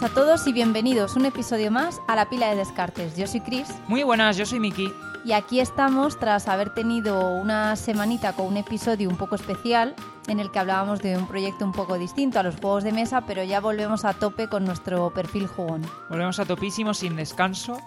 [0.00, 3.16] buenas a todos y bienvenidos un episodio más a la pila de descartes.
[3.16, 4.92] Yo soy Chris Muy buenas, yo soy Miki.
[5.24, 9.94] y aquí estamos tras haber tenido una semanita con un episodio un poco especial
[10.28, 13.22] en el que hablábamos de un proyecto un poco distinto a los juegos de mesa,
[13.22, 15.82] pero ya volvemos a tope con nuestro perfil jugón.
[16.10, 17.80] Volvemos a topísimo sin descanso.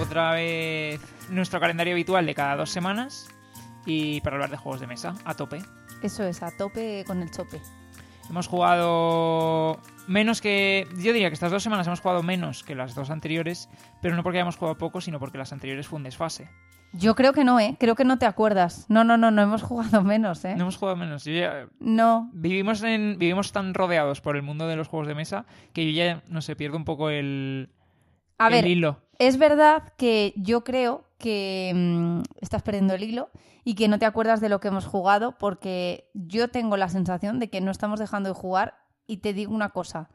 [0.00, 3.28] Otra vez nuestro calendario habitual de cada dos semanas.
[3.84, 5.62] Y para hablar de juegos de mesa, a tope.
[6.02, 7.60] Eso es, a tope con el chope.
[8.30, 10.86] Hemos jugado menos que.
[10.96, 13.68] Yo diría que estas dos semanas hemos jugado menos que las dos anteriores,
[14.00, 16.48] pero no porque hayamos jugado poco, sino porque las anteriores fue un desfase.
[16.94, 17.76] Yo creo que no, ¿eh?
[17.80, 18.84] Creo que no te acuerdas.
[18.90, 20.54] No, no, no, no hemos jugado menos, ¿eh?
[20.56, 21.24] No hemos jugado menos.
[21.24, 22.28] Yo ya- No.
[22.34, 25.96] Vivimos, en, vivimos tan rodeados por el mundo de los juegos de mesa que yo
[25.96, 27.70] ya, no sé, pierdo un poco el,
[28.38, 29.00] A el ver, hilo.
[29.18, 33.30] es verdad que yo creo que mm, estás perdiendo el hilo
[33.64, 37.38] y que no te acuerdas de lo que hemos jugado porque yo tengo la sensación
[37.38, 40.08] de que no estamos dejando de jugar y te digo una cosa.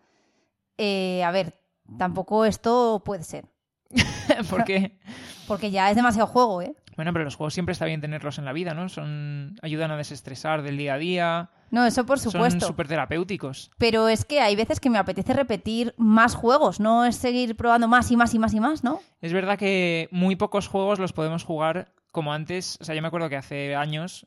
[0.78, 1.60] Eh, a ver,
[1.98, 3.46] tampoco esto puede ser.
[4.50, 5.00] porque.
[5.48, 6.76] Porque ya es demasiado juego, ¿eh?
[6.98, 8.90] Bueno, pero los juegos siempre está bien tenerlos en la vida, ¿no?
[8.90, 11.50] Son ayudan a desestresar del día a día.
[11.70, 12.66] No, eso por Son supuesto.
[12.66, 13.70] súper terapéuticos.
[13.78, 17.88] Pero es que hay veces que me apetece repetir más juegos, no es seguir probando
[17.88, 19.00] más y más y más y más, ¿no?
[19.22, 22.80] Es verdad que muy pocos juegos los podemos jugar como antes.
[22.82, 24.26] O sea, yo me acuerdo que hace años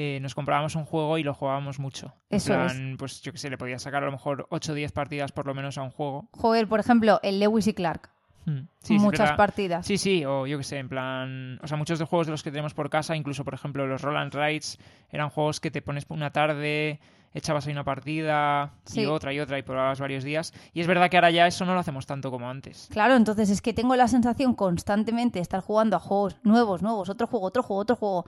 [0.00, 2.14] eh, nos comprábamos un juego y lo jugábamos mucho.
[2.30, 4.74] En Eso plan, Pues yo que sé, le podía sacar a lo mejor 8 o
[4.76, 6.28] 10 partidas por lo menos a un juego.
[6.32, 8.10] Joder, por ejemplo, el Lewis y Clark.
[8.46, 8.68] Hmm.
[8.78, 9.84] Sí, Muchas partidas.
[9.84, 11.58] Sí, sí, o yo que sé, en plan.
[11.62, 13.86] O sea, muchos de los juegos de los que tenemos por casa, incluso por ejemplo
[13.88, 14.78] los Roll and Rides,
[15.10, 17.00] eran juegos que te pones una tarde,
[17.34, 19.00] echabas ahí una partida Sí.
[19.02, 20.54] y otra y otra y probabas varios días.
[20.72, 22.88] Y es verdad que ahora ya eso no lo hacemos tanto como antes.
[22.90, 27.08] Claro, entonces es que tengo la sensación constantemente de estar jugando a juegos nuevos, nuevos,
[27.10, 28.24] otro juego, otro juego, otro juego.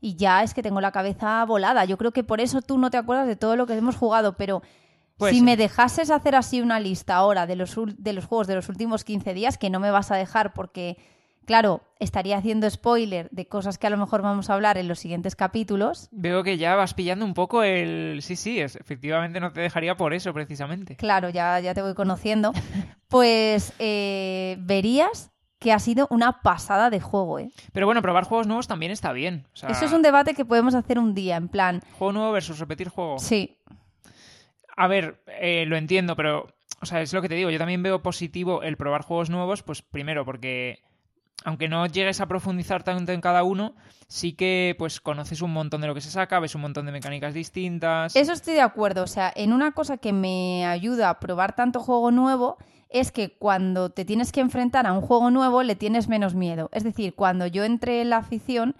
[0.00, 1.84] Y ya es que tengo la cabeza volada.
[1.84, 4.36] Yo creo que por eso tú no te acuerdas de todo lo que hemos jugado,
[4.36, 4.62] pero
[5.18, 8.54] Puede si me dejases hacer así una lista ahora de los, de los juegos de
[8.54, 10.96] los últimos 15 días, que no me vas a dejar porque,
[11.44, 15.00] claro, estaría haciendo spoiler de cosas que a lo mejor vamos a hablar en los
[15.00, 16.08] siguientes capítulos.
[16.12, 18.20] Veo que ya vas pillando un poco el.
[18.22, 18.76] Sí, sí, es...
[18.76, 20.94] efectivamente no te dejaría por eso precisamente.
[20.94, 22.52] Claro, ya, ya te voy conociendo.
[23.08, 27.50] Pues eh, verías que ha sido una pasada de juego, ¿eh?
[27.72, 29.46] Pero bueno, probar juegos nuevos también está bien.
[29.52, 32.32] O sea, Eso es un debate que podemos hacer un día, en plan, juego nuevo
[32.32, 33.18] versus repetir juego.
[33.18, 33.58] sí,
[34.76, 36.46] A ver, eh, lo entiendo, pero,
[36.80, 37.50] o sea, es lo que te digo.
[37.50, 40.78] Yo también veo positivo el probar juegos nuevos, pues primero porque,
[41.44, 43.74] aunque no llegues a profundizar tanto en cada uno,
[44.06, 46.92] sí que, pues, conoces un montón de lo que se saca, ves un montón de
[46.92, 48.16] mecánicas distintas.
[48.16, 49.02] eso estoy de acuerdo.
[49.02, 52.58] O sea, en una cosa que me ayuda a probar tanto juego nuevo
[52.90, 56.70] es que cuando te tienes que enfrentar a un juego nuevo le tienes menos miedo.
[56.72, 58.76] Es decir, cuando yo entré en la afición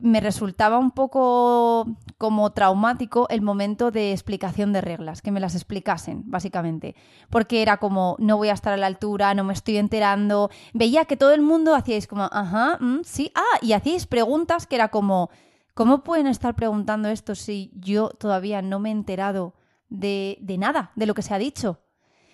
[0.00, 1.86] me resultaba un poco
[2.16, 6.94] como traumático el momento de explicación de reglas, que me las explicasen, básicamente.
[7.28, 10.50] Porque era como, no voy a estar a la altura, no me estoy enterando.
[10.72, 14.76] Veía que todo el mundo hacíais como, ajá, mm, sí, ah, y hacíais preguntas que
[14.76, 15.30] era como,
[15.74, 19.54] ¿cómo pueden estar preguntando esto si yo todavía no me he enterado
[19.90, 21.80] de, de nada, de lo que se ha dicho?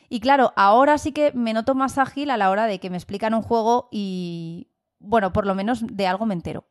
[0.08, 2.96] Y claro, ahora sí que me noto más ágil a la hora de que me
[2.96, 4.70] explican un juego y,
[5.00, 6.64] bueno, por lo menos de algo me entero.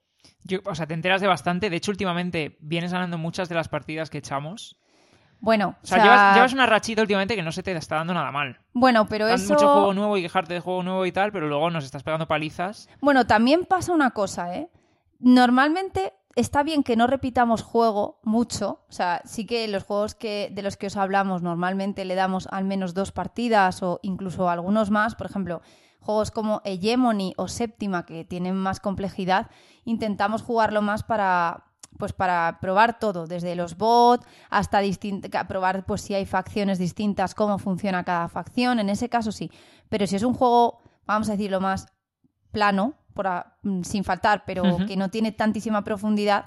[0.44, 1.70] Yo- o sea, te enteras de bastante.
[1.70, 4.78] De hecho, últimamente vienes ganando muchas de las partidas que echamos.
[5.40, 8.31] Bueno, O sea, llevas, llevas una rachita últimamente que no se te está dando nada
[8.31, 8.59] mal.
[8.74, 9.53] bueno, pero Dan eso...
[9.53, 12.28] mucho juego nuevo y quejarte de juego nuevo y tal, pero luego nos estás pegando
[12.28, 12.90] palizas.
[13.02, 14.70] Bueno, también pasa una cosa, ¿eh?
[15.20, 18.81] Normalmente está bien que no repitamos juego mucho.
[18.90, 22.48] O sea, sí que los juegos que, de los que os hablamos normalmente le damos
[22.52, 25.16] al menos dos partidas o incluso algunos más.
[25.16, 25.62] Por ejemplo,
[25.99, 29.49] juegos como Hegemony o Séptima, que tienen más complejidad,
[29.85, 31.63] intentamos jugarlo más para
[31.97, 34.81] pues para probar todo, desde los bots hasta
[35.47, 39.49] probar pues si hay facciones distintas, cómo funciona cada facción, en ese caso sí.
[39.89, 41.88] Pero si es un juego, vamos a decirlo más
[42.51, 46.45] plano, por a- mm, sin faltar, pero que no tiene tantísima profundidad,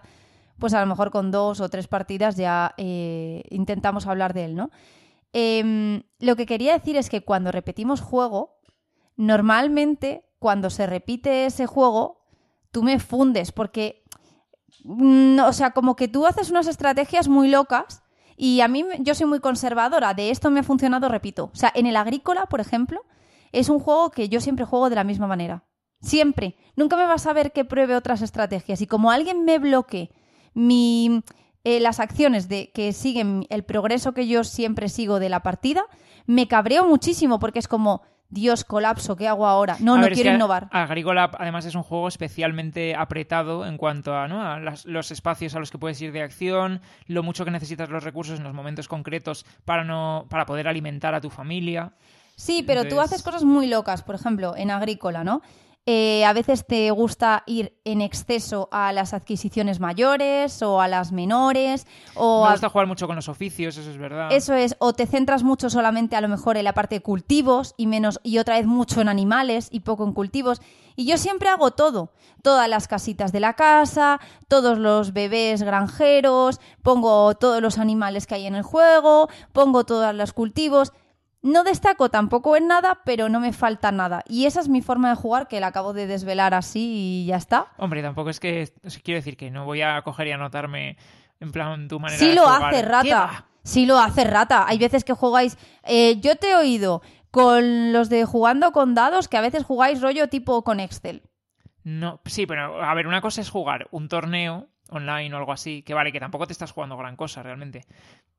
[0.58, 4.54] pues a lo mejor con dos o tres partidas ya eh, intentamos hablar de él,
[4.54, 4.70] ¿no?
[5.32, 8.59] Em, lo que quería decir es que cuando repetimos juego,
[9.20, 12.22] normalmente cuando se repite ese juego,
[12.72, 14.02] tú me fundes, porque,
[14.84, 18.02] mm, o sea, como que tú haces unas estrategias muy locas
[18.38, 21.50] y a mí yo soy muy conservadora, de esto me ha funcionado, repito.
[21.52, 23.02] O sea, en el agrícola, por ejemplo,
[23.52, 25.64] es un juego que yo siempre juego de la misma manera.
[26.00, 26.56] Siempre.
[26.74, 28.80] Nunca me vas a ver que pruebe otras estrategias.
[28.80, 30.10] Y como alguien me bloquee
[30.54, 31.22] mi,
[31.64, 35.84] eh, las acciones de que siguen el progreso que yo siempre sigo de la partida,
[36.24, 39.76] me cabreo muchísimo porque es como, Dios, colapso, ¿qué hago ahora?
[39.80, 40.68] No, A no ver, es quiero que innovar.
[40.70, 44.40] Agrícola, además, es un juego especialmente apretado en cuanto a, ¿no?
[44.42, 47.88] a las- los espacios a los que puedes ir de acción, lo mucho que necesitas
[47.90, 51.92] los recursos en los momentos concretos para, no, para poder alimentar a tu familia.
[52.36, 55.42] Sí, pero tú haces cosas muy locas, por ejemplo, en agrícola, ¿no?
[55.86, 61.10] Eh, a veces te gusta ir en exceso a las adquisiciones mayores o a las
[61.10, 64.28] menores o Me a- gusta jugar mucho con los oficios, eso es verdad.
[64.30, 67.74] Eso es, o te centras mucho solamente a lo mejor en la parte de cultivos
[67.78, 70.60] y menos y otra vez mucho en animales y poco en cultivos.
[70.96, 72.12] Y yo siempre hago todo,
[72.42, 78.34] todas las casitas de la casa, todos los bebés granjeros, pongo todos los animales que
[78.34, 80.92] hay en el juego, pongo todos los cultivos.
[81.42, 84.22] No destaco tampoco en nada, pero no me falta nada.
[84.28, 87.36] Y esa es mi forma de jugar, que la acabo de desvelar así y ya
[87.36, 87.68] está.
[87.78, 88.70] Hombre, tampoco es que.
[89.02, 90.96] quiero decir que no voy a coger y anotarme
[91.40, 92.64] en plan tu manera Sí de lo jugar.
[92.74, 93.20] hace ¿Qué rata.
[93.24, 93.46] va?
[93.62, 94.66] Sí lo hace rata.
[94.68, 95.56] Hay veces que jugáis.
[95.84, 97.00] eh, yo te he oído
[97.30, 101.22] con los de jugando con dados que a veces jugáis rollo tipo con Excel.
[101.84, 105.82] No, sí, pero a ver, una cosa es jugar un torneo online o algo así,
[105.82, 107.84] que vale, que tampoco te estás jugando gran cosa realmente,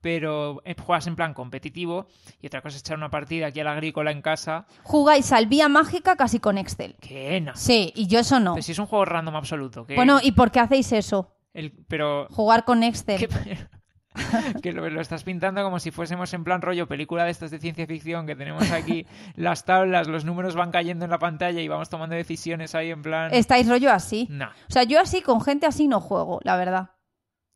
[0.01, 2.07] pero eh, juegas en plan competitivo
[2.41, 5.47] y otra cosa es echar una partida aquí a la agrícola en casa, Jugáis al
[5.47, 6.95] vía mágica casi con Excel.
[7.01, 7.55] que no.
[7.55, 8.53] Sí, y yo eso no.
[8.53, 11.35] Pero si es un juego random absoluto, que Bueno, ¿y por qué hacéis eso?
[11.53, 13.27] el- pero Jugar con Excel.
[14.61, 17.59] que lo, lo estás pintando como si fuésemos en plan rollo película de estas de
[17.59, 19.05] ciencia ficción, que tenemos aquí
[19.35, 23.01] las tablas, los números van cayendo en la pantalla y vamos tomando decisiones ahí en
[23.01, 23.33] plan...
[23.33, 24.27] Estáis rollo así.
[24.29, 24.47] No.
[24.47, 26.91] O sea, yo así con gente así no juego, la verdad.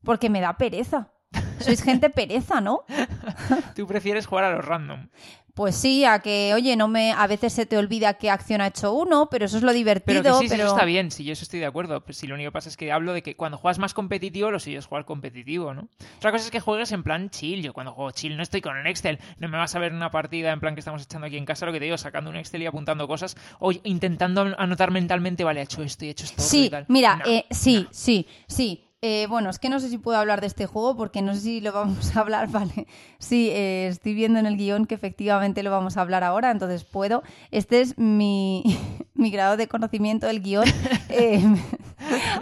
[0.02, 1.12] Porque me da pereza.
[1.58, 2.84] Sois gente pereza, ¿no?
[3.74, 5.08] Tú prefieres jugar a los random.
[5.56, 8.66] Pues sí, a que, oye, no me, a veces se te olvida qué acción ha
[8.66, 10.22] hecho uno, pero eso es lo divertido.
[10.22, 12.04] Pero que sí, sí, eso está bien, sí, yo eso estoy de acuerdo.
[12.04, 14.50] Pues si lo único que pasa es que hablo de que cuando juegas más competitivo,
[14.50, 15.88] lo suyo es jugar competitivo, ¿no?
[16.18, 17.62] Otra cosa es que juegues en plan chill.
[17.62, 19.18] Yo cuando juego chill no estoy con el Excel.
[19.38, 21.64] No me vas a ver una partida en plan que estamos echando aquí en casa,
[21.64, 23.34] lo que te digo, sacando un Excel y apuntando cosas.
[23.58, 26.42] O intentando anotar mentalmente, vale, he hecho esto y he hecho esto.
[26.42, 26.84] Sí, y tal.
[26.88, 27.88] mira, No, eh, sí, no.
[27.92, 28.85] sí, sí.
[29.08, 31.40] Eh, bueno, es que no sé si puedo hablar de este juego porque no sé
[31.40, 32.88] si lo vamos a hablar, vale.
[33.20, 36.82] Sí, eh, estoy viendo en el guion que efectivamente lo vamos a hablar ahora, entonces
[36.82, 37.22] puedo.
[37.52, 38.64] Este es mi,
[39.14, 40.64] mi grado de conocimiento del guion
[41.08, 41.40] eh,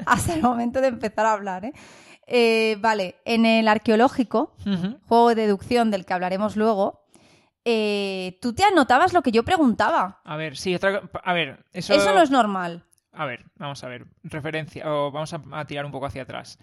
[0.07, 1.71] hasta el momento de empezar a hablar.
[2.79, 4.55] vale, en el arqueológico,
[5.07, 7.05] juego de deducción del que hablaremos luego,
[7.67, 10.23] eh, tú te anotabas lo que yo preguntaba.
[10.25, 11.93] A ver, sí, otra A ver, eso.
[11.93, 12.85] Eso no es normal.
[13.17, 14.07] A ver, vamos a ver.
[14.25, 14.91] Referencia.
[14.93, 16.59] O vamos a, a tirar un poco hacia atrás.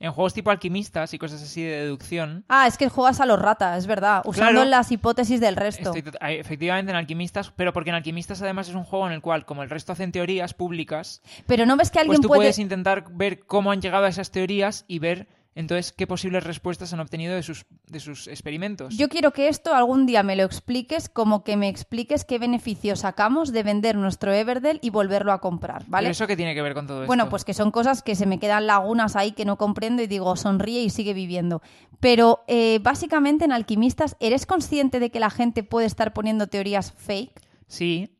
[0.00, 2.44] En juegos tipo alquimistas y cosas así de deducción.
[2.48, 4.68] Ah, es que juegas a los ratas, es verdad, usando Claro.
[4.70, 5.94] las hipótesis del resto.
[5.94, 9.46] Estoy efectivamente en Alquimistas, pero porque en Alquimistas además es un juego en el cual,
[9.46, 12.40] como el resto hacen teorías públicas, Pero no ves que pues alguien tú puede...
[12.40, 16.92] puedes intentar ver cómo han llegado a esas teorías y ver entonces qué posibles respuestas
[16.92, 18.96] han obtenido de sus, de sus experimentos.
[18.96, 22.96] Yo quiero que esto algún día me lo expliques, como que me expliques qué beneficio
[22.96, 26.04] sacamos de vender nuestro Everdell y volverlo a comprar, ¿vale?
[26.06, 27.30] ¿Pero eso qué tiene que ver con todo Bueno, esto?
[27.30, 30.34] pues que son cosas que se me quedan lagunas ahí que no comprendo y digo,
[30.36, 31.62] sonríe y sigue viviendo.
[32.00, 36.92] Pero eh, básicamente en Alquimistas, ¿eres consciente de que la gente puede estar poniendo teorías
[36.92, 37.40] fake?
[37.66, 38.10] Sí,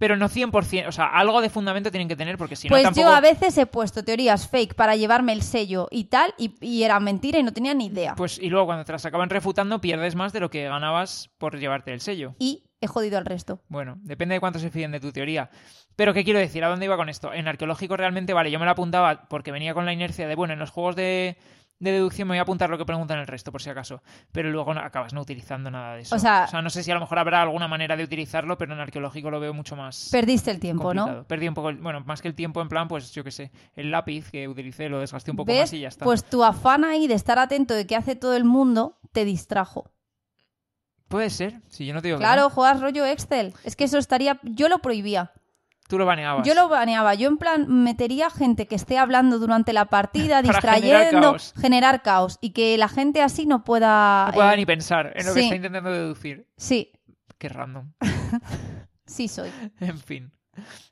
[0.00, 0.88] pero no 100%.
[0.88, 3.06] O sea, algo de fundamento tienen que tener porque si pues no tampoco...
[3.06, 6.84] yo a veces he puesto teorías fake para llevarme el sello y tal, y, y
[6.84, 8.14] era mentira y no tenía ni idea.
[8.14, 11.58] Pues y luego cuando te las acaban refutando pierdes más de lo que ganabas por
[11.58, 12.34] llevarte el sello.
[12.38, 13.60] Y he jodido al resto.
[13.68, 15.50] Bueno, depende de cuánto se fíen de tu teoría.
[15.96, 16.64] Pero ¿qué quiero decir?
[16.64, 17.34] ¿A dónde iba con esto?
[17.34, 20.54] En arqueológico realmente, vale, yo me lo apuntaba porque venía con la inercia de, bueno,
[20.54, 21.36] en los juegos de,
[21.80, 24.02] de deducción me voy a apuntar lo que preguntan el resto, por si acaso.
[24.30, 26.14] Pero luego no- acabas no utilizando nada de eso.
[26.14, 28.80] O sea- no sé si a lo mejor habrá alguna manera de utilizarlo, pero en
[28.80, 31.24] arqueológico lo veo mucho más Perdiste el tiempo, ¿no?
[31.24, 33.50] Perdí un poco, el- bueno, más que el tiempo en plan, pues yo qué sé,
[33.74, 35.62] el lápiz que utilicé lo desgasté un poco ¿Ves?
[35.62, 36.04] más y ya está.
[36.04, 39.90] Pues tu afán ahí de estar atento de qué hace todo el mundo te distrajo.
[41.08, 42.50] Puede ser, si yo no te digo que Claro, no.
[42.50, 43.52] juegas rollo Excel.
[43.64, 44.38] Es que eso estaría.
[44.44, 45.32] Yo lo prohibía.
[45.90, 46.46] Tú lo baneabas.
[46.46, 47.14] Yo lo baneaba.
[47.14, 51.54] Yo, en plan, metería gente que esté hablando durante la partida, distrayendo, generar caos.
[51.60, 52.38] generar caos.
[52.40, 54.26] Y que la gente así no pueda.
[54.28, 56.46] No pueda eh, ni pensar en lo que está intentando deducir.
[56.56, 56.92] Sí,
[57.40, 57.90] Qué random.
[59.06, 59.50] sí soy.
[59.80, 60.30] En fin.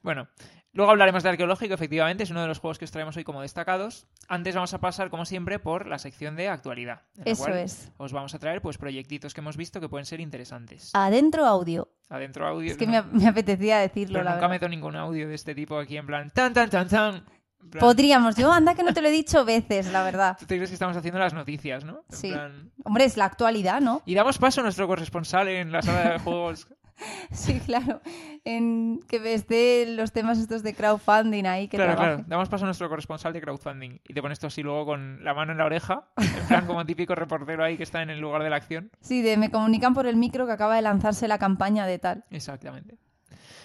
[0.03, 0.29] Bueno,
[0.73, 3.43] luego hablaremos de arqueológico, efectivamente, es uno de los juegos que os traemos hoy como
[3.43, 4.07] destacados.
[4.29, 7.03] Antes vamos a pasar, como siempre, por la sección de actualidad.
[7.17, 7.91] en la Eso cual es.
[7.97, 10.91] Os vamos a traer pues proyectitos que hemos visto que pueden ser interesantes.
[10.95, 11.89] Adentro audio.
[12.09, 12.71] Adentro audio.
[12.71, 14.55] Es que no, me, me apetecía decirlo, pero la nunca verdad.
[14.57, 17.25] meto ningún audio de este tipo aquí en plan tan tan tan tan.
[17.71, 18.37] Plan, Podríamos.
[18.37, 20.37] Yo, anda que no te lo he dicho veces, la verdad.
[20.39, 22.05] Tú te crees que estamos haciendo las noticias, ¿no?
[22.09, 22.31] En Sí.
[22.31, 24.01] plan- Hombre, es la actualidad, ¿no?
[24.07, 26.69] Y damos paso a nuestro corresponsal en la sala de juegos.
[27.31, 28.01] Sí, claro.
[28.45, 32.15] En que esté los temas estos de crowdfunding ahí que claro, trabaje.
[32.17, 32.29] claro.
[32.29, 34.01] Damos paso a nuestro corresponsal de crowdfunding.
[34.07, 36.09] Y te pones tú así luego con la mano en la oreja.
[36.17, 38.91] En plan como típico reportero ahí que está en el lugar de la acción.
[39.01, 42.25] Sí, de me comunican por el micro que acaba de lanzarse la campaña de tal.
[42.31, 42.99] Exactamente.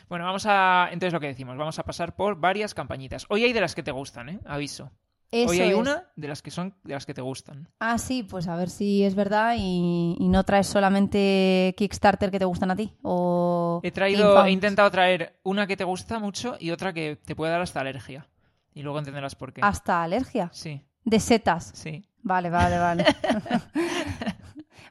[0.10, 0.90] Bueno, vamos a.
[0.92, 3.26] Entonces lo que decimos, vamos a pasar por varias campañitas.
[3.30, 4.40] Hoy hay de las que te gustan, ¿eh?
[4.46, 4.92] Aviso.
[5.36, 5.76] Eso Hoy hay es.
[5.76, 7.68] una de las que son de las que te gustan.
[7.80, 12.38] Ah, sí, pues a ver si es verdad y, y no traes solamente Kickstarter que
[12.38, 12.94] te gustan a ti.
[13.02, 17.36] O He traído, he intentado traer una que te gusta mucho y otra que te
[17.36, 18.28] puede dar hasta alergia.
[18.76, 19.62] Y luego entenderás por qué.
[19.64, 20.50] Hasta alergia.
[20.54, 21.72] Sí, De setas.
[21.74, 22.06] sí.
[22.22, 23.06] Vale, vale, vale.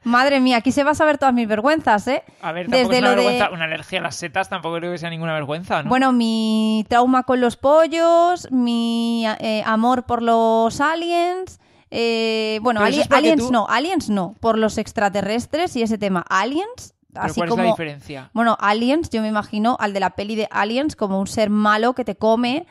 [0.03, 2.23] Madre mía, aquí se va a saber todas mis vergüenzas, ¿eh?
[2.41, 3.49] A ver, tampoco Desde es una lo de- vergüenza.
[3.53, 5.89] Una alergia a las setas tampoco creo que sea ninguna vergüenza, ¿no?
[5.89, 11.59] Bueno, mi trauma con los pollos, mi eh, amor por los aliens.
[11.95, 16.25] eh, bueno, ali- es aliens tú- no, aliens no, por los extraterrestres y ese tema.
[16.27, 17.61] Aliens, ¿Pero así ¿Cuál como.
[17.61, 18.29] es la diferencia?
[18.33, 21.93] Bueno, aliens, yo me imagino al de la peli de Aliens como un ser malo
[21.93, 22.65] que te come.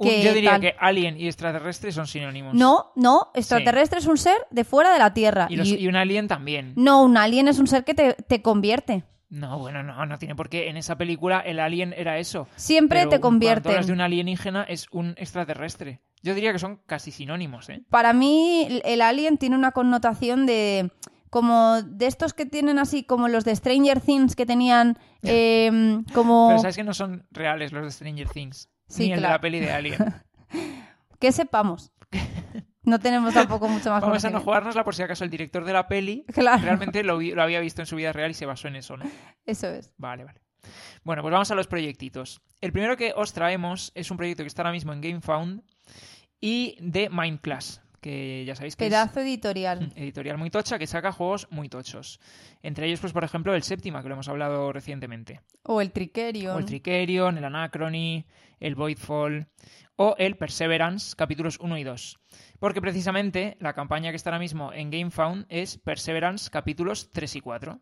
[0.00, 0.60] Que yo diría tal.
[0.60, 2.54] que alien y extraterrestre son sinónimos.
[2.54, 5.46] No, no, extraterrestre es un ser de fuera de la Tierra.
[5.50, 6.72] Y, los- Y- y un alien también.
[6.76, 9.02] No, un alien es un ser que te, te convierte.
[9.30, 10.68] No, bueno, no, no tiene por qué.
[10.70, 12.48] En esa película el alien era eso.
[12.56, 13.68] Siempre Pero te Cuando convierte.
[13.70, 16.00] hablas de un alienígena es un extraterrestre.
[16.22, 17.82] Yo diría que son casi sinónimos, ¿eh?
[17.90, 20.90] Para mí, el alien tiene una connotación de.
[21.30, 24.96] Como de estos que tienen así, como los de Stranger Things que tenían.
[25.22, 26.48] em, como.
[26.48, 28.70] Pero sabes que no son reales los de Stranger Things.
[28.88, 29.98] Sí, ni el de la peli de Alien.
[31.20, 31.92] Que sepamos.
[32.84, 35.72] No tenemos tampoco mucho más Vamos a no jugárnosla por si acaso el director de
[35.72, 36.62] la peli Claro.
[36.62, 39.04] realmente lo, había visto en su vida real y se basó en eso, ¿no?
[39.44, 39.92] Eso es.
[39.98, 40.40] Vale, vale.
[41.04, 42.40] Bueno, pues vamos a los proyectitos.
[42.60, 45.62] El primero que os traemos es un proyecto que está ahora mismo en GameFound
[46.40, 49.92] y de Mindclass, que ya sabéis que es Pedazo editorial.
[49.96, 52.20] editorial muy tocha que saca juegos muy tochos.
[52.62, 55.40] Entre ellos, pues por ejemplo, el Séptima, que lo hemos hablado recientemente.
[55.62, 56.56] O el Tricerion.
[56.56, 58.24] O el Tricerion, el Anachrony,
[58.60, 59.48] el Voidfall
[59.96, 62.18] o el Perseverance, capítulos 1 y 2.
[62.58, 67.40] Porque precisamente la campaña que está ahora mismo en GameFound es Perseverance, capítulos 3 y
[67.40, 67.80] 4.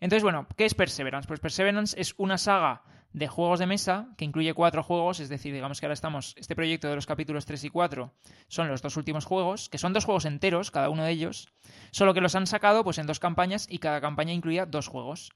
[0.00, 1.26] Entonces, bueno, ¿qué es Perseverance?
[1.26, 2.82] Pues Perseverance es una saga
[3.12, 6.56] de juegos de mesa que incluye cuatro juegos, es decir, digamos que ahora estamos, este
[6.56, 8.14] proyecto de los capítulos 3 y 4
[8.48, 11.48] son los dos últimos juegos, que son dos juegos enteros, cada uno de ellos,
[11.90, 15.32] solo que los han sacado pues en dos campañas y cada campaña incluía dos juegos.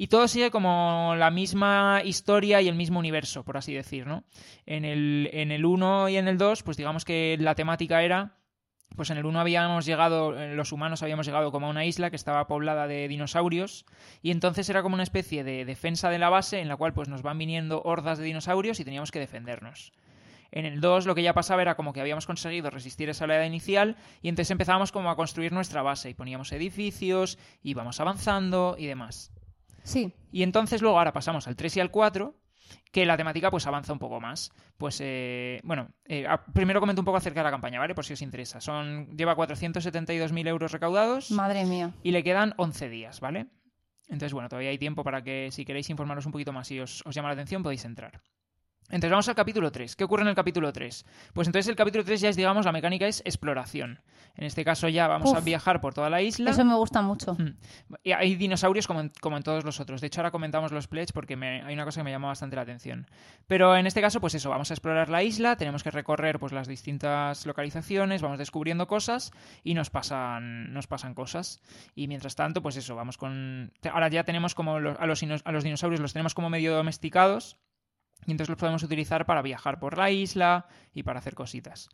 [0.00, 4.24] Y todo sigue como la misma historia y el mismo universo, por así decir, ¿no?
[4.64, 8.38] En el, en el 1 y en el 2, pues digamos que la temática era
[8.96, 12.08] pues en el 1 habíamos llegado, eh, los humanos habíamos llegado como a una isla
[12.08, 13.84] que estaba poblada de dinosaurios
[14.22, 17.10] y entonces era como una especie de defensa de la base en la cual pues
[17.10, 19.92] nos van viniendo hordas de dinosaurios y teníamos que defendernos.
[20.50, 23.44] En el 2 lo que ya pasaba era como que habíamos conseguido resistir esa oleada
[23.44, 28.86] inicial y entonces empezábamos como a construir nuestra base y poníamos edificios, íbamos avanzando y
[28.86, 29.30] demás.
[29.82, 30.12] Sí.
[30.32, 32.34] Y entonces luego ahora pasamos al 3 y al 4,
[32.92, 34.52] que la temática pues avanza un poco más.
[34.76, 37.94] Pues eh, bueno, eh, primero comento un poco acerca de la campaña, ¿vale?
[37.94, 38.60] Por si os interesa.
[38.60, 41.92] Son, lleva 472.000 euros recaudados Madre mía.
[42.02, 43.46] y le quedan 11 días, ¿vale?
[44.08, 47.02] Entonces, bueno, todavía hay tiempo para que si queréis informaros un poquito más y os,
[47.06, 48.20] os llama la atención podéis entrar.
[48.90, 49.96] Entonces vamos al capítulo 3.
[49.96, 51.06] ¿Qué ocurre en el capítulo 3?
[51.32, 54.00] Pues entonces el capítulo 3 ya es, digamos, la mecánica es exploración.
[54.36, 56.50] En este caso ya vamos a viajar por toda la isla.
[56.50, 57.34] Eso me gusta mucho.
[57.34, 57.56] Mm.
[58.04, 60.00] Y hay dinosaurios como en, como en todos los otros.
[60.00, 62.56] De hecho, ahora comentamos los pledge porque me- hay una cosa que me llama bastante
[62.56, 63.06] la atención.
[63.46, 66.52] Pero en este caso, pues eso, vamos a explorar la isla, tenemos que recorrer pues
[66.52, 69.32] las distintas localizaciones, vamos descubriendo cosas
[69.64, 71.60] y nos pasan, nos pasan cosas.
[71.94, 73.72] Y mientras tanto, pues eso, vamos con...
[73.92, 77.56] Ahora ya tenemos como los- a, los, a los dinosaurios los tenemos como medio domesticados
[78.26, 81.88] y entonces los podemos utilizar para viajar por la isla y para hacer cositas.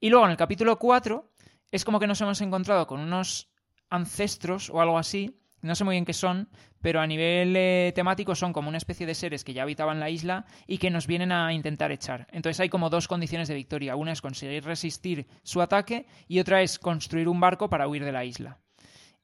[0.00, 1.32] Y luego en el capítulo 4
[1.70, 3.50] es como que nos hemos encontrado con unos
[3.88, 6.48] ancestros o algo así, no sé muy bien qué son,
[6.80, 10.10] pero a nivel eh, temático son como una especie de seres que ya habitaban la
[10.10, 12.26] isla y que nos vienen a intentar echar.
[12.30, 13.96] Entonces hay como dos condiciones de victoria.
[13.96, 18.12] Una es conseguir resistir su ataque y otra es construir un barco para huir de
[18.12, 18.60] la isla.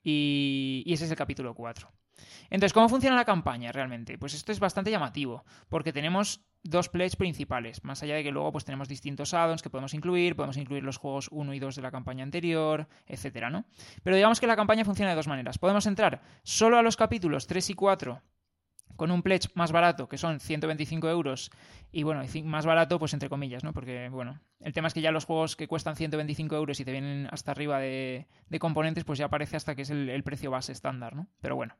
[0.03, 1.89] Y, y ese es el capítulo 4.
[2.51, 4.19] Entonces, ¿cómo funciona la campaña realmente?
[4.19, 8.53] Pues esto es bastante llamativo, porque tenemos dos pledges principales, más allá de que luego
[8.53, 11.83] pues tenemos distintos addons que podemos incluir, podemos incluir los juegos 1 y 2 de
[11.83, 13.65] la campaña anterior, etcétera, ¿no?
[14.03, 15.59] Pero digamos que la campaña funciona de dos maneras.
[15.59, 18.23] Podemos entrar solo a los capítulos 3 y 4
[18.97, 21.51] con un pledge más barato, que son 125 euros,
[21.91, 23.73] y bueno, más barato, pues entre comillas, ¿no?
[23.73, 26.93] Porque, bueno, el tema es que ya los juegos que cuestan 125 euros y te
[26.93, 28.27] vienen hasta arriba de,
[28.61, 31.29] componentes, pues ya aparece hasta que es el, el precio base estándar, ¿no?
[31.41, 31.77] Pero bueno.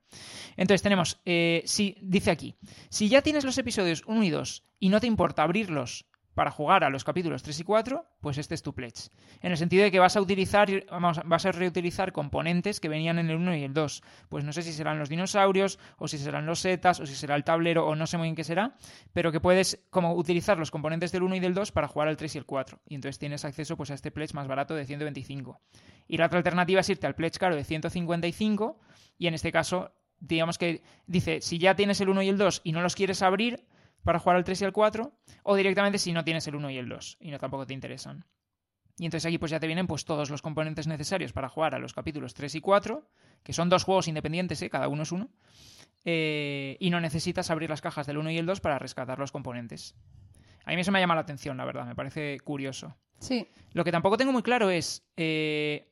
[0.57, 2.57] Entonces tenemos, eh, si, dice aquí,
[2.89, 6.85] si ya tienes los episodios 1 y 2 y no te importa abrirlos para jugar
[6.85, 9.11] a los capítulos 3 y 4, pues este es tu pledge.
[9.41, 13.19] En el sentido de que vas a utilizar, vamos, vas a reutilizar componentes que venían
[13.19, 14.03] en el 1 y el 2.
[14.29, 17.37] Pues no sé si serán los dinosaurios, o si serán los setas, o si será
[17.37, 18.75] el tablero, o no sé muy bien qué será,
[19.13, 22.17] pero que puedes como utilizar los componentes del 1 y del 2 para jugar al
[22.17, 22.81] 3 y el 4.
[22.89, 25.61] Y entonces tienes acceso pues a este pledge más barato de 125.
[26.09, 28.79] Y la otra alternativa es irte al pledge caro de 155,
[29.19, 32.63] y en este caso, digamos que dice, si ya tienes el 1 y el 2
[32.65, 33.65] y no los quieres abrir,
[34.05, 35.13] para jugar al 3 y al 4,
[35.45, 38.25] o directamente si no tienes el 1 y el 2 y no tampoco te interesan.
[38.99, 41.79] Y entonces aquí pues ya te vienen pues todos los componentes necesarios para jugar a
[41.79, 43.09] los capítulos 3 y 4,
[43.43, 44.71] que son dos juegos independientes, ¿eh?
[44.71, 45.31] cada uno es uno.
[46.05, 49.33] Eh, y no necesitas abrir las cajas del 1 y el 2 para rescatar los
[49.33, 49.95] componentes.
[50.65, 52.97] A mí eso me llama la atención, la verdad, me parece curioso.
[53.19, 53.49] Sí.
[53.73, 55.05] Lo que tampoco tengo muy claro es...
[55.17, 55.89] eh,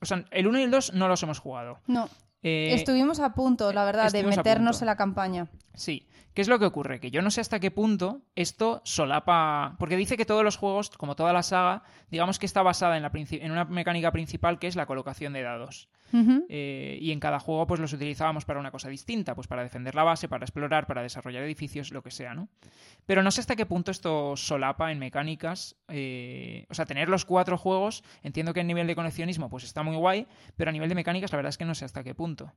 [0.00, 1.78] o sea, el 1 y el 2 no los hemos jugado.
[1.86, 2.08] No.
[2.42, 5.48] Eh, Estuvimos a punto, la verdad, de meternos en la campaña.
[5.74, 6.06] Sí.
[6.34, 7.00] ¿Qué es lo que ocurre?
[7.00, 9.74] Que yo no sé hasta qué punto esto solapa.
[9.78, 13.02] Porque dice que todos los juegos, como toda la saga, digamos que está basada en,
[13.02, 15.88] la princi- en una mecánica principal que es la colocación de dados.
[16.48, 19.94] Eh, y en cada juego pues los utilizábamos para una cosa distinta, pues para defender
[19.94, 22.48] la base, para explorar, para desarrollar edificios, lo que sea, ¿no?
[23.06, 25.76] Pero no sé hasta qué punto esto solapa en mecánicas.
[25.88, 29.82] eh, o sea, tener los cuatro juegos, entiendo que en nivel de coleccionismo pues está
[29.84, 32.14] muy guay, pero a nivel de mecánicas la verdad es que no sé hasta qué
[32.14, 32.52] punto.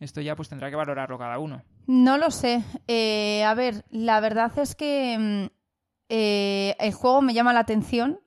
[0.00, 1.62] Esto ya pues tendrá que valorarlo cada uno.
[1.86, 2.62] No lo sé.
[2.88, 5.46] Eh, a ver, la verdad es que mm,
[6.08, 8.20] eh, el juego me llama la atención.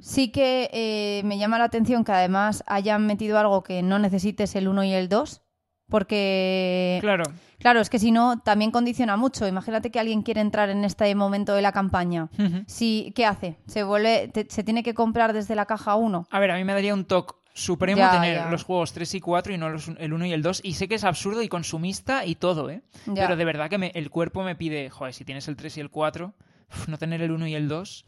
[0.00, 4.56] Sí que eh, me llama la atención que además hayan metido algo que no necesites
[4.56, 5.42] el 1 y el 2.
[5.88, 7.24] Porque, Claro,
[7.58, 9.46] claro, es que si no, también condiciona mucho.
[9.46, 12.28] Imagínate que alguien quiere entrar en este momento de la campaña.
[12.66, 13.58] Si, ¿Qué hace?
[13.66, 16.26] ¿Se, vuelve, te- ¿Se tiene que comprar desde la caja 1?
[16.30, 18.50] A ver, a mí me daría un toque supremo Ya, tener ya.
[18.50, 20.60] los juegos 3 y 4 y no los- el 1 y el 2.
[20.64, 22.82] Y sé que es absurdo y consumista y todo, ¿eh?
[23.06, 23.24] Ya.
[23.24, 25.80] Pero de verdad que me- el cuerpo me pide, joder, si tienes el 3 y
[25.80, 26.32] el 4,
[26.70, 28.04] uf, no tener el 1 y el 2.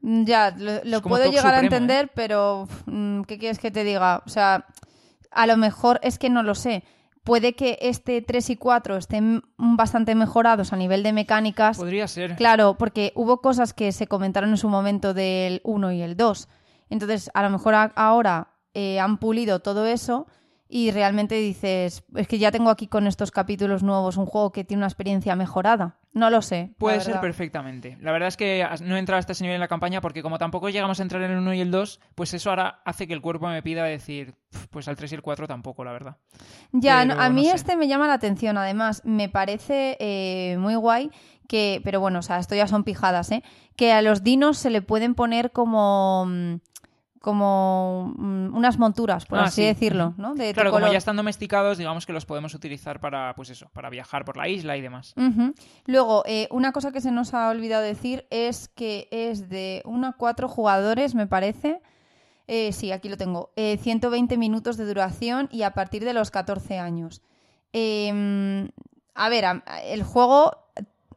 [0.00, 1.64] Mm, Ya, lo, lo puedo llegar a supremo, ¿eh?
[1.66, 4.22] entender, pero uf, mm, ¿qué quieres que te diga?
[4.26, 4.66] O sea,
[5.30, 6.84] a lo mejor es que no lo sé.
[7.24, 11.78] Puede que este 3 y 4 estén bastante mejorados a nivel de mecánicas.
[11.78, 12.36] Podría ser.
[12.36, 16.48] Claro, porque hubo cosas que se comentaron en su momento del 1 y el 2.
[16.90, 20.26] Entonces, a lo mejor a- ahora eh, han pulido todo eso
[20.68, 24.64] y realmente dices, es que ya tengo aquí con estos capítulos nuevos un juego que
[24.64, 25.98] tiene una experiencia mejorada.
[26.12, 26.72] No lo sé.
[26.78, 27.98] Puede ser perfectamente.
[28.00, 30.38] La verdad es que no he entrado hasta ese nivel en la campaña porque como
[30.38, 33.12] tampoco llegamos a entrar en el 1 y el 2, pues eso ahora hace que
[33.14, 36.16] el cuerpo me pida decir, "Pf, pues al 3 y el 4 tampoco, la verdad.
[36.72, 37.54] Ya, Pero a no mí sé.
[37.56, 38.56] este me llama la atención.
[38.56, 41.10] Además, me parece eh, muy guay
[41.46, 43.42] que, pero bueno, o sea, esto ya son pijadas, ¿eh?
[43.76, 46.54] Que a los dinos se le pueden poner como mm,
[47.24, 49.66] como mm, unas monturas, por Ah, así sí.
[49.66, 50.12] decirlo.
[50.18, 50.34] ¿no?
[50.34, 53.88] De Claro, como ya están domesticados, digamos que los podemos utilizar para, pues eso, para
[53.88, 55.14] viajar por la isla y demás.
[55.86, 60.06] Luego, eh, una cosa que se nos ha olvidado decir es que es de 1
[60.06, 61.80] a 4 jugadores, me parece.
[62.46, 63.50] Eh, sí, aquí lo tengo.
[63.56, 67.22] Eh, 120 minutos de duración y a partir de los 14 años.
[67.72, 68.68] Eh,
[69.14, 69.44] a ver,
[69.86, 70.52] el juego,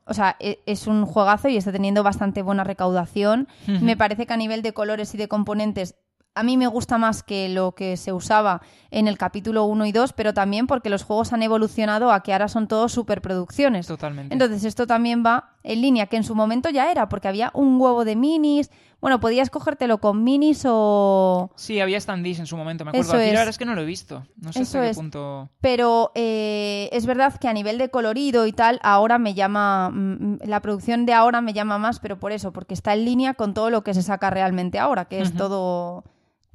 [0.08, 3.48] o sea, e- es un juegazo y está teniendo bastante buena recaudación.
[3.68, 5.96] Me parece que a nivel de colores y de componentes
[6.36, 9.92] a mí me gusta más que lo que se usaba en el capítulo 1 y
[9.92, 13.88] 2, pero también porque los juegos han evolucionado a que ahora son todos superproducciones.
[13.88, 14.34] Totalmente.
[14.36, 17.82] Entonces esto también va en línea, que en su momento ya era, porque había un
[17.82, 18.70] huevo de minis.
[19.00, 21.52] Bueno, podías cogértelo con minis o...
[21.56, 23.10] Sí, había standees en su momento, me acuerdo.
[23.10, 23.34] Eso Aquí es.
[23.34, 24.26] la verdad es que no lo he visto.
[24.38, 24.98] No sé Eso hasta qué es.
[24.98, 25.50] punto...
[25.62, 29.90] Pero eh, es verdad que a nivel de colorido y tal, ahora me llama...
[29.92, 33.34] mm, La producción de ahora me llama más, pero por eso, porque está en línea
[33.36, 36.04] con todo lo que se saca realmente ahora, que es todo,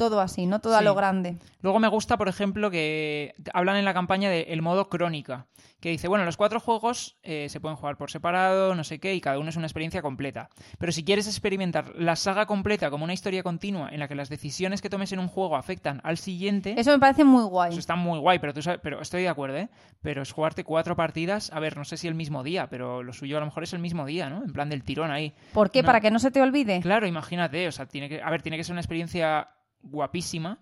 [0.03, 1.37] todo así, no todo a lo grande.
[1.61, 5.47] Luego me gusta, por ejemplo, que hablan en la campaña del modo crónica,
[5.81, 9.15] que dice, bueno, los cuatro juegos eh, se pueden jugar por separado, no sé qué,
[9.15, 10.49] y cada uno es una experiencia completa.
[10.79, 14.29] Pero si quieres experimentar la saga completa como una historia continua en la que las
[14.29, 17.71] decisiones que tomes en un juego afectan al siguiente, Eso me parece muy guay.
[17.71, 19.69] eso está muy guay, pero, tú sabes, pero estoy de acuerdo, ¿eh?
[20.03, 23.13] Pero es jugarte cuatro partidas, a ver, no sé si el mismo día, pero lo
[23.13, 24.43] suyo a lo mejor es el mismo día, ¿no?
[24.45, 25.33] En plan del tirón ahí.
[25.53, 25.83] ¿Por qué?
[25.83, 25.87] no.
[25.87, 26.81] ¿Para que no se te olvide?
[26.81, 29.49] Claro, imagínate, o sea, tiene que, a ver, tiene que ser una experiencia
[29.83, 30.59] guapísima,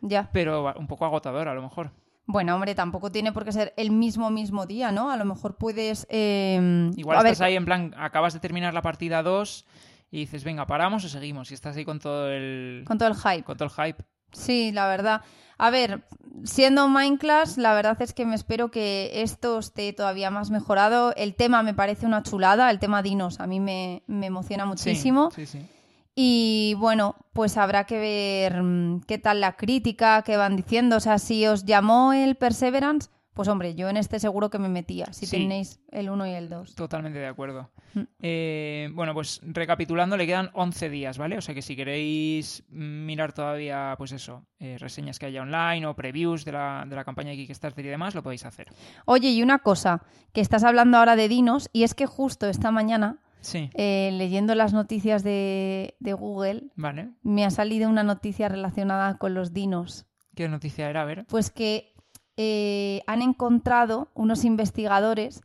[0.00, 0.28] Ya.
[0.32, 1.90] pero un poco agotadora a lo mejor.
[2.26, 5.10] Bueno, hombre, tampoco tiene por qué ser el mismo mismo día, ¿no?
[5.10, 6.06] A lo mejor puedes...
[6.08, 9.66] eh, Igual a ver, estás ahí en plan, acabas de terminar la partida 2
[10.10, 11.50] y dices, venga, paramos o seguimos.
[11.50, 13.42] Y estás ahí con todo el, con todo el hype.
[13.42, 14.04] con todo el hype.
[14.30, 15.22] Sí, la verdad.
[15.58, 16.04] A ver,
[16.44, 21.12] siendo Minecraft, la verdad es que me espero que esto esté todavía más mejorado.
[21.16, 24.68] El tema me parece una chulada, el tema dinos a mí me, me emociona Sí,
[24.68, 25.30] muchísimo.
[25.32, 25.66] Sí, sí.
[26.14, 30.96] Y bueno, pues habrá que ver mm, qué tal la crítica, qué van diciendo.
[30.96, 34.68] O sea, si os llamó el Perseverance, pues hombre, yo en este seguro que me
[34.68, 35.38] metía, si Sí.
[35.38, 36.74] tenéis el 1 y el 2.
[36.74, 37.70] Totalmente de acuerdo.
[37.94, 38.00] Mm.
[38.20, 41.38] Eh, bueno, pues recapitulando, le quedan 11 días, ¿vale?
[41.38, 45.94] O sea que si queréis mirar todavía, pues eso, eh, reseñas que haya online o
[45.96, 48.66] previews de la, de la campaña de Kickstarter y demás, lo podéis hacer.
[49.06, 50.02] Oye, y una cosa,
[50.34, 54.54] que estás hablando ahora de dinos, y es que justo esta mañana, Sí, eh, leyendo
[54.54, 57.10] las noticias de, de Google, vale.
[57.22, 60.06] me ha salido una noticia relacionada con los dinos.
[60.34, 61.02] ¿Qué noticia era?
[61.02, 61.26] A ver.
[61.28, 61.92] Pues que
[62.38, 65.42] eh, han encontrado unos investigadores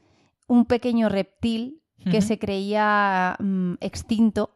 [0.48, 4.54] un pequeño reptil que se creía mm, extinto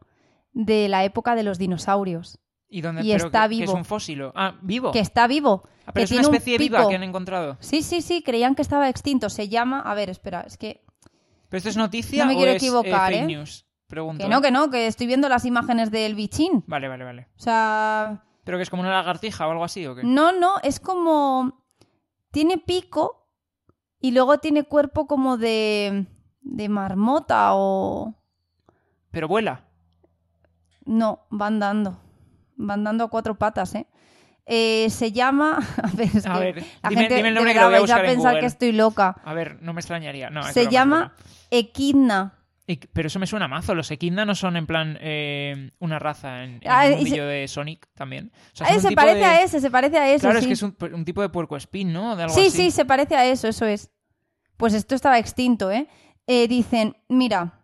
[0.54, 2.40] de la época de los dinosaurios.
[2.70, 3.78] ¿Y dónde Y pero está que- que es vivo.
[3.78, 4.32] un fósilo?
[4.36, 4.92] Ah, vivo.
[4.94, 5.64] que está vivo.
[5.86, 7.58] Ah, pero que es una tiene un especie viva que han encontrado.
[7.60, 9.30] Sí, sí, sí, creían que estaba extinto.
[9.30, 10.86] Se llama, a ver, espera, es que
[11.52, 13.36] ¿Pero esto es noticia No me o quiero es, equivocar, eh, fake ¿eh?
[13.36, 13.68] news?
[13.88, 14.24] Pregunto.
[14.24, 16.64] que no, que no, que estoy viendo las imágenes del bichín.
[16.66, 17.28] Vale, vale, vale.
[17.36, 20.04] O sea, ¿Pero que es como una lagartija o algo así o qué?
[20.06, 21.62] no, no, es como
[22.32, 23.28] tiene pico
[24.00, 26.08] y luego tiene cuerpo como de
[26.40, 28.16] de marmota o
[29.12, 29.66] Pero vuela.
[30.86, 32.00] no, van dando.
[32.56, 33.88] Van dando a cuatro patas, ¿eh?
[34.54, 35.60] Eh, se llama.
[35.82, 37.90] A ver, es A que ver, la dime- gente dime el nombre que lo voy
[37.90, 39.16] a a en pensar que estoy loca.
[39.24, 40.30] A ver, no me extrañaría.
[40.30, 41.14] No, Se llama.
[41.50, 42.38] Equidna.
[42.94, 43.76] Pero eso me suena mazo.
[43.76, 47.48] Los Equidna no son en plan eh, una raza en, en Ah, se- mundillo de
[47.48, 48.32] Sonic también.
[48.54, 50.22] O sea, Ah, un se parece de- a ese, se parece a eso.
[50.22, 50.46] Claro, sí.
[50.46, 52.16] es que es un, un tipo de puercoespín, ¿no?
[52.16, 52.52] De algo Sí, así.
[52.58, 53.90] sí, se parece a eso, eso es.
[54.58, 55.88] Pues esto estaba extinto, ¿eh?
[56.28, 57.61] Eh, dicen, mira,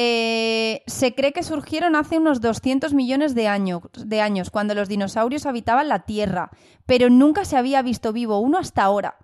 [0.00, 4.88] eh, se cree que surgieron hace unos 200 millones de, año- de años, cuando los
[4.88, 6.50] dinosaurios habitaban la Tierra,
[6.86, 9.16] pero nunca se había visto vivo uno hasta ahora.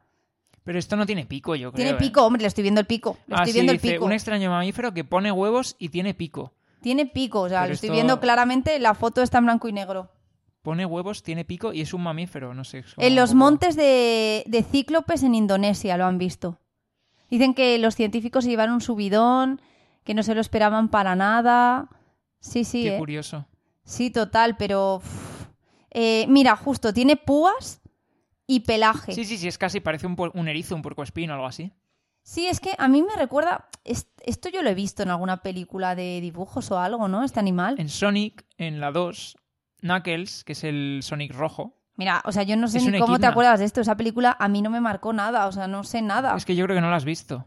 [0.65, 1.77] Pero esto no tiene pico, yo creo.
[1.77, 2.01] Tiene ¿eh?
[2.01, 3.17] pico, hombre, le estoy viendo el pico.
[3.29, 4.05] Le Ah, estoy sí, viendo el dice, pico.
[4.05, 6.53] un extraño mamífero que pone huevos y tiene pico.
[6.81, 9.69] Tiene pico, o sea, Pero lo estoy esto- viendo claramente, la foto está en blanco
[9.69, 10.11] y negro.
[10.63, 12.83] Pone huevos, tiene pico y es un mamífero, no sé.
[12.97, 16.59] En los montes de, de cíclopes en Indonesia lo han visto.
[17.31, 19.61] Dicen que los científicos llevaron un subidón,
[20.05, 21.89] que no se lo esperaban para nada.
[22.41, 22.99] Sí, sí, Qué ¿eh?
[22.99, 23.47] curioso.
[23.85, 25.01] sí, total, pero...
[25.91, 27.81] Eh, mira, justo, tiene púas
[28.47, 29.13] y pelaje.
[29.15, 31.73] Sí, sí, sí, es casi parece un, erizo, un puercoespín o algo así.
[32.23, 33.69] Sí, es que a mí me recuerda...
[33.85, 37.23] es- Esto yo lo he visto en alguna película de dibujos o algo, ¿no?
[37.23, 37.77] Este animal.
[37.79, 39.37] En Sonic, en la 2,
[39.83, 41.79] Knuckles, que es el Sonic rojo.
[41.97, 43.81] Mira, o sea, yo no sé ni cómo te acuerdas de esto.
[43.81, 46.35] Esa película a mí no me marcó nada, o sea, no sé nada.
[46.37, 47.47] Es que yo creo que no lo has visto.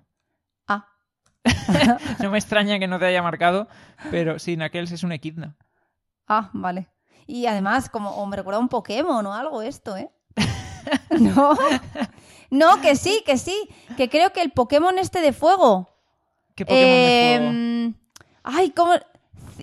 [2.19, 3.67] No me extraña que no te haya marcado,
[4.11, 5.55] pero sí, Knuckles es un equidna.
[6.27, 6.87] Ah, vale.
[7.25, 10.09] Y además, como o me recuerda a un Pokémon o algo esto, ¿eh?
[11.19, 11.57] no.
[12.49, 13.67] No, que sí, que sí.
[13.97, 15.89] Que creo que el Pokémon este de fuego.
[16.55, 17.51] ¿Qué Pokémon de fuego?
[17.51, 17.93] Em,
[18.43, 18.93] Ay, ¿cómo?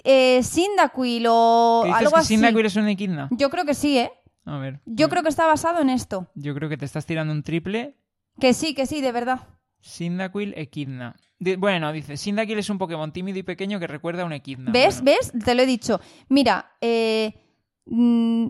[0.04, 2.34] Eh, Cyndaquil o ¿Qué dices algo que así.
[2.34, 3.28] Cyndaquil es un equidna?
[3.30, 4.12] Yo creo que sí, ¿eh?
[4.44, 4.80] A ver.
[4.84, 6.28] Yo creo que está basado en esto.
[6.34, 7.96] Yo creo que te estás tirando un triple.
[8.38, 9.48] Que sí, que sí, de verdad.
[9.82, 11.16] Cyndaquil equidna.
[11.58, 14.72] Bueno, dice, Cyndaquil es un Pokémon tímido y pequeño que recuerda a un equidna.
[14.72, 15.02] ¿Ves?
[15.02, 15.44] Bueno, ¿Ves?
[15.44, 16.00] Te lo he dicho.
[16.28, 17.34] Mira, eh,
[17.86, 18.48] mm,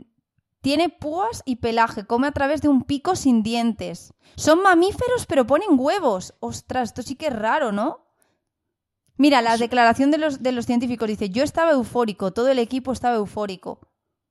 [0.61, 4.15] tiene púas y pelaje, come a través de un pico sin dientes.
[4.37, 6.35] Son mamíferos, pero ponen huevos.
[6.41, 8.05] Ostras, esto sí que es raro, ¿no?
[9.17, 12.93] Mira, la declaración de los, de los científicos dice, yo estaba eufórico, todo el equipo
[12.93, 13.81] estaba eufórico.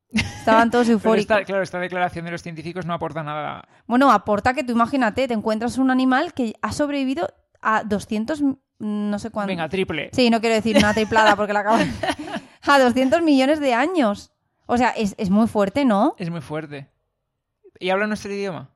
[0.10, 1.38] Estaban todos eufóricos.
[1.38, 3.68] esta, claro, esta declaración de los científicos no aporta nada.
[3.88, 8.54] Bueno, aporta que tú imagínate, te encuentras un animal que ha sobrevivido a 200, mm,
[8.80, 9.48] no sé cuánto.
[9.48, 10.10] Venga, triple.
[10.14, 11.90] Sí, no quiero decir una triplada porque la acabo de...
[12.66, 14.32] A 200 millones de años.
[14.68, 16.16] O sea, es, es muy fuerte, ¿no?
[16.18, 16.90] Es muy fuerte.
[17.78, 18.73] ¿Y habla nuestro idioma?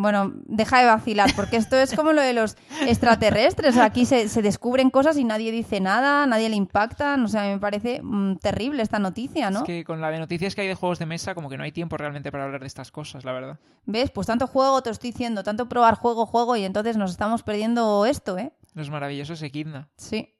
[0.00, 2.56] Bueno, deja de vacilar, porque esto es como lo de los
[2.86, 3.76] extraterrestres.
[3.78, 7.18] Aquí se, se descubren cosas y nadie dice nada, nadie le impacta.
[7.20, 9.58] O sea, me parece mm, terrible esta noticia, ¿no?
[9.58, 11.64] Es que con la de noticias que hay de juegos de mesa, como que no
[11.64, 13.58] hay tiempo realmente para hablar de estas cosas, la verdad.
[13.86, 14.12] ¿Ves?
[14.12, 18.06] Pues tanto juego, te estoy diciendo, tanto probar juego, juego, y entonces nos estamos perdiendo
[18.06, 18.52] esto, ¿eh?
[18.74, 19.88] Los maravillosos Equidna.
[19.96, 20.32] Sí.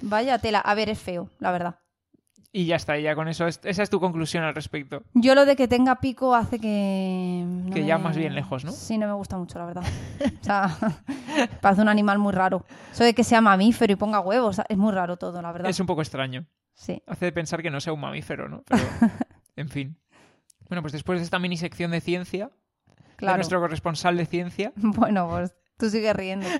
[0.00, 0.60] Vaya tela.
[0.60, 1.80] A ver, es feo, la verdad.
[2.52, 5.04] Y ya está, ya con eso, es- esa es tu conclusión al respecto.
[5.14, 7.44] Yo lo de que tenga pico hace que...
[7.46, 8.72] no Que ya más bien lejos, ¿no?
[8.72, 9.84] Sí, no me gusta mucho, la verdad.
[10.40, 10.76] O sea,
[11.60, 12.64] parece un animal muy raro.
[12.92, 15.70] Eso de que sea mamífero y ponga huevos, es muy raro todo, la verdad.
[15.70, 16.44] Es un poco extraño.
[16.74, 17.00] Sí.
[17.06, 18.64] Hace pensar que no sea un mamífero, ¿no?
[18.68, 18.82] Pero,
[19.54, 19.96] en fin.
[20.68, 22.50] Bueno, pues después de esta mini sección de ciencia,
[23.20, 26.58] de nuestro corresponsal de ciencia, Bueno, pues tú sigues riéndote.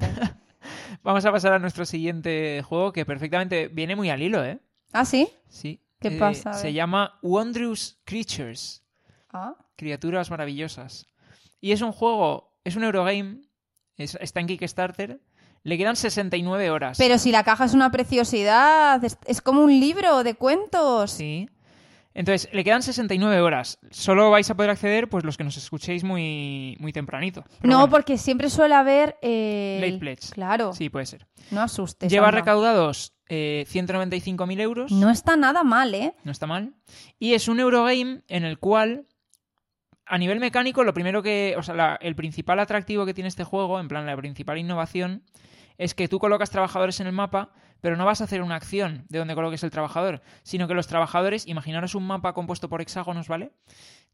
[1.03, 4.61] vamos a pasar a nuestro siguiente juego que perfectamente viene muy al hilo, ¿eh?
[4.93, 5.29] ¿Ah, sí?
[5.49, 5.81] Sí.
[6.01, 6.53] ¿Qué Eh, pasa?
[6.55, 8.83] Se llama Wondrous Creatures.
[9.33, 11.07] Ah, Criaturas maravillosas.
[11.61, 13.43] Y es un juego, es un Eurogame,
[13.97, 15.21] es- está en Kickstarter.
[15.63, 16.97] Le quedan 69 horas.
[16.99, 21.11] Pero si la caja es una preciosidad, es, es como un libro de cuentos.
[21.11, 21.49] Sí.
[22.15, 23.79] Entonces, le quedan 69 horas.
[23.91, 27.45] Solo vais a poder acceder, pues, los que nos escuchéis muy, muy tempranito.
[27.61, 29.17] Pero no, bueno, porque siempre suele haber...
[29.23, 30.31] eh, Late pledge.
[30.33, 31.27] Claro, Sí, puede ser.
[31.51, 32.11] no asustes.
[32.11, 32.39] Lleva anda.
[32.41, 34.91] recaudados eh, 195.000 euros.
[34.93, 36.15] No está nada mal, ¿eh?
[36.25, 36.75] No está mal.
[37.19, 39.07] Y es un Eurogame en el cual,
[40.05, 41.55] a nivel mecánico, lo primero que.
[41.57, 45.23] O sea, la- el principal atractivo que tiene este juego, en plan, la principal innovación,
[45.79, 49.07] es que tú colocas trabajadores en el mapa, pero no vas a hacer una acción
[49.09, 53.29] de donde coloques el trabajador, sino que los trabajadores, imaginaros un mapa compuesto por hexágonos,
[53.29, 53.53] ¿vale?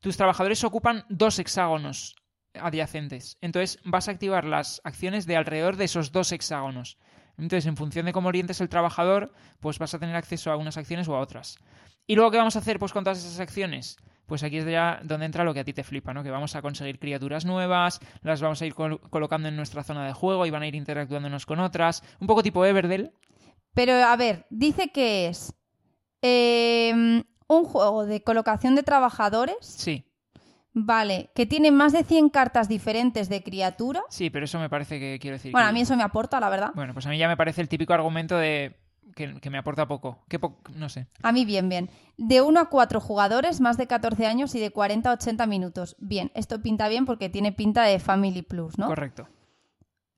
[0.00, 2.14] Tus trabajadores ocupan dos hexágonos
[2.54, 3.38] adyacentes.
[3.40, 6.98] Entonces vas a activar las acciones de alrededor de esos dos hexágonos.
[7.38, 10.76] Entonces, en función de cómo orientes el trabajador, pues vas a tener acceso a unas
[10.76, 11.58] acciones o a otras.
[12.06, 13.96] ¿Y luego qué vamos a hacer pues con todas esas acciones?
[14.26, 16.22] Pues aquí es ya donde entra lo que a ti te flipa, ¿no?
[16.24, 20.06] Que vamos a conseguir criaturas nuevas, las vamos a ir col- colocando en nuestra zona
[20.06, 22.02] de juego y van a ir interactuando unas con otras.
[22.20, 23.12] Un poco tipo Everdell.
[23.74, 25.52] Pero a ver, dice que es
[26.22, 26.92] eh,
[27.48, 30.04] un juego de colocación de trabajadores, Sí,
[30.78, 34.04] vale, que tiene más de 100 cartas diferentes de criaturas.
[34.10, 35.50] sí, pero eso me parece que quiero decir.
[35.52, 36.70] Bueno, que- a mí eso me aporta, la verdad.
[36.74, 38.76] Bueno, pues a mí ya me parece el típico argumento de
[39.14, 40.18] que, que me aporta poco.
[40.28, 41.06] Que po- no sé.
[41.22, 41.88] A mí bien, bien.
[42.18, 45.96] De 1 a 4 jugadores, más de 14 años y de 40 a 80 minutos.
[45.98, 48.86] Bien, esto pinta bien porque tiene pinta de Family Plus, ¿no?
[48.86, 49.26] Correcto.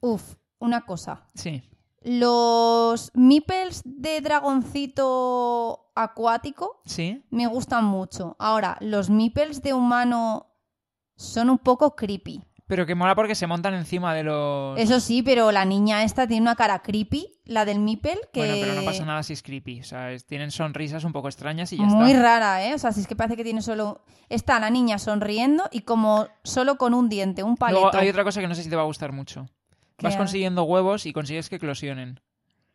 [0.01, 1.23] Uf, una cosa.
[1.35, 1.63] Sí.
[2.03, 7.25] Los meeples de dragoncito acuático Sí.
[7.31, 8.37] me gustan mucho.
[8.39, 10.47] Ahora, los meeples de humano
[11.19, 12.41] son un poco creepy.
[12.67, 14.79] Pero que mola porque se montan encima de los.
[14.79, 18.41] Eso sí, pero la niña esta tiene una cara creepy, la del meeple, que...
[18.41, 19.81] Bueno, pero no pasa nada si es creepy.
[19.81, 22.23] O sea, es- tienen sonrisas un poco extrañas y ya Muy está.
[22.23, 22.75] rara, ¿eh?
[22.75, 24.03] O sea, si es que parece que tiene solo...
[24.29, 27.81] Está la niña sonriendo y como solo con un diente, un paleto.
[27.81, 29.47] Luego hay otra cosa que no sé si te va a gustar mucho.
[30.03, 32.21] Vas consiguiendo huevos y consigues que eclosionen.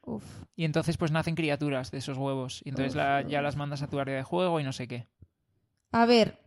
[0.06, 0.24] Uf.
[0.56, 2.62] Y entonces pues nacen criaturas de esos huevos.
[2.66, 5.06] Y entonces la- ya las mandas a tu área de juego y no sé qué.
[5.92, 6.40] A ver,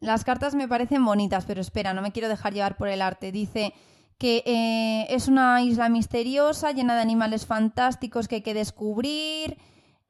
[0.00, 3.32] las cartas me parecen bonitas, pero espera, no me quiero dejar llevar por el arte.
[3.32, 3.72] Dice
[4.18, 9.58] que eh, es una isla misteriosa llena de animales fantásticos que hay que descubrir.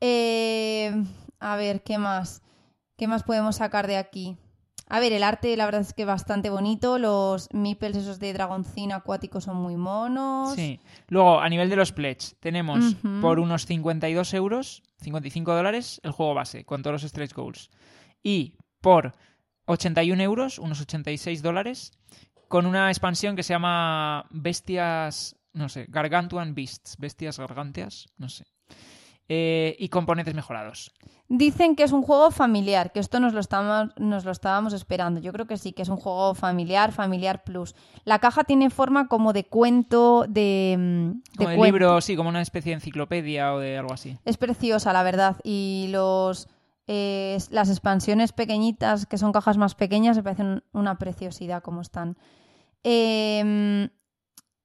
[0.00, 0.92] Eh,
[1.38, 2.42] a ver, ¿qué más?
[2.96, 4.36] ¿Qué más podemos sacar de aquí?
[4.88, 6.98] A ver, el arte la verdad es que bastante bonito.
[6.98, 10.54] Los meeples esos de dragoncino acuático son muy monos.
[10.54, 10.80] Sí.
[11.08, 16.34] Luego, a nivel de los pledge, tenemos por unos 52 euros, 55 dólares, el juego
[16.34, 17.70] base, con todos los stretch goals.
[18.22, 19.12] Y por
[19.66, 21.92] 81 euros, unos 86 dólares,
[22.48, 28.44] con una expansión que se llama Bestias, no sé, Gargantuan Beasts, Bestias Garganteas, no sé.
[29.28, 30.92] Eh, y componentes mejorados.
[31.28, 35.18] Dicen que es un juego familiar, que esto nos lo, estamos, nos lo estábamos esperando.
[35.20, 37.74] Yo creo que sí, que es un juego familiar, familiar plus.
[38.04, 40.76] La caja tiene forma como de cuento, de...
[40.78, 41.64] mm, de Como de cuento.
[41.64, 44.16] libro, sí, como una especie de enciclopedia o de algo así.
[44.24, 45.38] Es preciosa, la verdad.
[45.42, 46.48] Y los
[46.86, 52.16] eh, las expansiones pequeñitas, que son cajas más pequeñas, me parecen una preciosidad como están.
[52.84, 53.88] Eh,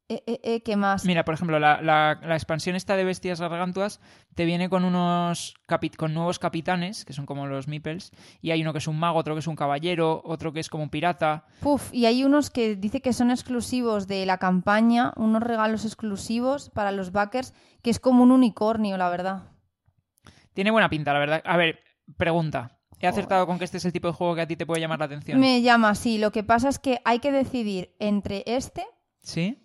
[0.10, 1.06] eh, eh, eh, ¿Qué más?
[1.06, 4.02] Mira, por ejemplo, la, la- la expansión esta de Bestias Gargantuas
[4.36, 5.54] te viene con unos
[5.98, 9.18] con nuevos capitanes, que son como los meeples, y hay uno que es un mago,
[9.18, 11.46] otro que es un caballero, otro que es como un pirata.
[11.62, 16.70] Puf, y hay unos que dice que son exclusivos de la campaña, unos regalos exclusivos
[16.70, 19.44] para los backers, que es como un unicornio, la verdad.
[20.54, 21.42] Tiene buena pinta, la verdad.
[21.46, 21.80] A ver,
[22.18, 22.78] pregunta.
[23.00, 24.80] ¿He acertado con que este es el tipo de juego que a ti te puede
[24.82, 25.40] llamar la atención?
[25.40, 26.18] Me llama así.
[26.20, 28.86] Lo que pasa es que hay que decidir entre este
[29.24, 29.58] ¿Sí?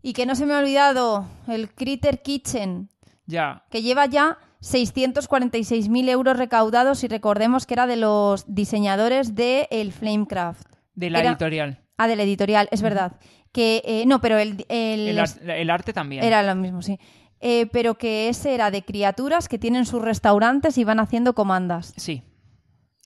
[0.00, 2.88] y que no se me ha olvidado el Critter Kitchen,
[3.26, 3.64] Ya.
[3.70, 9.92] que lleva ya 646.000 euros recaudados y recordemos que era de los diseñadores de el
[9.92, 10.66] Flamecraft.
[10.94, 11.80] De la Era- editorial.
[11.96, 13.18] Ah, del editorial, es verdad.
[13.52, 16.22] Que eh, no, pero el, el- El, ar- el arte también.
[16.22, 16.98] era lo mismo, sí.
[17.40, 21.94] Eh, pero que ese era de criaturas que tienen sus restaurantes y van haciendo comandas.
[21.96, 22.22] Sí.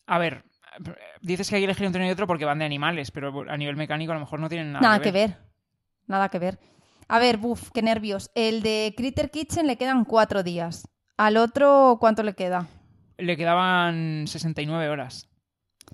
[0.06, 0.44] A ver,
[1.20, 3.56] dices que hay que elegir entre uno y otro porque van de animales, pero a
[3.56, 5.36] nivel mecánico a lo mejor no tienen nada, Nada que ver.
[6.06, 6.58] Nada que ver.
[7.08, 8.30] A ver, buf, qué nervios.
[8.34, 10.88] El de Critter Kitchen le quedan cuatro días.
[11.16, 12.68] Al otro, ¿cuánto le queda?
[13.18, 15.28] Le quedaban 69 horas.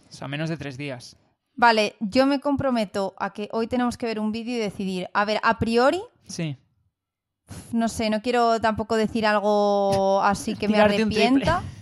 [0.09, 1.17] O sea, menos de tres días.
[1.55, 5.09] Vale, yo me comprometo a que hoy tenemos que ver un vídeo y decidir.
[5.13, 6.57] A ver, a priori, Sí.
[7.73, 11.63] No sé, no quiero tampoco decir algo así que me arrepienta.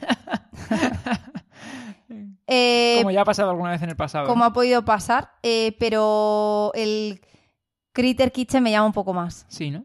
[2.49, 4.27] Eh, Como ya ha pasado alguna vez en el pasado.
[4.29, 4.45] como ¿no?
[4.45, 7.21] ha podido pasar, eh, pero el
[7.93, 9.47] Critter Kitchen me llama un poco más.
[9.49, 9.85] Sí, ¿no?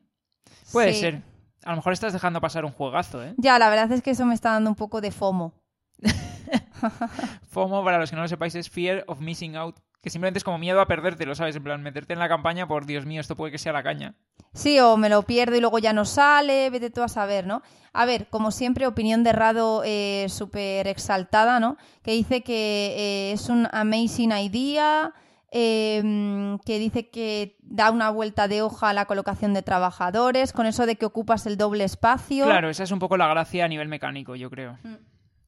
[0.72, 1.00] Puede Sí.
[1.00, 1.24] ser.
[1.63, 3.34] A lo mejor estás dejando pasar un juegazo, ¿eh?
[3.38, 5.54] Ya, la verdad es que eso me está dando un poco de FOMO.
[7.50, 9.78] FOMO, para los que no lo sepáis, es Fear of Missing Out.
[10.02, 11.56] Que simplemente es como miedo a perdértelo, ¿sabes?
[11.56, 14.16] En plan, meterte en la campaña por Dios mío, esto puede que sea la caña.
[14.54, 17.62] Sí, o me lo pierdo y luego ya no sale, vete tú a saber, ¿no?
[17.94, 21.78] A ver, como siempre, opinión de Rado eh, súper exaltada, ¿no?
[22.02, 25.14] Que dice que eh, es un amazing idea,
[25.52, 30.66] eh, que dice que da una vuelta de hoja a la colocación de trabajadores, con
[30.66, 32.46] eso de que ocupas el doble espacio.
[32.46, 34.80] Claro, esa es un poco la gracia a nivel mecánico, yo creo.
[34.84, 34.96] Mm.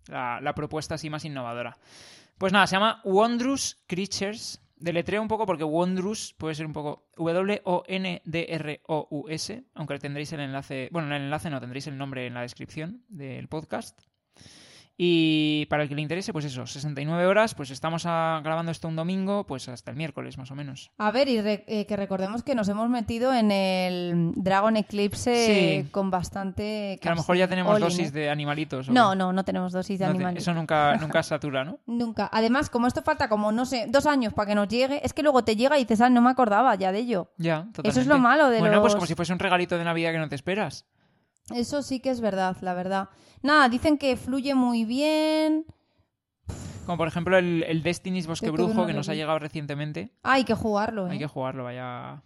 [0.10, 1.78] La, la propuesta así más innovadora.
[2.38, 4.60] Pues nada, se llama Wondrous Creatures.
[4.76, 7.64] Deletreo un poco porque Wondrous puede ser un poco W-O-N-D-R-O-U-S,
[9.76, 10.90] aunque tendréis el enlace.
[10.92, 14.02] Bueno, en el enlace no, tendréis el nombre en la descripción del podcast.
[14.96, 18.88] Y para el que le interese, pues eso, 69 horas, pues estamos a- grabando esto
[18.88, 20.92] un domingo, pues hasta el miércoles más o menos.
[21.00, 25.84] A ver, y re- eh, que recordemos que nos hemos metido en el Dragon Eclipse
[25.84, 25.90] Sí.
[25.92, 27.00] con bastante...
[27.02, 28.12] Que a lo mejor ya tenemos dosis ¿eh?
[28.12, 28.90] de animalitos.
[28.90, 30.44] ¿o No, no, no tenemos dosis de No te- animales.
[30.44, 31.80] Eso nunca, nunca satura, ¿no?
[31.88, 32.30] Nunca.
[32.32, 35.24] Además, como esto falta como, no sé, dos años para que nos llegue, es que
[35.24, 37.32] luego te llega y dices, ah, no me acordaba ya de ello.
[37.38, 37.90] Ya, totalmente.
[37.90, 40.18] Eso es lo malo de Bueno, pues como si fuese un regalito de Navidad que
[40.20, 40.86] no te esperas.
[41.54, 43.10] Eso sí que es verdad, la verdad.
[43.42, 45.66] Nada, dicen que fluye muy bien.
[46.86, 50.12] Como por ejemplo el, el Destiny's Bosque Yo Brujo que nos ha llegado recientemente.
[50.24, 51.12] Ah, hay que jugarlo, ¿eh?
[51.12, 52.10] Hay que jugarlo, vaya.
[52.14, 52.22] A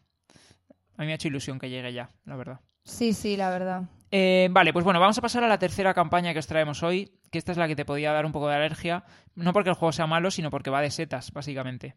[0.97, 2.59] mí me ha hecho ilusión que llegue ya, la verdad.
[2.83, 3.83] Sí, sí, la verdad.
[4.09, 7.11] Eh, vale, pues bueno, vamos a pasar a la tercera campaña que os traemos hoy,
[7.29, 9.03] que esta es la que te podía dar un poco de alergia,
[9.35, 11.95] no porque el juego sea malo, sino porque va de setas, básicamente.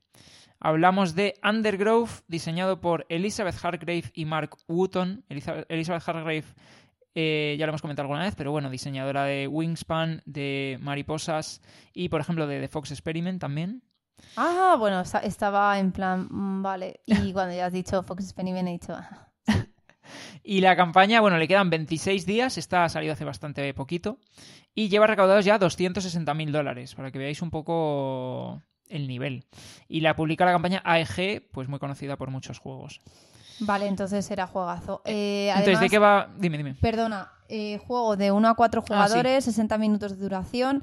[0.59, 5.25] Hablamos de Undergrove, diseñado por Elizabeth Hargrave y Mark Wooton.
[5.31, 6.45] Eliza- Elizabeth Hargrave
[7.14, 11.61] eh, ya lo hemos comentado alguna vez, pero bueno, diseñadora de Wingspan, de Mariposas
[11.92, 13.83] y, por ejemplo, de The Fox Experiment también.
[14.37, 17.01] Ah, bueno, esta- estaba en plan, mm, vale.
[17.07, 19.29] Y cuando ya has dicho Fox Experiment, he dicho, ah,
[20.42, 24.18] Y la campaña, bueno, le quedan 26 días, esta ha salido hace bastante poquito,
[24.75, 29.44] y lleva recaudados ya 260.000 dólares, para que veáis un poco el nivel.
[29.88, 33.01] Y la publica la campaña AEG, pues muy conocida por muchos juegos.
[33.61, 35.03] Vale, entonces era juegazo.
[35.05, 36.29] Eh, Entonces, además, ¿de qué va?
[36.38, 36.75] Dime, dime.
[36.81, 38.92] Perdona, eh, juego de 1 a 4 Ah, sí.
[38.92, 40.83] jugadores, 60 minutos de duración.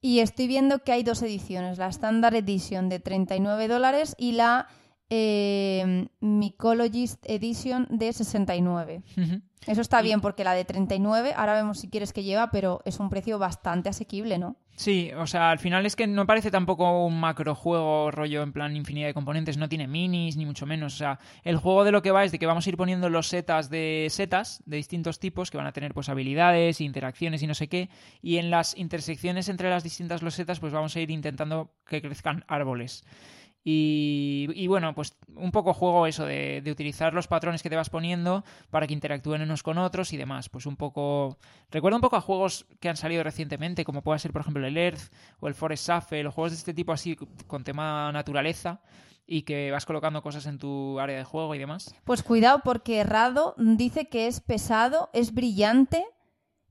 [0.00, 4.68] Y estoy viendo que hay dos ediciones, la Standard Edition de 39 dólares y la
[5.10, 9.02] eh, Mycologist Edition de 69.
[9.16, 9.42] Ujú.
[9.66, 13.00] Eso está bien porque la de 39, ahora vemos si quieres que lleva, pero es
[13.00, 14.56] un precio bastante asequible, ¿no?
[14.76, 18.76] Sí, o sea, al final es que no parece tampoco un macrojuego rollo en plan
[18.76, 22.00] infinidad de componentes, no tiene minis ni mucho menos, o sea, el juego de lo
[22.00, 25.18] que va es de que vamos a ir poniendo los setas de setas de distintos
[25.18, 27.90] tipos que van a tener pues habilidades, interacciones y no sé qué,
[28.22, 32.44] y en las intersecciones entre las distintas losetas pues vamos a ir intentando que crezcan
[32.46, 33.04] árboles.
[33.64, 37.76] Y, y bueno, pues un poco juego eso de, de utilizar los patrones que te
[37.76, 40.48] vas poniendo para que interactúen unos con otros y demás.
[40.48, 41.36] Pues un poco.
[41.70, 44.76] Recuerda un poco a juegos que han salido recientemente, como pueda ser, por ejemplo, el
[44.76, 47.16] Earth o el Forest Shuffle, o juegos de este tipo así
[47.46, 48.80] con tema naturaleza
[49.30, 51.94] y que vas colocando cosas en tu área de juego y demás.
[52.04, 56.06] Pues cuidado porque Rado dice que es pesado, es brillante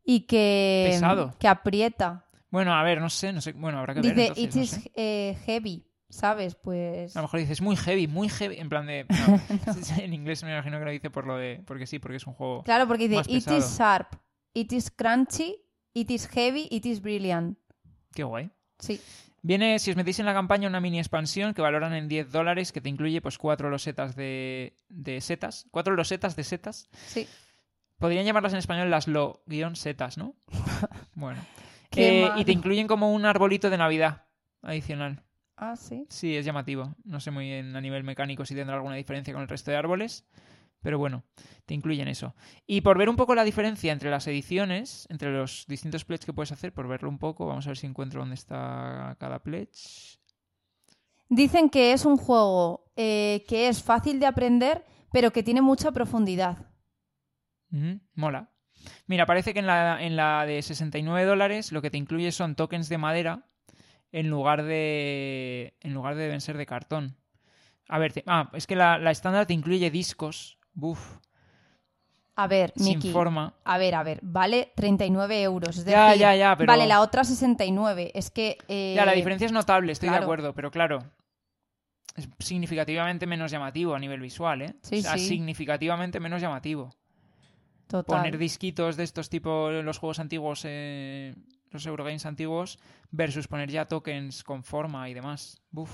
[0.04, 1.36] y que, Pesado.
[1.38, 2.26] que aprieta.
[2.50, 3.52] Bueno, a ver, no sé, no sé.
[3.52, 4.16] Bueno, habrá que ver.
[4.16, 6.56] Dice, entonces, it no is eh, heavy, ¿sabes?
[6.56, 7.16] Pues...
[7.16, 9.06] A lo mejor dices muy heavy, muy heavy, en plan de.
[9.10, 10.04] no.
[10.04, 11.62] En inglés me imagino que lo dice por lo de.
[11.66, 12.64] Porque sí, porque es un juego.
[12.64, 13.58] Claro, porque dice, it pesado.
[13.58, 14.16] is sharp,
[14.54, 17.58] it is crunchy, it is heavy, it is brilliant.
[18.14, 18.50] Qué guay.
[18.80, 19.00] Sí.
[19.42, 22.72] Viene, si os metéis en la campaña, una mini expansión que valoran en 10 dólares,
[22.72, 25.68] que te incluye pues cuatro losetas de, de setas.
[25.72, 26.90] Cuatro losetas de setas.
[27.06, 27.28] Sí.
[27.98, 30.36] Podrían llamarlas en español las lo-setas, ¿no?
[31.16, 31.40] Bueno.
[31.96, 34.26] Eh, y te incluyen como un arbolito de Navidad
[34.62, 35.24] adicional.
[35.58, 36.06] Ah, sí.
[36.10, 36.96] Sí, es llamativo.
[37.04, 39.78] No sé muy bien a nivel mecánico si tendrá alguna diferencia con el resto de
[39.78, 40.26] árboles.
[40.82, 41.24] Pero bueno,
[41.66, 42.36] te incluyen eso.
[42.68, 46.34] Y por ver un poco la diferencia entre las ediciones, entre los distintos pledges que
[46.34, 50.20] puedes hacer, por verlo un poco, vamos a ver si encuentro dónde está cada pledge.
[51.30, 55.92] Dicen que es un juego eh, que es fácil de aprender, pero que tiene mucha
[55.92, 56.70] profundidad.
[58.14, 58.52] Mola.
[59.08, 62.56] Mira, parece que en la, en la de 69 dólares lo que te incluye son
[62.56, 63.48] tokens de madera
[64.12, 65.76] en lugar de.
[65.82, 67.16] En lugar de deben ser de cartón.
[67.90, 70.58] A ver, te- ah, es que la, la estándar te incluye discos.
[70.74, 71.18] Buf,
[72.36, 73.12] A ver, sin Miki.
[73.12, 73.56] forma.
[73.64, 75.78] A ver, a ver, vale 39 euros.
[75.78, 78.12] Es Ya, decir, ya, ya, pero- Vale, la otra 69.
[78.14, 78.58] Es que.
[78.68, 81.00] eh, Ya, la diferencia es notable, estoy de acuerdo, pero claro.
[82.16, 84.76] Es significativamente menos llamativo a nivel visual, ¿eh?
[84.82, 85.28] Sí, o sea, sí.
[85.28, 86.90] significativamente menos llamativo.
[87.88, 88.18] Total.
[88.18, 91.34] poner disquitos de estos tipo los juegos antiguos, eh,
[91.72, 92.80] los Eurogames antiguos,
[93.12, 95.62] versus poner ya tokens con forma y demás.
[95.72, 95.92] Buf.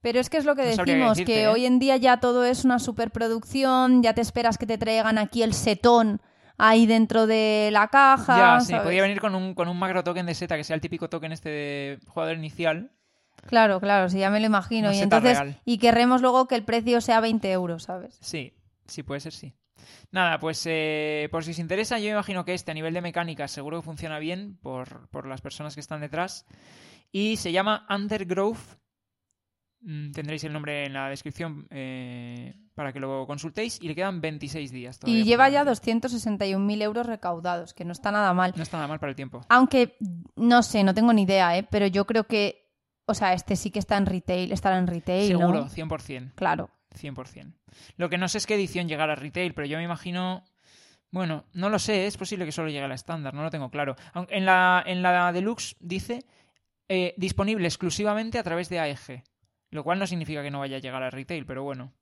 [0.00, 1.48] Pero es que es lo que No decimos, decirte, que ¿eh?
[1.48, 5.42] hoy en día ya todo es una superproducción, ya te esperas que te traigan aquí
[5.42, 6.20] el setón
[6.58, 8.58] ahí dentro de la caja.
[8.58, 10.80] ya, sí, podría venir con un, con un macro token de seta, que sea el
[10.80, 12.92] típico token este de jugador inicial.
[13.46, 14.88] Claro, claro, sí, ya me lo imagino.
[14.88, 15.60] Una y entonces, real.
[15.64, 18.16] y querremos luego que el precio sea 20 euros, ¿sabes?
[18.20, 18.54] Sí,
[18.86, 19.54] sí, puede ser, sí.
[20.10, 23.48] Nada, pues eh, por si os interesa, yo imagino que este a nivel de mecánica
[23.48, 26.46] seguro que funciona bien por, por las personas que están detrás.
[27.10, 28.58] Y se llama Undergrove.
[29.80, 33.78] Mm, Tendréis el nombre en la descripción eh, para que lo consultéis.
[33.80, 35.20] Y le quedan 26 días todavía.
[35.20, 36.08] Y lleva ya delante.
[36.08, 38.52] 261.000 euros recaudados, que no está nada mal.
[38.56, 39.42] No está nada mal para el tiempo.
[39.48, 39.96] Aunque,
[40.36, 41.66] no sé, no tengo ni idea, ¿eh?
[41.70, 42.70] Pero yo creo que,
[43.06, 45.68] o sea, este sí que está en retail, estará en retail, Seguro, ¿no?
[45.68, 46.34] 100%.
[46.34, 46.70] Claro.
[46.94, 47.54] 100%.
[47.96, 50.44] Lo que no sé es qué edición llegará a retail, pero yo me imagino
[51.10, 53.70] Bueno, no lo sé, es posible que solo llegue a la estándar, no lo tengo
[53.70, 53.96] claro.
[54.28, 56.24] En la, en la deluxe dice
[56.88, 59.22] eh, disponible exclusivamente a través de AEG,
[59.70, 61.92] lo cual no significa que no vaya a llegar a retail, pero bueno.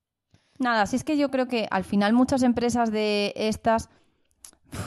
[0.59, 3.89] Nada, si es que yo creo que al final muchas empresas de estas,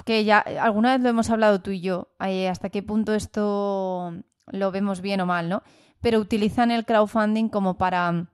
[0.06, 4.14] que ya alguna vez lo hemos hablado tú y yo, eh, hasta qué punto esto
[4.48, 5.64] lo vemos bien o mal, ¿no?
[6.02, 8.28] Pero utilizan el crowdfunding como para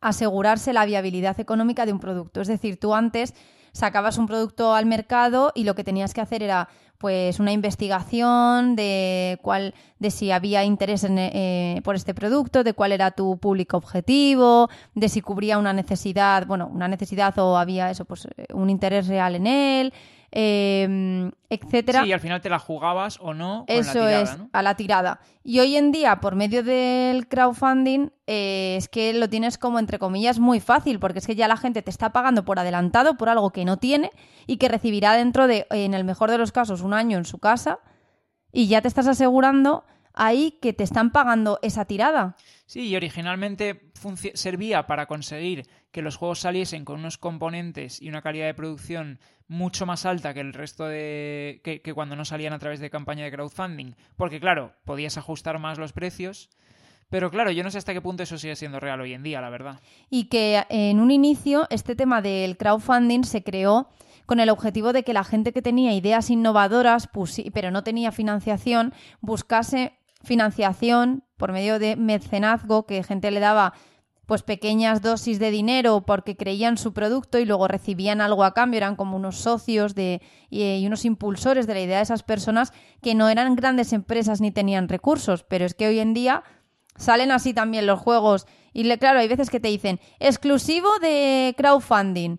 [0.00, 2.40] asegurarse la viabilidad económica de un producto.
[2.40, 3.34] Es decir, tú antes
[3.72, 6.68] sacabas un producto al mercado y lo que tenías que hacer era
[6.98, 12.92] pues una investigación de cuál de si había interés eh, por este producto, de cuál
[12.92, 18.04] era tu público objetivo, de si cubría una necesidad, bueno, una necesidad o había eso,
[18.04, 19.94] pues un interés real en él,
[20.32, 22.02] eh, etcétera.
[22.02, 23.64] Sí, y al final te la jugabas o no.
[23.66, 24.50] Con Eso la tirada, es, ¿no?
[24.52, 25.20] a la tirada.
[25.42, 29.98] Y hoy en día, por medio del crowdfunding, eh, es que lo tienes como, entre
[29.98, 33.28] comillas, muy fácil, porque es que ya la gente te está pagando por adelantado por
[33.28, 34.10] algo que no tiene
[34.46, 37.38] y que recibirá dentro de, en el mejor de los casos, un año en su
[37.38, 37.80] casa,
[38.52, 42.36] y ya te estás asegurando ahí que te están pagando esa tirada.
[42.66, 43.90] Sí, y originalmente
[44.34, 49.18] servía para conseguir que los juegos saliesen con unos componentes y una calidad de producción
[49.48, 51.60] mucho más alta que el resto de.
[51.64, 53.94] Que, cuando no salían a través de campaña de crowdfunding.
[54.16, 56.50] Porque, claro, podías ajustar más los precios.
[57.08, 59.40] Pero claro, yo no sé hasta qué punto eso sigue siendo real hoy en día,
[59.40, 59.80] la verdad.
[60.10, 63.88] Y que en un inicio este tema del crowdfunding se creó
[64.26, 68.12] con el objetivo de que la gente que tenía ideas innovadoras, pusi- pero no tenía
[68.12, 73.72] financiación, buscase financiación por medio de mecenazgo, que gente le daba
[74.30, 78.78] pues pequeñas dosis de dinero porque creían su producto y luego recibían algo a cambio,
[78.78, 82.72] eran como unos socios de, y, unos impulsores de la idea de esas personas
[83.02, 86.44] que no eran grandes empresas ni tenían recursos, pero es que hoy en día
[86.94, 91.52] salen así también los juegos y le, claro, hay veces que te dicen exclusivo de
[91.56, 92.36] crowdfunding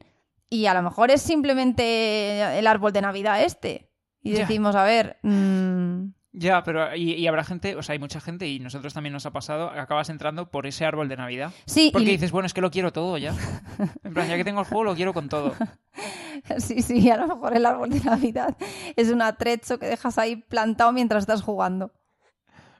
[0.49, 3.89] y a lo mejor es simplemente el árbol de Navidad este.
[4.23, 6.95] Y decimos, a ver, mm, Ya, pero.
[6.95, 9.69] Y, y habrá gente, o sea, hay mucha gente, y nosotros también nos ha pasado,
[9.69, 11.51] acabas entrando por ese árbol de Navidad.
[11.65, 13.33] sí, Porque y- dices, bueno, es que lo quiero todo ya.
[14.03, 15.53] En plan, ya que tengo el juego, lo quiero con todo.
[16.57, 18.55] sí, sí, a lo mejor el árbol de Navidad
[18.95, 21.91] es un atrecho que dejas ahí plantado mientras estás jugando.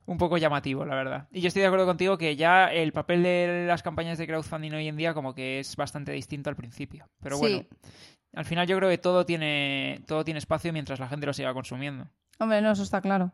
[0.06, 1.28] un poco llamativo, la verdad.
[1.32, 4.72] Y yo estoy de acuerdo contigo que ya el papel de las campañas de crowdfunding
[4.74, 7.10] hoy en día como que es bastante distinto al principio.
[7.22, 7.41] Pero Sí.
[7.41, 7.66] bueno,
[8.34, 11.54] al final yo creo que todo tiene, todo tiene espacio mientras la gente lo siga
[11.54, 12.08] consumiendo.
[12.39, 13.32] Hombre, no, eso está claro.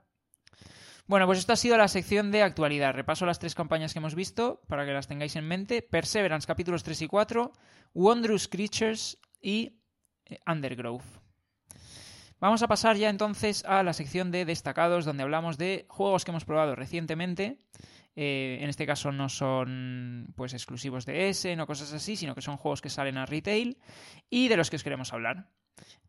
[1.08, 2.94] Bueno, pues esta ha sido la sección de actualidad.
[2.94, 5.82] Repaso las tres campañas que hemos visto para que las tengáis en mente.
[5.82, 7.54] Perseverance capítulos 3 y 4,
[7.94, 9.80] Wondrous Creatures y
[10.26, 11.06] eh, Undergrowth.
[12.42, 16.32] Vamos a pasar ya entonces a la sección de destacados donde hablamos de juegos que
[16.32, 17.58] hemos probado recientemente.
[18.18, 22.42] Eh, en este caso no son pues exclusivos de S, no cosas así, sino que
[22.42, 23.78] son juegos que salen a retail
[24.30, 25.48] y de los que os queremos hablar.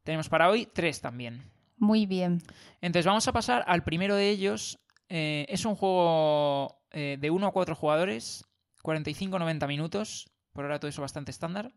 [0.03, 1.53] Tenemos para hoy tres también.
[1.77, 2.43] Muy bien.
[2.81, 4.81] Entonces vamos a pasar al primero de ellos.
[5.09, 8.45] Eh, es un juego eh, de 1 a 4 jugadores,
[8.83, 11.73] 45-90 minutos, por ahora todo eso bastante estándar.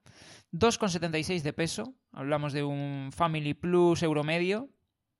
[0.53, 4.69] 2,76 de peso, hablamos de un Family Plus euro medio,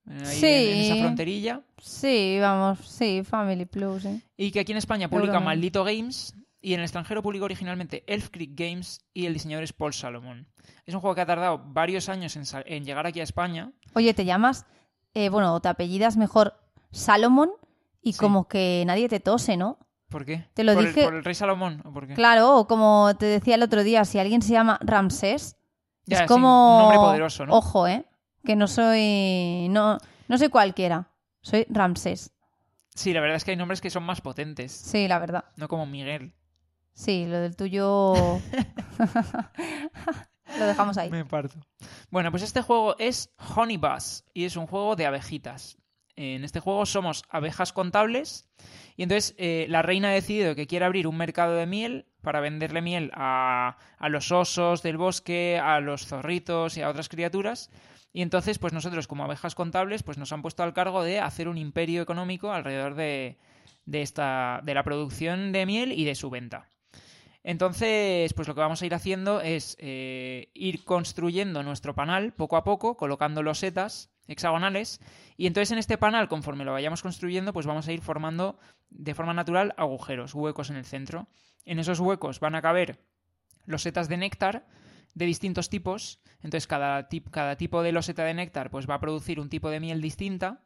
[0.10, 0.46] eh, ahí Sí.
[0.46, 1.62] en, esa fronterilla.
[1.78, 4.22] Sí, vamos, sí, Family Plus, ¿eh?
[4.36, 5.40] Y que aquí en España publica.
[5.40, 9.74] Maldito Games y en el extranjero publicó originalmente Elf Creek Games y el diseñador es
[9.74, 10.48] Paul Salomon.
[10.86, 13.72] Es un juego que ha tardado varios años en, llegar aquí a España.
[13.94, 14.66] Oye, te llamas,
[15.14, 16.54] eh, bueno, te apellidas mejor
[16.92, 17.52] Salomón
[18.02, 18.20] y Sí.
[18.20, 19.78] como que nadie te tose, ¿no?
[20.10, 20.48] ¿Por qué?
[20.54, 21.82] Te lo ¿Por dije- El, ¿Por el rey Salomón?
[21.86, 22.14] ¿O por qué?
[22.16, 25.56] Claro, o como te decía el otro día, si alguien se llama Ramsés,
[26.06, 26.74] Ya, es como...
[26.76, 27.54] un nombre poderoso, ¿no?
[27.56, 28.06] Ojo, ¿eh?
[28.44, 29.68] Que no soy...
[29.70, 29.98] No,
[30.28, 32.32] no soy cualquiera, soy Ramsés.
[32.94, 35.46] Sí, la verdad es que hay nombres que son más potentes, Sí, la verdad.
[35.56, 36.34] no como Miguel.
[36.94, 38.14] Sí, lo del tuyo...
[40.60, 41.10] lo dejamos ahí.
[41.10, 41.56] Me parto.
[42.10, 45.78] Bueno, pues este juego es Honey Buzz y es un juego de abejitas.
[46.22, 48.48] En este juego somos abejas contables
[48.96, 52.42] y entonces eh, la reina ha decidido que quiere abrir un mercado de miel para
[52.42, 53.76] venderle miel a,
[54.08, 57.72] los osos del bosque, a los zorritos y a otras criaturas.
[58.14, 61.48] Y entonces, pues nosotros como abejas contables, pues nos han puesto al cargo de hacer
[61.48, 63.40] un imperio económico alrededor de,
[63.86, 66.70] de esta, de la producción de miel y de su venta.
[67.44, 72.58] Entonces, pues lo que vamos a ir haciendo es eh, ir construyendo nuestro panal poco
[72.58, 75.02] a poco, colocando losetas hexagonales,
[75.38, 78.60] y entonces en este panal, conforme lo vayamos construyendo, pues vamos a ir formando
[78.90, 81.28] de forma natural agujeros, huecos en el centro.
[81.66, 83.00] En esos huecos van a caber
[83.66, 84.66] losetas de néctar
[85.14, 89.40] de distintos tipos, entonces cada, cada tipo de loseta de néctar pues va a producir
[89.40, 90.62] un tipo de miel distinta,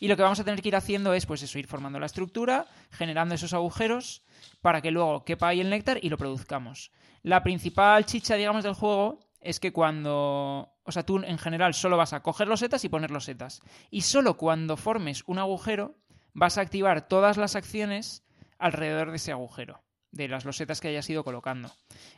[0.00, 2.06] y lo que vamos a tener que ir haciendo es pues eso, ir formando la
[2.06, 4.22] estructura, generando esos agujeros,
[4.60, 6.90] para que luego quepa ahí el néctar y lo produzcamos.
[7.22, 10.72] La principal chicha, digamos, del juego es que cuando...
[10.84, 13.62] O sea, tú en general solo vas a coger los setas y poner los setas.
[13.90, 15.96] Y solo cuando formes un agujero
[16.32, 18.24] vas a activar todas las acciones
[18.58, 19.84] alrededor de ese agujero
[20.14, 21.72] de las losetas que hayas ido colocando.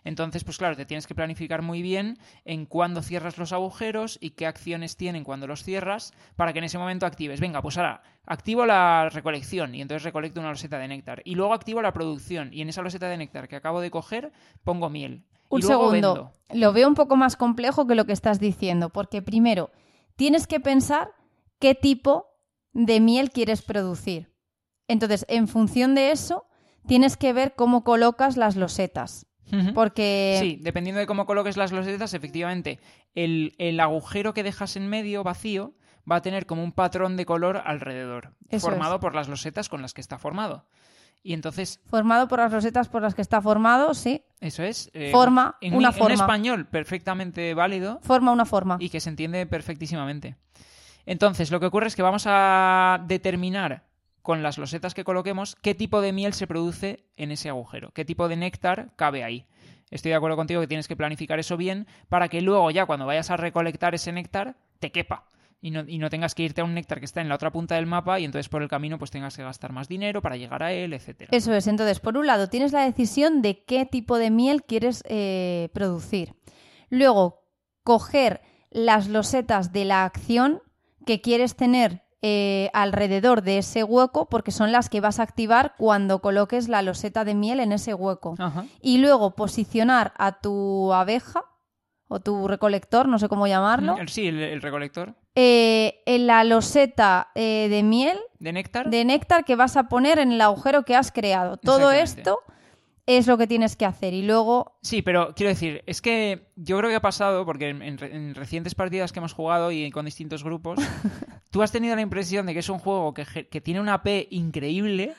[0.04, 4.30] Entonces, pues claro, te tienes que planificar muy bien en cuándo cierras los agujeros y
[4.30, 7.40] qué acciones tienen cuando los cierras para que en ese momento actives.
[7.40, 11.22] Venga, pues ahora activo la recolección y entonces recolecto una loseta de néctar.
[11.24, 14.32] Y luego activo la producción y en esa loseta de néctar que acabo de coger
[14.62, 15.24] pongo miel.
[15.48, 16.32] Un y luego segundo, vendo.
[16.60, 19.70] lo veo un poco más complejo que lo que estás diciendo, porque primero
[20.16, 21.12] tienes que pensar
[21.58, 22.26] qué tipo
[22.72, 24.32] de miel quieres producir.
[24.88, 26.46] Entonces, en función de eso,
[26.86, 29.26] tienes que ver cómo colocas las losetas.
[29.74, 32.80] Porque Sí, dependiendo de cómo coloques las losetas, efectivamente,
[33.14, 35.74] el, el agujero que dejas en medio vacío
[36.10, 39.00] va a tener como un patrón de color alrededor, Eso formado es.
[39.00, 40.66] por las losetas con las que está formado.
[41.28, 44.90] Y entonces, formado por las losetas por las que está formado, sí, eso es.
[44.94, 46.14] eh, Forma en, una en forma.
[46.14, 48.76] español perfectamente válido forma una forma.
[48.78, 50.36] y que se entiende perfectísimamente.
[51.04, 53.84] Entonces, lo que ocurre es que vamos a determinar
[54.22, 58.04] con las losetas que coloquemos qué tipo de miel se produce en ese agujero, qué
[58.04, 59.46] tipo de néctar cabe ahí.
[59.90, 63.06] Estoy de acuerdo contigo que tienes que planificar eso bien para que luego ya cuando
[63.06, 65.26] vayas a recolectar ese néctar te quepa
[65.66, 67.50] y no, y no tengas que irte a un néctar que está en la otra
[67.50, 70.36] punta del mapa y entonces por el camino pues tengas que gastar más dinero para
[70.36, 71.28] llegar a él, etcétera.
[71.32, 71.66] Eso es.
[71.66, 76.36] Entonces, por un lado, tienes la decisión de qué tipo de miel quieres eh, producir.
[76.88, 77.42] Luego,
[77.82, 80.62] coger las losetas de la acción
[81.04, 85.74] que quieres tener eh, alrededor de ese hueco, porque son las que vas a activar
[85.76, 88.36] cuando coloques la loseta de miel en ese hueco.
[88.38, 88.66] Ajá.
[88.80, 91.42] Y luego posicionar a tu abeja
[92.06, 97.28] o tu recolector, no sé cómo llamarlo, sí, el, el recolector eh, en la loseta
[97.34, 98.90] eh, de miel de néctar.
[98.90, 101.56] de néctar que vas a poner en el agujero que has creado.
[101.58, 102.40] Todo esto
[103.06, 104.14] es lo que tienes que hacer.
[104.14, 107.80] Y luego, Sí, pero quiero decir, es que yo creo que ha pasado, porque en,
[107.82, 110.80] en re- en recientes partidas que hemos jugado y con distintos grupos,
[111.52, 114.26] tú has tenido la impresión de que es un juego que, que tiene una P
[114.30, 115.14] increíble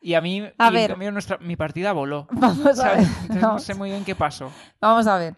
[0.00, 0.90] y a mí, A y en ver.
[0.90, 2.28] cambio nuestra, mi partida voló.
[2.30, 3.06] vamos a ver.
[3.40, 4.52] no sé muy bien qué pasó.
[4.80, 5.34] Vamos a ver.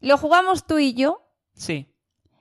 [0.00, 1.20] Lo jugamos tú y yo
[1.52, 1.92] Sí,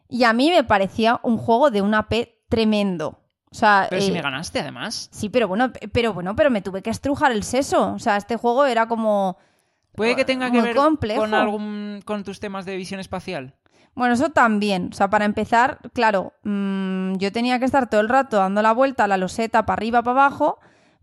[0.09, 3.19] y a mí me parecía un juego de una P tremendo.
[3.49, 5.09] O sea, pero si eh, me ganaste además.
[5.11, 7.93] sí, pero bueno, pero bueno, pero me tuve que estrujar el seso.
[7.93, 9.37] O sea, este juego era como
[9.95, 11.21] Puede que tenga que ver complejo.
[11.21, 13.55] con algún con tus temas de visión espacial.
[13.95, 14.89] Bueno, eso también.
[14.91, 18.71] O sea, para empezar, claro, mm, yo tenía que estar todo el rato dando la
[18.71, 20.59] vuelta a la loseta para arriba, para abajo,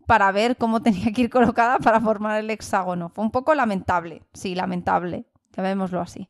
[0.07, 3.09] para ver cómo tenía que ir colocada para formar el hexágono.
[3.09, 4.23] Fue un poco lamentable.
[4.33, 5.25] Sí, lamentable.
[5.57, 6.29] Llamémoslo así.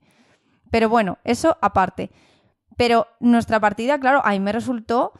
[0.70, 2.10] Pero bueno, eso aparte.
[2.76, 5.12] Pero nuestra partida, claro, a mí me resultó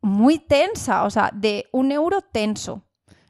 [0.00, 1.04] muy tensa.
[1.04, 2.82] O sea, de un euro tenso.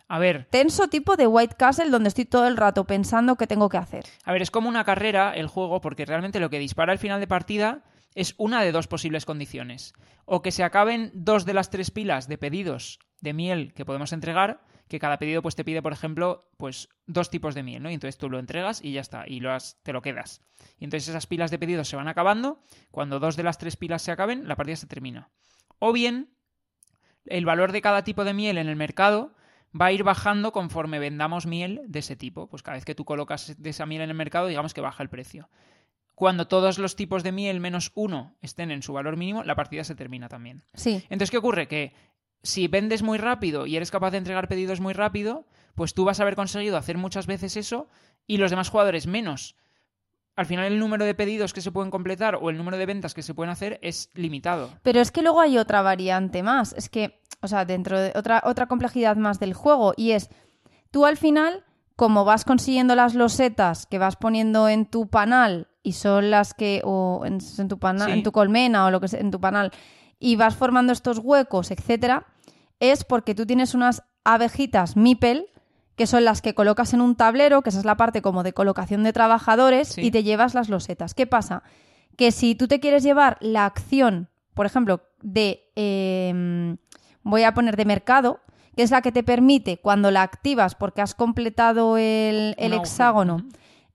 [0.08, 3.68] A ver, Tenso tipo de White Castle, donde estoy todo el rato pensando qué tengo
[3.68, 4.04] que hacer.
[4.24, 7.18] A ver, es como una carrera el juego, porque realmente lo que dispara al final
[7.18, 7.82] de partida
[8.14, 9.94] es una de dos posibles condiciones.
[10.24, 14.12] O que se acaben dos de las tres pilas de pedidos de miel que podemos
[14.12, 17.90] entregar, que cada pedido pues te pide, por ejemplo, pues dos tipos de miel, ¿no?
[17.90, 20.40] Y entonces tú lo entregas y ya está, y lo has- te lo quedas.
[20.78, 24.02] Y entonces esas pilas de pedidos se van acabando, cuando dos de las tres pilas
[24.02, 25.30] se acaben, la partida se termina.
[25.78, 26.30] O bien,
[27.26, 29.34] el valor de cada tipo de miel en el mercado
[29.78, 32.48] va a ir bajando conforme vendamos miel de ese tipo.
[32.48, 35.02] Pues cada vez que tú colocas de esa miel en el mercado, digamos que baja
[35.02, 35.50] el precio.
[36.14, 39.84] Cuando todos los tipos de miel menos uno estén en su valor mínimo, la partida
[39.84, 40.62] se termina también.
[40.72, 41.02] Sí.
[41.10, 41.68] Entonces, ¿qué ocurre?
[41.68, 41.92] Que
[42.42, 46.20] si vendes muy rápido y eres capaz de entregar pedidos muy rápido, pues tú vas
[46.20, 47.88] a haber conseguido hacer muchas veces eso
[48.26, 49.56] y los demás jugadores menos.
[50.36, 53.14] Al final el número de pedidos que se pueden completar o el número de ventas
[53.14, 54.70] que se pueden hacer es limitado.
[54.82, 56.74] Pero es que luego hay otra variante más.
[56.74, 59.94] Es que, o sea, dentro de otra, otra complejidad más del juego.
[59.96, 60.28] Y es,
[60.90, 61.64] tú al final,
[61.96, 66.82] como vas consiguiendo las losetas que vas poniendo en tu panal y son las que,
[66.84, 68.12] o en, en tu, panal, Sí.
[68.18, 69.72] en tu colmena o lo que sea, en tu panal,
[70.26, 72.26] y vas formando estos huecos, etcétera,
[72.80, 75.46] es porque tú tienes unas abejitas Mipel
[75.94, 78.52] que son las que colocas en un tablero, que esa es la parte como de
[78.52, 80.02] colocación de trabajadores, Sí.
[80.02, 81.14] y te llevas las losetas.
[81.14, 81.62] ¿Qué pasa?
[82.16, 86.76] Que si tú te quieres llevar la acción, por ejemplo, de eh,
[87.22, 88.40] voy a poner de mercado,
[88.76, 93.46] que es la que te permite cuando la activas porque has completado el, el hexágono,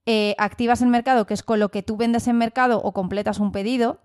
[0.06, 3.38] eh, activas en mercado, que es con lo que tú vendes en mercado o completas
[3.40, 4.00] un pedido.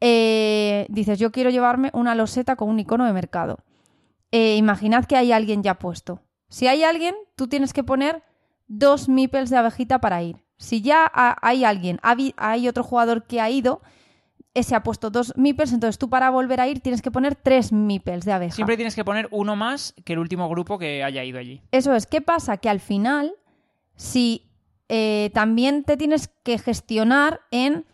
[0.00, 3.58] Eh, dices, yo quiero llevarme una loseta con un icono de mercado.
[4.32, 6.20] Eh, imaginad que hay alguien ya puesto.
[6.48, 8.22] Si hay alguien, tú tienes que poner
[8.68, 10.36] dos meeples de abejita para ir.
[10.56, 13.80] Si ya ha- hay alguien, hay otro jugador que ha ido,
[14.52, 17.72] ese ha puesto dos meeples, entonces tú para volver a ir tienes que poner tres
[17.72, 18.54] meeples de abeja.
[18.54, 21.62] Siempre tienes que poner uno más que el último grupo que haya ido allí.
[21.70, 22.56] Eso es, ¿qué pasa?
[22.58, 23.32] Que al final,
[23.96, 24.50] si
[24.88, 27.86] eh, también te tienes que gestionar en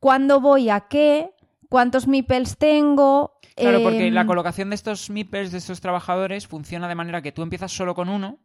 [0.00, 1.33] cuándo voy a qué,
[1.74, 3.40] cuántos meeples tengo.
[3.56, 7.32] Claro, porque la em, colocación de estos meeples, de estos trabajadores, funciona de manera que
[7.32, 8.38] tú empiezas solo con uno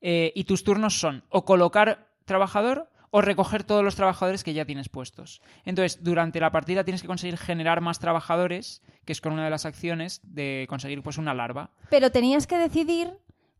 [0.00, 4.64] eh, y tus turnos son o colocar trabajador o recoger todos los trabajadores que ya
[4.66, 5.42] tienes puestos.
[5.64, 9.50] Entonces, durante la partida tienes que conseguir generar más trabajadores, que es con una de
[9.50, 11.72] las acciones de conseguir pues una larva.
[11.90, 13.18] Pero tenías que decidir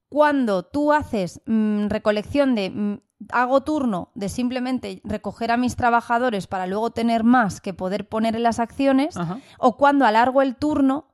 [0.09, 2.99] cuando tú haces mm, recolección de mm,
[3.32, 8.36] hago turno de simplemente recoger a mis trabajadores para luego tener más que poder poner
[8.36, 9.38] en las acciones, Ajá.
[9.58, 11.06] o cuando alargo el turno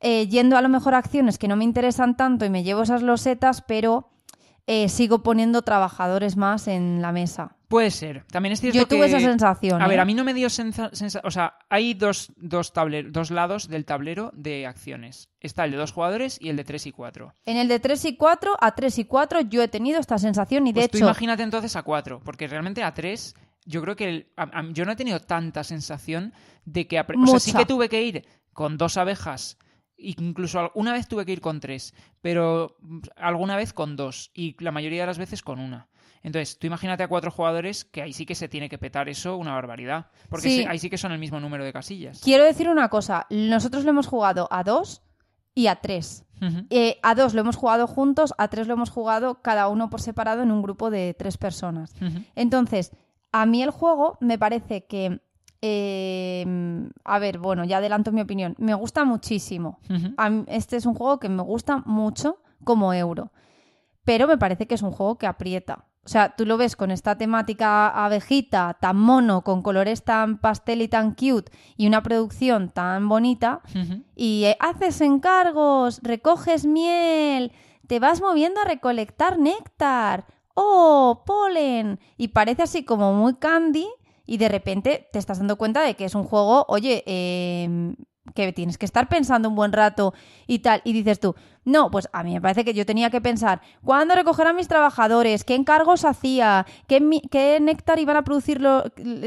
[0.00, 2.82] eh, yendo a lo mejor a acciones que no me interesan tanto y me llevo
[2.82, 4.08] esas losetas, pero
[4.66, 7.56] eh, sigo poniendo trabajadores más en la mesa.
[7.68, 8.24] Puede ser.
[8.32, 9.80] También es cierto Yo tuve que- esa sensación.
[9.80, 10.02] A ver, ¿eh?
[10.02, 11.10] a mí no me dio sensación.
[11.22, 15.28] O sea, hay dos, dos, tabler- dos lados del tablero de acciones.
[15.40, 17.32] Está el de dos jugadores y el de tres y cuatro.
[17.46, 20.66] En el de 3 y 4, a 3 y 4 yo he tenido esta sensación
[20.66, 21.06] y de Pues tú hecho...
[21.06, 24.84] imagínate entonces a cuatro, porque realmente a tres, yo creo que el- a- a- yo
[24.84, 26.32] no he tenido tanta sensación
[26.64, 26.98] de que.
[27.00, 29.56] O sea, sí que tuve que ir con dos abejas.
[30.02, 34.56] Incluso una vez tuve que ir con tres, pero mm, alguna vez con dos y
[34.62, 35.88] la mayoría de las veces con una.
[36.22, 39.36] Entonces, tú imagínate a cuatro jugadores que ahí sí que se tiene que petar eso
[39.38, 40.08] una barbaridad.
[40.28, 40.64] Porque Sí.
[40.68, 42.20] ahí sí que son el mismo número de casillas.
[42.22, 45.02] Quiero decir una cosa, nosotros lo hemos jugado a 2
[45.54, 46.24] y a 3.
[46.42, 46.66] Ujú.
[46.70, 50.00] Eh, a 2 lo hemos jugado juntos, a 3 lo hemos jugado cada uno por
[50.02, 51.94] separado en un grupo de tres personas.
[52.34, 52.92] Entonces,
[53.32, 55.20] a mí el juego me parece que...
[55.62, 58.54] eh, a ver, bueno, ya adelanto mi opinión.
[58.58, 59.78] Me gusta muchísimo.
[60.16, 63.32] A mí- este es un juego que me gusta mucho como euro.
[64.04, 65.84] Pero me parece que es un juego que aprieta.
[66.02, 70.80] O sea, tú lo ves con esta temática abejita, tan mono, con colores tan pastel
[70.80, 73.60] y tan cute, y una producción tan bonita,
[74.16, 77.52] y eh, haces encargos, recoges miel,
[77.86, 83.86] te vas moviendo a recolectar néctar, oh, polen, y parece así como muy candy,
[84.30, 87.96] y de repente te estás dando cuenta de que es un juego, oye, em,
[88.34, 90.14] que tienes que estar pensando un buen rato
[90.46, 93.20] y tal, y dices tú, no, pues a mí me parece que yo tenía que
[93.20, 95.42] pensar, ¿cuándo recoger a mis trabajadores?
[95.42, 96.64] ¿Qué encargos hacía?
[96.86, 98.84] ¿Qué, qué néctar iban a producir lo-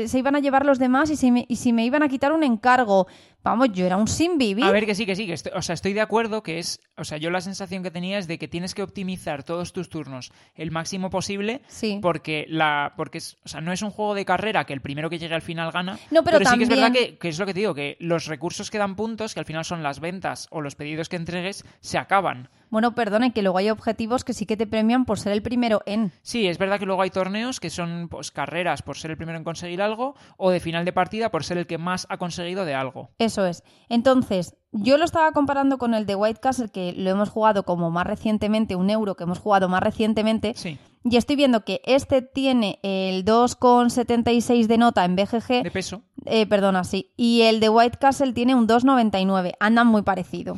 [0.08, 2.44] se iban a llevar los demás y si, y si me iban a quitar un
[2.44, 3.08] encargo?
[3.44, 4.64] Vamos, yo era un sin vivir.
[4.64, 6.80] A ver, que sí, que sí, que estoy, o sea, estoy de acuerdo que es,
[6.96, 9.90] o sea, yo la sensación que tenía es de que tienes que optimizar todos tus
[9.90, 12.00] turnos el máximo posible Sí.
[12.02, 15.10] porque la, porque es, o sea, no es un juego de carrera que el primero
[15.10, 17.46] que llegue al final gana, No, pero sí que es verdad que, que es lo
[17.46, 20.48] que te digo, que los recursos que dan puntos, que al final son las ventas
[20.50, 22.50] o los pedidos que entregues, se acaban.
[22.74, 25.44] Bueno, perdona, y que luego hay objetivos que sí que te premian por ser el
[25.44, 26.12] primero en.
[26.24, 29.38] Sí, es verdad que luego hay torneos que son pues, carreras por ser el primero
[29.38, 32.66] en conseguir algo o de final de partida por ser el que más ha conseguido
[32.66, 33.12] de algo.
[33.20, 33.62] Eso es.
[33.90, 37.92] Entonces, yo lo estaba comparando con el de White Castle, que lo hemos jugado como
[37.92, 40.54] más recientemente, un euro que hemos jugado más recientemente.
[40.56, 45.64] Sí, Y estoy viendo que este tiene el 2,76 de nota en BGG.
[45.64, 46.02] de peso.
[46.26, 47.12] Eh, perdona, sí.
[47.18, 49.54] Y el de White Castle tiene un 2,99.
[49.60, 50.58] Andan muy parecido.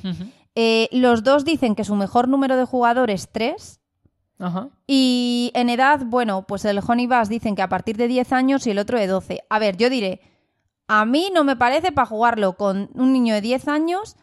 [0.55, 3.81] Eh, los dos dicen que su mejor número de jugadores es 3.
[4.39, 4.69] Ajá.
[4.87, 8.65] Y en edad, bueno, pues el Honey Bass dicen que a partir de 10 años
[8.65, 9.43] y el otro de 12.
[9.49, 10.21] A ver, yo diré,
[10.87, 14.15] a mí no me parece para jugarlo con un niño de 10 años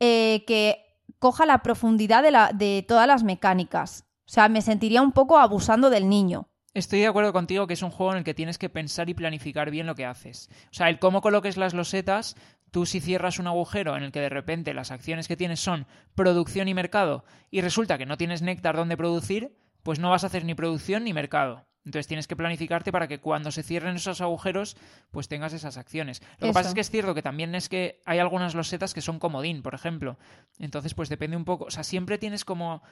[0.00, 0.80] eh, que
[1.18, 4.04] coja la profundidad de, la, de todas las mecánicas.
[4.26, 6.48] O sea, me sentiría un poco abusando del niño.
[6.74, 9.14] Estoy de acuerdo contigo que es un juego en el que tienes que pensar y
[9.14, 10.50] planificar bien lo que haces.
[10.64, 12.36] O sea, el cómo coloques las losetas,
[12.74, 15.86] tú si cierras un agujero en el que de repente las acciones que tienes son
[16.16, 20.26] producción y mercado y resulta que no tienes néctar donde producir, pues no vas a
[20.26, 21.68] hacer ni producción ni mercado.
[21.84, 24.76] Entonces tienes que planificarte para que cuando se cierren esos agujeros,
[25.12, 26.20] pues tengas esas acciones.
[26.40, 29.02] Lo que pasa es que es cierto que también es que hay algunas losetas que
[29.02, 30.18] son comodín, por ejemplo.
[30.58, 31.66] Entonces, pues depende un poco.
[31.66, 32.82] O sea, siempre tienes como.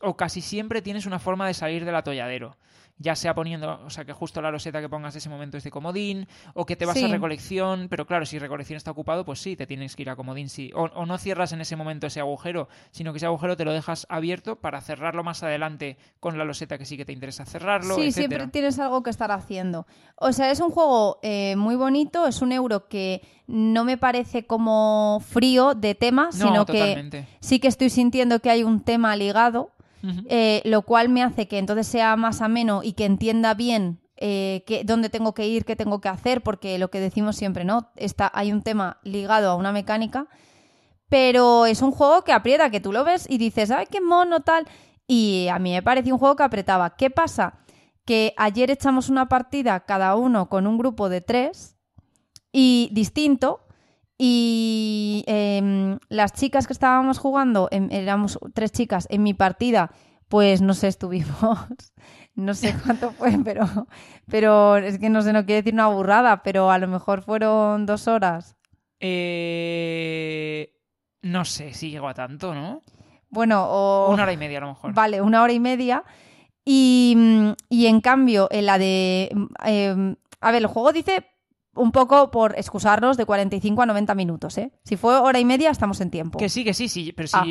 [0.00, 2.56] O, casi siempre tienes una forma de salir del atolladero.
[2.96, 5.70] Ya sea poniendo, o sea, que justo la loseta que pongas ese momento es de
[5.72, 7.04] comodín, o que te vas Sí.
[7.04, 10.16] a recolección, pero claro, si recolección está ocupado, pues sí, te tienes que ir a
[10.16, 10.70] comodín, sí.
[10.74, 13.72] O, o no cierras en ese momento ese agujero, sino que ese agujero te lo
[13.72, 17.96] dejas abierto para cerrarlo más adelante con la loseta que sí que te interesa cerrarlo,
[17.96, 18.28] sí, etcétera.
[18.28, 19.86] siempre tienes algo que estar haciendo.
[20.16, 24.46] O sea, es un juego eh, muy bonito, es un euro que no me parece
[24.46, 27.22] como frío de tema, No, sino totalmente.
[27.22, 29.70] que sí que estoy sintiendo que hay un tema ligado.
[30.28, 34.62] Eh, lo cual me hace que entonces sea más ameno y que entienda bien eh,
[34.66, 37.90] qué- dónde tengo que ir, qué tengo que hacer, porque lo que decimos siempre, ¿no?
[37.96, 40.26] Está, hay un tema ligado a una mecánica,
[41.08, 44.40] pero es un juego que aprieta, que tú lo ves y dices, ¡ay, qué mono
[44.40, 44.66] tal!
[45.06, 46.96] Y a mí me pareció un juego que apretaba.
[46.96, 47.58] ¿Qué pasa?
[48.04, 51.73] Que ayer echamos una partida cada uno con un grupo de tres
[52.54, 53.60] y distinto.
[54.16, 59.90] Y em, las chicas que estábamos jugando, em, éramos tres chicas, en mi partida,
[60.28, 61.58] pues no sé, estuvimos,
[62.36, 63.66] no sé cuánto fue, pero,
[64.30, 67.86] pero es que no sé, no quiero decir una burrada, pero a lo mejor fueron
[67.86, 68.56] dos horas.
[69.00, 70.72] Eh,
[71.22, 72.82] no sé si llegó a tanto, ¿no?
[73.30, 74.12] Bueno, o...
[74.12, 74.94] Una hora y media a lo mejor.
[74.94, 76.04] Vale, una hora y media.
[76.64, 77.16] Y,
[77.68, 79.32] y en cambio, en la de...
[79.66, 81.33] eh, a ver, el juego dice
[81.74, 84.72] un poco por excusarnos de 45 a 90 minutos, ¿eh?
[84.84, 86.38] Si fue hora y media, estamos en tiempo.
[86.38, 87.44] Que sí, que sí, sí, pero Ah.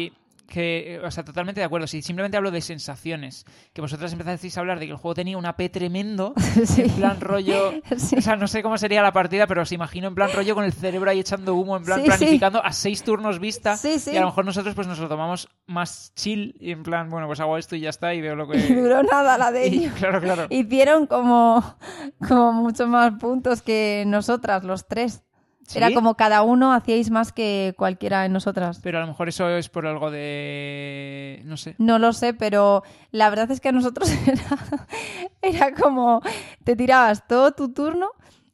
[0.47, 1.87] Que, o sea, totalmente de acuerdo.
[1.87, 5.37] Si simplemente hablo de sensaciones, que vosotras empezasteis a hablar de que el juego tenía
[5.37, 6.33] un AP tremendo,
[6.65, 6.81] Sí.
[6.83, 7.71] en plan rollo.
[7.97, 8.17] Sí.
[8.17, 10.63] O sea, no sé cómo sería la partida, pero os imagino en plan rollo con
[10.65, 13.77] el cerebro ahí echando humo, en plan Sí, planificando a seis turnos vista.
[13.77, 14.11] Sí, sí.
[14.11, 17.25] Y a lo mejor nosotros pues nos lo tomamos más chill y en plan, bueno,
[17.27, 18.57] pues hago esto y ya está y veo lo que.
[18.69, 19.93] Y duró nada la de Y- ellos.
[19.93, 20.47] claro, claro.
[20.49, 21.63] Hicieron como,
[22.27, 25.23] como muchos más puntos que nosotras, los tres.
[25.67, 25.77] ¿Sí?
[25.77, 28.79] Era como cada uno hacíais más que cualquiera de nosotras.
[28.83, 31.41] Pero a lo mejor eso es por algo de.
[31.45, 31.75] No sé.
[31.77, 34.57] No lo sé, pero la verdad es que a nosotros era,
[35.41, 36.21] era como
[36.63, 38.11] te tirabas todo tu turno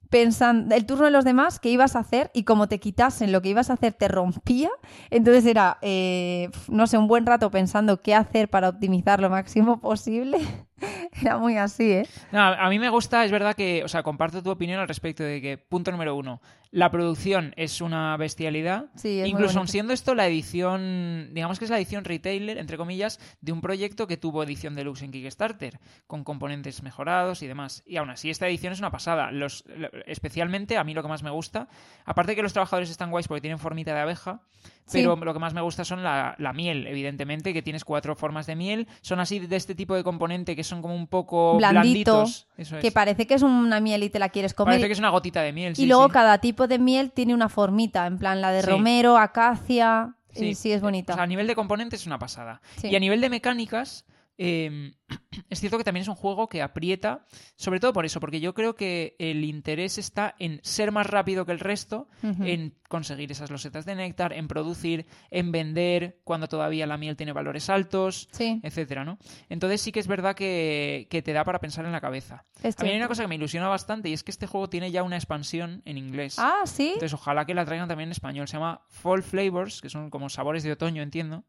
[0.09, 3.41] pensando el turno de los demás que ibas a hacer y como te quitasen lo
[3.41, 4.69] que ibas a hacer te rompía.
[5.09, 9.79] Entonces era, eh, no sé, un buen rato pensando qué hacer para optimizar lo máximo
[9.79, 10.39] posible.
[11.21, 12.07] Era muy así, ¿eh?
[12.31, 15.23] No, a mí me gusta, es verdad que, o sea, comparto tu opinión al respecto
[15.23, 16.41] de que, punto número uno,
[16.71, 18.91] la producción es una bestialidad.
[18.95, 22.77] Sí, es Incluso aun siendo esto la edición, digamos que es la edición retailer, entre
[22.77, 27.83] comillas, de un proyecto que tuvo edición deluxe en Kickstarter, con componentes mejorados y demás.
[27.87, 29.31] Y aún así, esta edición es una pasada.
[29.31, 31.67] Los, lo- especialmente, a mí lo que más me gusta,
[32.05, 34.41] aparte de que los trabajadores están guays porque tienen formita de abeja,
[34.89, 34.99] Sí.
[34.99, 38.47] pero lo que más me gusta son la, la miel, evidentemente, que tienes cuatro formas
[38.47, 38.87] de miel.
[39.01, 42.47] Son así de este tipo de componente que son como un poco Blandito, blanditos.
[42.57, 42.81] Eso es.
[42.81, 44.73] Que parece que es una miel y te la quieres comer.
[44.73, 45.73] Parece que es una gotita de miel.
[45.73, 46.11] y sí, luego sí.
[46.11, 50.15] cada tipo de miel tiene una formita, en plan la de romero, acacia.
[50.33, 50.47] Sí.
[50.47, 51.13] y sí, es bonita.
[51.13, 52.61] O sea, a nivel de componentes es una pasada.
[52.83, 54.05] Y a nivel de mecánicas,
[54.37, 54.93] eh,
[55.49, 58.53] es cierto que también es un juego que aprieta, sobre todo por eso, porque yo
[58.53, 63.51] creo que el interés está en ser más rápido que el resto, en conseguir esas
[63.51, 68.59] losetas de néctar, en producir, en vender cuando todavía la miel tiene valores altos, Sí,
[68.63, 69.19] etcétera, ¿no?
[69.47, 72.45] Entonces sí que es verdad que, que te da para pensar en la cabeza.
[72.63, 74.69] es A mí hay una cosa que me ilusiona bastante y es que este juego
[74.69, 76.37] tiene ya una expansión en inglés.
[76.39, 76.89] Ah, sí.
[76.93, 78.47] Entonces, ojalá que la traigan también en español.
[78.47, 81.43] Se llama Fall Flavors, que son como sabores de otoño, entiendo.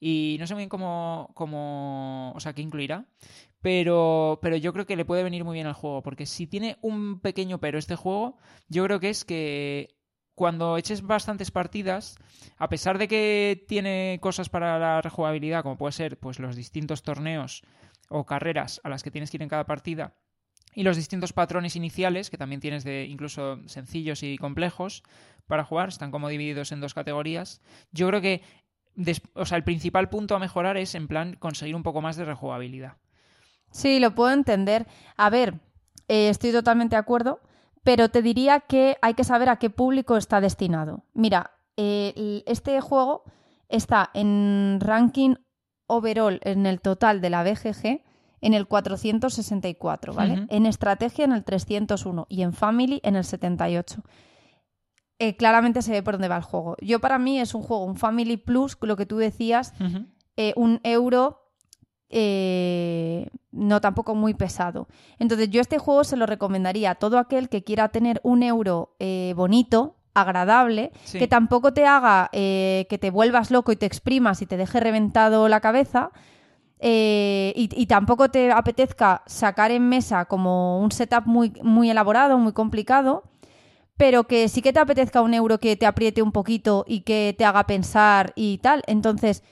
[0.00, 2.95] Y no sé muy bien cómo, cómo o sea, qué incluirá.
[3.60, 6.02] Pero, pero yo creo que le puede venir muy bien al juego.
[6.02, 8.36] Porque si tiene un pequeño pero este juego,
[8.68, 9.96] yo creo que es que
[10.34, 12.16] cuando eches bastantes partidas,
[12.58, 17.02] a pesar de que tiene cosas para la rejugabilidad, como puede ser pues, los distintos
[17.02, 17.62] torneos
[18.08, 20.14] o carreras a las que tienes que ir en cada partida,
[20.76, 25.02] y los distintos patrones iniciales, que también tienes de incluso sencillos y complejos
[25.46, 27.62] para jugar, están como divididos en dos categorías.
[27.92, 28.42] Yo creo que
[28.96, 32.16] des- o sea, el principal punto a mejorar es en plan conseguir un poco más
[32.16, 32.94] de rejugabilidad.
[33.70, 34.86] Sí, lo puedo entender.
[35.16, 35.60] A ver,
[36.08, 37.40] eh, estoy totalmente de acuerdo,
[37.84, 41.04] pero te diría que hay que saber a qué público está destinado.
[41.14, 43.22] Mira, eh, este juego
[43.68, 45.34] está en ranking
[45.86, 48.02] overall en el total de la BGG
[48.40, 50.46] en el 464, ¿vale?
[50.50, 54.02] En estrategia en el 301 y en family en el 78.
[55.18, 56.76] Eh, claramente se ve por dónde va el juego.
[56.82, 59.72] Yo para mí es un juego, un Family Plus, lo que tú decías,
[60.36, 61.42] eh, un euro
[62.10, 64.88] eh, no tampoco muy pesado.
[65.18, 68.94] Entonces yo este juego se lo recomendaría a todo aquel que quiera tener un euro
[68.98, 71.18] eh, bonito, agradable, Sí.
[71.18, 74.80] que tampoco te haga eh, que te vuelvas loco y te exprimas y te deje
[74.80, 76.10] reventado la cabeza.
[76.78, 82.52] y, y tampoco te apetezca sacar en mesa como un setup muy, muy elaborado, muy
[82.52, 83.24] complicado,
[83.96, 87.34] pero que sí que te apetezca un euro que te apriete un poquito y que
[87.36, 88.82] te haga pensar y tal.
[88.86, 89.42] Entonces,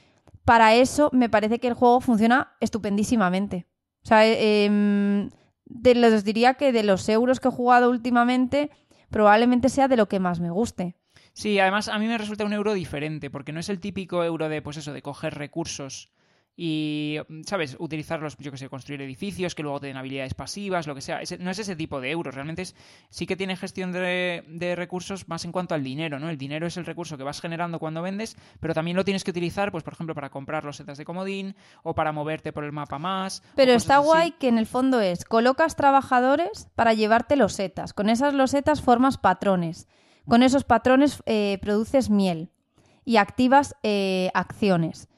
[0.44, 3.66] para eso me parece que el juego funciona estupendísimamente.
[4.02, 5.30] O sea, eh,
[5.64, 8.70] de los diría que de los euros que he jugado últimamente,
[9.10, 10.96] probablemente sea de lo que más me guste.
[11.32, 14.48] Sí, además a mí me resulta un euro diferente, porque no es el típico euro
[14.48, 16.10] de, pues eso, de coger recursos
[16.56, 17.76] y, ¿sabes?
[17.80, 21.20] Utilizarlos, yo que sé, construir edificios que luego te den habilidades pasivas, lo que sea.
[21.40, 22.76] No es ese tipo de euros, realmente es,
[23.10, 26.30] sí que tiene gestión de, de recursos más en cuanto al dinero, ¿no?
[26.30, 29.32] El dinero es el recurso que vas generando cuando vendes, pero también lo tienes que
[29.32, 32.72] utilizar, pues por ejemplo, para comprar los setas de comodín o para moverte por el
[32.72, 33.42] mapa más.
[33.56, 34.06] Pero está así.
[34.06, 37.92] guay que en el fondo es, colocas trabajadores para llevarte losetas.
[37.92, 39.88] Con esas losetas formas patrones.
[40.28, 42.50] Con esos patrones eh, produces miel
[43.04, 45.08] y activas eh, acciones.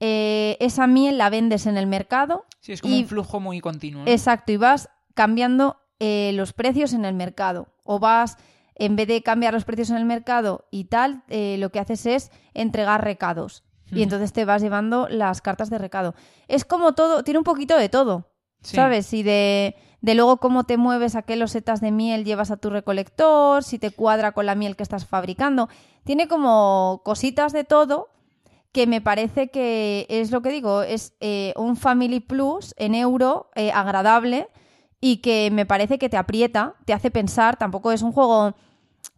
[0.00, 2.44] Eh, esa miel la vendes en el mercado.
[2.60, 4.04] Sí, es como y- un flujo muy continuo.
[4.04, 4.10] ¿no?
[4.10, 7.68] Exacto, y vas cambiando eh, los precios en el mercado.
[7.82, 8.36] O vas,
[8.76, 12.06] en vez de cambiar los precios en el mercado y tal, eh, lo que haces
[12.06, 13.64] es entregar recados.
[13.90, 16.14] Y entonces te vas llevando las cartas de recado.
[16.46, 18.28] Es como todo, tiene un poquito de todo,
[18.60, 19.14] ¿sabes?
[19.14, 22.68] Y de, de luego cómo te mueves, a qué losetas de miel llevas a tu
[22.68, 25.70] recolector, si te cuadra con la miel que estás fabricando.
[26.04, 28.10] Tiene como cositas de todo
[28.72, 33.50] que me parece que es lo que digo, es eh, un Family Plus en euro
[33.54, 34.48] eh, agradable
[35.00, 38.56] y que me parece que te aprieta, te hace pensar, tampoco es un juego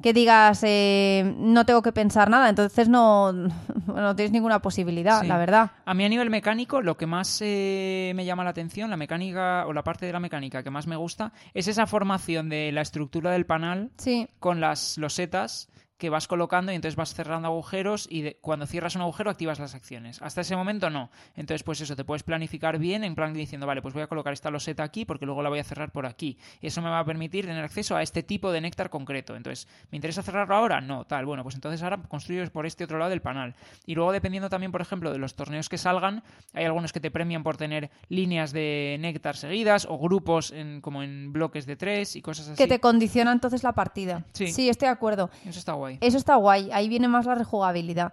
[0.02, 3.32] que digas eh, no tengo que pensar nada, entonces no,
[3.86, 5.72] no tienes ninguna posibilidad, la verdad.
[5.84, 9.72] A mí a nivel mecánico lo que más me llama la atención, la mecánica o
[9.72, 13.32] la parte de la mecánica que más me gusta, es esa formación de la estructura
[13.32, 13.90] del panal
[14.38, 15.69] con las losetas
[16.00, 19.74] que vas colocando y entonces vas cerrando agujeros y cuando cierras un agujero activas las
[19.74, 20.20] acciones.
[20.22, 21.10] Hasta ese momento no.
[21.36, 24.32] Entonces, pues eso, te puedes planificar bien en plan diciendo, vale, pues voy a colocar
[24.32, 26.38] esta loseta aquí porque luego la voy a cerrar por aquí.
[26.62, 29.36] Y eso me va a permitir tener acceso a este tipo de néctar concreto.
[29.36, 30.80] Entonces, ¿me interesa cerrarlo ahora?
[30.80, 31.26] No, tal.
[31.26, 33.54] Bueno, pues entonces ahora construyes por este otro lado del panel.
[33.84, 36.22] Y luego, dependiendo también, por ejemplo, de los torneos que salgan,
[36.54, 41.02] hay algunos que te premian por tener líneas de néctar seguidas o grupos en, como
[41.02, 42.56] en bloques de tres y cosas así.
[42.56, 44.24] Que te condiciona entonces la partida.
[44.32, 45.28] Sí, sí estoy de acuerdo.
[45.44, 45.89] Eso está guay.
[46.00, 48.12] Eso está guay, ahí viene más la rejugabilidad.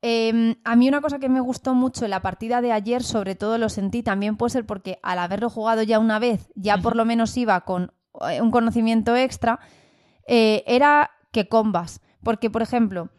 [0.00, 3.34] Em, a mí una cosa que me gustó mucho en la partida de ayer, sobre
[3.34, 6.94] todo lo sentí, también puede ser porque al haberlo jugado ya una vez, ya por
[6.94, 7.92] lo menos iba con
[8.30, 9.58] eh, un conocimiento extra,
[10.26, 12.00] eh, era que combas.
[12.22, 13.10] Porque, por ejemplo,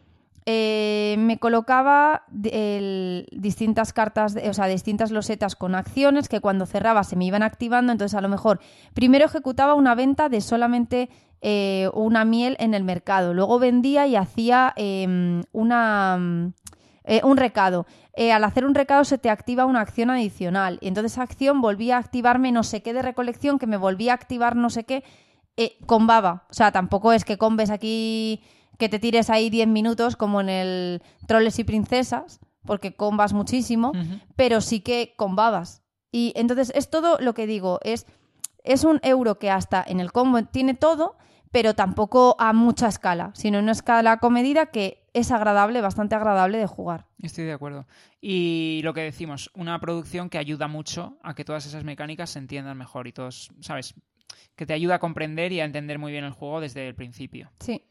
[0.46, 7.16] eh, me colocaba distintas cartas, o sea, distintas losetas con acciones que cuando cerraba se
[7.16, 8.60] me iban activando, entonces a lo mejor
[8.94, 11.10] primero ejecutaba una venta de solamente
[11.42, 13.32] eh, una miel en el mercado.
[13.34, 16.52] Luego vendía y hacía em, una,
[17.04, 17.86] eh, un recado.
[18.14, 20.78] Eh, al hacer un recado se te activa una acción adicional.
[20.80, 24.12] Y entonces esa acción volvía a activarme no sé qué de recolección, que me volvía
[24.12, 25.04] a activar no sé qué
[25.86, 26.46] con baba.
[26.50, 28.42] O sea, tampoco es que combes aquí,
[28.78, 33.92] que te tires ahí 10 minutos como en el Troles y Princesas, porque combas muchísimo,
[34.36, 35.82] pero sí que con babas.
[36.12, 38.06] Y entonces es todo lo que digo, es,
[38.64, 41.16] es un euro que hasta en el combo tiene todo,
[41.50, 46.58] pero tampoco a mucha escala, sino en una escala comedida que es agradable, bastante agradable
[46.58, 47.06] de jugar.
[47.20, 47.86] Estoy de acuerdo.
[48.20, 52.38] Y lo que decimos, una producción que ayuda mucho a que todas esas mecánicas se
[52.38, 53.94] entiendan mejor y todos, ¿sabes?
[54.54, 57.50] Que te ayuda a comprender y a entender muy bien el juego desde el principio.
[57.58, 57.84] Sí.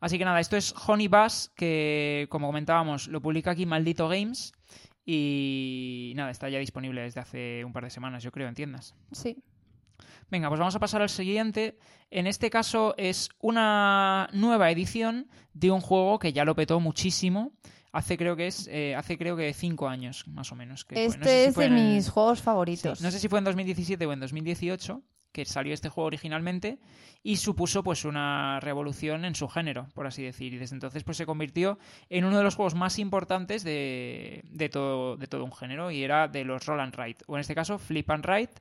[0.00, 4.52] Así que nada, esto es Honey Bass, que como comentábamos, lo publica aquí Maldito Games.
[5.04, 8.94] Y nada, está ya disponible desde hace un par de semanas, yo creo, en tiendas.
[9.12, 9.42] Sí.
[10.30, 11.78] Venga, pues vamos a pasar al siguiente.
[12.10, 17.52] En este caso es una nueva edición de un juego que ya lo petó muchísimo.
[17.92, 20.84] Hace creo que es eh, hace creo que cinco años más o menos.
[20.84, 23.00] Que este es de mis juegos favoritos.
[23.00, 25.02] no sé si fue en 2017 o en 2018
[25.36, 26.78] que salió este juego originalmente
[27.22, 30.54] y supuso pues una revolución en su género, por así decir.
[30.54, 31.78] Y desde entonces pues se convirtió
[32.08, 36.02] en uno de los juegos más importantes de, de, todo, de todo un género y
[36.02, 38.54] era de los roll and write, o en este caso flip and write,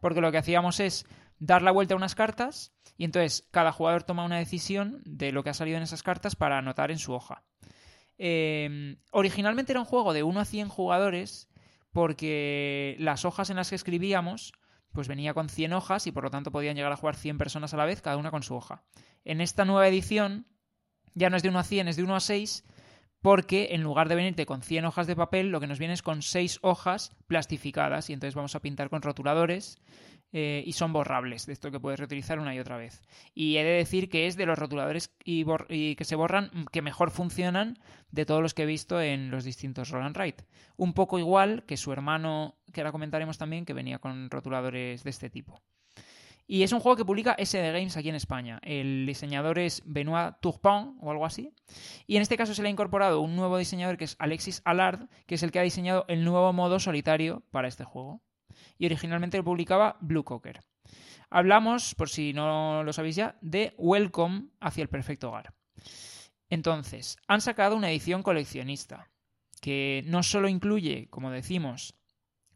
[0.00, 1.04] porque lo que hacíamos es
[1.38, 5.44] dar la vuelta a unas cartas y entonces cada jugador toma una decisión de lo
[5.44, 7.42] que ha salido en esas cartas para anotar en su hoja.
[8.16, 11.50] Em, originalmente era un juego de 1 a 100 jugadores
[11.92, 14.54] porque las hojas en las que escribíamos
[14.92, 17.74] pues venía con 100 hojas y por lo tanto podían llegar a jugar 100 personas
[17.74, 18.84] a la vez, cada una con su hoja.
[19.24, 20.46] En esta nueva edición
[21.14, 22.64] ya no es de 1 a 100, es de 1 a 6,
[23.20, 26.02] porque en lugar de venirte con 100 hojas de papel, lo que nos viene es
[26.02, 29.78] con 6 hojas plastificadas y entonces vamos a pintar con rotuladores
[30.34, 33.02] eh, y son borrables, de esto que puedes reutilizar una y otra vez.
[33.34, 35.44] Y he de decir que es de los rotuladores y,
[35.94, 37.78] que se borran que mejor funcionan
[38.10, 40.44] de todos los que he visto en los distintos Roland Write.
[40.76, 45.10] Un poco igual que su hermano, que ahora comentaremos también, que venía con rotuladores de
[45.10, 45.60] este tipo.
[46.46, 48.58] Y es un juego que publica SD Games aquí en España.
[48.62, 51.54] El diseñador es Benoit Tourpin o algo así.
[52.06, 55.08] Y en este caso se le ha incorporado un nuevo diseñador que es Alexis Allard,
[55.26, 58.22] que es el que ha diseñado el nuevo modo solitario para este juego
[58.78, 60.60] y originalmente lo publicaba Blue Cocker.
[61.30, 65.54] Hablamos, por si no lo sabéis ya, de Welcome hacia el perfecto hogar.
[66.50, 69.08] Entonces, han sacado una edición coleccionista
[69.62, 71.94] que no solo incluye, como decimos,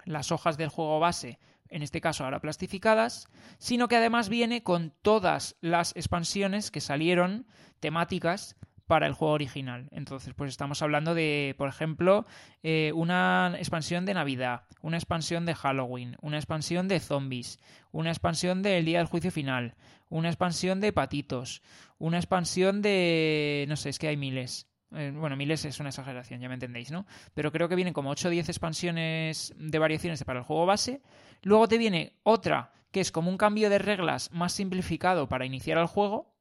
[0.04, 1.38] las hojas del juego base,
[1.68, 3.28] en este caso ahora plastificadas,
[3.58, 7.46] sino que además viene con todas las expansiones que salieron
[7.80, 9.88] temáticas para el juego original.
[9.90, 12.26] Entonces, pues estamos hablando de, por ejemplo,
[12.62, 17.58] eh, una expansión de Navidad, una expansión de Halloween, una expansión de zombies,
[17.92, 19.74] una expansión del Día del Juicio Final,
[20.08, 21.62] una expansión de patitos,
[21.98, 23.66] una expansión de...
[23.68, 24.68] no sé, es que hay miles.
[24.92, 27.06] Eh, bueno, miles es una exageración, ya me entendéis, ¿no?
[27.34, 31.02] Pero creo que vienen como 8 o 10 expansiones de variaciones para el juego base.
[31.42, 35.76] Luego te viene otra que es como un cambio de reglas más simplificado para iniciar
[35.78, 36.34] el juego.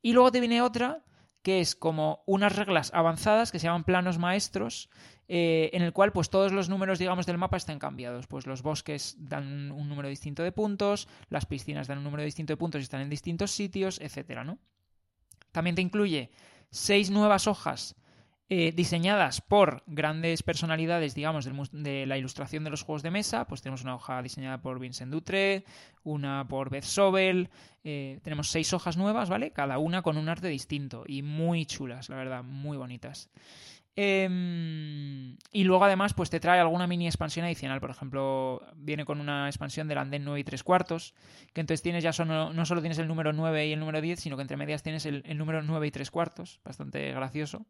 [0.00, 1.02] Y luego te viene otra
[1.42, 4.90] que es como unas reglas avanzadas que se llaman planos maestros,
[5.28, 8.26] eh, en el cual pues todos los números, digamos, del mapa están cambiados.
[8.26, 12.52] Pues los bosques dan un número distinto de puntos, las piscinas dan un número distinto
[12.52, 14.58] de puntos y están en distintos sitios, etcétera, ¿no?
[15.52, 16.30] También te incluye
[16.70, 17.94] seis nuevas hojas
[18.50, 23.46] eh, diseñadas por grandes personalidades, digamos, de la ilustración de los juegos de mesa.
[23.46, 25.64] Pues tenemos una hoja diseñada por Vincent Dutre,
[26.02, 27.50] una por Beth Sobel.
[27.84, 29.50] Eh, tenemos seis hojas nuevas, ¿vale?
[29.50, 33.28] Cada una con un arte distinto y muy chulas, la verdad, muy bonitas.
[33.96, 37.80] Em, y luego además pues te trae alguna mini expansión adicional.
[37.80, 41.14] Por ejemplo, viene con una expansión del andén 9 y 3 cuartos,
[41.52, 44.20] que entonces tienes ya solo, no solo tienes el número 9 y el número 10,
[44.20, 46.60] sino que entre medias tienes el, el número 9 y 3 cuartos.
[46.64, 47.66] Bastante gracioso.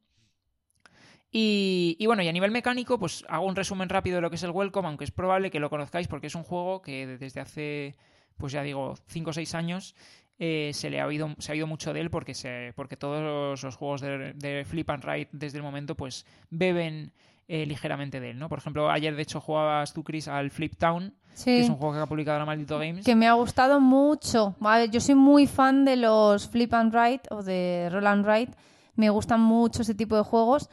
[1.30, 4.42] Y, bueno, y a nivel mecánico, pues hago un resumen rápido de lo que es
[4.42, 7.96] el Welcome, aunque es probable que lo conozcáis porque es un juego que desde hace,
[8.38, 9.94] pues ya digo, 5 o 6 años
[10.38, 13.60] eh, se le ha oído, se ha oído mucho de él porque, se, porque todos
[13.62, 17.12] los, juegos de, Flip and Ride desde el momento pues beben
[17.48, 18.48] eh, ligeramente de él, ¿no?
[18.48, 21.12] Por ejemplo, ayer de hecho jugabas tú, Chris, al Flip Town,
[21.44, 23.04] que es un juego que ha publicado la Maldito Games.
[23.04, 24.54] Que me ha gustado mucho.
[24.90, 28.52] Yo soy muy fan de los Flip and Ride o de Roll and Ride.
[28.96, 30.68] Me gustan mucho ese tipo de juegos.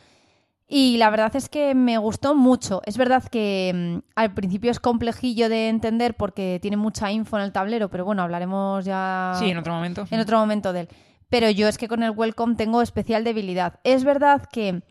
[0.68, 2.82] Y la verdad es que me gustó mucho.
[2.86, 7.44] Es verdad que mm, al principio es complejillo de entender porque tiene mucha info en
[7.44, 9.34] el tablero, pero bueno, hablaremos ya.
[9.38, 10.08] Sí, en otro momento.
[10.10, 10.90] En otro momento de él.
[11.30, 13.80] Pero yo es que con el Welcome tengo especial debilidad.
[13.84, 14.82] Es verdad que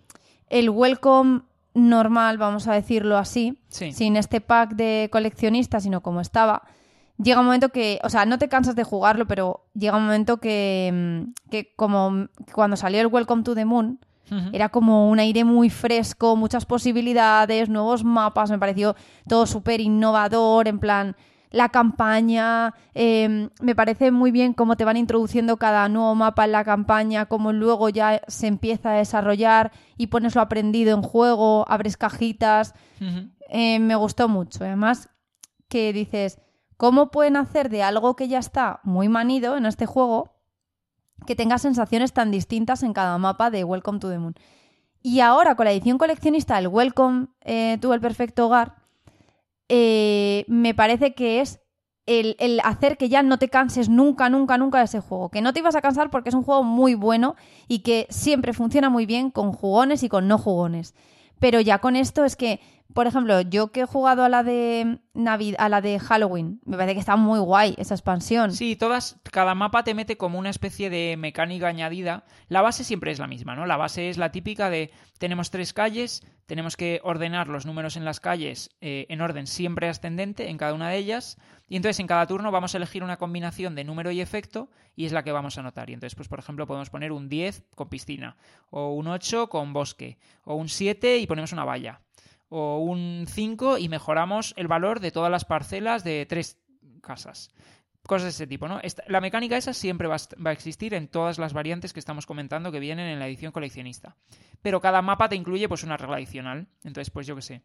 [0.48, 1.42] el Welcome
[1.74, 6.62] normal, vamos a decirlo así, sin este pack de coleccionistas, sino como estaba,
[7.18, 10.38] llega un momento que, o sea, no te cansas de jugarlo, pero llega un momento
[10.38, 13.98] que, mm, que como cuando salió el Welcome to the Moon
[14.52, 18.96] era como un aire muy fresco, muchas posibilidades, nuevos mapas, me pareció
[19.28, 21.16] todo súper innovador, en plan
[21.54, 26.52] la campaña, em, me parece muy bien cómo te van introduciendo cada nuevo mapa en
[26.52, 31.64] la campaña, cómo luego ya se empieza a desarrollar y pones lo aprendido en juego,
[31.68, 32.74] abres cajitas,
[33.48, 34.64] eh, me gustó mucho.
[34.64, 35.10] Además,
[35.68, 36.40] que dices,
[36.76, 40.33] ¿cómo pueden hacer de algo que ya está muy manido en este juego?
[41.26, 44.34] Que tenga sensaciones tan distintas en cada mapa de Welcome to the Moon.
[45.02, 48.76] Y ahora con la edición coleccionista, el Welcome eh, to el Perfecto Hogar,
[49.68, 51.60] eh, me parece que es
[52.06, 55.30] el, el, hacer que ya no te canses nunca, nunca, nunca de ese juego.
[55.30, 57.36] Que no te ibas a cansar porque es un juego muy bueno
[57.68, 60.94] y que siempre funciona muy bien con jugones y con no jugones.
[61.38, 62.60] Pero ya con esto es que
[62.94, 65.00] por ejemplo, yo que he jugado a la de
[65.58, 68.52] a la de Halloween, me parece que está muy guay esa expansión.
[68.52, 72.24] Sí, todas, cada mapa te mete como una especie de mecánica añadida.
[72.48, 73.66] La base siempre es la misma, ¿no?
[73.66, 78.04] La base es la típica de tenemos tres calles, tenemos que ordenar los números en
[78.04, 81.36] las calles eh, en orden siempre ascendente en cada una de ellas.
[81.68, 85.06] Y entonces en cada turno vamos a elegir una combinación de número y efecto y
[85.06, 85.90] es la que vamos a anotar.
[85.90, 88.36] Y entonces, pues por ejemplo, podemos poner un 10 con piscina,
[88.70, 92.03] o un 8 con bosque, o un 7 y ponemos una valla
[92.56, 96.56] o un 5 y mejoramos el valor de todas las parcelas de tres
[97.02, 97.50] casas.
[98.06, 98.80] Cosas de ese tipo, ¿no?
[99.08, 102.78] la mecánica esa siempre va a, existir en todas las variantes que estamos comentando que
[102.78, 104.16] vienen en la edición coleccionista.
[104.62, 106.68] Pero cada mapa te incluye pues una regla adicional.
[106.84, 107.62] Entonces, pues yo qué sé.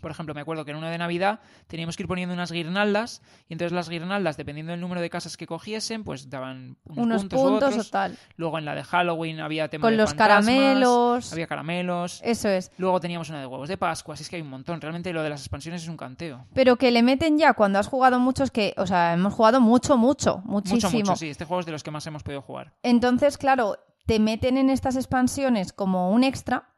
[0.00, 3.22] Por ejemplo, me acuerdo que en uno de Navidad teníamos que ir poniendo unas guirnaldas
[3.48, 7.76] y entonces las guirnaldas, dependiendo del número de casas que cogiesen, pues daban unos, puntos,
[7.76, 8.16] o, tal.
[8.36, 11.32] Luego en la de Halloween había tema Con los caramelos.
[11.32, 12.20] Había caramelos.
[12.24, 12.70] Eso es.
[12.78, 14.80] Luego teníamos una de huevos de Pascua, así es que hay un montón.
[14.80, 16.46] Realmente lo de las expansiones es un canteo.
[16.54, 19.96] Pero que le meten ya cuando has jugado muchos que, o sea, hemos jugado mucho,
[19.96, 20.90] mucho, muchísimo.
[20.90, 21.28] Mucho, mucho, sí.
[21.28, 22.72] Este juego es de los que más hemos podido jugar.
[22.82, 26.70] Entonces, claro, te meten en estas expansiones como un extra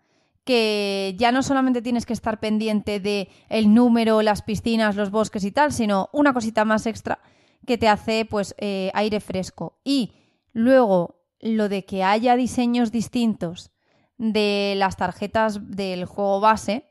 [0.45, 5.45] que ya no solamente tienes que estar pendiente de el número, las piscinas, los bosques
[5.45, 7.21] y tal, sino una cosita más extra
[7.67, 9.79] que te hace pues eh, aire fresco.
[9.85, 10.13] Y
[10.53, 13.71] luego lo de que haya diseños distintos
[14.19, 16.90] de las tarjetas del juego base,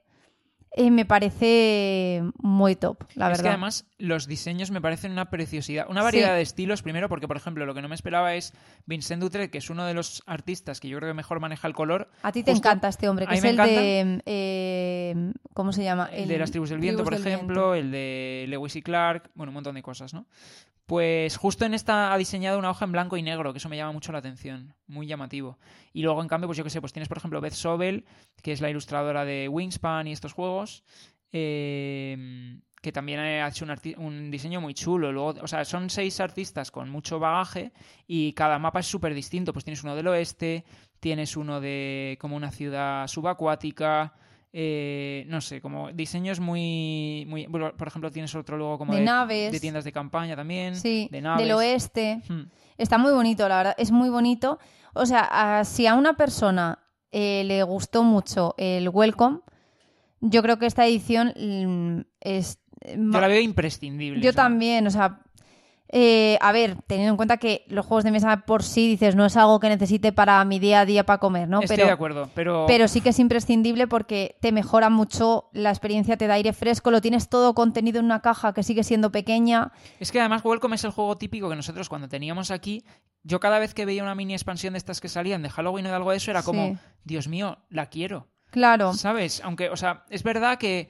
[0.72, 3.40] eh, me parece muy top, la verdad.
[3.40, 5.88] Es que además los diseños me parecen una preciosidad.
[5.90, 8.54] Una variedad de estilos, primero, porque, por ejemplo, lo que no me esperaba es
[8.86, 11.74] Vincent Dutre, que es uno de los artistas que yo creo que mejor maneja el
[11.74, 12.10] color.
[12.22, 14.22] A ti te encanta este hombre, que es el de.
[14.26, 16.10] Eh, ¿Cómo se llama?
[16.14, 19.56] El, de las tribus del viento, por ejemplo, el de Lewis y Clark, bueno, un
[19.56, 20.28] montón de cosas, ¿no?
[20.90, 23.78] Pues justo en esta ha diseñado una hoja en blanco y negro, que eso me
[23.78, 25.60] llama mucho la atención, muy llamativo.
[25.94, 28.06] Y luego, en cambio, pues yo qué sé, pues tienes, por ejemplo, Beth Sobel,
[28.42, 30.84] que es la ilustradora de Wingspan y estos juegos,
[31.32, 33.68] em, que también ha hecho
[33.98, 35.12] un, diseño muy chulo.
[35.12, 37.72] Luego, o sea, son seis artistas con mucho bagaje
[38.08, 39.54] y cada mapa es súper distinto.
[39.54, 40.66] Pues tienes uno del oeste,
[41.00, 44.16] tienes uno de como una ciudad subacuática,
[44.52, 47.48] eh, no sé, como diseños muy, muy...
[47.48, 49.52] por ejemplo, tienes otro luego como De de, naves.
[49.52, 50.76] de tiendas de campaña también.
[50.76, 51.46] Sí, de naves.
[51.46, 52.22] del oeste.
[52.28, 52.44] Hmm.
[52.78, 53.76] Está muy bonito, la verdad.
[53.78, 54.58] Es muy bonito.
[54.94, 55.28] O sea,
[55.60, 56.80] a- si a una persona
[57.12, 59.40] eh, le gustó mucho el Welcome,
[60.22, 62.60] yo creo que esta edición mm, es...
[62.96, 64.22] Yo la veo imprescindible.
[64.22, 65.20] Yo o sea, también, o sea,
[65.92, 69.26] eh, a ver, teniendo en cuenta que los juegos de mesa por sí, dices, no
[69.26, 71.62] es algo que necesite para mi día a día para comer, ¿no?
[71.62, 72.66] Estoy pero, de acuerdo, pero...
[72.68, 76.92] pero sí que es imprescindible porque te mejora mucho la experiencia, te da aire fresco,
[76.92, 79.72] lo tienes todo contenido en una caja que sigue siendo pequeña.
[80.00, 82.86] Es que además Welcome es el juego típico que nosotros cuando teníamos aquí,
[83.24, 85.90] yo cada vez que veía una mini expansión de estas que salían de Halloween o
[85.90, 86.78] de algo de eso, era como, Sí.
[87.04, 88.28] Dios mío, la quiero.
[88.52, 89.42] Claro, ¿Sabes?
[89.44, 90.90] Aunque, o sea, es verdad que,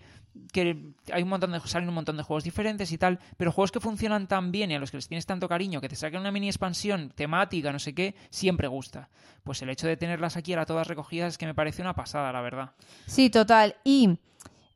[0.52, 3.72] que hay un montón de salen un montón de juegos diferentes y tal, pero juegos
[3.72, 6.20] que funcionan tan bien y a los que les tienes tanto cariño, que te saquen
[6.20, 9.10] una mini expansión temática, no sé qué, siempre gusta.
[9.44, 12.32] Pues el hecho de tenerlas aquí ahora todas recogidas es que me parece una pasada,
[12.32, 12.72] la verdad.
[13.06, 13.76] Sí, total.
[13.84, 14.20] Y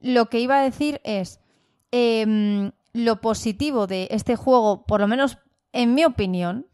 [0.02, 1.40] lo que iba a decir es,
[1.92, 5.38] em, lo positivo de este juego, por lo menos
[5.72, 6.68] en mi opinión,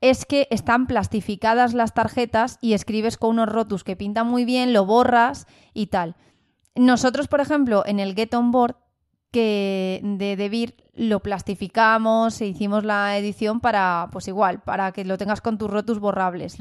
[0.00, 4.72] es que están plastificadas las tarjetas y escribes con unos rotus que pintan muy bien,
[4.72, 6.16] lo borras y tal.
[6.80, 8.76] Nosotros, por ejemplo, en el Get On Board
[9.30, 15.18] que de Debir lo plastificamos e hicimos la edición para, pues igual, para que lo
[15.18, 16.56] tengas con tus rotus borrables.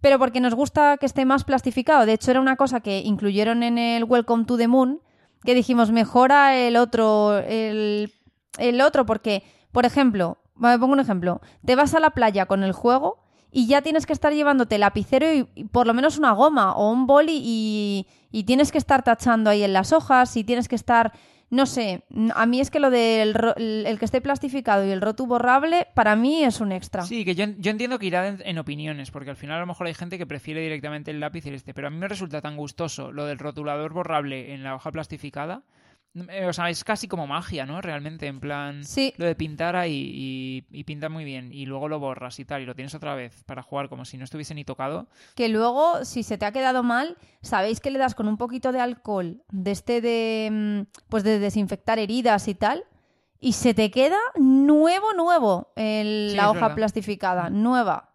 [0.00, 2.06] Pero porque nos gusta que esté más plastificado.
[2.06, 5.00] De hecho, era una cosa que incluyeron en el Welcome to the Moon,
[5.44, 8.12] que dijimos, mejora el otro, el,
[8.58, 12.64] el otro, porque, por ejemplo, me pongo un ejemplo, te vas a la playa con
[12.64, 13.22] el juego
[13.52, 16.90] y ya tienes que estar llevándote lapicero y, y por lo menos una goma o
[16.90, 18.06] un boli y,
[18.36, 21.12] y tienes que estar tachando ahí en las hojas y tienes que estar...
[21.48, 22.02] No sé,
[22.34, 26.16] a mí es que lo del el que esté plastificado y el rotu borrable, para
[26.16, 27.02] mí es un extra.
[27.02, 29.66] Sí, que yo, yo entiendo que irá en, en opiniones, porque al final a lo
[29.66, 32.08] mejor hay gente que prefiere directamente el lápiz y el este, pero a mí me
[32.08, 35.62] resulta tan gustoso lo del rotulador borrable en la hoja plastificada.
[36.30, 37.80] Eh, O sea, es casi como magia, ¿no?
[37.82, 39.12] Realmente, en plan, Sí.
[39.18, 42.62] lo de pintar ahí y, y pinta muy bien y luego lo borras y tal
[42.62, 45.08] y lo tienes otra vez para jugar como si no estuviese ni tocado.
[45.34, 48.72] que luego, si se te ha quedado mal, sabéis que le das con un poquito
[48.72, 52.84] de alcohol, de este de, mm, pues de desinfectar heridas y tal,
[53.38, 56.74] y se te queda nuevo, nuevo el- Sí, la hoja verdad.
[56.76, 58.14] plastificada, nueva.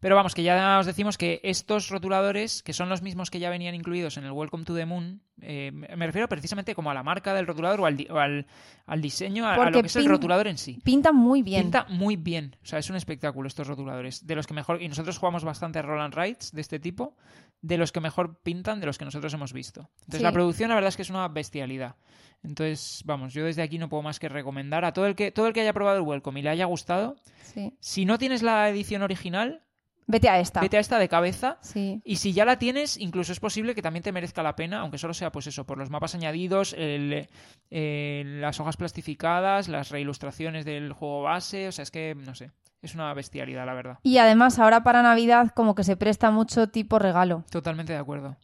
[0.00, 3.50] Pero vamos, que ya os decimos que estos rotuladores, que son los mismos que ya
[3.50, 7.02] venían incluidos en el Welcome to the Moon, eh, me refiero precisamente como a la
[7.02, 8.46] marca del rotulador o al, di- o al,
[8.86, 10.80] al diseño, a- lo que es el rotulador en sí.
[10.82, 11.62] Pinta muy bien.
[11.64, 12.56] Pinta muy bien.
[12.62, 14.26] O sea, es un espectáculo estos rotuladores.
[14.26, 14.80] De los que mejor.
[14.82, 17.14] Y nosotros jugamos bastante a Roland Rides de este tipo.
[17.60, 19.90] De los que mejor pintan de los que nosotros hemos visto.
[20.00, 20.24] Entonces, Sí.
[20.24, 21.96] la producción, la verdad es que es una bestialidad.
[22.42, 25.46] Entonces, vamos, yo desde aquí no puedo más que recomendar a todo el que, todo
[25.46, 27.16] el que haya probado el Welcome y le haya gustado.
[27.42, 27.74] Sí.
[27.80, 29.62] Si no tienes la edición original,
[30.10, 30.60] Vete a esta.
[30.60, 31.58] vete a esta de cabeza.
[31.60, 32.00] Sí.
[32.04, 34.98] Y si ya la tienes, incluso es posible que también te merezca la pena, aunque
[34.98, 37.28] solo sea pues eso, por los mapas añadidos, el-
[37.70, 42.50] eh, las hojas plastificadas, las reilustraciones del juego base, o sea, es que, no sé,
[42.82, 43.98] es una bestialidad, la verdad.
[44.02, 47.44] Y además ahora para Navidad como que se presta mucho tipo regalo.
[47.50, 48.36] Totalmente de acuerdo.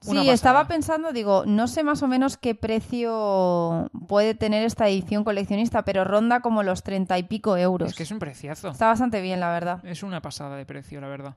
[0.00, 0.32] Sí, pasada.
[0.34, 5.84] estaba pensando, digo, no sé más o menos qué precio puede tener esta edición coleccionista,
[5.84, 7.90] pero ronda como los treinta y pico euros.
[7.90, 8.68] Es que es un preciazo.
[8.68, 9.84] Está bastante bien, la verdad.
[9.84, 11.36] Es una pasada de precio, la verdad.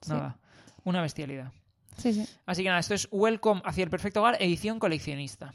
[0.00, 0.12] Sí.
[0.12, 0.38] Nada,
[0.84, 1.52] una bestialidad.
[1.96, 2.26] Sí, sí.
[2.46, 5.52] Así que nada, esto es Welcome hacia el perfecto hogar, edición coleccionista.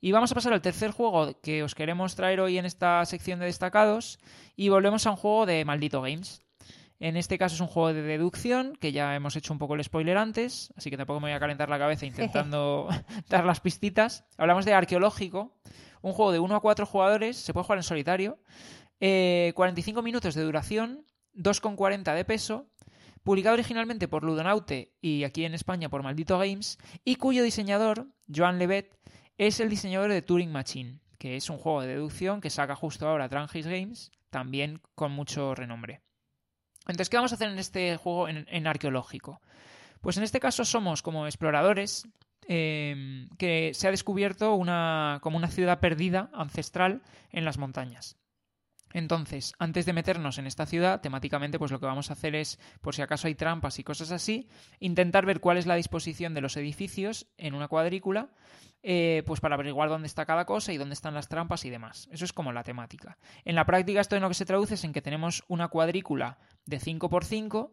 [0.00, 3.38] Y vamos a pasar al tercer juego que os queremos traer hoy en esta sección
[3.38, 4.18] de destacados.
[4.56, 6.42] Y volvemos a un juego de Maldito Games.
[7.00, 9.82] En este caso es un juego de deducción, que ya hemos hecho un poco el
[9.82, 12.88] spoiler antes, así que tampoco me voy a calentar la cabeza intentando
[13.30, 14.26] dar las pistitas.
[14.36, 15.56] Hablamos de Arqueológico,
[16.02, 18.38] un juego de 1 a 4 jugadores, se puede jugar en solitario,
[19.00, 22.66] eh, 45 minutos de duración, 2,40 de peso,
[23.22, 28.58] publicado originalmente por Ludonaute y aquí en España por Maldito Games, y cuyo diseñador, Joan
[28.58, 28.94] Levet,
[29.38, 33.08] es el diseñador de Turing Machine, que es un juego de deducción que saca justo
[33.08, 36.02] ahora Trangis Games, también con mucho renombre.
[36.90, 39.40] Entonces, ¿qué vamos a hacer en este juego en, arqueológico?
[40.00, 42.08] Pues en este caso somos como exploradores
[42.48, 48.16] eh, que se ha descubierto una, como una ciudad perdida, ancestral, en las montañas.
[48.92, 52.58] Entonces, antes de meternos en esta ciudad, temáticamente, pues lo que vamos a hacer es,
[52.80, 54.48] por si acaso hay trampas y cosas así,
[54.80, 58.30] intentar ver cuál es la disposición de los edificios en una cuadrícula,
[58.82, 62.08] eh, pues para averiguar dónde está cada cosa y dónde están las trampas y demás.
[62.10, 63.18] Eso es como la temática.
[63.44, 66.38] En la práctica, esto en lo que se traduce es en que tenemos una cuadrícula
[66.66, 67.72] de 5x5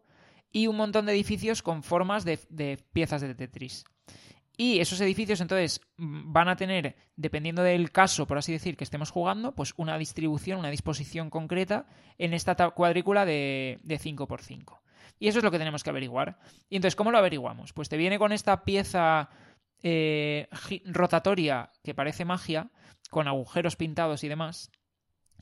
[0.51, 3.85] y un montón de edificios con formas de, de piezas de Tetris.
[4.59, 8.83] Y esos edificios entonces mm, van a tener, dependiendo del caso, por así decir, que
[8.83, 11.85] estemos jugando, pues una distribución, una disposición concreta
[12.17, 14.79] en esta ta- cuadrícula de, de 5x5.
[15.19, 16.39] Y eso es lo que tenemos que averiguar.
[16.69, 17.71] Y entonces, ¿cómo lo averiguamos?
[17.73, 19.29] Pues te viene con esta pieza
[19.83, 20.47] eh,
[20.85, 22.69] rotatoria que parece magia,
[23.11, 24.71] con agujeros pintados y demás,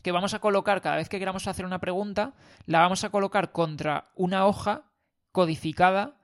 [0.01, 2.33] que vamos a colocar cada vez que queramos hacer una pregunta,
[2.65, 4.91] la vamos a colocar contra una hoja
[5.31, 6.17] codificada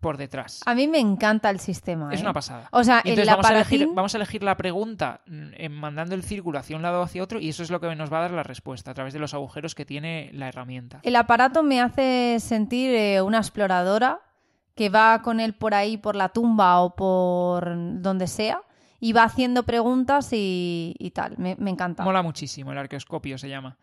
[0.00, 0.60] por detrás.
[0.66, 2.12] A mí me encanta el sistema.
[2.12, 2.22] Es ¿eh?
[2.22, 2.68] una pasada.
[2.72, 6.14] O sea, el entonces vamos a, elegir, vamos a elegir la pregunta mm, eh, mandando
[6.14, 8.18] el círculo hacia un lado o hacia otro y eso es lo que nos va
[8.18, 11.00] a dar la respuesta a través de los agujeros que tiene la herramienta.
[11.02, 14.20] El aparato me hace sentir eh, una exploradora
[14.74, 18.62] que va con él por ahí, por la tumba o por donde sea,
[19.00, 21.36] y va haciendo preguntas y, y tal.
[21.38, 22.04] Me, me encanta.
[22.04, 23.76] Mola muchísimo, el arqueoscopio se llama.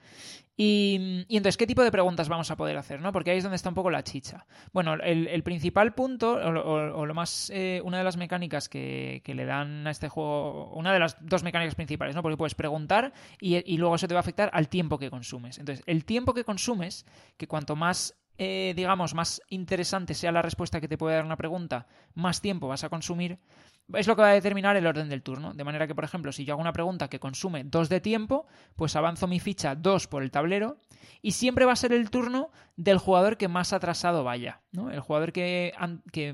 [0.57, 3.01] Y, entonces, ¿qué tipo de preguntas vamos a poder hacer?
[3.01, 3.11] ¿no?
[3.11, 4.45] Porque ahí es donde está un poco la chicha.
[4.71, 8.69] Bueno, el, principal punto, o, lo- o- o lo más, eh, una de las mecánicas
[8.69, 12.21] que, que le dan a este juego, una de las dos mecánicas principales, ¿no?
[12.21, 15.57] Porque puedes preguntar y, y luego eso te va a afectar al tiempo que consumes.
[15.59, 17.05] Entonces, el tiempo que consumes,
[17.37, 21.37] que cuanto más eh, digamos, más interesante sea la respuesta que te puede dar una
[21.37, 23.39] pregunta, más tiempo vas a consumir,
[23.93, 25.53] es lo que va a determinar el orden del turno.
[25.53, 28.47] De manera que, por ejemplo, si yo hago una pregunta que consume dos de tiempo,
[28.75, 30.77] pues avanzo mi ficha dos por el tablero
[31.21, 34.89] y siempre va a ser el turno del jugador que más atrasado vaya, ¿no?
[34.89, 35.73] El jugador que,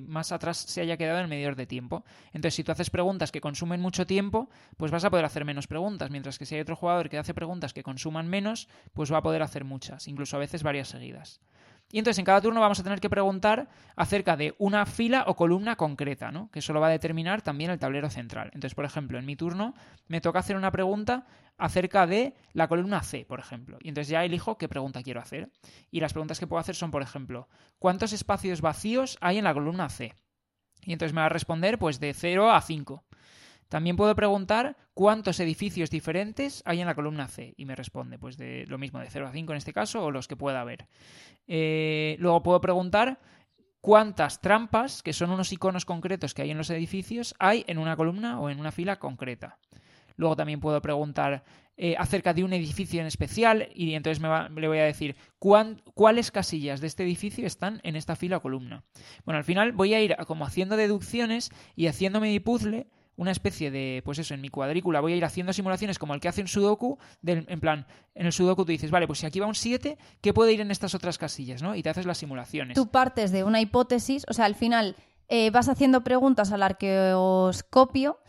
[0.08, 2.06] más atrás se haya quedado en medidor de tiempo.
[2.28, 5.68] Entonces, si tú haces preguntas que consumen mucho tiempo, pues vas a poder hacer menos
[5.68, 9.18] preguntas, mientras que si hay otro jugador que hace preguntas que consuman menos, pues va
[9.18, 11.42] a poder hacer muchas, incluso a veces varias seguidas.
[11.92, 15.36] Y entonces en cada turno vamos a tener que preguntar acerca de una fila o
[15.36, 16.50] columna concreta, ¿no?
[16.52, 18.52] Que eso lo va a determinar también el tablero central.
[18.54, 19.74] Entonces, por ejemplo, en mi turno
[20.08, 21.26] me toca hacer una pregunta
[21.58, 23.78] acerca de la columna C, por ejemplo.
[23.82, 25.52] Y entonces ya elijo qué pregunta quiero hacer.
[25.92, 27.48] Y las preguntas que puedo hacer son, por ejemplo,
[27.78, 30.16] ¿cuántos espacios vacíos hay en la columna C?
[30.84, 33.04] Y entonces me va a responder pues de 0 a 5.
[33.72, 38.36] También puedo preguntar cuántos edificios diferentes hay en la columna C y me responde pues
[38.36, 40.90] de lo mismo de 0 a 5 en este caso o los que pueda haber.
[41.48, 43.22] Eh, luego puedo preguntar
[43.80, 47.96] cuántas trampas, que son unos iconos concretos que hay en los edificios, hay en una
[47.96, 49.58] columna o en una fila concreta.
[50.18, 51.46] Luego también puedo preguntar
[51.78, 56.30] eh, acerca de un edificio en especial y entonces me le voy a decir cuáles
[56.30, 58.84] casillas de este edificio están en esta fila o columna.
[59.24, 62.88] Bueno, al final voy a ir como haciendo deducciones y haciéndome mi puzzle,
[63.22, 66.20] una especie de, pues eso, en mi cuadrícula voy a ir haciendo simulaciones como el
[66.20, 67.86] que hace un sudoku, del- en plan,
[68.16, 70.62] en el sudoku tú dices, vale, pues si aquí va un 7, ¿qué puede ir
[70.62, 71.62] en estas otras casillas?
[71.62, 71.76] ¿no?
[71.76, 72.76] Y te haces las simulaciones.
[72.76, 74.96] Tú partes de una hipótesis, o sea, al final
[75.30, 78.20] eh, vas haciendo preguntas al arqueoscopio,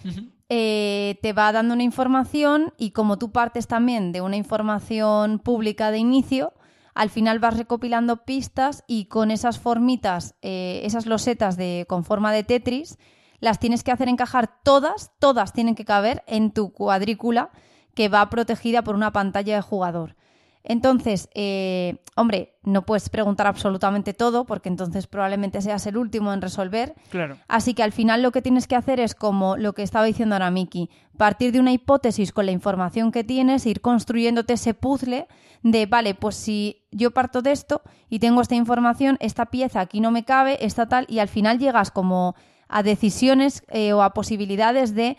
[0.48, 5.90] eh, te va dando una información y como tú partes también de una información pública
[5.90, 6.52] de inicio,
[6.94, 12.32] al final vas recopilando pistas y con esas formitas, eh, esas losetas de, con forma
[12.32, 12.98] de Tetris,
[13.42, 17.50] las tienes que hacer encajar todas, todas tienen que caber en tu cuadrícula
[17.92, 20.14] que va protegida por una pantalla de jugador.
[20.62, 26.40] Entonces, eh, hombre, no puedes preguntar absolutamente todo porque entonces probablemente seas el último en
[26.40, 26.94] resolver.
[27.10, 27.36] Claro.
[27.48, 30.36] Así que al final lo que tienes que hacer es como lo que estaba diciendo
[30.36, 35.26] ahora Miki, partir de una hipótesis con la información que tienes, ir construyéndote ese puzzle
[35.64, 40.00] de, vale, pues si yo parto de esto y tengo esta información, esta pieza aquí
[40.00, 42.36] no me cabe, esta tal, y al final llegas como
[42.72, 45.16] a decisiones eh, o a posibilidades de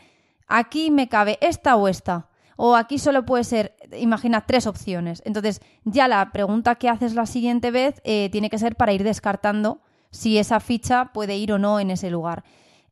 [0.48, 2.28] aquí me cabe esta o esta.
[2.56, 5.22] O aquí solo puede ser, imagina, tres opciones.
[5.26, 9.04] Entonces, ya la pregunta que haces la siguiente vez eh, tiene que ser para ir
[9.04, 9.82] descartando
[10.12, 12.44] si esa ficha puede ir o no en ese lugar.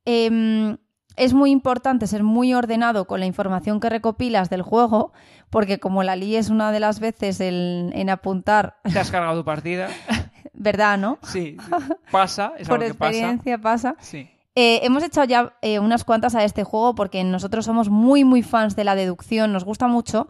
[0.06, 0.78] Em,
[1.16, 5.14] es muy importante ser muy ordenado con la información que recopilas del juego,
[5.52, 9.46] porque como la líes una de las veces en, en apuntar, Te has cargado tu
[9.46, 9.90] partida.
[10.54, 11.20] ¿verdad, no?
[11.22, 11.58] Sí,
[12.12, 13.10] pasa, es Por algo que pasa.
[13.12, 13.96] experiencia pasa.
[14.00, 14.31] Sí.
[14.56, 18.44] Eh, hemos echado ya eh, unas cuantas a este juego porque nosotros somos muy, muy
[18.44, 20.28] fans de la deducción, nos gusta mucho.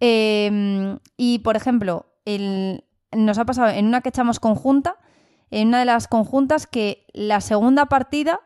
[0.00, 4.96] Eh, y, por ejemplo, el- nos ha pasado en una que echamos conjunta,
[5.50, 8.40] en una de las conjuntas, que la segunda partida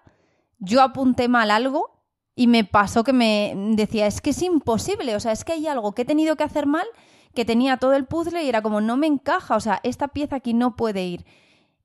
[0.59, 2.03] yo apunté mal algo
[2.37, 5.67] y me pasó que me decía, es que es imposible, o sea, es que hay
[5.67, 6.87] algo que he tenido que hacer mal,
[7.35, 10.37] que tenía todo el puzzle y era como, no me encaja, o sea, esta pieza
[10.37, 11.25] aquí no puede ir.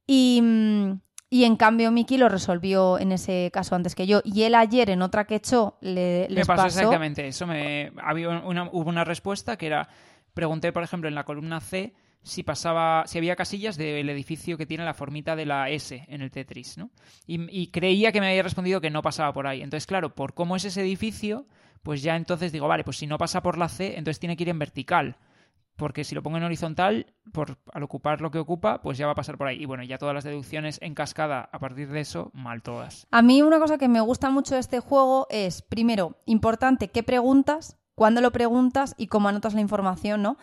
[0.06, 1.00] Y, mm,
[1.34, 4.22] y en cambio Miki lo resolvió en ese caso antes que yo.
[4.24, 6.68] Y él ayer en otra que echó le, Me pasó.
[6.68, 7.48] exactamente eso.
[7.48, 9.90] Me, había una, hubo una respuesta que era,
[10.36, 14.68] pregunté, por ejemplo, en la columna C si pasaba, si había casillas del edificio que
[14.68, 16.92] tiene la formita de la S en el Tetris, ¿no?
[17.26, 19.64] Y, y creía que me había respondido que no pasaba por ahí.
[19.64, 21.48] Entonces, claro, por cómo es ese edificio,
[21.82, 24.44] pues ya entonces digo, vale, pues si no pasa por la C, entonces tiene que
[24.44, 25.18] ir en vertical.
[25.76, 29.14] Porque si lo pongo en horizontal, por, al ocupar lo que ocupa, pues ya va
[29.14, 29.62] a pasar por ahí.
[29.62, 33.08] Y bueno, ya todas las deducciones en cascada a partir de eso, mal todas.
[33.10, 37.02] A mí una cosa que me gusta mucho de este juego es, primero, importante qué
[37.02, 40.38] preguntas, cuándo lo preguntas y cómo anotas la información, ¿no?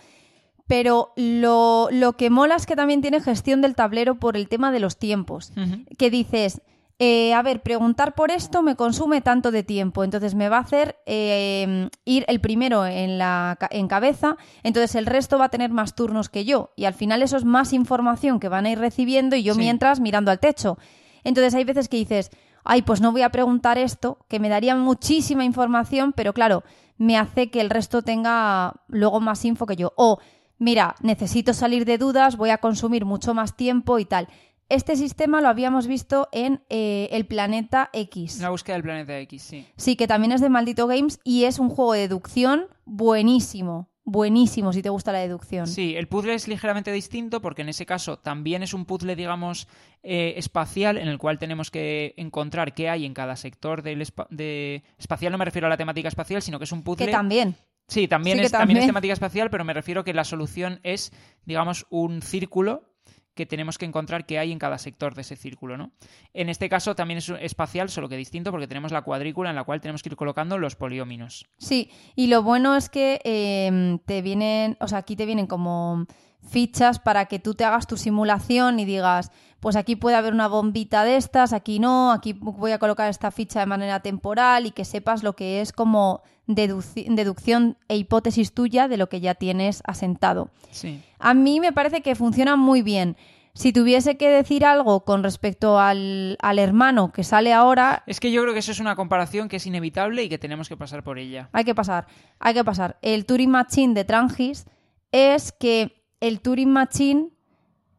[0.67, 4.71] Pero lo, lo que mola es que también tiene gestión del tablero por el tema
[4.71, 5.53] de los tiempos.
[5.99, 6.63] Que dices,
[7.03, 10.61] eh, a ver, preguntar por esto me consume tanto de tiempo, entonces me va a
[10.61, 15.71] hacer eh, ir el primero en, la, en cabeza, entonces el resto va a tener
[15.71, 18.79] más turnos que yo y al final eso es más información que van a ir
[18.79, 19.61] recibiendo y yo Sí.
[19.61, 20.77] mientras mirando al techo.
[21.25, 22.31] Entonces hay veces que dices,
[22.65, 26.65] ay, pues no voy a preguntar esto, que me daría muchísima información, pero claro,
[26.99, 29.95] me hace que el resto tenga luego más info que yo.
[29.97, 30.19] O,
[30.59, 34.29] mira, necesito salir de dudas, voy a consumir mucho más tiempo y tal.
[34.71, 38.39] Este sistema lo habíamos visto en eh, el planeta X.
[38.41, 39.67] La búsqueda del planeta X, sí.
[39.77, 43.91] Sí, que también es de Maldito Games y es un juego de deducción buenísimo.
[44.05, 45.67] Buenísimo si te gusta la deducción.
[45.67, 49.69] Sí, el puzzle es ligeramente distinto porque en ese caso también es un puzzle, digamos,
[50.03, 54.27] eh, espacial en el cual tenemos que encontrar qué hay en cada sector del espa-
[54.31, 54.83] de...
[54.99, 55.31] espacial.
[55.33, 57.07] No me refiero a la temática espacial, sino que es un puzzle.
[57.07, 57.55] que también.
[57.89, 58.89] Sí, también, Sí es, también es también.
[58.91, 61.13] temática espacial, pero me refiero que la solución es,
[61.45, 62.90] digamos, un círculo
[63.35, 65.93] que tenemos que encontrar qué hay en cada sector de ese círculo, ¿no?
[66.35, 69.65] En este caso también es espacial, solo que distinto, porque tenemos la cuadrícula en la
[69.65, 71.47] cual tenemos que ir colocando los polióminos.
[71.59, 76.07] Sí, y lo bueno es que eh, te vienen, o sea, aquí te vienen como
[76.49, 79.31] fichas para que tú te hagas tu simulación y digas,
[79.61, 83.31] pues aquí puede haber una bombita de estas, aquí no, aquí voy a colocar esta
[83.31, 88.89] ficha de manera temporal y que sepas lo que es como deducción e hipótesis tuya
[88.89, 90.51] de lo que ya tienes asentado.
[90.71, 91.03] Sí.
[91.19, 93.17] A mí me parece que funciona muy bien.
[93.53, 98.31] Si tuviese que decir algo con respecto al, al hermano que sale ahora, Es que
[98.31, 101.03] yo creo que eso es una comparación que es inevitable y que tenemos que pasar
[101.03, 101.49] por ella.
[101.53, 102.07] hay que pasar,
[102.39, 102.99] hay que pasar.
[103.03, 104.67] El Turing Machine de Trangis
[105.11, 107.31] es que el Turing Machine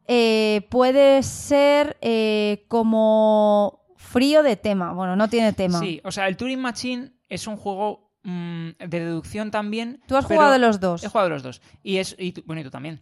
[0.07, 4.93] eh, puede ser eh, como frío de tema.
[4.93, 5.79] Bueno, no tiene tema.
[5.79, 10.01] Sí, o sea, el Turing Machine es un juego mm, de deducción también.
[10.07, 11.03] Tú has jugado los dos.
[11.03, 11.61] He jugado los dos.
[11.83, 13.01] Y es, y tú- bueno, y tú también.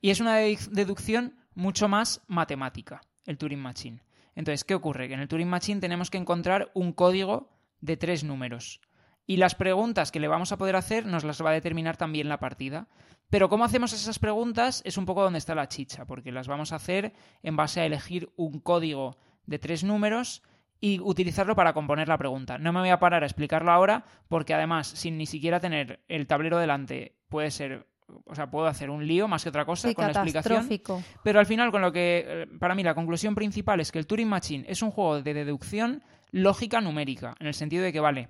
[0.00, 4.02] Y es una deduc- deducción mucho más matemática, el Turing Machine.
[4.34, 5.08] Entonces, ¿qué ocurre?
[5.08, 8.80] Que en el Turing Machine tenemos que encontrar un código de tres números.
[9.26, 12.28] Y las preguntas que le vamos a poder hacer nos las va a determinar también
[12.28, 12.86] la partida.
[13.30, 16.72] Pero cómo hacemos esas preguntas es un poco donde está la chicha, porque las vamos
[16.72, 17.12] a hacer
[17.42, 19.16] en base a elegir un código
[19.46, 20.42] de tres números
[20.80, 22.58] y utilizarlo para componer la pregunta.
[22.58, 26.26] No me voy a parar a explicarlo ahora, porque además, sin ni siquiera tener el
[26.26, 27.86] tablero delante, puede ser,
[28.26, 30.68] o sea, puedo hacer un lío más que otra cosa Sí, con la explicación.
[31.24, 34.06] Pero al final, con lo que, eh, para mí, la conclusión principal es que el
[34.06, 38.28] Turing Machine es un juego de deducción lógica numérica, en el sentido de que, vale,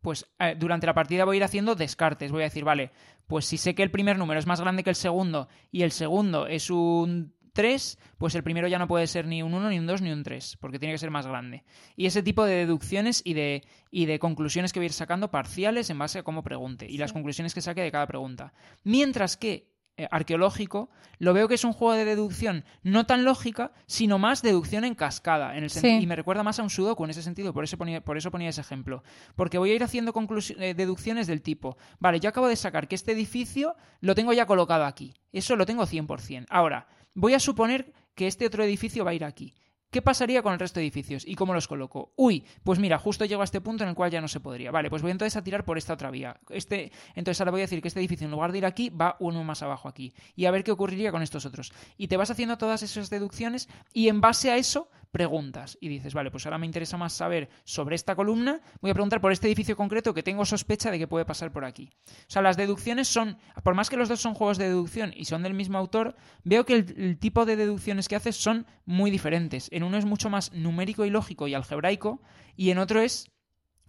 [0.00, 2.30] pues eh, durante la partida voy a ir haciendo descartes.
[2.30, 2.92] Voy a decir, vale,
[3.28, 5.92] pues si sé que el primer número es más grande que el segundo y el
[5.92, 9.78] segundo es un 3, pues el primero ya no puede ser ni un 1, ni
[9.78, 11.64] un 2, ni un 3, porque tiene que ser más grande.
[11.96, 15.30] Y ese tipo de deducciones y de, y de conclusiones que voy a ir sacando
[15.30, 18.52] parciales en base a cómo pregunte y las conclusiones que saque de cada pregunta.
[18.84, 19.68] Mientras que
[20.10, 24.84] arqueológico, lo veo que es un juego de deducción no tan lógica, sino más deducción
[24.84, 25.56] en cascada.
[25.56, 25.98] En el Sí.
[26.00, 28.30] Y me recuerda más a un sudoku en ese sentido, por eso ponía, por eso
[28.30, 29.02] ponía ese ejemplo.
[29.34, 30.12] Porque voy a ir haciendo
[30.58, 34.46] eh, deducciones del tipo, vale, yo acabo de sacar que este edificio lo tengo ya
[34.46, 35.14] colocado aquí.
[35.32, 36.46] Eso lo tengo 100%.
[36.48, 39.54] Ahora, voy a suponer que este otro edificio va a ir aquí.
[39.90, 41.24] ¿Qué pasaría con el resto de edificios?
[41.26, 42.12] ¿Y cómo los coloco?
[42.14, 44.70] Uy, pues mira, justo llego a este punto en el cual ya no se podría.
[44.70, 46.38] Vale, pues voy entonces a tirar por esta otra vía.
[46.50, 49.16] Este, entonces ahora voy a decir que este edificio en lugar de ir aquí va
[49.18, 50.12] uno más abajo aquí.
[50.36, 51.72] Y a ver qué ocurriría con estos otros.
[51.96, 55.78] Y te vas haciendo todas esas deducciones y en base a eso preguntas.
[55.80, 58.60] Y dices, vale, pues ahora me interesa más saber sobre esta columna.
[58.80, 61.64] Voy a preguntar por este edificio concreto que tengo sospecha de que puede pasar por
[61.64, 61.90] aquí.
[62.06, 65.24] O sea, las deducciones son, por más que los dos son juegos de deducción y
[65.24, 69.10] son del mismo autor, veo que el, el tipo de deducciones que haces son muy
[69.10, 69.68] diferentes.
[69.72, 72.20] En uno es mucho más numérico y lógico y algebraico,
[72.56, 73.30] y en otro es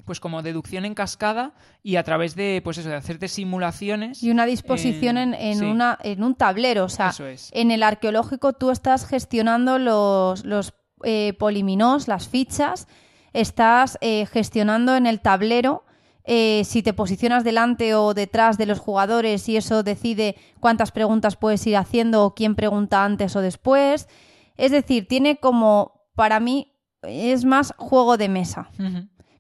[0.06, 4.32] pues como deducción en cascada y a través de pues eso de hacerte simulaciones Y
[4.32, 5.66] una disposición en, en sí.
[5.66, 6.86] una, en un tablero.
[6.86, 7.50] O sea, Eso es.
[7.54, 12.88] en el arqueológico tú estás gestionando los, los eh, poliminos, las fichas,
[13.34, 15.84] estás eh, gestionando en el tablero
[16.32, 21.36] eh, si te posicionas delante o detrás de los jugadores y eso decide cuántas preguntas
[21.36, 24.08] puedes ir haciendo o quién pregunta antes o después.
[24.56, 28.70] Es decir, tiene como, para mí, es más juego de mesa.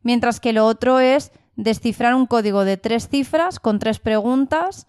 [0.02, 4.88] Mientras que lo otro es descifrar un código de tres cifras con tres preguntas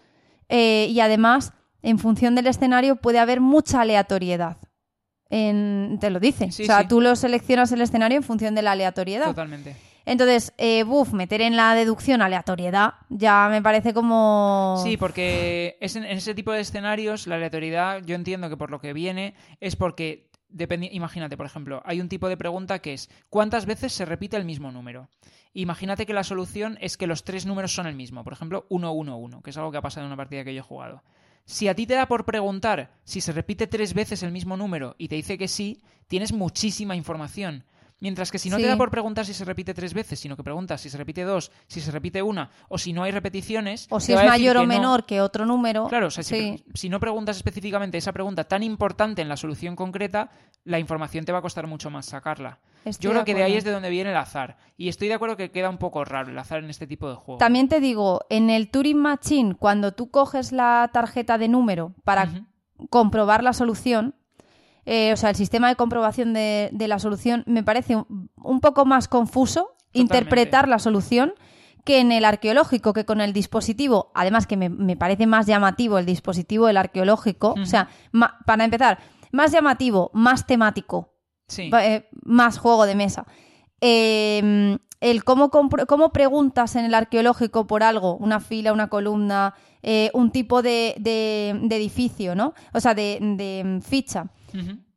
[0.49, 1.53] eh, y además,
[1.83, 4.57] en función del escenario, puede haber mucha aleatoriedad.
[5.31, 6.51] En- te lo dice.
[6.53, 6.89] Sí, o sea, sí.
[6.89, 9.27] tú lo seleccionas el escenario en función de la aleatoriedad.
[9.27, 9.77] Totalmente.
[10.07, 14.81] Entonces, eh, buf, meter en la deducción aleatoriedad ya me parece como...
[14.83, 18.71] Sí, porque es en, en ese tipo de escenarios la aleatoriedad, yo entiendo que por
[18.71, 22.95] lo que viene es porque, dependi- imagínate, por ejemplo, hay un tipo de pregunta que
[22.95, 25.09] es ¿cuántas veces se repite el mismo número?
[25.53, 28.93] Imagínate que la solución es que los tres números son el mismo, por ejemplo, 1,
[28.93, 31.03] 1, 1, que es algo que ha pasado en una partida que yo he jugado.
[31.45, 34.95] Si a ti te da por preguntar si se repite tres veces el mismo número
[34.99, 37.65] y te dice que sí, tienes muchísima información.
[38.01, 38.63] Mientras que si no Sí.
[38.63, 41.23] te da por preguntar si se repite tres veces, sino que preguntas si se repite
[41.23, 43.87] dos, si se repite una, o si no hay repeticiones.
[43.91, 44.73] O si es mayor o que no.
[44.75, 45.87] menor que otro número.
[45.87, 46.63] Claro, o sea, si, sí.
[46.65, 50.31] pre- si no preguntas específicamente esa pregunta tan importante en la solución concreta,
[50.65, 52.59] la información te va a costar mucho más sacarla.
[52.85, 54.57] Estoy Yo creo que de ahí es de donde viene el azar.
[54.79, 57.17] Y estoy de acuerdo que queda un poco raro el azar en este tipo de
[57.17, 57.39] juegos.
[57.39, 62.31] También te digo, en el Turing Machine, cuando tú coges la tarjeta de número para
[62.89, 64.15] comprobar la solución,
[64.87, 68.61] eh, o sea, el sistema de comprobación de, de la solución me parece un, un
[68.61, 71.35] poco más confuso interpretar la solución
[71.85, 75.99] que en el arqueológico, que con el dispositivo, además que me, me parece más llamativo
[75.99, 78.99] el dispositivo del arqueológico, o sea, ma- para empezar,
[79.33, 81.15] más llamativo, más temático,
[81.49, 81.71] Sí.
[81.81, 83.27] eh, más juego de mesa.
[83.81, 90.11] Eh, el cómo, cómo preguntas en el arqueológico por algo, una fila, una columna, eh,
[90.13, 92.53] un tipo de, de- de edificio, ¿no?
[92.75, 93.81] O sea, de, de, mm,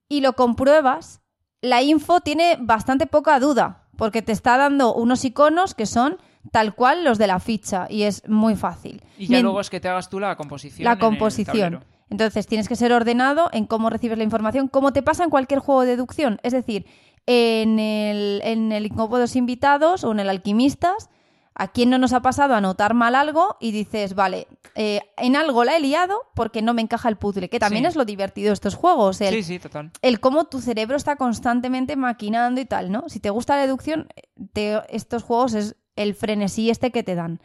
[0.09, 1.21] Y lo compruebas,
[1.61, 6.17] la info tiene bastante poca duda, porque te está dando unos iconos que son
[6.51, 9.01] tal cual los de la ficha, y es muy fácil.
[9.17, 10.83] Y ya luego es que te hagas tú la composición.
[10.83, 11.85] la en el composición.
[12.09, 15.59] Entonces tienes que ser ordenado en cómo recibes la información, como te pasa en cualquier
[15.59, 16.39] juego de deducción.
[16.43, 16.85] Es decir,
[17.25, 21.09] en el, en el Incómodos Invitados o en el Alquimistas,
[21.55, 25.35] ¿a quién no nos ha pasado a notar mal algo y dices, vale, eh, en
[25.35, 27.49] algo la he liado porque no me encaja el puzzle?
[27.49, 27.89] Que también Sí.
[27.89, 29.21] es lo divertido de estos juegos.
[29.21, 29.91] El, Sí, sí, total.
[30.01, 33.09] el cómo tu cerebro está constantemente maquinando y tal, ¿no?
[33.09, 34.07] Si te gusta la deducción,
[34.53, 37.39] te- estos juegos es el frenesí este que te dan.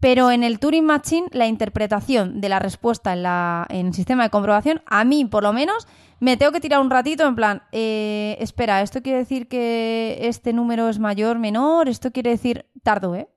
[0.00, 4.24] Pero en el Turing Machine, la interpretación de la respuesta en, la, en el sistema
[4.24, 5.86] de comprobación, a mí, por lo menos,
[6.22, 10.52] me tengo que tirar un ratito en plan, eh, espera, ¿esto quiere decir que este
[10.52, 11.88] número es mayor, menor?
[11.88, 13.28] ¿Esto quiere decir tardo, eh?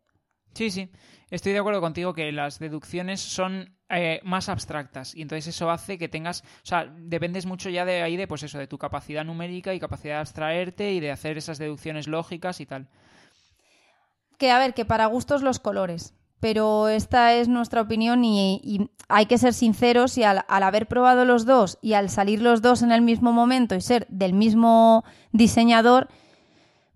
[0.54, 0.92] Sí, sí.
[1.32, 5.98] Estoy de acuerdo contigo que las deducciones son eh, más abstractas y entonces eso hace
[5.98, 9.26] que tengas, o sea, dependes mucho ya de ahí de pues eso, de tu capacidad
[9.26, 12.88] numérica y capacidad de abstraerte y de hacer esas deducciones lógicas y tal.
[14.38, 16.14] Que a ver, que para gustos los colores.
[16.46, 20.88] Pero esta es nuestra opinión y, y hay que ser sinceros y al, al haber
[20.88, 24.34] probado los dos y al salir los dos en el mismo momento y ser del
[24.34, 26.08] mismo diseñador,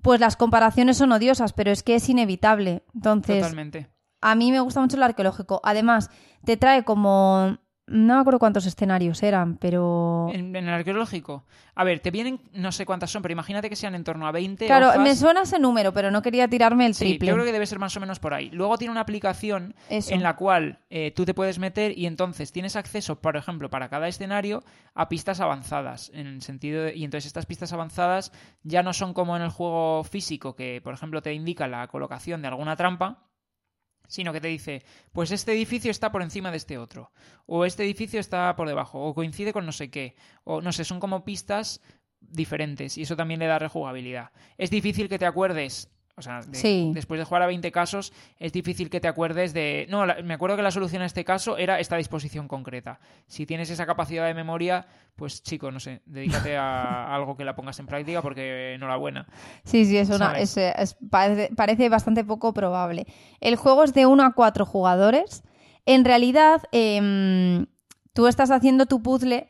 [0.03, 2.84] pues las comparaciones son odiosas, pero es que es inevitable.
[2.93, 3.89] Entonces, Totalmente.
[4.21, 5.61] a mí me gusta mucho el arqueológico.
[5.63, 6.11] Además,
[6.45, 7.57] te trae como...
[7.90, 10.30] No me acuerdo cuántos escenarios eran, pero...
[10.32, 11.44] En, en el arqueológico.
[11.76, 14.32] A ver, te vienen, no sé cuántas son, pero imagínate que sean en torno a
[14.32, 14.99] 20 Claro, hojas.
[14.99, 17.28] me suena ese número, pero no quería tirarme el Sí, triple.
[17.30, 18.49] yo creo que debe ser más o menos por ahí.
[18.52, 20.14] Luego tiene una aplicación Eso.
[20.14, 23.90] en la cual eh, tú te puedes meter y entonces tienes acceso, por ejemplo, para
[23.90, 24.64] cada escenario
[24.94, 26.11] a pistas avanzadas.
[26.14, 28.32] En el sentido de- y entonces estas pistas avanzadas
[28.64, 32.41] ya no son como en el juego físico, que por ejemplo te indica la colocación
[32.41, 33.24] de alguna trampa,
[34.10, 34.84] sino que te dice,
[35.14, 37.14] pues este edificio está por encima de este otro,
[37.45, 40.84] o este edificio está por debajo, o coincide con no sé qué, o no sé,
[40.84, 41.80] son como pistas
[42.19, 44.31] diferentes y eso también le da rejugabilidad.
[44.57, 46.91] Es difícil que te acuerdes, o sea, de- Sí.
[46.93, 49.87] después de jugar a 20 casos, es difícil que te acuerdes de...
[49.89, 52.99] No, la- me acuerdo que la solución a este caso era esta disposición concreta.
[53.27, 54.85] Si tienes esa capacidad de memoria,
[55.15, 59.25] pues chico, no sé, dedícate a algo que la pongas en práctica porque enhorabuena.
[59.63, 60.55] Sí, sí, es una, ¿Sabes?
[60.57, 63.07] es- es- parece, parece bastante poco probable.
[63.39, 65.43] El juego es de 1 a 4 jugadores.
[65.85, 67.65] En realidad, em,
[68.13, 69.47] tú estás haciendo tu puzzle,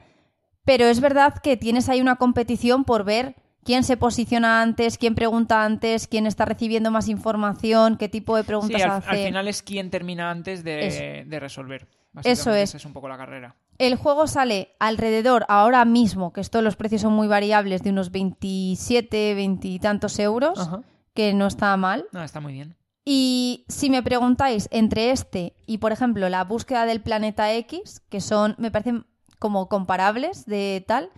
[0.63, 3.35] pero es verdad que tienes ahí una competición por ver
[3.69, 8.41] quién se posiciona antes, quién pregunta antes, quién está recibiendo más información, qué tipo de
[8.41, 9.09] Sí, preguntas al, hace.
[9.11, 11.29] al final es quien termina antes de, Eso.
[11.29, 11.87] de resolver.
[12.23, 12.69] Eso es.
[12.69, 13.55] Esa es un poco la carrera.
[13.77, 18.09] El juego sale alrededor, ahora mismo, que esto los precios son muy variables, de unos
[18.09, 20.81] 27, 20 y tantos euros, Ajá.
[21.13, 22.05] que no está mal.
[22.11, 22.75] No, está muy bien.
[23.05, 28.19] Y si me preguntáis entre este y, por ejemplo, la búsqueda del planeta X, que
[28.19, 29.05] son, me parecen
[29.37, 31.11] como comparables de tal,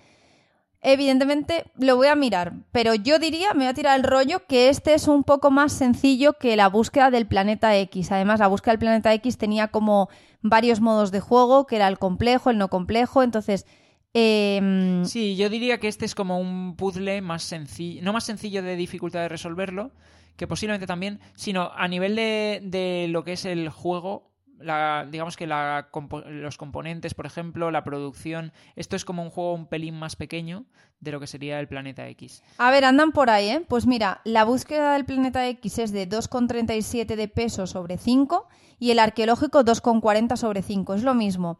[0.81, 2.53] evidentemente lo voy a mirar.
[2.71, 5.73] Pero yo diría, me voy a tirar el rollo, que este es un poco más
[5.73, 8.11] sencillo que la búsqueda del planeta X.
[8.11, 10.09] Además, la búsqueda del planeta X tenía como
[10.41, 13.23] varios modos de juego, que era el complejo, el no complejo.
[13.23, 13.65] Entonces,
[14.13, 18.63] em, Sí, yo diría que este es como un puzzle más sencillo, no más sencillo
[18.63, 19.91] de dificultad de resolverlo,
[20.35, 24.30] que posiblemente también, sino a nivel de, de lo que es el juego,
[24.63, 25.89] la, digamos que la,
[26.25, 30.65] los componentes, por ejemplo, la producción, esto es como un juego un pelín más pequeño
[30.99, 32.43] de lo que sería el Planeta X.
[32.57, 33.65] A ver, andan por ahí, ¿eh?
[33.67, 38.47] Pues mira, la búsqueda del planeta X es de 2,37 de peso sobre 5
[38.79, 40.93] y el arqueológico 2,40 sobre 5.
[40.93, 41.57] Es lo mismo.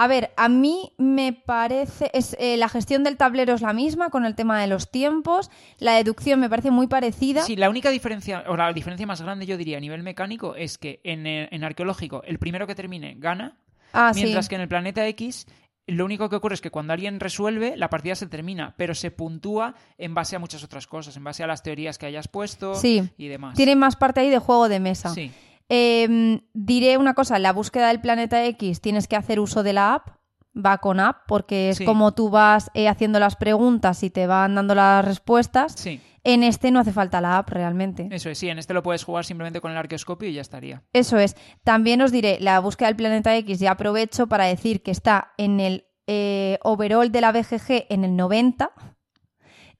[0.00, 2.08] A ver, a mí me parece.
[2.14, 5.50] Es, eh, la gestión del tablero es la misma con el tema de los tiempos.
[5.80, 7.42] La deducción me parece muy parecida.
[7.42, 10.78] Sí, la única diferencia, o la diferencia más grande, yo diría, a nivel mecánico, es
[10.78, 13.58] que en, eh, en arqueológico el primero que termine gana,
[13.92, 14.50] ah, mientras sí.
[14.50, 15.48] que en el Planeta X
[15.88, 19.10] lo único que ocurre es que cuando alguien resuelve, la partida se termina, pero se
[19.10, 22.74] puntúa en base a muchas otras cosas, en base a las teorías que hayas puesto
[22.74, 23.08] Sí.
[23.16, 23.56] y demás.
[23.56, 25.08] Tiene más parte ahí de juego de mesa.
[25.08, 25.32] Sí,
[25.68, 29.72] Eh, diré una cosa, en la búsqueda del planeta X tienes que hacer uso de
[29.74, 30.08] la app,
[30.56, 31.84] va con app, porque es Sí.
[31.84, 35.72] como tú vas eh, haciendo las preguntas y te van dando las respuestas.
[35.76, 36.00] sí.
[36.24, 38.08] En este no hace falta la app realmente.
[38.10, 40.82] Eso es, sí, en este lo puedes jugar simplemente con el arqueoscopio y ya estaría.
[40.92, 41.36] Eso es.
[41.64, 45.60] También os diré, la búsqueda del planeta X, ya aprovecho para decir que está en
[45.60, 48.72] el eh, overall de la BGG en el 90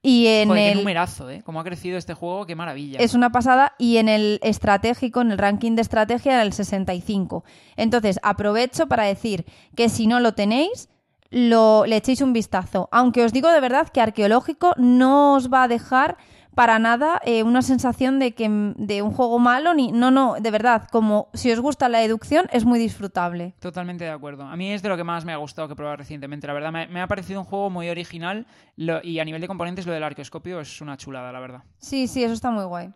[0.02, 0.78] y en Joder, qué el...
[0.78, 1.42] numerazo, ¿eh?
[1.44, 3.00] Cómo ha crecido este juego, qué maravilla.
[3.00, 7.44] Es una pasada y en el estratégico, en el ranking de estrategia, en el 65.
[7.76, 9.44] Entonces, aprovecho para decir
[9.74, 10.88] que si no lo tenéis,
[11.30, 12.88] lo, le echéis un vistazo.
[12.92, 16.16] Aunque os digo de verdad que arqueológico no os va a dejar
[16.59, 20.51] para nada eh, una sensación de que de un juego malo ni no no de
[20.51, 24.43] verdad como si os gusta la deducción es muy disfrutable Totalmente de acuerdo.
[24.43, 26.48] A mí es de lo que más me ha gustado que he probado recientemente.
[26.48, 29.47] La verdad, me, me ha parecido un juego muy original lo- y a nivel de
[29.47, 31.62] componentes lo del arqueoscopio es una chulada, la verdad.
[31.78, 32.93] sí sí eso está muy guay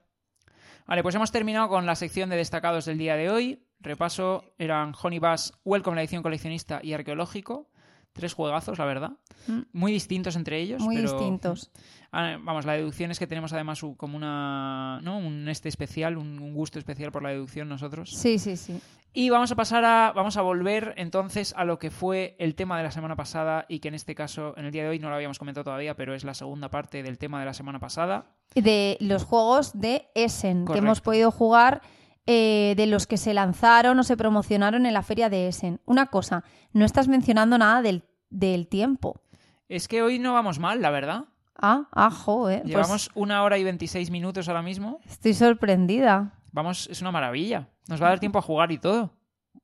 [0.86, 3.64] Vale, pues hemos terminado con la sección de destacados del día de hoy.
[3.78, 7.68] Repaso, eran Honey Bass, Welcome, la edición coleccionista y arqueológico.
[8.12, 9.12] Tres juegazos, la verdad.
[9.46, 9.60] Mm.
[9.72, 10.80] Muy distintos entre ellos.
[10.82, 11.70] muy pero- distintos
[12.14, 15.16] Ah, Vamos, la deducción es que tenemos además como una, ¿no?
[15.16, 18.10] un este especial, un, gusto especial por la deducción nosotros.
[18.10, 18.78] sí sí sí
[19.14, 22.76] Y vamos a pasar a, vamos a volver entonces a lo que fue el tema
[22.76, 25.08] de la semana pasada y que en este caso, en el día de hoy no
[25.08, 28.26] lo habíamos comentado todavía, pero es la segunda parte del tema de la semana pasada.
[28.54, 31.80] de los juegos de Essen que hemos podido jugar
[32.26, 35.80] eh, de los que se lanzaron o se promocionaron en la feria de Essen.
[35.84, 39.20] Una cosa, no estás mencionando nada del, del tiempo.
[39.68, 41.24] Es que hoy no vamos mal, la verdad.
[41.56, 42.58] Ah, ajo, eh.
[42.62, 45.00] Pues Llevamos una hora y 26 minutos ahora mismo.
[45.06, 46.38] estoy sorprendida.
[46.52, 47.68] Vamos, es una maravilla.
[47.88, 49.14] Nos va a dar tiempo a jugar y todo.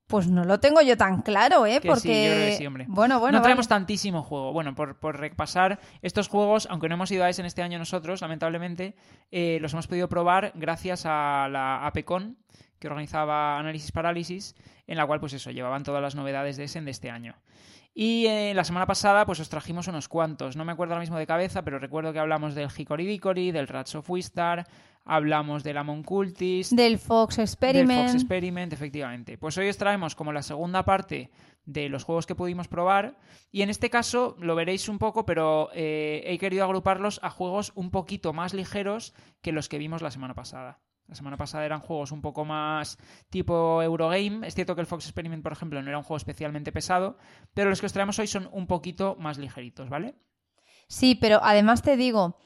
[0.08, 1.80] Pues no lo tengo yo tan claro, ¿eh?
[1.82, 2.00] Que Porque.
[2.00, 2.86] sí, yo creo que sí, hombre.
[2.88, 3.38] Bueno, bueno.
[3.38, 3.80] no traemos vale.
[3.80, 4.54] tantísimo juego.
[4.54, 7.78] Bueno, por, por repasar estos juegos, aunque no hemos ido a ese en este año
[7.78, 8.96] nosotros, lamentablemente,
[9.30, 12.38] eh, los hemos podido probar gracias a la APECON,
[12.78, 14.54] que organizaba Análisis Parálisis,
[14.86, 17.36] en la cual, pues eso, llevaban todas las novedades de Essen de este año.
[17.94, 20.56] Y eh, la semana pasada, pues os trajimos unos cuantos.
[20.56, 23.68] No me acuerdo ahora mismo de cabeza, pero recuerdo que hablamos del Hickory Dickory, del
[23.68, 24.66] Rats of Wistar,
[25.08, 27.88] hablamos del Amon Cultist, Del Fox Experiment.
[27.88, 29.38] del Fox Experiment, efectivamente.
[29.38, 31.30] Pues hoy os traemos como la segunda parte
[31.64, 33.18] de los juegos que pudimos probar.
[33.50, 37.72] Y en este caso lo veréis un poco, pero eh, he querido agruparlos a juegos
[37.74, 40.80] un poquito más ligeros que los que vimos la semana pasada.
[41.06, 42.98] La semana pasada eran juegos un poco más
[43.30, 44.46] tipo Eurogame.
[44.46, 47.16] Es cierto que el Fox Experiment, por ejemplo, no era un juego especialmente pesado,
[47.54, 50.16] pero los que os traemos hoy son un poquito más ligeritos, ¿vale?
[50.86, 52.36] Sí, pero además te digo,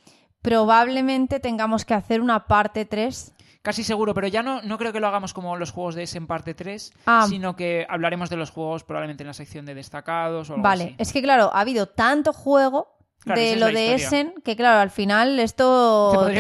[0.43, 3.35] probablemente tengamos que hacer una parte 3.
[3.63, 6.19] Casi seguro, pero ya no, no creo que lo hagamos como los juegos de ese
[6.19, 7.27] en parte 3, Ah.
[7.29, 10.85] sino que hablaremos de los juegos probablemente en la sección de destacados o algo Vale,
[10.85, 10.95] así.
[10.99, 12.89] es que claro, ha habido tanto juego
[13.21, 13.95] Claro, de es lo de.
[13.95, 16.33] Essen que claro, al final esto Te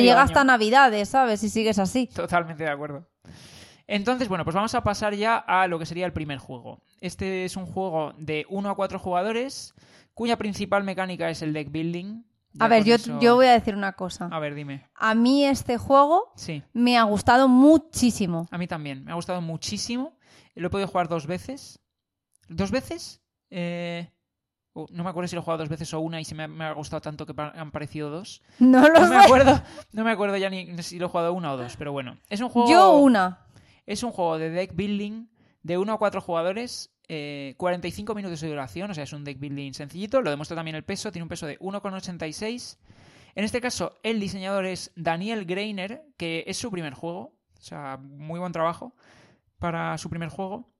[0.00, 0.18] llega año.
[0.22, 1.40] hasta Navidades, ¿sabes?
[1.40, 2.06] Si sigues así.
[2.06, 3.06] Totalmente de acuerdo.
[3.86, 6.80] Entonces, bueno, pues vamos a pasar ya a lo que sería el primer juego.
[7.02, 9.74] Este es un juego de 1 a 4 jugadores,
[10.14, 12.22] cuya principal mecánica es el deck building.
[12.54, 14.28] Ya A ver, yo, eso- yo voy a decir una cosa.
[14.30, 14.86] A ver, dime.
[14.94, 18.46] A mí este juego Sí, me ha gustado muchísimo.
[18.50, 19.04] a mí también.
[19.04, 20.16] Me ha gustado muchísimo.
[20.54, 21.80] Lo he podido jugar dos veces.
[22.48, 23.22] ¿Dos veces?
[23.50, 24.10] Eh,
[24.74, 26.42] oh, no me acuerdo si lo he jugado dos veces o una y se me
[26.42, 28.42] ha, me ha gustado tanto que han parecido dos.
[28.58, 29.24] No lo No me sé.
[29.24, 29.62] acuerdo,
[29.92, 32.18] no me acuerdo ya ni si lo he jugado una o dos, pero bueno.
[32.28, 32.70] Es un juego.
[32.70, 33.46] Yo una.
[33.86, 35.26] Es un juego de deck building
[35.62, 39.38] de 1 a 4 jugadores, eh, 45 minutos de duración, o sea, es un deck
[39.38, 42.78] building sencillito, lo demuestra también el peso, tiene un peso de 1,86.
[43.34, 47.98] En este caso, el diseñador es Daniel Greiner, que es su primer juego, o sea,
[47.98, 48.94] muy buen trabajo
[49.58, 50.70] para su primer juego.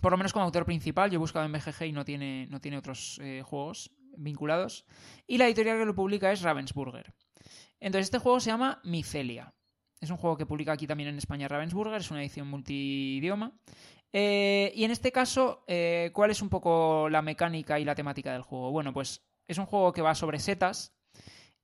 [0.00, 2.60] Por lo menos como autor principal, yo he buscado en BGG y no tiene, no
[2.60, 4.84] tiene otros eh, juegos vinculados.
[5.26, 7.14] Y la editorial que lo publica es Ravensburger.
[7.80, 9.54] Entonces, este juego se llama Micelia.
[10.00, 13.52] Es un juego que publica aquí también en España Ravensburger, es una edición multidioma.
[14.12, 18.32] Eh, y en este caso, eh, ¿cuál es un poco la mecánica y la temática
[18.32, 18.70] del juego?
[18.70, 20.94] Bueno, pues es un juego que va sobre setas.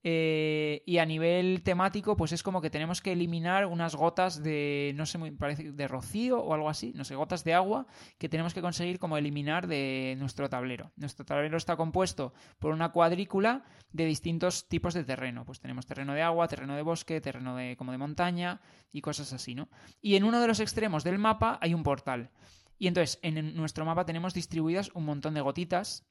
[0.05, 4.93] Eh, y a nivel temático, pues es como que tenemos que eliminar unas gotas de,
[4.95, 8.55] no sé, parece de rocío o algo así, no sé, gotas de agua que tenemos
[8.55, 10.93] que conseguir como eliminar de nuestro tablero.
[10.97, 15.45] Nuestro tablero está compuesto por una cuadrícula de distintos tipos de terreno.
[15.45, 18.61] Pues tenemos terreno de agua, terreno de bosque, terreno de como de montaña
[18.93, 19.69] y cosas así, ¿no?
[20.01, 22.31] Y en uno de los extremos del mapa hay un portal.
[22.79, 26.08] Y entonces en nuestro mapa tenemos distribuidas un montón de gotitas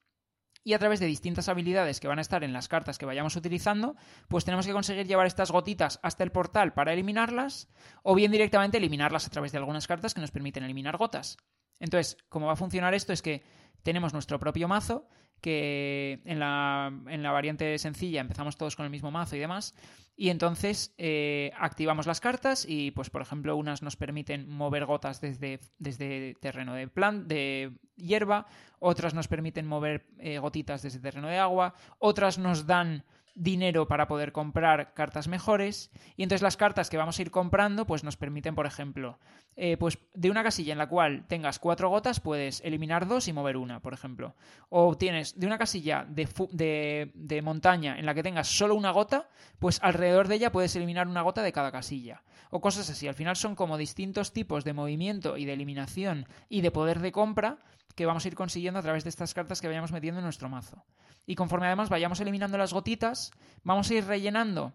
[0.68, 3.34] y a través de distintas habilidades que van a estar en las cartas que vayamos
[3.36, 3.96] utilizando,
[4.28, 7.70] pues tenemos que conseguir llevar estas gotitas hasta el portal para eliminarlas,
[8.02, 11.38] o bien directamente eliminarlas a través de algunas cartas que nos permiten eliminar gotas.
[11.80, 13.42] Entonces, cómo va a funcionar esto es que
[13.82, 15.08] tenemos nuestro propio mazo,
[15.40, 19.74] que en la, en la variante sencilla empezamos todos con el mismo mazo y demás,
[20.20, 25.20] y entonces eh, activamos las cartas y, pues, por ejemplo, unas nos permiten mover gotas
[25.20, 28.46] desde, desde terreno de, plan, de hierba,
[28.80, 33.04] otras nos permiten mover eh, gotitas desde terreno de agua, otras nos dan
[33.38, 37.86] dinero para poder comprar cartas mejores y entonces las cartas que vamos a ir comprando
[37.86, 39.18] pues nos permiten por ejemplo
[39.56, 43.32] eh, pues de una casilla en la cual tengas cuatro gotas puedes eliminar dos y
[43.32, 44.36] mover una por ejemplo.
[44.68, 48.90] O tienes de una casilla de, de, de montaña en la que tengas solo una
[48.90, 49.28] gota
[49.58, 52.22] pues alrededor de ella puedes eliminar una gota de cada casilla.
[52.50, 53.08] O cosas así.
[53.08, 57.12] Al final son como distintos tipos de movimiento y de eliminación y de poder de
[57.12, 57.58] compra
[57.98, 60.48] que vamos a ir consiguiendo a través de estas cartas que vayamos metiendo en nuestro
[60.48, 60.84] mazo.
[61.26, 63.32] Y conforme además vayamos eliminando las gotitas,
[63.64, 64.72] vamos a ir rellenando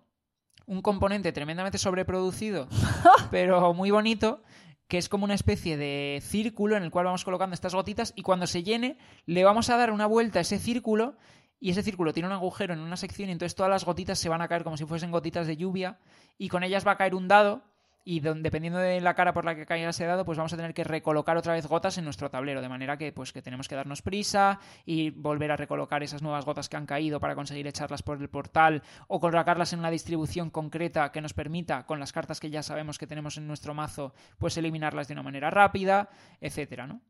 [0.66, 2.68] un componente tremendamente sobreproducido,
[3.32, 4.44] pero muy bonito,
[4.90, 8.24] que es como una especie de círculo en el cual vamos colocando estas gotitas y
[8.24, 11.16] cuando se llene le vamos a dar una vuelta a ese círculo
[11.62, 14.28] y ese círculo tiene un agujero en una sección y entonces todas las gotitas se
[14.28, 15.98] van a caer como si fuesen gotitas de lluvia
[16.38, 17.64] y con ellas va a caer un dado
[18.05, 20.73] y dependiendo de la cara por la que caiga ese dado, pues vamos a tener
[20.73, 23.75] que recolocar otra vez gotas en nuestro tablero, de manera que pues que tenemos que
[23.75, 28.03] darnos prisa y volver a recolocar esas nuevas gotas que han caído para conseguir echarlas
[28.03, 32.39] por el portal o colocarlas en una distribución concreta que nos permita con las cartas
[32.39, 36.09] que ya sabemos que tenemos en nuestro mazo, pues eliminarlas de una manera rápida,
[36.41, 37.01] etcétera, ¿no?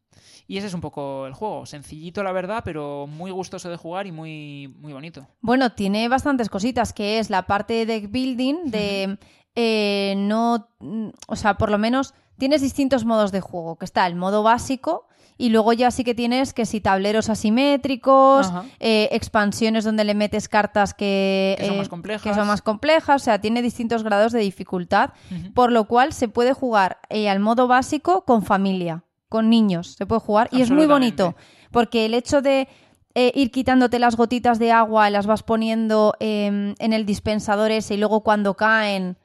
[0.47, 4.05] Y ese es un poco el juego, sencillito la verdad, pero muy gustoso de jugar
[4.05, 5.27] y muy muy bonito.
[5.41, 9.17] Bueno, tiene bastantes cositas, que es la parte de deck building de
[9.55, 14.07] eh, no, mm, o sea, por lo menos tienes distintos modos de juego, que está
[14.07, 15.07] el modo básico
[15.37, 20.47] y luego ya sí que tienes que si tableros asimétricos, eh, expansiones donde le metes
[20.47, 22.23] cartas que, que, son eh, más complejas.
[22.23, 25.11] que son más complejas, o sea, tiene distintos grados de dificultad,
[25.53, 30.21] por lo cual se puede jugar al modo básico con familia, con niños, se puede
[30.21, 31.35] jugar y es muy bonito,
[31.71, 32.67] porque el hecho de
[33.15, 37.95] ir quitándote las gotitas de agua y las vas poniendo em, en el dispensador ese
[37.95, 39.17] y luego cuando caen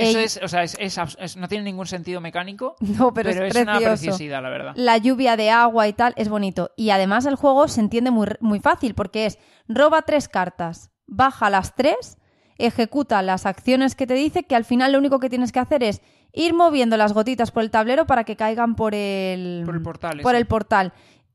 [0.00, 4.42] eso es, o sea, es, no tiene ningún sentido mecánico, no, pero, es, una preciosidad,
[4.42, 4.72] la verdad.
[4.76, 6.72] La lluvia de agua y tal es bonito.
[6.76, 11.50] Y además el juego se entiende muy, muy fácil porque es roba tres cartas, baja
[11.50, 12.18] las tres,
[12.58, 15.82] ejecuta las acciones que te dice, que al final lo único que tienes que hacer
[15.82, 16.02] es
[16.32, 20.20] ir moviendo las gotitas por el tablero para que caigan por el, por el portal.
[20.20, 20.92] Por el portal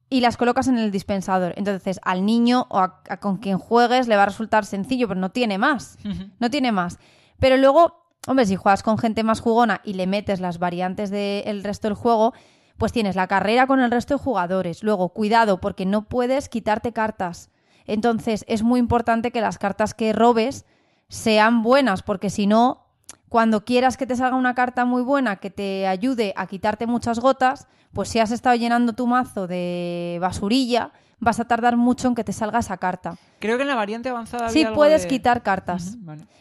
[0.09, 1.53] y las colocas en el dispensador.
[1.57, 5.31] Entonces, al niño o a, con quien juegues le va a resultar sencillo, pero no
[5.31, 5.97] tiene más.
[6.39, 6.99] No tiene más.
[7.39, 11.63] Pero luego Hombre, si juegas con gente más jugona y le metes las variantes del
[11.63, 12.33] resto del juego,
[12.77, 14.83] pues tienes la carrera con el resto de jugadores.
[14.83, 17.49] Luego, cuidado, porque no puedes quitarte cartas.
[17.85, 20.65] Entonces, es muy importante que las cartas que robes
[21.07, 22.87] sean buenas, porque si no,
[23.29, 27.19] cuando quieras que te salga una carta muy buena que te ayude a quitarte muchas
[27.19, 32.15] gotas, pues si has estado llenando tu mazo de basurilla, vas a tardar mucho en
[32.15, 33.17] que te salga esa carta.
[33.39, 34.49] Creo que en la variante avanzada.
[34.49, 35.97] Sí, puedes quitar cartas,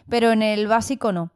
[0.09, 1.31] pero en el básico no.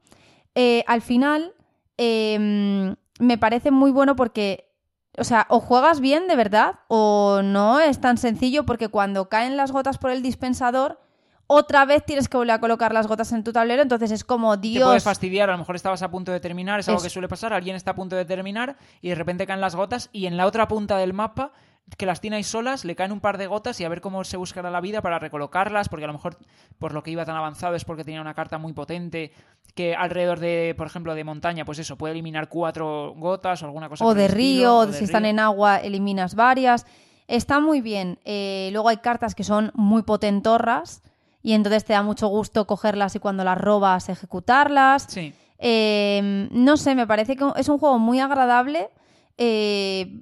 [0.61, 1.55] Eh, al final
[1.99, 4.69] em, me parece muy bueno porque,
[5.17, 9.57] o sea, o juegas bien de verdad o no es tan sencillo porque cuando caen
[9.57, 10.99] las gotas por el dispensador,
[11.47, 14.57] otra vez tienes que volver a colocar las gotas en tu tablero, entonces es como
[14.57, 14.83] Dios.
[14.83, 17.29] Te puedes fastidiar, a lo mejor estabas a punto de terminar, es algo que suele
[17.29, 20.37] pasar, alguien está a punto de terminar y de repente caen las gotas y en
[20.37, 21.53] la otra punta del mapa
[21.97, 24.23] que las tiene ahí solas, le caen un par de gotas y a ver cómo
[24.25, 26.37] se buscará la vida para recolocarlas, porque a lo mejor
[26.79, 29.33] por lo que iba tan avanzado es porque tenía una carta muy potente
[29.75, 33.89] que alrededor de, por ejemplo, de montaña, pues eso, puede eliminar cuatro gotas o alguna
[33.89, 34.05] cosa.
[34.05, 36.87] O de río, o si están en agua eliminas varias.
[37.27, 38.19] Está muy bien.
[38.25, 41.03] Eh, luego hay cartas que son muy potentorras
[41.43, 45.07] y entonces te da mucho gusto cogerlas y cuando las robas ejecutarlas.
[45.09, 45.35] Sí.
[45.59, 48.91] Eh, no sé, me parece que es un juego muy agradable
[49.39, 50.21] eh,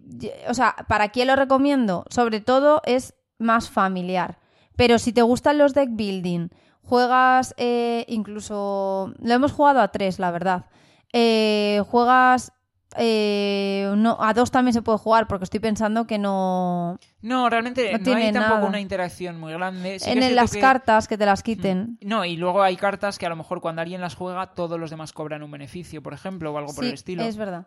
[0.48, 2.04] o sea, ¿para quién lo recomiendo?
[2.10, 4.38] Sobre todo es más familiar.
[4.76, 6.48] Pero si te gustan los deck building,
[6.82, 9.14] juegas eh, incluso...
[9.18, 10.66] Lo hemos jugado a tres, la verdad.
[11.14, 12.52] Eh, juegas...
[12.98, 16.98] no, a dos también se puede jugar porque estoy pensando que no...
[17.22, 19.96] No, realmente no, tiene hay tampoco una interacción muy grande.
[20.04, 21.98] en las cartas que te las quiten.
[22.02, 22.06] Mm.
[22.06, 24.90] No, y luego hay cartas que a lo mejor cuando alguien las juega todos los
[24.90, 27.22] demás cobran un beneficio, por ejemplo, o algo por el estilo.
[27.22, 27.66] es verdad.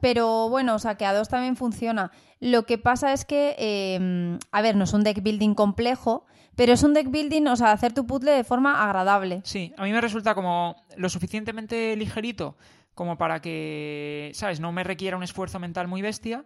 [0.00, 2.10] Pero bueno, o sea, que a dos también funciona.
[2.40, 6.72] Lo que pasa es que, em, a ver, no es un deck building complejo, pero
[6.72, 9.42] es un deck building, o sea, hacer tu puzzle de forma agradable.
[9.44, 12.56] Sí, a mí me resulta como lo suficientemente ligerito
[12.94, 14.60] como para que, ¿sabes?
[14.60, 16.44] No me requiera un esfuerzo mental muy bestia,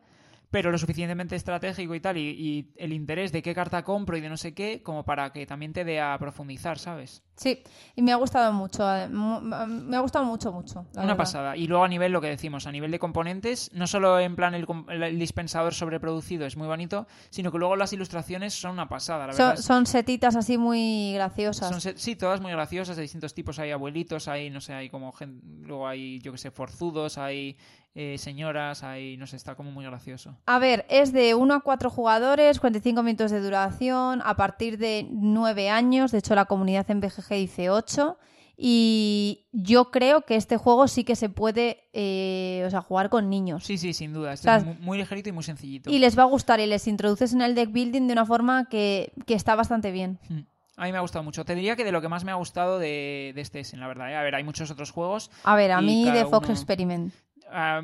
[0.50, 4.20] pero lo suficientemente estratégico y tal, y, y el interés de qué carta compro y
[4.20, 7.22] de no sé qué, como para que también te dé a profundizar, ¿sabes?
[7.36, 7.62] Sí,
[7.96, 8.84] y me ha gustado mucho.
[8.96, 10.86] eh, mu- Me ha gustado mucho, mucho.
[10.94, 11.16] Una verdad.
[11.16, 11.56] pasada.
[11.56, 14.54] Y luego a nivel, lo que decimos, a nivel de componentes, no solo en plan
[14.54, 14.66] el,
[15.02, 19.32] el dispensador sobreproducido es muy bonito, sino que luego las ilustraciones son una pasada, la
[19.32, 19.62] Son, verdad.
[19.62, 21.68] son setitas así muy graciosas.
[21.70, 23.58] Son se- sí, todas muy graciosas, de distintos tipos.
[23.58, 27.56] Hay abuelitos, hay, no sé, hay como gen- luego hay, yo que sé, forzudos, hay
[27.94, 30.36] eh, señoras, hay, no sé, está como muy gracioso.
[30.46, 35.06] A ver, es de 1 a 4 jugadores, 45 minutos de duración, a partir de
[35.10, 38.18] 9 años, de hecho la comunidad en BGG dice 8,
[38.56, 43.28] y yo creo que este juego sí que se puede eh, o sea, jugar con
[43.28, 43.64] niños.
[43.64, 44.32] Sí, sí, sin duda.
[44.32, 45.90] Este O sea, es muy, muy ligerito y muy sencillito.
[45.90, 48.68] Y les va a gustar y les introduces en el deck building de una forma
[48.68, 50.18] que, que está bastante bien.
[50.28, 50.40] Mm.
[50.76, 51.44] A mí me ha gustado mucho.
[51.44, 53.86] Te diría que de lo que más me ha gustado de, de este Essen, la
[53.86, 54.10] verdad.
[54.10, 54.16] ¿eh?
[54.16, 55.30] A ver, hay muchos otros juegos.
[55.44, 57.14] A ver, a mí de Fox uno- Experiment.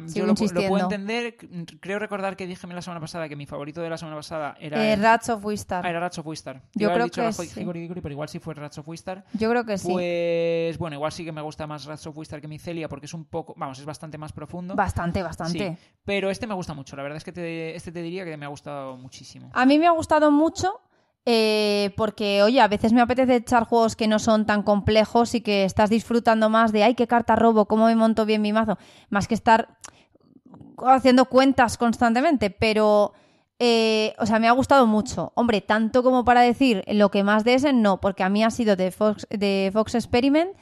[0.06, 0.34] Sigo yo lo,
[0.68, 1.36] puedo entender.
[1.80, 4.84] Creo recordar que dije la semana pasada que mi favorito de la semana pasada era,
[4.84, 5.84] Eh, el- Rats of Wistar.
[5.86, 6.62] ah, era Rats of Wistar.
[6.74, 7.60] Yo creo dicho que sí.
[7.60, 9.24] Dickory, pero igual sí fue Rats of Wistar.
[9.34, 9.88] Yo creo que sí.
[9.90, 13.14] Pues bueno, igual sí que me gusta más Rats of Wistar que Micelia porque es
[13.14, 14.74] un poco, vamos, es bastante más profundo.
[14.74, 15.58] Bastante, bastante.
[15.76, 16.96] Sí, pero este me gusta mucho.
[16.96, 19.50] La verdad es que te- este te diría que me ha gustado muchísimo.
[19.52, 20.80] A mí me ha gustado mucho
[21.26, 25.40] eh, porque, oye, a veces me apetece echar juegos que no son tan complejos y
[25.40, 28.78] que estás disfrutando más de, ay, qué carta robo, cómo me monto bien mi mazo,
[29.08, 29.76] más que estar
[30.78, 33.12] haciendo cuentas constantemente, pero...
[33.62, 35.32] eh, o sea, me ha gustado mucho.
[35.34, 38.50] Hombre, tanto como para decir lo que más de ese, no, porque a mí ha
[38.50, 40.52] sido de Fox, de Fox Experiment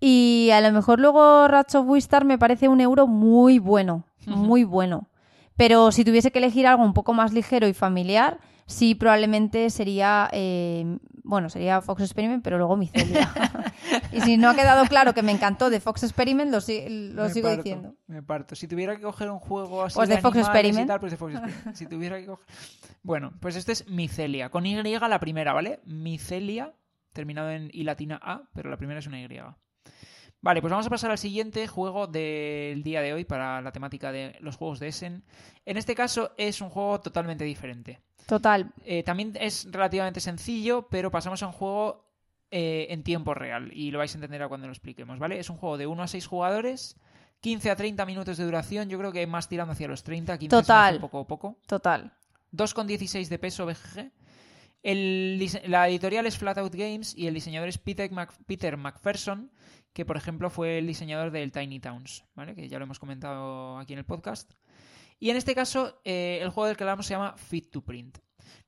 [0.00, 4.64] y a lo mejor luego Rats of Wistar me parece un euro muy bueno, muy
[4.64, 5.10] bueno.
[5.56, 10.28] Pero si tuviese que elegir algo un poco más ligero y familiar, sí probablemente sería,
[10.32, 13.30] eh, bueno, sería Fox Experiment, pero luego Micelia.
[14.12, 17.28] y si no ha quedado claro que me encantó de Fox Experiment, lo, si- lo
[17.28, 17.94] sigo parto, diciendo.
[18.06, 18.54] Me parto.
[18.54, 20.88] Si tuviera que coger un juego así Pues de Fox animales y Experiment.
[20.88, 21.76] tal, pues de Fox Experiment.
[21.76, 22.46] Si tuviera que coger...
[23.02, 24.50] Bueno, pues este es Micelia.
[24.50, 25.80] Con Y la primera, ¿vale?
[25.84, 26.74] Micelia,
[27.12, 29.28] terminado en I latina A, pero la primera es una Y.
[30.42, 34.10] Vale, pues vamos a pasar al siguiente juego del día de hoy para la temática
[34.10, 35.22] de los juegos de Essen.
[35.64, 38.00] En este caso es un juego totalmente diferente.
[38.26, 38.72] Total.
[38.84, 42.04] Eh, también es relativamente sencillo, pero pasamos a un juego
[42.50, 45.38] eh, en tiempo real y lo vais a entender a cuando lo expliquemos, ¿vale?
[45.38, 46.96] Es un juego de 1 a 6 jugadores,
[47.40, 50.50] 15 a 30 minutos de duración, yo creo que más tirando hacia los 30, 15
[50.50, 51.00] se me hace Total.
[51.00, 51.58] poco poco.
[51.66, 52.12] Total.
[52.52, 54.10] 2,16 de peso BGG.
[54.82, 59.50] El la editorial es Flatout Games y el diseñador es Peter, Mac- Peter McPherson,
[59.92, 62.54] que por ejemplo fue el diseñador del Tiny Towns, ¿vale?
[62.54, 64.52] que ya lo hemos comentado aquí en el podcast.
[65.20, 68.18] Y en este caso, eh, el juego del que hablamos se llama Fit to Print.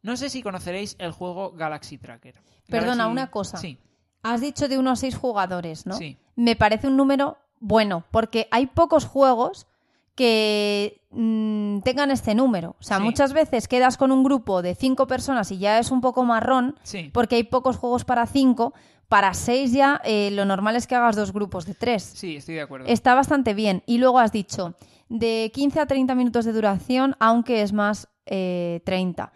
[0.03, 2.41] No sé si conoceréis el juego Galaxy Tracker.
[2.69, 3.57] Perdona, Galaxy- una cosa.
[3.59, 3.79] Sí,
[4.23, 5.97] Has dicho de unos seis jugadores, ¿no?
[5.97, 6.17] Sí.
[6.37, 9.67] Me parece un número bueno, porque hay pocos juegos
[10.15, 12.77] que mm, tengan este número.
[12.79, 13.03] O sea, Sí.
[13.03, 16.79] muchas veces quedas con un grupo de cinco personas y ya es un poco marrón,
[16.85, 17.11] sí.
[17.13, 18.73] porque hay pocos juegos para cinco.
[19.15, 22.03] Para seis ya eh, lo normal es que hagas dos grupos de tres.
[22.03, 22.87] Sí, estoy de acuerdo.
[22.89, 23.85] Está bastante bien.
[23.87, 24.75] Y luego has dicho
[25.09, 29.33] de 15 a 30 minutos de duración, aunque es más eh, 30.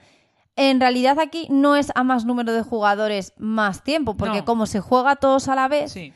[0.57, 4.45] En realidad aquí no es a más número de jugadores más tiempo, porque No.
[4.45, 6.13] como se juega todos a la vez, Sí,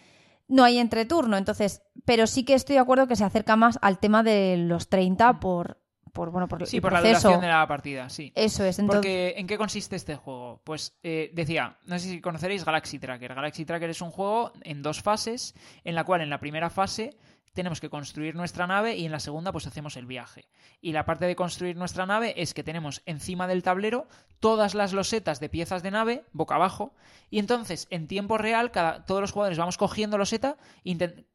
[0.49, 1.37] no hay entreturno.
[1.37, 4.89] Entonces, pero sí que estoy de acuerdo que se acerca más al tema de los
[4.89, 5.79] 30 por,
[6.13, 8.33] por bueno, por sí el por la duración de la partida, sí.
[8.35, 8.79] Eso es.
[8.79, 10.61] Entonces, Porque, ¿en qué consiste este juego?
[10.65, 13.35] Pues eh, decía, no sé si conoceréis Galaxy Tracker.
[13.35, 17.17] Galaxy Tracker es un juego en dos fases, en la cual en la primera fase
[17.53, 20.49] tenemos que construir nuestra nave y en la segunda pues hacemos el viaje.
[20.81, 24.07] Y la parte de construir nuestra nave es que tenemos encima del tablero
[24.41, 26.95] todas las losetas de piezas de nave, boca abajo,
[27.31, 30.57] y entonces en tiempo real cada, todos los jugadores vamos cogiendo loseta,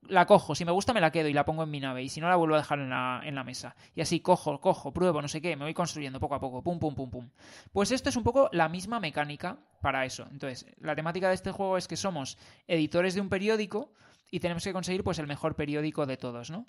[0.02, 2.10] la cojo, si me gusta me la quedo y la pongo en mi nave, y
[2.10, 3.76] si no la vuelvo a dejar en la, en la mesa.
[3.96, 6.80] Y así cojo, cojo, pruebo, no sé qué, me voy construyendo poco a poco, pum,
[6.80, 7.30] pum, pum, pum.
[7.72, 10.28] Pues esto es un poco la misma mecánica para eso.
[10.32, 12.38] Entonces, la temática de este juego es que somos
[12.68, 13.92] editores de un periódico
[14.32, 16.66] y tenemos que conseguir pues el mejor periódico de todos, ¿no?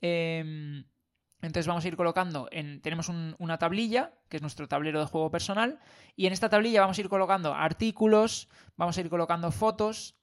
[0.00, 0.84] Em,
[1.42, 5.06] entonces vamos a ir colocando, en, tenemos un- una tablilla, que es nuestro tablero de
[5.06, 5.78] juego personal,
[6.14, 10.16] y en esta tablilla vamos a ir colocando artículos, vamos a ir colocando fotos,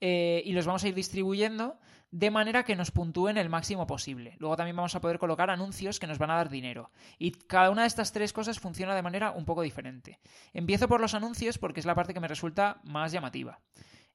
[0.00, 1.78] eh, y los vamos a ir distribuyendo
[2.12, 4.34] de manera que nos puntúen el máximo posible.
[4.38, 6.90] Luego también vamos a poder colocar anuncios que nos van a dar dinero.
[7.18, 10.18] Y cada una de estas tres cosas funciona de manera un poco diferente.
[10.52, 13.60] Empiezo por los anuncios porque es la parte que me resulta más llamativa.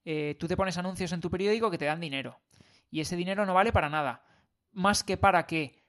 [0.06, 2.40] Eh, tú te pones anuncios en tu periódico que te dan dinero.
[2.90, 4.24] Y ese dinero no vale para nada.
[4.72, 5.84] Más que para que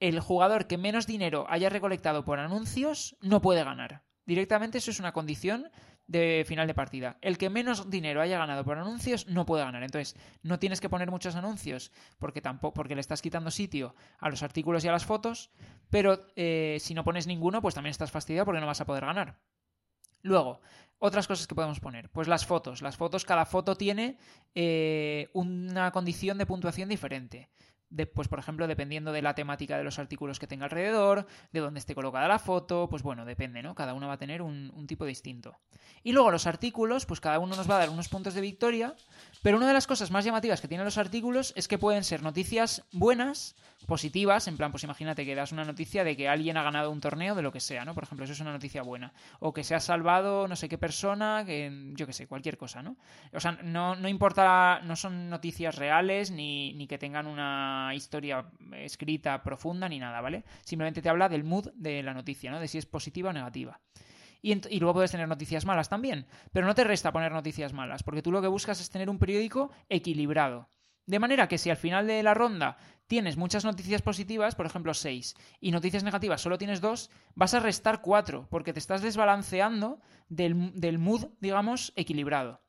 [0.00, 4.02] el jugador que menos dinero haya recolectado por anuncios no puede ganar.
[4.26, 5.70] Directamente eso es una condición
[6.06, 7.18] de final de partida.
[7.20, 9.82] El que menos dinero haya ganado por anuncios no puede ganar.
[9.82, 14.30] Entonces, no tienes que poner muchos anuncios porque tampoco porque le estás quitando sitio a
[14.30, 15.50] los artículos y a las fotos,
[15.90, 19.04] pero eh, si no pones ninguno, pues también estás fastidiado porque no vas a poder
[19.04, 19.38] ganar.
[20.22, 20.60] Luego,
[20.98, 22.08] otras cosas que podemos poner.
[22.10, 22.82] Pues las fotos.
[22.82, 24.18] Las fotos, cada foto tiene
[24.54, 27.48] eh, una condición de puntuación diferente
[28.14, 31.80] pues por ejemplo, dependiendo de la temática de los artículos que tenga alrededor, de dónde
[31.80, 33.74] esté colocada la foto, pues bueno, depende, ¿no?
[33.74, 35.56] Cada uno va a tener un, tipo distinto.
[36.02, 38.94] Y luego los artículos, pues cada uno nos va a dar unos puntos de victoria,
[39.42, 42.22] pero una de las cosas más llamativas que tienen los artículos es que pueden ser
[42.22, 43.56] noticias buenas,
[43.86, 47.00] positivas, en plan, pues imagínate que das una noticia de que alguien ha ganado un
[47.00, 47.94] torneo de lo que sea, ¿no?
[47.94, 49.12] Por ejemplo, eso es una noticia buena.
[49.40, 52.82] O que se ha salvado no sé qué persona, que yo qué sé, cualquier cosa,
[52.82, 52.96] ¿no?
[53.32, 58.50] O sea, no, no importa, no son noticias reales ni, ni que tengan una historia
[58.72, 60.44] escrita profunda ni nada, ¿vale?
[60.64, 62.60] Simplemente te habla del mood de la noticia, ¿no?
[62.60, 63.80] De si es positiva o negativa.
[64.40, 66.26] Y, y, luego puedes tener noticias malas también.
[66.52, 69.18] Pero no te resta poner noticias malas, porque tú lo que buscas es tener un
[69.18, 70.68] periódico equilibrado.
[71.08, 72.76] De manera que si al final de la ronda
[73.06, 77.60] tienes muchas noticias positivas, por ejemplo 6, y noticias negativas solo tienes 2, vas a
[77.60, 82.60] restar 4, porque te estás desbalanceando del, del mood, digamos, equilibrado.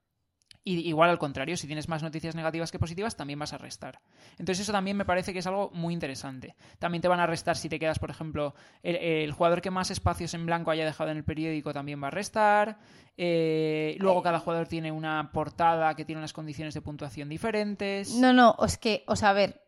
[0.63, 4.01] Y igual al contrario, si tienes más noticias negativas que positivas, también vas a restar.
[4.37, 6.55] Entonces eso también me parece que es algo muy interesante.
[6.79, 8.53] También te van a restar si te quedas, por ejemplo,
[8.83, 12.11] el, jugador que más espacios en blanco haya dejado en el periódico también va a
[12.11, 12.77] restar.
[13.17, 18.13] Eh, luego cada jugador tiene una portada que tiene unas condiciones de puntuación diferentes.
[18.15, 19.61] No, no, es que, o sea, a ver.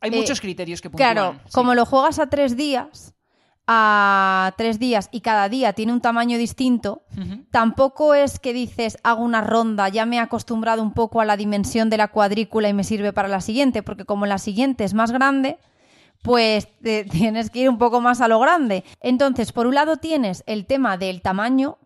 [0.00, 1.12] Hay muchos eh, criterios que puntúan.
[1.14, 3.14] Claro, como lo juegas a tres días,
[3.66, 7.02] a tres días y cada día tiene un tamaño distinto,
[7.50, 11.36] tampoco es que dices hago una ronda, ya me he acostumbrado un poco a la
[11.36, 14.92] dimensión de la cuadrícula y me sirve para la siguiente, porque como la siguiente es
[14.92, 15.58] más grande,
[16.22, 16.68] pues
[17.10, 18.84] tienes que ir un poco más a lo grande.
[19.00, 21.78] Entonces, por un lado tienes el tema del tamaño,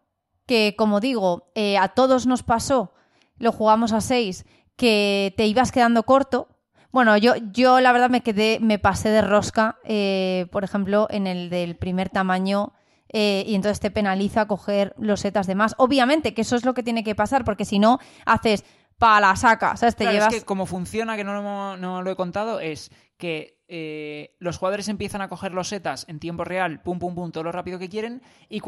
[0.47, 2.93] que como digo, eh, a todos nos pasó,
[3.37, 4.47] lo jugamos a seis,
[4.77, 6.49] que te ibas quedando corto,
[6.91, 11.27] bueno, yo, yo la verdad me quedé, me pasé de rosca, eh, por ejemplo, en
[11.27, 12.73] el del primer tamaño.
[13.11, 15.75] Eh, y entonces te penaliza coger los setas de más.
[15.79, 18.65] Obviamente que eso es lo que tiene que pasar, porque si no, haces
[18.99, 19.77] para la saca.
[19.77, 19.97] ¿sabes?
[19.97, 20.33] Te llevas...
[20.33, 25.23] Es que como funciona, que no lo, he contado, es que eh, los jugadores empiezan
[25.23, 28.23] a coger los setas en tiempo real, pum, pum, pum, todo lo rápido que quieren,
[28.49, 28.61] y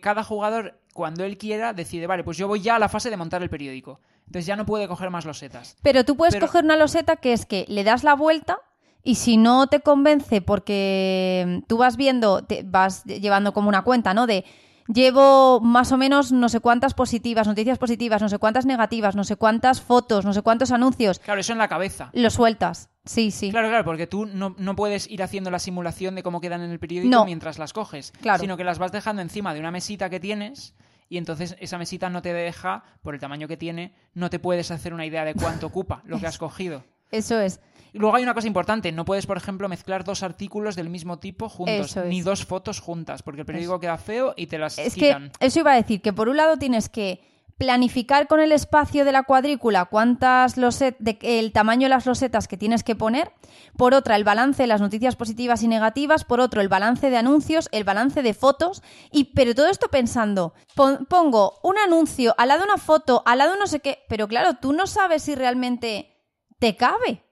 [0.00, 3.16] cada jugador, cuando él quiera, decide, vale, pues yo voy ya a la fase de
[3.18, 4.00] montar el periódico.
[4.32, 5.76] Entonces ya no puede coger más losetas.
[5.82, 8.60] Pero tú puedes coger una loseta que es que le das la vuelta
[9.04, 14.14] y si no te convence porque tú vas viendo, te vas llevando como una cuenta,
[14.14, 14.26] ¿no?
[14.26, 14.46] De
[14.86, 19.24] llevo más o menos no sé cuántas positivas, noticias positivas, no sé cuántas negativas, no
[19.24, 21.18] sé cuántas fotos, no sé cuántos anuncios.
[21.18, 22.08] Claro, eso en la cabeza.
[22.14, 22.88] Lo sueltas.
[23.04, 23.50] Sí, sí.
[23.50, 26.78] Claro, claro, porque tú no, puedes ir haciendo la simulación de cómo quedan en el
[26.78, 28.40] periódico mientras las coges, claro.
[28.40, 30.74] sino que las vas dejando encima de una mesita que tienes
[31.12, 34.70] y entonces esa mesita no te deja, por el tamaño que tiene, no te puedes
[34.70, 36.84] hacer una idea de cuánto ocupa lo que has cogido.
[37.10, 37.60] Eso es.
[37.92, 41.18] Y luego hay una cosa importante, no puedes, por ejemplo, mezclar dos artículos del mismo
[41.18, 44.94] tipo juntos, ni dos fotos juntas, porque el periódico queda feo y te las es
[44.94, 47.20] Que eso iba a decir, que por un lado tienes que
[47.58, 52.48] planificar con el espacio de la cuadrícula cuántas loset de, el tamaño de las losetas
[52.48, 53.32] que tienes que poner,
[53.76, 57.16] por otra el balance de las noticias positivas y negativas, por otro el balance de
[57.16, 62.60] anuncios, el balance de fotos y pero todo esto pensando, pongo un anuncio al lado
[62.60, 66.16] de una foto, al lado no sé qué, pero claro, tú no sabes si realmente
[66.58, 67.24] te cabe,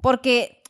[0.00, 0.62] porque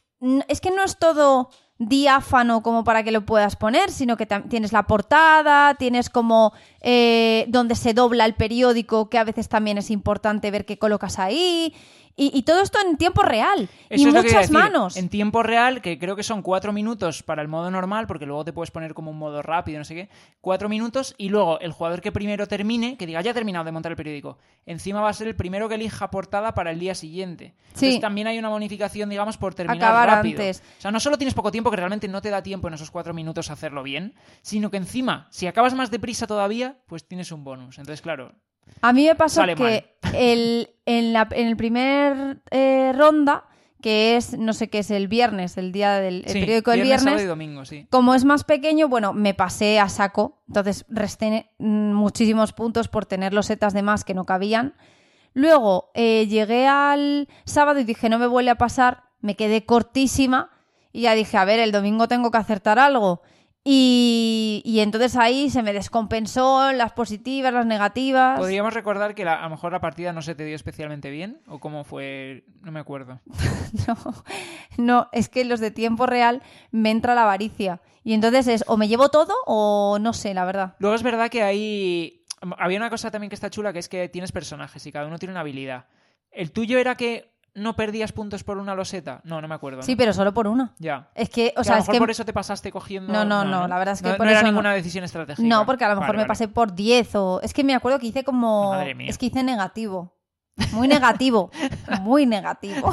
[0.48, 4.72] es que no es todo diáfano como para que lo puedas poner, sino que tienes
[4.72, 6.52] la portada, tienes como
[6.82, 11.18] eh, donde se dobla el periódico, que a veces también es importante ver qué colocas
[11.18, 11.74] ahí.
[12.16, 13.68] Y, todo esto en tiempo real.
[13.88, 14.96] y muchas manos.
[14.96, 18.44] En tiempo real, que creo que son cuatro minutos para el modo normal, porque luego
[18.44, 20.08] te puedes poner como un modo rápido, no sé qué.
[20.40, 23.72] Cuatro minutos y luego el jugador que primero termine, que diga ya he terminado de
[23.72, 26.94] montar el periódico, encima va a ser el primero que elija portada para el día
[26.94, 27.54] siguiente.
[27.68, 30.40] Entonces también hay una bonificación, digamos, por terminar rápido.
[30.40, 30.62] Antes.
[30.78, 32.90] O sea, no solo tienes poco tiempo, que realmente no te da tiempo en esos
[32.90, 37.32] cuatro minutos a hacerlo bien, sino que encima, si acabas más deprisa todavía, pues tienes
[37.32, 37.78] un bonus.
[37.78, 38.34] Entonces, claro,
[38.80, 43.44] a mí me pasó que el, en, la, en el primer eh, ronda,
[43.82, 47.22] que es, no sé qué es, el viernes, el día del periódico del viernes.
[47.22, 47.86] y domingo, sí.
[47.90, 50.42] Como es más pequeño, bueno, me pasé a saco.
[50.48, 54.74] Entonces resté muchísimos puntos por tener los setas de más que no cabían.
[55.32, 59.04] Luego eh, llegué al sábado y dije, no me vuelve a pasar.
[59.20, 60.50] Me quedé cortísima
[60.92, 63.22] y ya dije, a ver, el domingo tengo que acertar algo.
[63.62, 68.38] Y, entonces ahí se me descompensó las positivas, las negativas.
[68.38, 71.60] Podríamos recordar que a lo mejor la partida no se te dio especialmente bien, o
[71.60, 73.20] cómo fue, no me acuerdo.
[73.86, 73.96] no,
[74.78, 77.82] no, es que los de tiempo real me entra la avaricia.
[78.02, 80.76] Y entonces es o me llevo todo o no sé, la verdad.
[80.78, 82.20] Luego es verdad que hay
[82.58, 85.18] había una cosa también que está chula, que es que tienes personajes y cada uno
[85.18, 85.86] tiene una habilidad.
[86.30, 89.20] ¿El tuyo era que no perdías puntos por una loseta?
[89.24, 89.78] No, no me acuerdo.
[89.78, 89.82] ¿no?
[89.82, 90.74] Sí, pero solo por una.
[90.78, 91.08] Ya.
[91.14, 91.98] Es que, o Que sea, a lo es mejor que...
[92.00, 93.12] por eso te pasaste cogiendo...
[93.12, 94.52] No, no, no, la verdad es que no, por no era eso no.
[94.52, 95.46] ninguna decisión estratégica.
[95.48, 96.28] No, porque a lo mejor Vale, me vale.
[96.28, 97.40] pasé por 10 o...
[97.42, 98.70] Es que me acuerdo que hice como...
[98.70, 99.08] Madre mía.
[99.10, 100.16] Es que hice negativo.
[100.72, 101.50] Muy negativo.
[102.02, 102.92] muy negativo.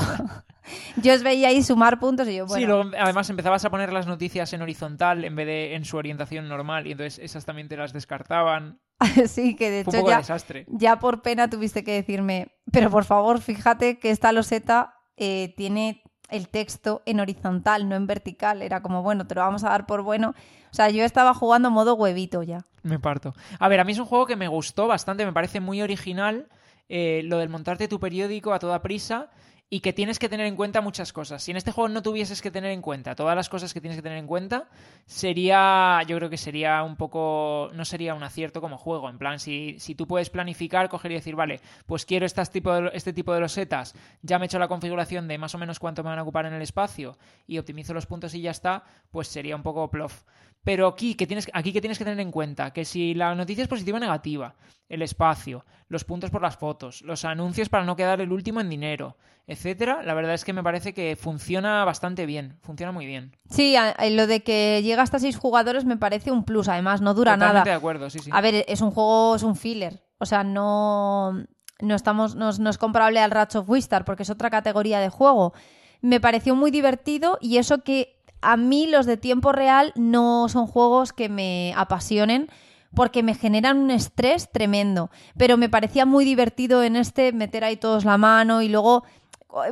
[0.98, 2.60] Yo os veía ahí sumar puntos y yo, bueno...
[2.60, 5.96] Sí, luego además empezabas a poner las noticias en horizontal en vez de en su
[5.98, 8.80] orientación normal y entonces esas también te las descartaban.
[9.28, 10.66] sí, que de Fue hecho poco ya, desastre.
[10.70, 16.02] ya por pena tuviste que decirme, pero por favor, fíjate que esta loseta eh, tiene
[16.30, 18.62] el texto en horizontal, no en vertical.
[18.62, 20.34] Era como, bueno, te lo vamos a dar por bueno.
[20.72, 22.66] O sea, yo estaba jugando modo huevito ya.
[22.84, 23.34] Me parto.
[23.60, 26.48] A ver, a mí es un juego que me gustó bastante, me parece muy original
[26.90, 29.30] eh, lo del montarte tu periódico a toda prisa
[29.70, 31.44] y que tienes que tener en cuenta muchas cosas.
[31.44, 33.98] Si en este juego no tuvieses que tener en cuenta todas las cosas que tienes
[33.98, 34.70] que tener en cuenta,
[35.06, 39.10] sería, yo creo que sería un poco, no sería un acierto como juego.
[39.10, 42.72] En plan, si, si tú puedes planificar, coger y decir, vale, pues quiero estas tipo
[42.74, 45.80] de- este tipo de losetas, ya me he hecho la configuración de más o menos
[45.80, 47.18] cuánto me van a ocupar en el espacio
[47.48, 50.24] y optimizo los puntos y ya está, pues sería un poco plof.
[50.64, 53.62] Pero aquí que tienes, aquí que tienes que tener en cuenta que si la noticia
[53.62, 54.56] es positiva o negativa,
[54.90, 58.70] el espacio, los puntos por las fotos, los anuncios para no quedar el último en
[58.70, 59.18] dinero,
[59.48, 63.34] etcétera, la verdad es que me parece que funciona bastante bien, funciona muy bien.
[63.50, 63.76] Sí,
[64.12, 66.68] lo de que llega hasta seis jugadores me parece un plus.
[66.68, 67.72] Además, no dura Totalmente nada.
[67.72, 68.30] de acuerdo, sí, sí.
[68.34, 70.04] A ver, es un juego, es un filler.
[70.18, 71.32] O sea, no,
[71.80, 75.00] no, estamos, no, es- no es comparable al Ratch of Wistar porque es otra categoría
[75.00, 75.54] de juego.
[76.02, 80.68] Me pareció muy divertido y eso que a mí los de tiempo real no son
[80.68, 82.50] juegos que me apasionen
[82.94, 85.12] porque me generan un estrés tremendo.
[85.38, 89.04] Pero me parecía muy divertido en este meter ahí todos la mano y luego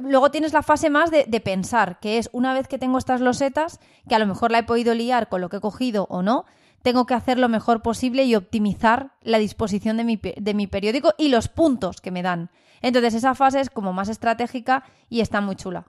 [0.02, 3.80] Luego tienes la fase más de, pensar, que es una vez que tengo estas losetas,
[4.08, 6.46] que a lo mejor la he podido liar con lo que he cogido o no,
[6.82, 11.14] tengo que hacer lo mejor posible y optimizar la disposición de mi, de mi periódico
[11.18, 12.52] y los puntos que me dan.
[12.82, 15.88] Entonces esa fase es como más estratégica y está muy chula.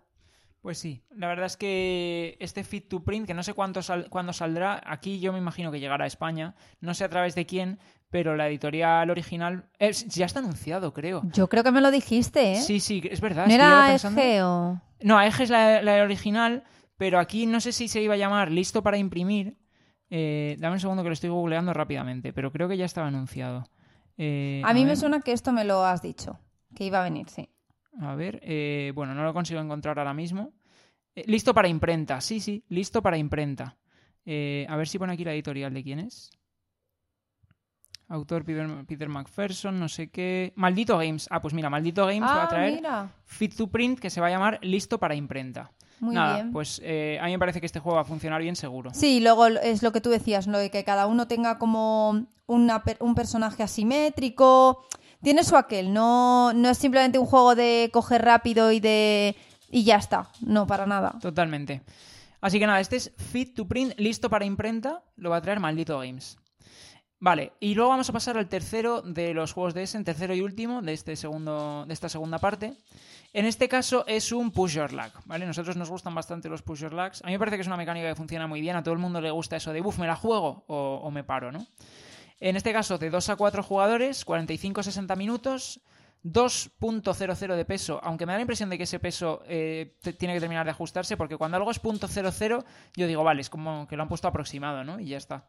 [0.66, 4.08] Pues sí, la verdad es que este Fit to Print, que no sé cuánto sal-
[4.10, 7.46] cuándo saldrá, aquí yo me imagino que llegará a España, no sé a través de
[7.46, 7.78] quién,
[8.10, 11.22] pero la editorial original eh, ya está anunciado, creo.
[11.32, 12.56] Yo creo que me lo dijiste, ¿eh?
[12.56, 13.46] Sí, sí, es verdad.
[13.46, 14.80] ¿No era EG o...?
[15.02, 16.64] No, Eje es la, la original,
[16.96, 19.56] pero aquí no sé si se iba a llamar listo para imprimir.
[20.10, 23.70] Eh, dame un segundo que lo estoy googleando rápidamente, pero creo que ya estaba anunciado.
[24.16, 26.40] Eh, A mí me suena que esto me lo has dicho,
[26.74, 27.48] que iba a venir, sí.
[27.98, 30.52] A ver, eh, bueno, no lo consigo encontrar ahora mismo.
[31.16, 33.76] Eh, listo para imprenta, sí, sí, listo para imprenta.
[34.24, 36.30] Eh, a ver si pone aquí la editorial de quién es.
[38.08, 40.52] Autor Peter, Peter McPherson, no sé qué.
[40.54, 41.26] Maldito Games.
[41.30, 43.10] Ah, pues mira, Maldito Games va a Ah, traer mira.
[43.24, 45.72] Fit to Print que se va a llamar Listo para imprenta.
[45.98, 46.52] Muy Nada, bien.
[46.52, 48.90] pues eh, a mí me parece que este juego va a funcionar bien seguro.
[48.94, 52.82] Sí, luego es lo que tú decías, lo de que cada uno tenga como una
[53.00, 54.84] un personaje asimétrico.
[55.22, 59.34] Tiene su aquel, no, no es simplemente un juego de coger rápido y de.
[59.70, 60.30] Y ya está.
[60.40, 61.14] No, para nada.
[61.20, 61.82] Totalmente.
[62.40, 65.60] Así que nada, este es Fit to Print, listo para imprenta, lo va a traer
[65.60, 66.38] Maldito Games.
[67.18, 70.42] Vale, y luego vamos a pasar al tercero de los juegos de Essen, tercero y
[70.42, 72.74] último de, este segundo, de esta segunda parte.
[73.32, 75.46] En este caso es un push your luck, ¿vale?
[75.46, 77.22] Nosotros nos gustan bastante los push your lucks.
[77.22, 79.00] A mí me parece que es una mecánica que funciona muy bien, a todo el
[79.00, 81.66] mundo le gusta eso de, uff, me la juego o, o me paro, ¿no?
[82.38, 85.80] En este caso, de 2 a 4 jugadores, 45-60 minutos,
[86.32, 90.40] 2.00 de peso, aunque me da la impresión de que ese peso eh, tiene que
[90.40, 92.64] terminar de ajustarse, porque cuando algo es .00,
[92.96, 94.98] yo digo, vale, es como que lo han puesto aproximado, ¿no?
[94.98, 95.48] Y ya está.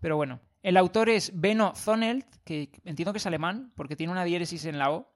[0.00, 4.24] Pero bueno, el autor es Benno Zonelt, que entiendo que es alemán, porque tiene una
[4.24, 5.14] diéresis en la O,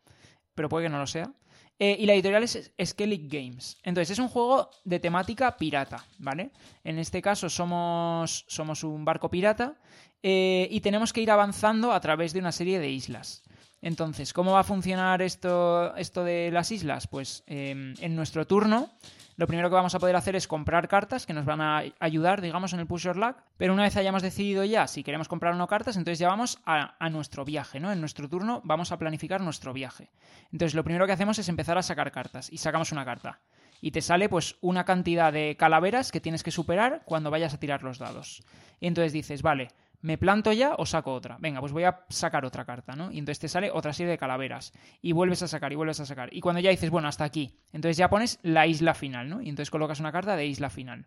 [0.54, 1.32] pero puede que no lo sea.
[1.80, 3.78] Eh, y la editorial es Skellig Games.
[3.84, 6.50] Entonces, es un juego de temática pirata, ¿vale?
[6.82, 9.76] En este caso somos, somos un barco pirata
[10.22, 13.44] eh, y tenemos que ir avanzando a través de una serie de islas.
[13.80, 17.06] Entonces, ¿cómo va a funcionar esto, esto de las islas?
[17.06, 18.90] Pues eh, en nuestro turno,
[19.36, 22.40] lo primero que vamos a poder hacer es comprar cartas que nos van a ayudar,
[22.40, 23.36] digamos, en el Push Your Luck.
[23.56, 26.58] Pero una vez hayamos decidido ya si queremos comprar o no cartas, entonces ya vamos
[26.66, 27.92] a, a nuestro viaje, ¿no?
[27.92, 30.10] En nuestro turno vamos a planificar nuestro viaje.
[30.52, 33.38] Entonces, lo primero que hacemos es empezar a sacar cartas y sacamos una carta.
[33.80, 37.60] Y te sale pues una cantidad de calaveras que tienes que superar cuando vayas a
[37.60, 38.42] tirar los dados.
[38.80, 39.68] Y entonces dices, vale,
[40.00, 41.36] ¿me planto ya o saco otra?
[41.40, 43.10] Venga, pues voy a sacar otra carta, ¿no?
[43.10, 44.72] Y entonces te sale otra serie de calaveras.
[45.00, 46.28] Y vuelves a sacar y vuelves a sacar.
[46.32, 49.40] Y cuando ya dices, bueno, hasta aquí, entonces ya pones la isla final, ¿no?
[49.40, 51.06] Y entonces colocas una carta de isla final.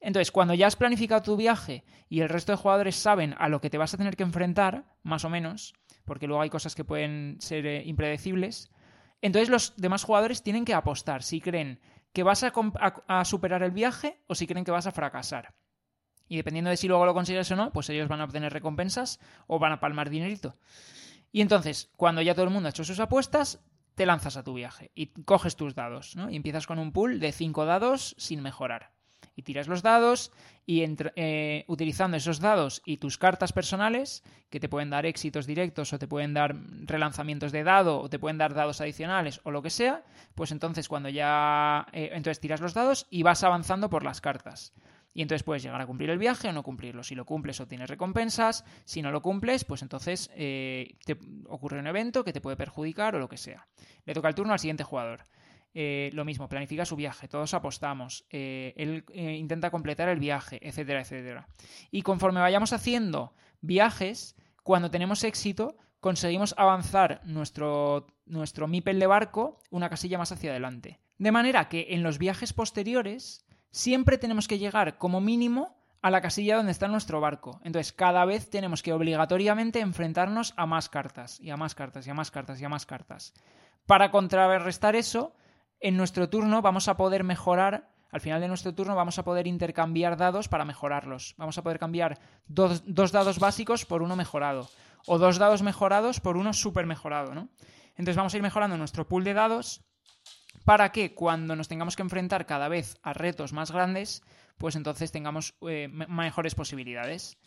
[0.00, 3.60] Entonces, cuando ya has planificado tu viaje y el resto de jugadores saben a lo
[3.60, 5.74] que te vas a tener que enfrentar, más o menos,
[6.04, 8.70] porque luego hay cosas que pueden ser eh, impredecibles,
[9.22, 11.80] entonces los demás jugadores tienen que apostar si creen
[12.12, 15.54] que vas a, superar el viaje o si creen que vas a fracasar.
[16.28, 19.20] Y dependiendo de si luego lo consigues o no, pues ellos van a obtener recompensas
[19.46, 20.56] o van a palmar dinerito.
[21.32, 23.60] Y entonces, cuando ya todo el mundo ha hecho sus apuestas,
[23.94, 26.30] te lanzas a tu viaje y coges tus dados, ¿no?
[26.30, 28.92] Y empiezas con un pool de cinco dados sin mejorar.
[29.34, 30.32] Y tiras los dados
[30.64, 30.82] y
[31.16, 35.98] eh, utilizando esos dados y tus cartas personales, que te pueden dar éxitos directos o
[35.98, 39.70] te pueden dar relanzamientos de dado o te pueden dar dados adicionales o lo que
[39.70, 40.04] sea,
[40.34, 41.86] pues entonces cuando ya...
[41.92, 44.72] Eh, entonces tiras los dados y vas avanzando por las cartas.
[45.16, 47.02] Y entonces puedes llegar a cumplir el viaje o no cumplirlo.
[47.02, 48.66] Si lo cumples, obtienes recompensas.
[48.84, 51.16] Si no lo cumples, pues entonces eh, te
[51.46, 53.66] ocurre un evento que te puede perjudicar o lo que sea.
[54.04, 55.24] Le toca el turno al siguiente jugador.
[55.72, 61.00] Eh, lo mismo, planifica su viaje, todos apostamos, eh, él intenta completar el viaje, etcétera,
[61.00, 61.48] etcétera.
[61.90, 69.62] Y conforme vayamos haciendo viajes, cuando tenemos éxito, conseguimos avanzar nuestro, nuestro MIPEL de barco
[69.70, 71.00] una casilla más hacia adelante.
[71.16, 76.20] De manera que en los viajes posteriores siempre tenemos que llegar como mínimo a la
[76.20, 77.60] casilla donde está nuestro barco.
[77.64, 82.10] Entonces, cada vez tenemos que obligatoriamente enfrentarnos a más cartas, y a más cartas, y
[82.10, 83.34] a más cartas, y a más cartas.
[83.86, 85.34] Para contrarrestar eso,
[85.80, 89.46] en nuestro turno vamos a poder mejorar, al final de nuestro turno vamos a poder
[89.46, 91.34] intercambiar dados para mejorarlos.
[91.38, 94.68] Vamos a poder cambiar dos, dados básicos por uno mejorado,
[95.06, 97.48] o dos dados mejorados por uno súper mejorado, ¿no?
[97.90, 99.82] Entonces vamos a ir mejorando nuestro pool de dados
[100.66, 104.24] para que cuando nos tengamos que enfrentar cada vez a retos más grandes,
[104.58, 107.38] pues entonces tengamos eh, mejores posibilidades.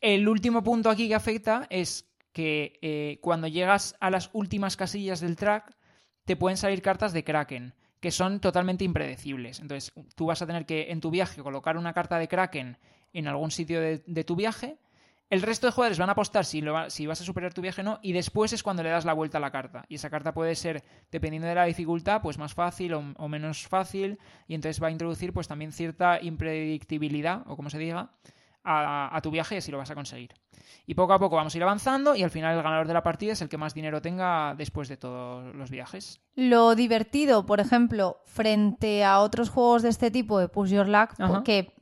[0.00, 5.20] El último punto aquí que afecta es que eh, cuando llegas a las últimas casillas
[5.20, 5.76] del track,
[6.24, 9.60] te pueden salir cartas de Kraken, que son totalmente impredecibles.
[9.60, 12.78] Entonces, tú vas a tener que en tu viaje colocar una carta de Kraken
[13.12, 14.78] en algún sitio de tu viaje
[15.30, 17.84] el resto de jugadores van a apostar si, si vas a superar tu viaje o
[17.84, 19.84] no, y después es cuando le das la vuelta a la carta.
[19.88, 24.18] Y esa carta puede ser, dependiendo de la dificultad, pues más fácil o, menos fácil,
[24.48, 28.10] y entonces va a introducir pues también cierta impredictibilidad, o como se diga,
[28.64, 30.34] a, a, tu viaje y así lo vas a conseguir.
[30.84, 33.02] Y poco a poco vamos a ir avanzando y al final el ganador de la
[33.02, 36.20] partida es el que más dinero tenga después de todos los viajes.
[36.34, 41.10] Lo divertido, por ejemplo, frente a otros juegos de este tipo de Push Your Luck,
[41.16, 41.74] porque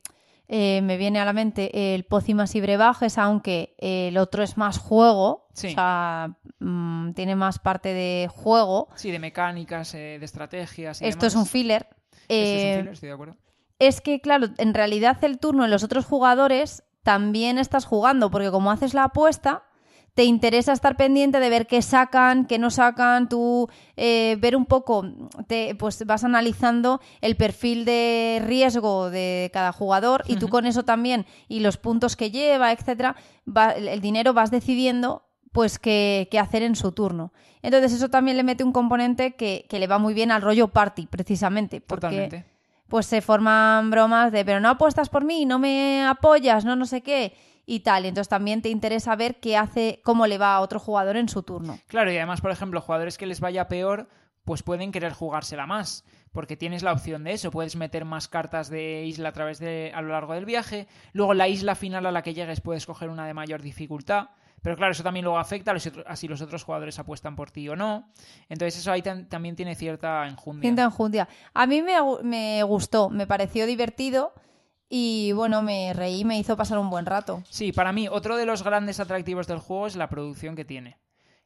[0.51, 4.79] eh, me viene a la mente el Pócimas y Brebajes, aunque el otro es más
[4.79, 8.87] juego, o sea, mm, tiene más parte de juego.
[8.95, 11.03] Sí, de mecánicas, eh, de estrategias.
[11.03, 11.87] Esto es un filler.
[12.27, 13.37] Esto es un eh, filler, estoy de acuerdo.
[13.77, 18.49] Es que, claro, en realidad el turno de los otros jugadores también estás jugando, porque
[18.49, 19.68] como haces la apuesta,
[20.19, 24.65] te interesa estar pendiente de ver qué sacan, qué no sacan, tú eh, ver un
[24.65, 25.05] poco,
[25.47, 30.83] te, pues vas analizando el perfil de riesgo de cada jugador y tú con eso
[30.83, 33.15] también y los puntos que lleva, etcétera,
[33.77, 35.23] el dinero vas decidiendo
[35.53, 37.31] pues qué, hacer en su turno.
[37.61, 41.07] Entonces eso también le mete un componente que, le va muy bien al rollo party,
[41.07, 41.79] precisamente.
[41.79, 42.43] Porque,
[42.89, 46.85] Pues se forman bromas de, pero no apuestas por mí, no me apoyas, no no
[46.85, 47.31] sé qué
[47.69, 48.05] y tal.
[48.05, 51.43] Entonces también te interesa ver qué hace, cómo le va a otro jugador en su
[51.43, 51.77] turno.
[51.87, 54.09] Claro, y además, por ejemplo, jugadores que les vaya peor,
[54.43, 58.69] pues pueden querer jugársela más, porque tienes la opción de eso, puedes meter más cartas
[58.71, 62.11] de isla a través de a lo largo del viaje, luego la isla final a
[62.11, 64.29] la que llegues puedes coger una de mayor dificultad.
[64.63, 67.77] Pero claro, eso también luego afecta a, si los otros jugadores apuestan por ti o
[67.77, 68.09] no.
[68.49, 70.63] Entonces eso ahí también tiene cierta enjundia.
[70.63, 71.29] Cierta enjundia.
[71.53, 74.33] A mí me, me gustó, me pareció divertido.
[74.89, 77.43] Y bueno, me reí, me hizo pasar un buen rato.
[77.49, 80.97] Sí, para mí otro de los grandes atractivos del juego es la producción que tiene.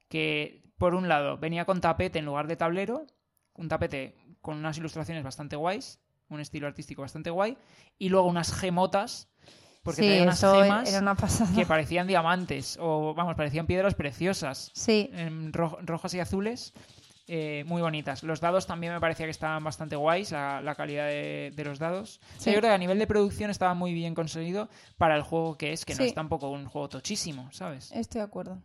[0.07, 3.06] Que por un lado venía con tapete en lugar de tablero,
[3.53, 5.99] un tapete con unas ilustraciones bastante guays,
[6.30, 7.57] un estilo artístico bastante guay,
[7.98, 9.30] y luego unas gemotas,
[9.84, 10.90] porque tenía unas gemas
[11.56, 15.10] que parecían diamantes, o vamos, parecían piedras preciosas, sí.
[15.52, 16.74] rojas y azules.
[17.25, 18.21] Eh, muy bonitas.
[18.23, 22.19] Los dados también me parecía que estaban bastante guays, la, calidad de, los dados.
[22.39, 24.67] yo creo que a nivel de producción estaba muy bien conseguido
[24.97, 27.91] para el juego que es, que no es tampoco un juego tochísimo, ¿sabes?
[27.93, 28.61] Estoy de acuerdo.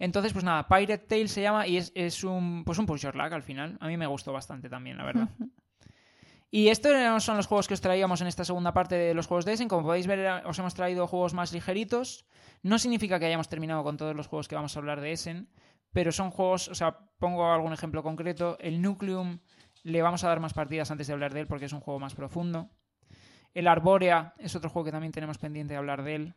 [0.00, 3.32] Entonces, pues nada, Pirate Tale se llama y es, un, pues un push your luck
[3.32, 3.78] al final.
[3.80, 5.28] A mí me gustó bastante también, la verdad.
[6.50, 6.92] Y estos
[7.24, 9.68] son los juegos que os traíamos en esta segunda parte de los juegos de Essen.
[9.68, 12.26] Como podéis ver, os hemos traído juegos más ligeritos.
[12.62, 15.48] No significa que hayamos terminado con todos los juegos que vamos a hablar de Essen,
[15.92, 18.56] pero son juegos, o sea, pongo algún ejemplo concreto.
[18.58, 19.38] El Nucleum
[19.82, 22.00] le vamos a dar más partidas antes de hablar de él porque es un juego
[22.00, 22.70] más profundo.
[23.54, 26.34] El Arborea es otro juego que también tenemos pendiente de hablar de él.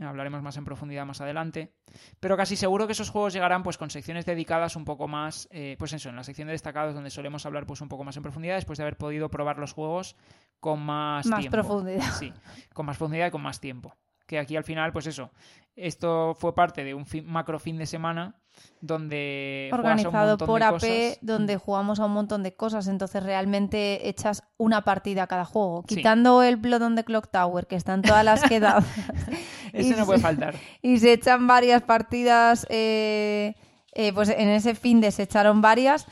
[0.00, 1.74] Hablaremos más en profundidad más adelante.
[2.20, 5.74] Pero casi seguro que esos juegos llegarán pues con secciones dedicadas un poco más, eh,
[5.76, 8.22] pues eso, en la sección de destacados donde solemos hablar pues un poco más en
[8.22, 10.14] profundidad después de haber podido probar los juegos
[10.60, 12.12] con más, más profundidad.
[12.12, 12.32] Sí,
[12.72, 13.96] con más profundidad y con más tiempo
[14.28, 15.32] que aquí al final, pues eso,
[15.78, 18.34] esto fue parte de un macro fin de semana
[18.80, 24.82] donde organizado por AP donde jugamos a un montón de cosas entonces realmente echas una
[24.82, 25.84] partida a cada juego.
[25.84, 28.84] Quitando el Blood on the Clock Tower que están todas las quedadas
[29.72, 30.54] eso no puede faltar.
[30.82, 33.54] y se echan varias partidas eh,
[33.92, 36.06] eh, pues en ese fin de se echaron varias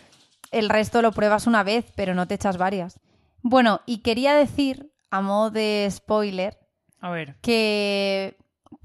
[0.53, 3.01] el resto lo pruebas una vez pero no te echas varias.
[3.43, 6.59] Bueno y quería decir a modo de spoiler
[7.01, 7.37] a ver.
[7.41, 8.37] que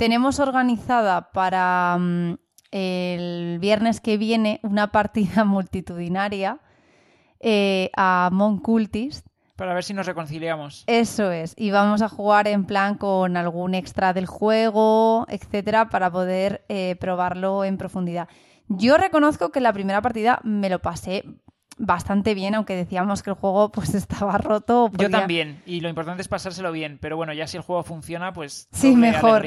[0.02, 2.34] tenemos organizada para mm,
[2.72, 6.58] el viernes que viene una partida multitudinaria
[7.40, 9.28] eh, a Moncultist.
[9.56, 10.86] Para ver si nos reconciliamos.
[10.88, 11.54] Eso es.
[11.56, 16.96] Y vamos a jugar en plan con algún extra del juego, etcétera, para poder eh,
[17.00, 18.28] probarlo en profundidad.
[18.70, 21.26] Yo reconozco que la primera partida me lo pasé
[21.78, 24.90] bastante bien, aunque decíamos que el juego pues estaba roto.
[24.98, 28.34] Yo también, y lo importante es pasárselo bien, pero bueno, ya si el juego funciona,
[28.34, 29.46] pues sí, mejor.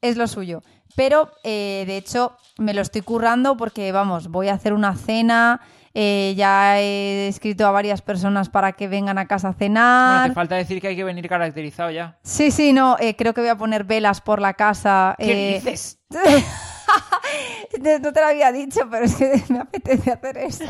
[0.00, 0.62] Es lo suyo.
[0.96, 5.60] Pero eh, de hecho me lo estoy currando porque vamos, voy a hacer una cena.
[5.96, 10.18] Eh, ya he escrito a varias personas para que vengan a casa a cenar.
[10.18, 12.18] Bueno, te falta decir que hay que venir caracterizado ya.
[12.22, 15.14] Sí, sí, no, eh, creo que voy a poner velas por la casa.
[15.18, 16.00] ¿Qué dices?
[18.02, 20.64] no te lo había dicho, pero es que me apetece hacer eso.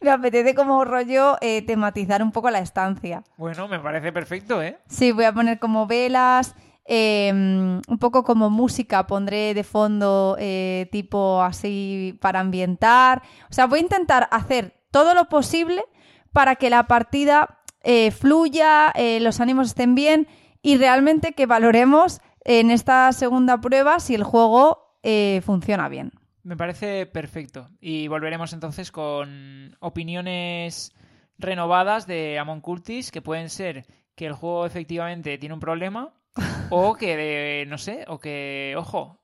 [0.00, 3.22] Me apetece como rollo eh, tematizar un poco la estancia.
[3.36, 4.78] Bueno, me parece perfecto, ¿eh?
[4.88, 6.54] Sí, voy a poner como velas,
[6.84, 13.22] em, un poco como música, pondré de fondo eh, tipo así para ambientar.
[13.50, 15.84] O sea, voy a intentar hacer todo lo posible
[16.32, 20.28] para que la partida eh, fluya, los ánimos estén bien
[20.62, 26.12] y realmente que valoremos en esta segunda prueba si el juego eh, funciona bien.
[26.42, 27.68] Me parece perfecto.
[27.80, 30.94] Y volveremos entonces con opiniones
[31.38, 36.14] renovadas de Amon Curtis, que pueden ser que el juego efectivamente tiene un problema,
[36.70, 39.20] o que, no sé, o que, ojo,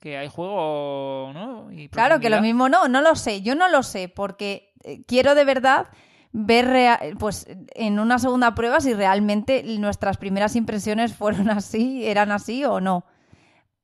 [0.00, 1.68] que hay juego, ¿no?
[1.90, 5.34] claro, que lo mismo no, no lo sé, yo no lo sé, porque eh, quiero
[5.34, 5.86] de verdad
[6.32, 12.64] ver pues en una segunda prueba si realmente nuestras primeras impresiones fueron así, eran así
[12.64, 13.06] o no.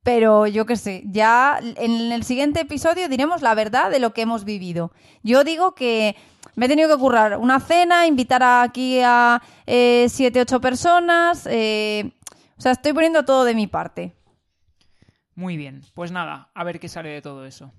[0.02, 4.22] Pero yo qué sé, ya en el siguiente episodio diremos la verdad de lo que
[4.22, 4.93] hemos vivido.
[5.22, 6.16] Yo digo que
[6.56, 11.47] me he tenido que currar una cena, invitar aquí a eh, siete, ocho personas.
[11.51, 12.12] Eh,
[12.56, 14.14] o sea, estoy poniendo todo de mi parte.
[15.35, 17.72] Muy bien, pues nada, a ver qué sale de todo eso.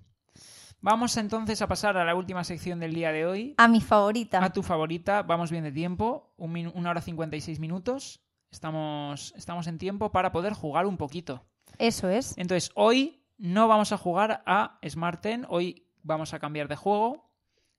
[0.80, 3.56] Vamos entonces a pasar a la última sección del día de hoy.
[3.57, 4.43] A mi favorita.
[4.43, 5.22] A tu favorita.
[5.22, 6.34] Vamos bien de tiempo.
[6.38, 8.23] una hora cincuenta y seis minutos.
[8.49, 11.45] Estamos, estamos en tiempo para poder jugar un poquito.
[11.77, 12.38] Eso es.
[12.38, 17.30] Entonces, hoy no vamos a jugar a Smart hoy vamos a cambiar de juego.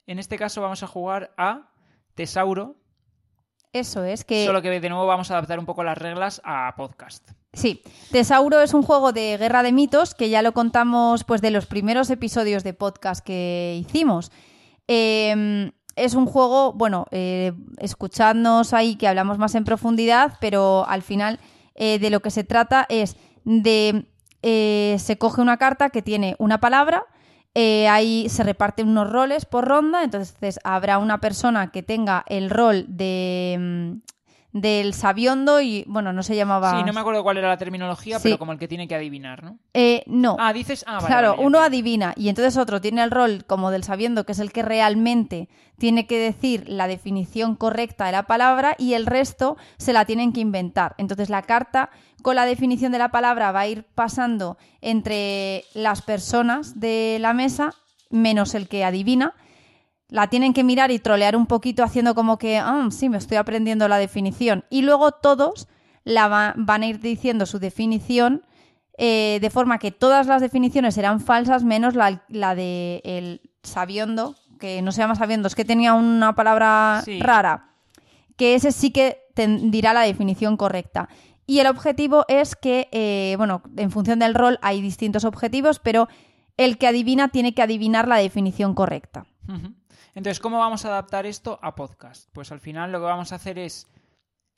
[0.06, 1.70] En este caso vamos a jugar a
[2.14, 2.76] Tesauro.
[3.72, 4.44] Eso es que...
[4.44, 7.30] Solo que de nuevo vamos a adaptar un poco las reglas a podcast.
[7.54, 11.50] Sí, Tesauro es un juego de guerra de mitos que ya lo contamos pues de
[11.50, 14.32] los primeros episodios de podcast que hicimos.
[14.88, 21.02] Em, es un juego, bueno, eh, escuchadnos ahí que hablamos más en profundidad, pero al
[21.02, 21.38] final
[21.74, 24.06] eh, de lo que se trata es de
[24.42, 27.06] eh, se coge una carta que tiene una palabra,
[27.54, 32.50] eh, ahí se reparten unos roles por ronda, entonces habrá una persona que tenga el
[32.50, 34.12] rol de, mm,
[34.52, 36.78] del sabiondo y, bueno, no se llamaba...
[36.78, 39.42] Sí, no me acuerdo cuál era la terminología, pero como el que tiene que adivinar,
[39.42, 39.58] ¿no?
[39.72, 40.36] Eh, no.
[40.38, 40.84] Ah, dices...
[40.86, 44.38] Ah, claro, uno adivina y entonces otro tiene el rol como del sabiendo, que es
[44.38, 45.48] el que realmente
[45.78, 50.32] tiene que decir la definición correcta de la palabra y el resto se la tienen
[50.32, 50.94] que inventar.
[50.98, 56.02] Entonces la carta con la definición de la palabra va a ir pasando entre las
[56.02, 57.74] personas de la mesa,
[58.10, 59.34] menos el que adivina,
[60.12, 63.38] la tienen que mirar y trolear un poquito haciendo como que, ah, sí, me estoy
[63.38, 64.62] aprendiendo la definición.
[64.68, 65.68] Y luego todos
[66.04, 68.44] la van a ir diciendo su definición
[68.98, 72.20] eh, de forma que todas las definiciones serán falsas menos la,
[72.54, 77.70] de el sabiondo, que no se llama sabiondo, es que tenía una palabra rara,
[78.36, 81.08] que ese sí que dirá la definición correcta.
[81.46, 86.06] Y el objetivo es que, eh, bueno, en función del rol hay distintos objetivos, pero
[86.58, 89.24] el que adivina tiene que adivinar la definición correcta.
[90.14, 92.28] Entonces, ¿cómo vamos a adaptar esto a podcast?
[92.32, 93.90] Pues al final lo que vamos a hacer es,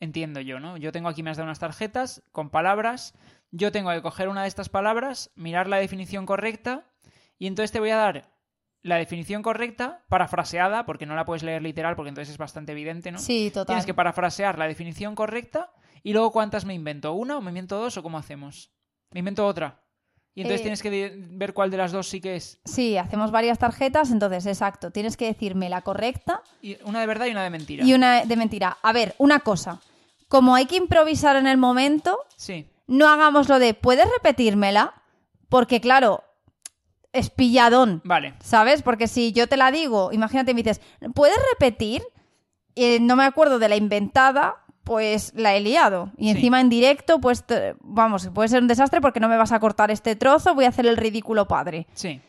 [0.00, 0.76] entiendo yo, ¿no?
[0.76, 3.14] Yo tengo aquí, me has dado unas tarjetas con palabras,
[3.52, 6.90] yo tengo que coger una de estas palabras, mirar la definición correcta
[7.38, 8.34] y entonces te voy a dar
[8.82, 13.12] la definición correcta, parafraseada, porque no la puedes leer literal, porque entonces es bastante evidente,
[13.12, 13.18] ¿no?
[13.18, 13.66] Sí, total.
[13.66, 15.72] Tienes que parafrasear la definición correcta
[16.02, 18.72] y luego cuántas me invento, una o me invento dos o cómo hacemos.
[19.10, 19.83] Me invento otra.
[20.34, 22.58] Y entonces eh, tienes que ver cuál de las dos sí que es.
[22.64, 24.90] Sí, hacemos varias tarjetas, entonces, exacto.
[24.90, 26.42] Tienes que decirme la correcta.
[26.60, 27.84] Y una de verdad y una de mentira.
[27.84, 28.76] Y una de mentira.
[28.82, 29.80] A ver, una cosa.
[30.28, 32.66] Como hay que improvisar en el momento, sí.
[32.88, 34.94] no hagamos lo de, ¿puedes repetírmela?
[35.48, 36.24] Porque claro,
[37.12, 38.02] es pilladón.
[38.04, 38.34] Vale.
[38.42, 38.82] ¿Sabes?
[38.82, 40.80] Porque si yo te la digo, imagínate, me dices,
[41.14, 42.02] ¿puedes repetir?
[42.74, 46.12] Eh, no me acuerdo de la inventada, pues la he liado.
[46.16, 46.30] Y Sí.
[46.32, 49.58] encima en directo, pues te- vamos, puede ser un desastre porque no me vas a
[49.60, 51.86] cortar este trozo, voy a hacer el ridículo padre.
[51.94, 52.20] Sí.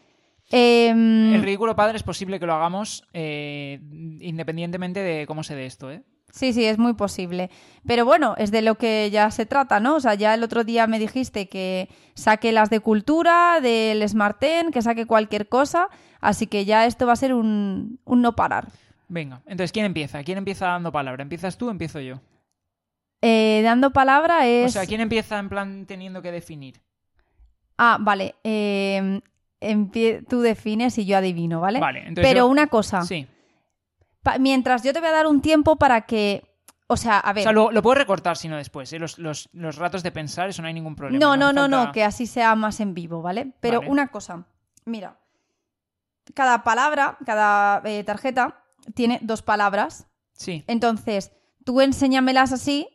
[0.51, 3.79] Em, El ridículo padre es posible que lo hagamos eh,
[4.21, 6.03] independientemente de cómo se dé esto, ¿eh?
[6.31, 7.49] Sí, sí, es muy posible.
[7.87, 9.95] Pero bueno, es de lo que ya se trata, ¿no?
[9.95, 14.71] O sea, ya el otro día me dijiste que saque las de cultura, del Smarten,
[14.71, 15.87] que saque cualquier cosa,
[16.19, 18.67] así que ya esto va a ser un, un no parar.
[19.07, 20.23] Venga, entonces, ¿quién empieza?
[20.23, 21.21] ¿Quién empieza dando palabra?
[21.23, 22.19] ¿Empiezas tú o empiezo yo?
[23.27, 24.67] Eh, dando palabra es...
[24.67, 26.79] O sea, ¿quién empieza en plan teniendo que definir?
[27.77, 28.35] Ah, vale.
[28.43, 29.19] eh,
[29.59, 31.79] empie- Tú defines y yo adivino, ¿vale?
[31.79, 33.27] Vale, entonces Pero yo- una cosa, Sí.
[34.39, 36.43] mientras yo te voy a dar un tiempo para que...
[36.87, 37.43] O sea, a O ver...
[37.43, 38.99] sea, lo, lo puedo recortar si no después, ¿eh?
[38.99, 41.19] Los, los- los ratos de pensar, eso no hay ningún problema.
[41.19, 43.53] No, no, no, no, que así sea más en vivo, ¿vale?
[43.59, 43.91] Pero Vale.
[43.91, 44.45] una cosa,
[44.85, 45.17] mira,
[46.35, 51.31] cada palabra, cada eh, tarjeta tiene dos palabras, Sí, entonces
[51.63, 52.87] tú enséñamelas así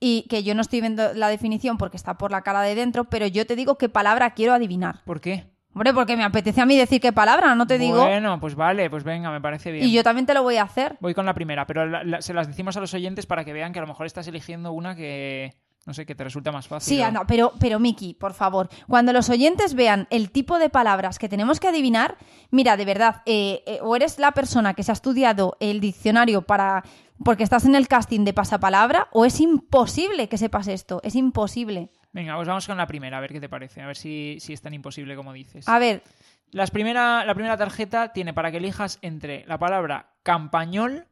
[0.00, 3.04] y que yo no estoy viendo la definición porque está por la cara de dentro,
[3.04, 5.02] pero yo te digo qué palabra quiero adivinar.
[5.04, 5.46] ¿por qué?
[5.74, 8.88] Hombre, porque me apetece a mí decir qué palabra, no te digo, Bueno, pues vale,
[8.88, 9.84] pues venga, me parece bien.
[9.86, 10.96] y yo también te lo voy a hacer.
[11.00, 13.52] Voy con la primera, pero la- la- se las decimos a los oyentes para que
[13.52, 15.52] vean que a lo mejor estás eligiendo una que,
[15.84, 16.96] no sé, que te resulta más fácil.
[16.96, 20.70] Sí, o- no, pero, pero Miki, por favor, cuando los oyentes vean el tipo de
[20.70, 22.16] palabras que tenemos que adivinar,
[22.50, 26.40] mira, de verdad, eh, eh, o eres la persona que se ha estudiado el diccionario
[26.40, 26.84] para
[27.24, 31.90] porque estás en el casting de pasapalabra, o es imposible que sepas esto, es imposible.
[32.12, 34.52] Venga, pues vamos con la primera, a ver qué te parece, a ver si, si
[34.52, 35.68] es tan imposible como dices.
[35.68, 36.02] A ver,
[36.50, 41.06] Las primera, la primera tarjeta tiene para que elijas entre la palabra campañol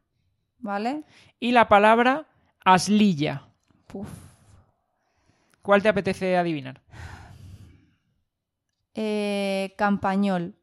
[0.58, 1.02] ¿vale?
[1.40, 2.26] y la palabra
[2.64, 3.42] aslilla.
[3.86, 4.08] Puf.
[5.60, 6.80] ¿Cuál te apetece adivinar?
[8.94, 10.42] Eh, campañol.
[10.52, 10.54] Me,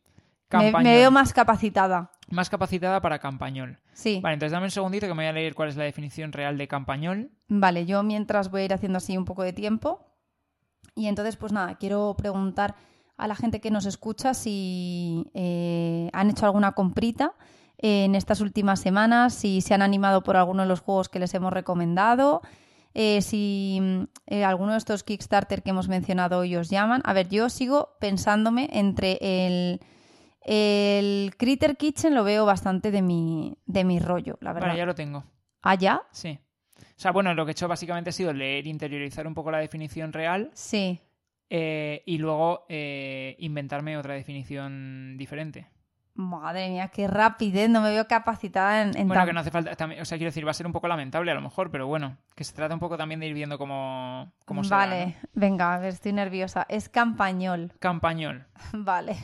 [0.48, 0.84] Campañol.
[0.84, 2.12] me veo más capacitada.
[2.32, 3.80] Más capacitada para campañol.
[3.94, 4.20] Sí.
[4.22, 6.58] Vale, entonces dame un segundito que me voy a leer cuál es la definición real
[6.58, 7.32] de campañol.
[7.48, 10.06] Vale, yo mientras voy a ir haciendo así un poco de tiempo.
[10.96, 12.76] Y entonces, pues nada, quiero preguntar
[13.18, 17.36] a la gente que nos escucha si eh, han hecho alguna comprita
[17.78, 21.34] en estas últimas semanas, si se han animado por alguno de los juegos que les
[21.34, 22.42] hemos recomendado,
[22.94, 27.02] eh, si mm, eh, alguno de estos Kickstarter que hemos mencionado hoy os llaman.
[27.06, 29.82] A ver, yo sigo pensándome entre el,
[30.42, 34.68] el Critter Kitchen, lo veo bastante de mi, de mi rollo, la verdad.
[34.70, 35.24] Vale, ya lo tengo.
[35.62, 36.02] ¿Allá?
[36.12, 36.40] Sí.
[36.78, 39.60] O sea, bueno, lo que he hecho básicamente ha sido leer, interiorizar un poco la
[39.60, 41.00] definición real Sí.
[41.50, 45.68] eh, y luego eh, inventarme otra definición diferente.
[46.14, 49.50] Madre mía, qué rapidez, no me veo capacitada en, en Bueno, tan- que no hace
[49.52, 51.72] falta, también, o sea, quiero decir, va a ser un poco lamentable a lo mejor,
[51.72, 54.78] pero bueno, que se trata un poco también de ir viendo cómo, cómo se da,
[54.78, 55.30] Vale, ¿no?
[55.34, 56.66] venga, a ver, estoy nerviosa.
[56.68, 57.72] Es campañol.
[57.80, 58.46] Campañol.
[58.74, 59.16] Vale.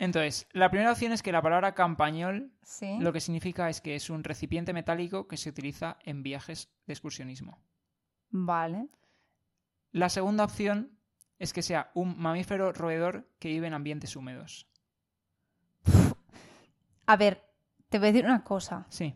[0.00, 2.96] Entonces, la primera opción es que la palabra campañol Sí.
[3.00, 6.94] lo que significa es que es un recipiente metálico que se utiliza en viajes de
[6.94, 7.58] excursionismo.
[8.30, 8.88] Vale.
[9.92, 10.98] La segunda opción
[11.38, 14.66] es que sea un mamífero roedor que vive en ambientes húmedos.
[17.06, 17.44] A ver,
[17.88, 18.86] te voy a decir una cosa.
[18.88, 19.14] Sí.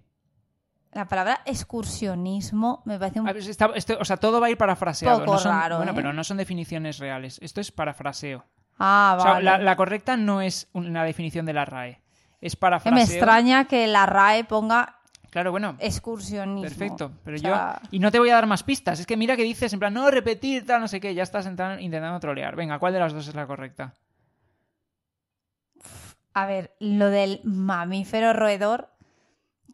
[0.92, 4.50] La palabra excursionismo me parece un A ver, está- esto- o sea, todo va a
[4.50, 5.20] ir parafraseado.
[5.20, 5.94] Poco no son- raro, bueno, ¿eh?
[5.94, 7.38] pero no son definiciones reales.
[7.42, 8.44] Esto es parafraseo.
[8.78, 9.44] Ah, O sea, vale.
[9.44, 12.00] la, la correcta no es una definición de la RAE.
[12.40, 12.94] Es parafraseo.
[12.94, 14.98] me extraña que la RAE ponga
[15.30, 15.76] Claro, bueno.
[15.80, 16.62] excursionismo.
[16.62, 17.88] Perfecto, pero O sea, yo...
[17.90, 19.00] Y no te voy a dar más pistas.
[19.00, 21.14] Es que mira que dices en plan, no, repetir, tal, no sé qué.
[21.14, 22.54] Ya estás entan- intentando trolear.
[22.56, 23.94] Venga, ¿cuál de las dos es la correcta?
[26.34, 28.90] A ver, lo del mamífero roedor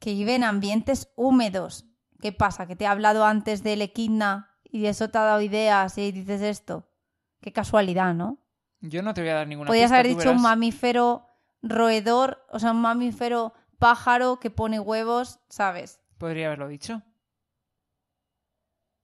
[0.00, 1.86] que vive en ambientes húmedos.
[2.20, 2.66] ¿Qué pasa?
[2.66, 6.12] ¿Que te he hablado antes del equidna y de eso te ha dado ideas y
[6.12, 6.86] dices esto?
[7.40, 8.38] Qué casualidad, ¿no?
[8.80, 11.26] Yo no te voy a dar ninguna Podrías haber dicho un mamífero
[11.62, 16.00] roedor, o sea, un mamífero pájaro que pone huevos, ¿sabes?
[16.18, 17.02] Podría haberlo dicho.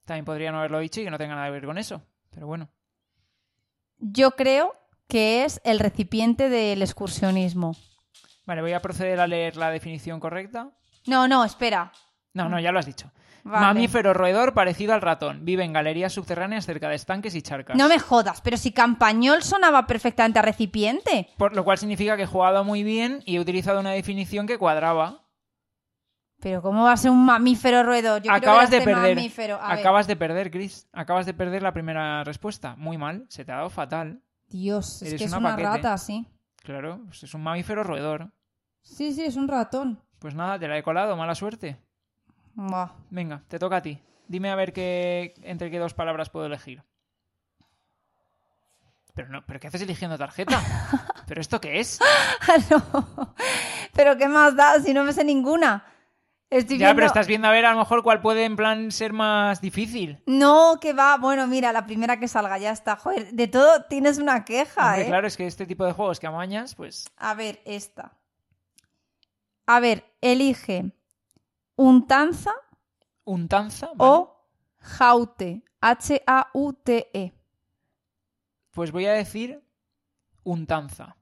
[0.05, 2.01] También podría no haberlo dicho y que no tenga nada que ver con eso.
[2.31, 2.69] Pero bueno.
[3.99, 4.73] Yo creo
[5.07, 7.75] que es el recipiente del excursionismo.
[8.45, 10.71] Vale, voy a proceder a leer la definición correcta.
[11.05, 11.91] No, no, espera.
[12.33, 13.11] No, no, ya lo has dicho.
[13.43, 13.65] Vale.
[13.65, 15.45] Mamífero roedor parecido al ratón.
[15.45, 17.77] Vive en galerías subterráneas cerca de estanques y charcas.
[17.77, 21.29] No me jodas, pero si campañol sonaba perfectamente a recipiente.
[21.37, 24.57] Por lo cual significa que he jugado muy bien y he utilizado una definición que
[24.57, 25.23] cuadraba.
[26.39, 28.21] Pero ¿cómo va a ser un mamífero roedor?
[28.21, 29.15] Yo Acabas ver de a este perder.
[29.15, 29.57] mamífero.
[29.57, 29.79] Ver.
[29.79, 30.87] Acabas de perder, Chris.
[30.93, 32.75] Acabas de perder la primera respuesta.
[32.75, 33.25] Muy mal.
[33.29, 34.21] Se te ha dado fatal.
[34.47, 36.27] Dios, es que es una rata, sí.
[36.63, 38.31] Claro, pues es un mamífero roedor.
[38.81, 39.99] Sí, sí, es un ratón.
[40.19, 41.17] Pues nada, te la he colado.
[41.17, 41.77] Mala suerte.
[43.11, 44.01] Venga, te toca a ti.
[44.27, 46.83] Dime a ver qué, entre qué dos palabras puedo elegir.
[49.13, 50.59] Pero no, ¿pero qué haces eligiendo tarjeta?
[51.27, 51.99] ¿Pero esto qué es?
[52.69, 53.33] no.
[53.93, 55.85] Pero ¿qué más da si no me sé ninguna?
[56.49, 58.91] Estoy Ya, viendo- pero estás viendo a ver a lo mejor cuál puede en plan
[58.91, 60.21] ser más difícil.
[60.25, 61.17] No, que va.
[61.17, 62.95] Bueno, mira, la primera que salga ya está.
[62.95, 65.07] Joder, de todo tienes una queja, Hombre, ¿eh?
[65.07, 68.13] claro, es que este tipo de juegos que amañas, pues A ver, esta.
[69.65, 70.91] A ver, elige
[71.77, 72.51] Untanza
[73.27, 73.87] un tanza.
[73.95, 74.11] ¿vale?
[74.11, 74.47] o
[74.79, 75.63] Jaute.
[75.79, 77.33] H-A-U-T-E.
[78.71, 79.61] Pues voy a decir
[80.43, 81.15] un tanza.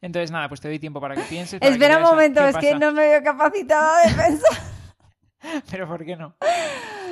[0.00, 1.58] Entonces, nada, pues te doy tiempo para que pienses.
[1.58, 4.62] para que Espera un momento, es que no me veo capacitada de pensar.
[5.70, 6.36] Pero ¿por qué no?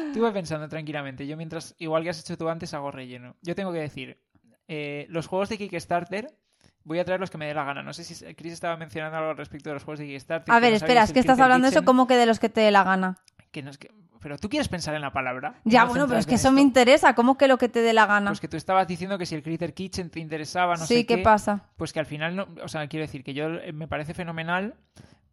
[0.06, 1.26] Estuve pensando tranquilamente.
[1.26, 3.36] Yo mientras, igual que has hecho tú antes, hago relleno.
[3.42, 4.22] Yo tengo que decir,
[4.68, 6.28] eh, los juegos de Kickstarter,
[6.84, 7.82] voy a traer los que me dé la gana.
[7.82, 10.54] No sé si Chris estaba mencionando algo al respecto de los juegos de Kickstarter.
[10.54, 12.48] A ver, no espera, es que estás hablando de eso como que de los que
[12.48, 13.18] te dé la gana.
[13.50, 13.90] que no es que-
[14.20, 15.54] Pero tú quieres pensar en la palabra.
[15.64, 17.14] Ya, no bueno, pero es que eso me interesa.
[17.14, 18.30] ¿Cómo que lo que te dé la gana?
[18.30, 21.06] Pues que tú estabas diciendo que si el Critter Kitchen te interesaba, no sí, sé
[21.06, 21.22] ¿qué qué.
[21.22, 21.68] pasa?
[21.76, 24.74] Pues que al final, no, o sea, quiero decir que yo eh, me parece fenomenal,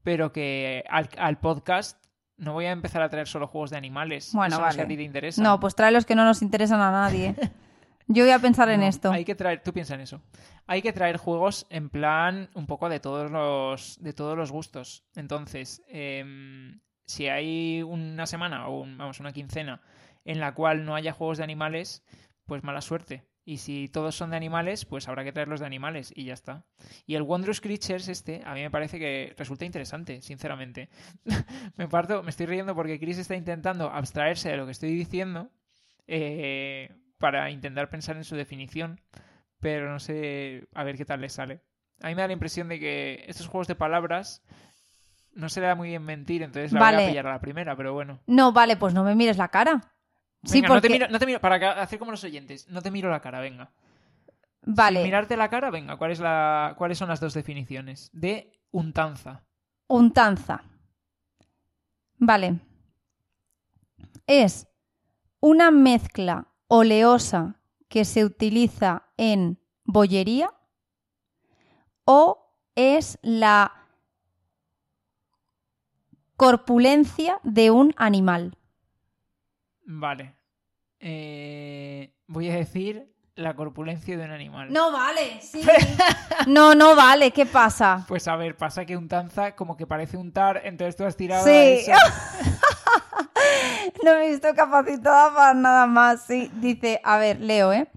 [0.04, 2.04] pero que al, al podcast
[2.38, 4.32] no voy a empezar a traer solo juegos de animales.
[4.34, 4.82] Bueno, vale.
[4.82, 5.42] a ti te interesa.
[5.42, 7.34] No, pues trae los que no nos interesan a nadie.
[8.14, 9.12] Yo voy a pensar en esto.
[9.12, 10.22] Hay que traer, tú piensa en eso.
[10.68, 15.04] Hay que traer juegos en plan un poco de todos los, de todos los gustos.
[15.16, 19.82] Entonces, em, si hay una semana o un- vamos, una quincena
[20.26, 22.04] en la cual no haya juegos de animales,
[22.46, 23.24] pues mala suerte.
[23.44, 26.64] Y si todos son de animales, pues habrá que traerlos de animales y ya está.
[27.08, 30.90] Y el Wondrous Creatures este, a mí me parece que resulta interesante, sinceramente.
[31.78, 35.50] me parto, me estoy riendo porque Chris está intentando abstraerse de lo que estoy diciendo
[36.08, 36.92] eh,
[37.22, 39.00] para intentar pensar en su definición,
[39.62, 41.62] pero no sé a ver qué tal le sale.
[42.02, 44.44] A mí me da la impresión de que estos juegos de palabras
[45.34, 47.06] no se le da muy bien mentir, entonces la voy Vale.
[47.06, 48.20] a pillar a la primera, pero bueno.
[48.28, 49.94] No, vale, pues no me mires la cara.
[50.44, 50.88] Sí, no porque...
[50.88, 53.40] te miro, no te miro, para hacer como los oyentes, no te miro la cara,
[53.40, 53.72] venga.
[54.64, 58.10] Vale, Sin mirarte la cara, venga, ¿cuál es la, ¿cuáles son las dos definiciones?
[58.14, 59.44] De untanza.
[59.88, 60.64] untanza.
[62.18, 62.60] Vale.
[64.28, 64.68] Es
[65.40, 67.56] una mezcla oleosa
[67.90, 70.54] que se utiliza en bollería
[72.06, 73.74] o es la
[76.38, 78.58] corpulencia de un animal.
[79.86, 80.34] Vale.
[81.02, 84.72] Eh, voy a decir la corpulencia de un animal.
[84.72, 85.62] No vale, sí.
[86.48, 88.06] No, no vale, ¿qué pasa?
[88.08, 91.50] Pues a ver, pasa que untanza como que parece untar, entonces tú has tirado Sí.
[91.52, 91.92] a eso.
[94.06, 96.26] No me he visto capacitada para nada más.
[96.26, 97.88] Sí, dice, a ver, leo, ¿eh?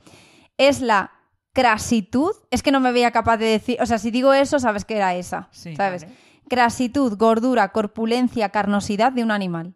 [0.58, 1.10] Es la
[1.52, 2.32] crasitud.
[2.50, 3.78] Es que no me veía capaz de decir.
[3.80, 5.48] O sea, si digo eso, sabes que era esa.
[5.50, 6.02] Sí, ¿Sabes?
[6.04, 6.14] vale.
[6.48, 9.74] Crasitud, gordura, corpulencia, carnosidad de un animal.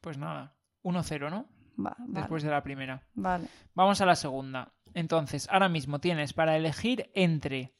[0.00, 0.54] Pues nada,
[0.84, 1.46] 1-0, ¿no?
[1.78, 3.02] Va- vale, Después de la primera.
[3.14, 3.46] vale.
[3.74, 4.72] Vamos a la segunda.
[4.94, 7.72] Entonces, ahora mismo tienes para elegir entre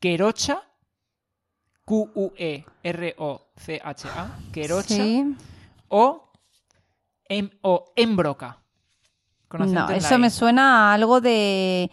[0.00, 0.62] querocha,
[2.92, 5.36] Q-U-E-R-O-C-H-A, querocha, Sí.
[5.88, 6.29] o,
[7.30, 8.58] em- o embroca.
[9.58, 10.18] No, eso E.
[10.18, 11.90] me suena a algo de.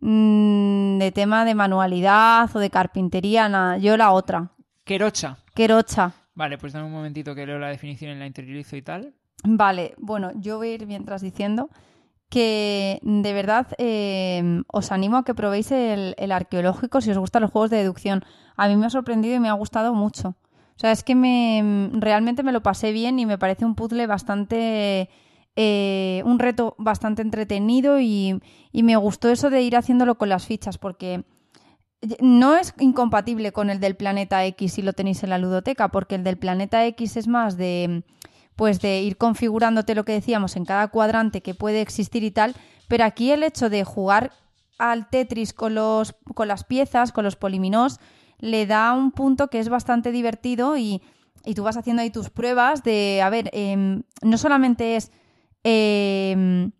[0.00, 3.48] mm, de tema de manualidad o de carpintería.
[3.48, 3.76] nada.
[3.78, 4.52] Yo la otra.
[4.84, 5.38] Querocha.
[5.54, 6.12] Querocha.
[6.34, 9.14] Vale, pues dame un momentito que leo la definición y la interiorizo y tal.
[9.44, 11.68] Vale, bueno, yo voy a ir mientras diciendo
[12.28, 17.42] que de verdad eh, os animo a que probéis el, el arqueológico si os gustan
[17.42, 18.24] los juegos de deducción.
[18.56, 20.34] A mí me ha sorprendido y me ha gustado mucho.
[20.80, 24.06] O sea, es que me realmente me lo pasé bien y me parece un puzzle
[24.06, 25.10] bastante.
[25.56, 28.40] eh, un reto bastante entretenido y,
[28.72, 31.24] y me gustó eso de ir haciéndolo con las fichas porque
[32.20, 36.14] no es incompatible con el del planeta X si lo tenéis en la ludoteca, porque
[36.14, 38.04] el del planeta X es más de
[38.56, 42.54] pues de ir configurándote lo que decíamos en cada cuadrante que puede existir y tal,
[42.88, 44.32] pero aquí el hecho de jugar
[44.78, 48.00] al Tetris con los con las piezas, con los poliminos,
[48.40, 51.00] le da un punto que es bastante divertido y,
[51.44, 55.12] y tú vas haciendo ahí tus pruebas de, a ver, em, no solamente es
[55.64, 56.72] em,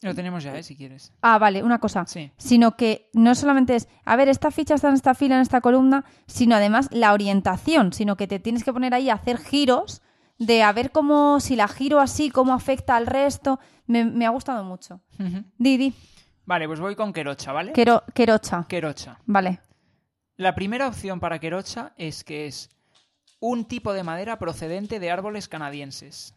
[0.00, 0.62] Lo tenemos ya, ¿eh?
[0.62, 1.12] Si quieres.
[1.22, 2.06] Ah, vale, una cosa.
[2.06, 2.30] Sí.
[2.36, 5.60] Sino que no solamente es, a ver, esta ficha está en esta fila, en esta
[5.60, 10.02] columna, sino además la orientación, sino que te tienes que poner ahí a hacer giros
[10.38, 13.60] de a ver cómo, si la giro así, cómo afecta al resto.
[13.86, 15.00] Me, me ha gustado mucho.
[15.58, 15.94] Didi,
[16.44, 17.72] Vale, pues voy con querocha, ¿vale?
[17.72, 18.64] quero, querocha.
[18.68, 19.18] Querocha.
[19.26, 19.60] Vale.
[20.36, 22.70] La primera opción para querocha es que es
[23.40, 26.34] un tipo de madera procedente de árboles canadienses.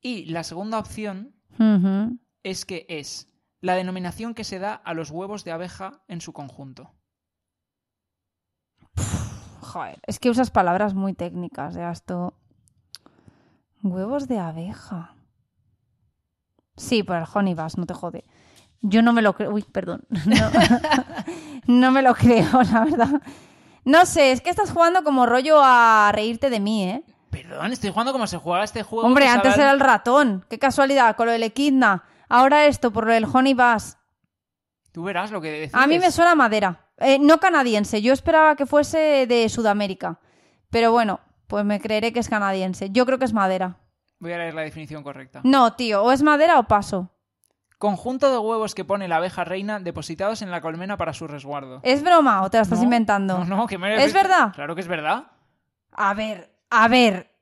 [0.00, 1.34] Y la segunda opción
[2.42, 3.28] es que es
[3.60, 6.92] la denominación que se da a los huevos de abeja en su conjunto.
[9.60, 12.34] Joder, es que usas palabras muy técnicas, ya esto.
[13.82, 15.14] Huevos de abeja.
[16.76, 18.24] Sí, por el Honey no te jode.
[18.82, 19.52] Yo no me lo creo.
[19.52, 20.04] Uy, perdón.
[20.26, 20.50] No,
[21.66, 23.22] no me lo creo, la verdad.
[23.84, 27.04] No sé, es que estás jugando como rollo a reírte de mí, ¿eh?
[27.30, 29.06] Perdón, estoy jugando como se juega este juego.
[29.06, 30.44] Hombre, que antes era el ratón.
[30.50, 32.04] Qué casualidad, con lo del Equidna.
[32.28, 33.96] Ahora esto, por lo del Honey Bass.
[34.92, 35.74] Tú verás lo que decides.
[35.74, 36.86] A mí me suena a madera.
[36.98, 38.02] Eh, no canadiense.
[38.02, 40.20] Yo esperaba que fuese de Sudamérica.
[40.70, 42.90] Pero bueno, pues me creeré que es canadiense.
[42.90, 43.78] Yo creo que es madera.
[44.18, 45.40] Voy a leer la definición correcta.
[45.44, 47.10] No, tío, o es madera o paso.
[47.82, 51.80] Conjunto de huevos que pone la abeja reina depositados en la colmena para su resguardo.
[51.82, 53.38] ¿Es broma o te la estás No, inventando?
[53.38, 54.52] No, no, que me ¿Es verdad?
[54.54, 55.24] Claro que es verdad.
[55.90, 57.34] A ver, a ver.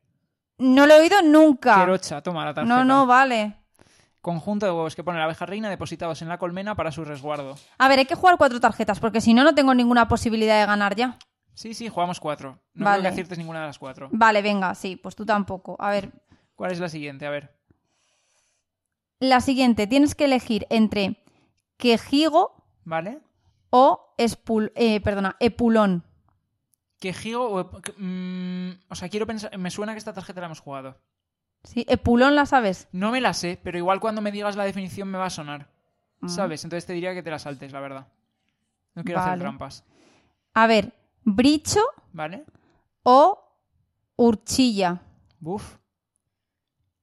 [0.56, 1.80] No lo he oído nunca.
[1.80, 2.74] Querocha, toma la tarjeta.
[2.74, 3.54] No, no, vale.
[4.22, 7.56] Conjunto de huevos que pone la abeja reina depositados en la colmena para su resguardo.
[7.76, 10.64] A ver, hay que jugar cuatro tarjetas porque si no, no tengo ninguna posibilidad de
[10.64, 11.18] ganar ya.
[11.52, 12.58] Sí, sí, jugamos cuatro.
[12.72, 13.00] No Vale.
[13.00, 14.08] creo que aciertes ninguna de las cuatro.
[14.10, 15.76] Vale, venga, sí, pues tú tampoco.
[15.78, 16.10] A ver,
[16.54, 17.26] ¿Cuál es la siguiente?
[17.26, 17.59] A ver.
[19.20, 19.86] La siguiente.
[19.86, 21.22] Tienes que elegir entre
[21.76, 23.20] quejigo ¿Vale?
[23.70, 26.04] o espul eh, perdona, epulón.
[26.98, 27.60] Quejigo o...
[27.60, 29.56] ep- mm, o sea, quiero pensar...
[29.56, 30.98] Me suena que esta tarjeta la hemos jugado.
[31.64, 31.84] ¿Sí?
[31.88, 32.88] ¿Epulón la sabes?
[32.92, 35.70] No me la sé, pero igual cuando me digas la definición me va a sonar.
[36.20, 36.28] Mm.
[36.28, 36.64] ¿Sabes?
[36.64, 38.08] Entonces te diría que te la saltes, la verdad.
[38.94, 39.40] No quiero hacer Vale.
[39.42, 39.84] trampas.
[40.52, 40.92] A ver,
[41.22, 41.80] bricho
[42.12, 42.44] ¿Vale?
[43.02, 43.38] o
[44.16, 45.00] urchilla.
[45.38, 45.76] Buf.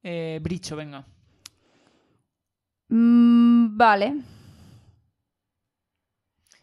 [0.02, 1.04] Eh, bricho, venga.
[2.90, 4.14] Mm, vale.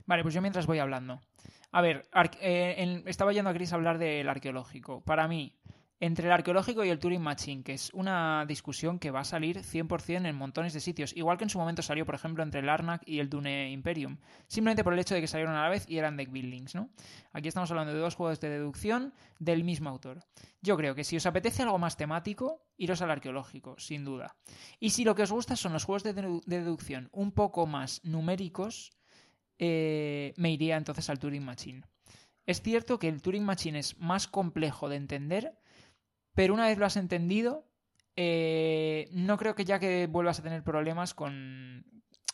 [0.05, 1.19] Vale, pues yo mientras voy hablando.
[1.71, 2.07] A ver,
[2.41, 5.01] eh, estaba yendo a Chris a hablar del arqueológico.
[5.01, 5.53] Para mí,
[6.05, 9.59] entre el arqueológico y el Turing Machine, que es una discusión que va a salir
[9.63, 12.69] 100% en montones de sitios, igual que en su momento salió, por ejemplo, entre el
[12.69, 14.17] Arnak y el Dune Imperium,
[14.47, 16.89] simplemente por el hecho de que salieron a la vez y eran deck buildings, ¿no?
[17.33, 20.19] Aquí estamos hablando de dos juegos de deducción del mismo autor.
[20.61, 24.35] Yo creo que si os apetece algo más temático, iros al arqueológico, sin duda.
[24.79, 27.67] Y si lo que os gusta son los juegos de, dedu- de deducción un poco
[27.67, 28.91] más numéricos,
[29.57, 31.81] eh, me iría entonces al Turing Machine.
[32.45, 35.57] Es cierto que el Turing Machine es más complejo de entender,
[36.35, 37.65] pero una vez lo has entendido,
[38.15, 41.83] eh, no creo que ya que vuelvas a tener problemas con,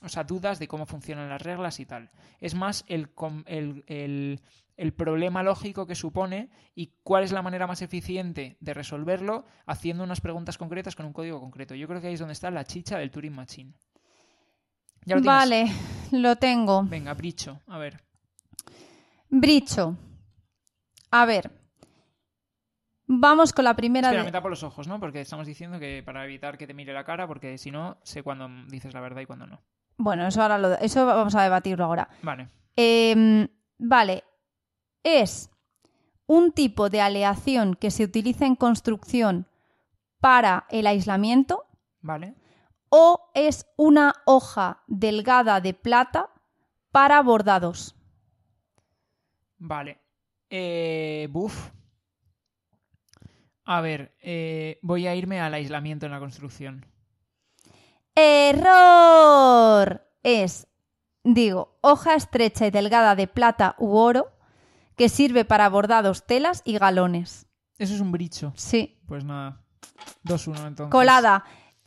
[0.01, 2.11] o sea, dudas de cómo funcionan las reglas y tal.
[2.39, 3.09] Es más el,
[3.45, 4.41] el, el-
[4.77, 10.03] el problema lógico que supone y cuál es la manera más eficiente de resolverlo haciendo
[10.03, 11.75] unas preguntas concretas con un código concreto.
[11.75, 13.73] Yo creo que ahí es donde está la chicha del Turing Machine.
[15.05, 15.39] Ya lo tienes.
[15.39, 15.65] Vale,
[16.13, 16.83] lo tengo.
[16.83, 18.01] Venga, bricho, a ver.
[19.29, 19.97] Bricho.
[21.11, 21.51] A ver.
[23.13, 24.97] Vamos con la primera Espera, de- me tapo los ojos, ¿no?
[24.97, 28.23] Porque estamos diciendo que para evitar que te mire la cara, porque si no, sé
[28.23, 29.61] cuándo dices la verdad y cuándo no.
[29.97, 30.73] Bueno, eso ahora lo...
[30.75, 32.07] eso vamos a debatirlo ahora.
[32.23, 32.49] Vale.
[32.77, 34.23] Em, vale.
[35.03, 35.49] Es
[36.25, 39.45] un tipo de aleación que se utiliza en construcción
[40.21, 41.65] para el aislamiento
[41.99, 42.35] Vale.
[42.87, 46.29] o es una hoja delgada de plata
[46.91, 47.93] para bordados.
[49.57, 49.99] Vale.
[50.49, 51.71] Eh, buf.
[53.63, 56.85] A ver, eh, voy a irme al aislamiento en la construcción.
[58.15, 60.07] Error.
[60.23, 60.67] Es,
[61.23, 64.31] digo, hoja estrecha y delgada de plata u oro
[64.95, 67.47] que sirve para bordados, telas y galones.
[67.77, 68.53] Eso es un bricho.
[68.55, 68.99] Sí.
[69.07, 69.63] Pues nada.
[70.25, 70.91] 2-1 entonces.
[70.91, 71.43] Colada.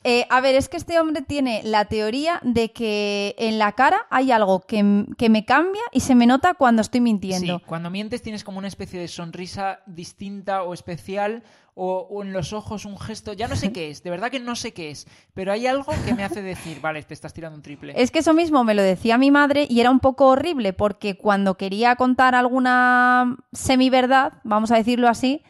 [0.07, 4.07] Eh, a ver, es que este hombre tiene la teoría de que en la cara
[4.11, 7.59] hay algo que, que me cambia y se me nota cuando estoy mintiendo.
[7.59, 11.43] Sí, cuando mientes tienes como una especie de sonrisa distinta o especial
[11.75, 14.41] o, o en los ojos un gesto, ya no sé qué es, de verdad que
[14.41, 17.57] no sé qué es, pero hay algo que me hace decir, vale, te estás tirando
[17.57, 17.95] un triple.
[17.97, 21.17] Es que eso mismo me lo decía mi madre y era un poco horrible porque
[21.17, 25.43] cuando quería contar alguna semiverdad, vamos a decirlo así,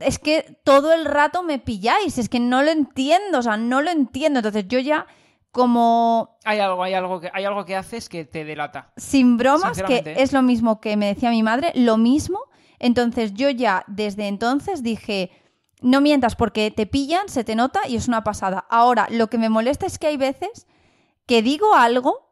[0.00, 3.82] es que todo el rato me pilláis, es que no lo entiendo, o sea, no
[3.82, 4.40] lo entiendo.
[4.40, 5.06] Entonces yo ya
[5.52, 8.92] como Hay algo, hay algo que hay algo que haces que te delata.
[8.96, 10.22] sin bromas, que Sinceramente.
[10.22, 12.40] es lo mismo que me decía mi madre, lo mismo.
[12.78, 15.30] Entonces yo ya desde entonces dije,
[15.82, 18.66] no mientas porque te pillan, se te nota y es una pasada.
[18.70, 20.66] Ahora, lo que me molesta es que hay veces
[21.26, 22.29] que digo algo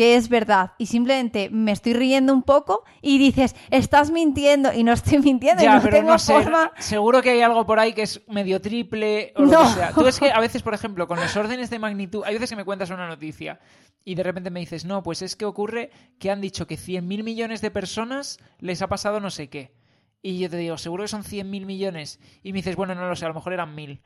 [0.00, 4.82] que es verdad y simplemente me estoy riendo un poco y dices, estás mintiendo y
[4.82, 6.72] no estoy mintiendo y no pero tengo no sé, forma.
[6.78, 9.60] seguro que hay algo por ahí que es medio triple o lo No.
[9.62, 9.92] que sea.
[9.92, 12.56] Tú es que a veces, por ejemplo, con los órdenes de magnitud, hay veces que
[12.56, 13.60] me cuentas una noticia
[14.02, 17.22] y de repente me dices, no, pues es que ocurre que han dicho que 100.000
[17.22, 19.74] millones de personas les ha pasado no sé qué.
[20.22, 22.20] Y yo te digo, seguro que son 100.000 millones.
[22.42, 24.00] Y me dices, bueno, no lo sé, a lo mejor eran 1.000.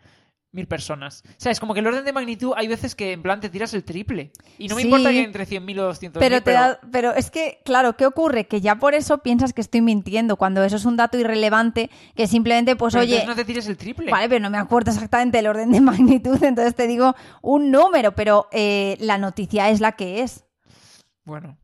[0.55, 1.23] mil personas.
[1.27, 3.49] O sea, es como que el orden de magnitud hay veces que en plan te
[3.51, 4.31] tiras el triple.
[4.57, 4.87] Y no me Sí.
[4.89, 6.61] importa que entre 100.000 o 200.000, Pero, pero...
[6.61, 8.47] da- pero es que, claro, ¿qué ocurre?
[8.47, 12.27] Que ya por eso piensas que estoy mintiendo, cuando eso es un dato irrelevante, que
[12.27, 14.11] simplemente, pues pero oye, no te tires el triple.
[14.11, 18.15] vale, pero no me acuerdo exactamente el orden de magnitud, entonces te digo un número,
[18.15, 20.45] pero eh, la noticia es la que es.
[21.25, 21.59] Bueno.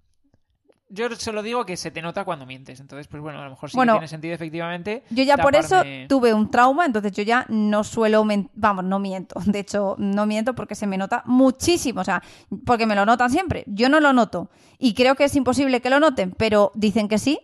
[0.92, 2.80] Yo solo digo que se te nota cuando mientes.
[2.80, 5.04] Entonces, pues bueno, a lo mejor sí Bueno, que tiene sentido efectivamente.
[5.10, 9.40] Yo ya por eso tuve un trauma, entonces yo ya no suelo, vamos, no miento.
[9.46, 12.22] De hecho, no miento porque se me nota muchísimo, o sea,
[12.66, 13.64] porque me lo notan siempre.
[13.66, 17.18] Yo no lo noto y creo que es imposible que lo noten, pero dicen que
[17.18, 17.40] sí,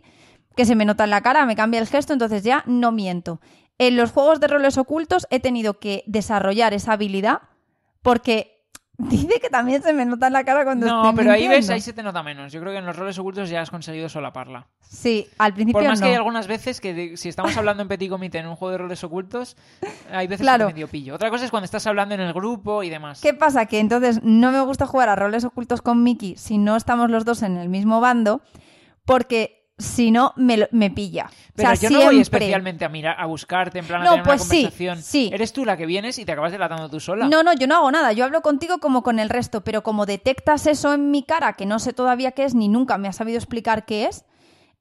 [0.56, 3.40] que se me nota en la cara, me cambia el gesto, entonces ya no miento.
[3.78, 7.42] En los juegos de roles ocultos he tenido que desarrollar esa habilidad
[8.00, 8.55] porque
[9.10, 11.68] dice que también se me nota en la cara cuando No, estoy pero ahí ves,
[11.70, 12.52] ahí se te nota menos.
[12.52, 14.66] Yo creo que en los roles ocultos ya has conseguido solaparla.
[14.80, 16.04] Sí, al principio Por más no.
[16.06, 18.72] que hay algunas veces que de- si estamos hablando en Petit Comité en un juego
[18.72, 19.56] de roles ocultos,
[20.10, 20.68] hay veces Claro.
[20.68, 21.14] que medio pillo.
[21.14, 23.20] Otra cosa es cuando estás hablando en el grupo y demás.
[23.20, 23.66] ¿Qué pasa?
[23.66, 27.24] Que entonces no me gusta jugar a roles ocultos con Mickey si no estamos los
[27.24, 28.40] dos en el mismo bando,
[29.04, 31.30] porque si no me, lo- me pilla.
[31.54, 34.10] Pero o sea, yo no voy especialmente a mirar, a buscarte, en plan a No,
[34.12, 35.02] tener pues una sí, conversación.
[35.02, 35.30] sí.
[35.32, 37.28] Eres tú la que vienes y te acabas delatando tú sola.
[37.28, 38.12] No, no, yo no hago nada.
[38.12, 41.66] Yo hablo contigo como con el resto, pero como detectas eso en mi cara, que
[41.66, 44.24] no sé todavía qué es, ni nunca me ha sabido explicar qué es,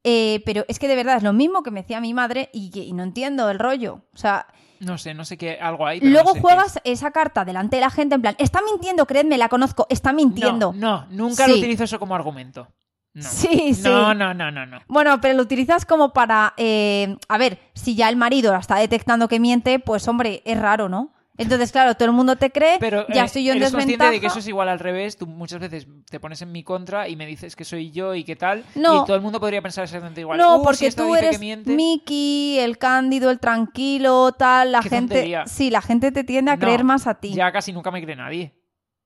[0.04, 2.70] eh, pero es que de verdad es lo mismo que me decía mi madre y,
[2.70, 4.02] que- y no entiendo el rollo.
[4.14, 4.46] O sea,
[4.80, 6.00] No sé, no sé qué, algo hay.
[6.00, 8.62] pero luego no sé qué juegas esa carta delante de la gente en plan, está
[8.62, 10.16] mintiendo, creedme, la conozco, está es.
[10.16, 10.74] mintiendo.
[10.74, 11.60] No, no, nunca lo Sí.
[11.60, 12.68] utilizo eso como argumento.
[13.16, 13.24] No.
[13.24, 13.82] Sí, sí.
[13.84, 14.80] No, no, no, no, no.
[14.88, 16.54] Bueno, pero lo utilizas como para.
[16.58, 20.60] eh, a ver, si ya el marido la está detectando que miente, pues hombre, es
[20.60, 21.12] raro, ¿no?
[21.38, 23.92] Entonces, claro, todo el mundo te cree, Pero ya eh, estoy yo en eres consciente
[23.94, 24.12] desventaja.
[24.12, 25.18] de que eso es igual al revés.
[25.18, 28.24] Tú muchas veces te pones en mi contra y me dices que soy yo y
[28.24, 28.64] qué tal.
[28.76, 29.02] No.
[29.04, 30.38] Y todo el mundo podría pensar exactamente igual.
[30.38, 31.38] No, Uh, si porque esta tú eres.
[31.66, 34.72] Mickey, el cándido, el tranquilo, tal.
[34.72, 35.14] La Qué gente.
[35.16, 35.46] tontería.
[35.46, 37.34] Sí, la gente te tiende a No, creer más a ti.
[37.34, 38.54] Ya casi nunca me cree nadie.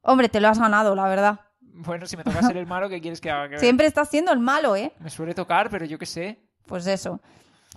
[0.01, 1.39] Hombre, te lo has ganado, la verdad.
[1.81, 3.57] Bueno, si me toca ser el malo, ¿qué quieres que haga?
[3.59, 4.91] Siempre estás siendo el malo, ¿eh?
[4.99, 6.39] Me suele tocar, pero yo qué sé.
[6.65, 7.21] Pues eso.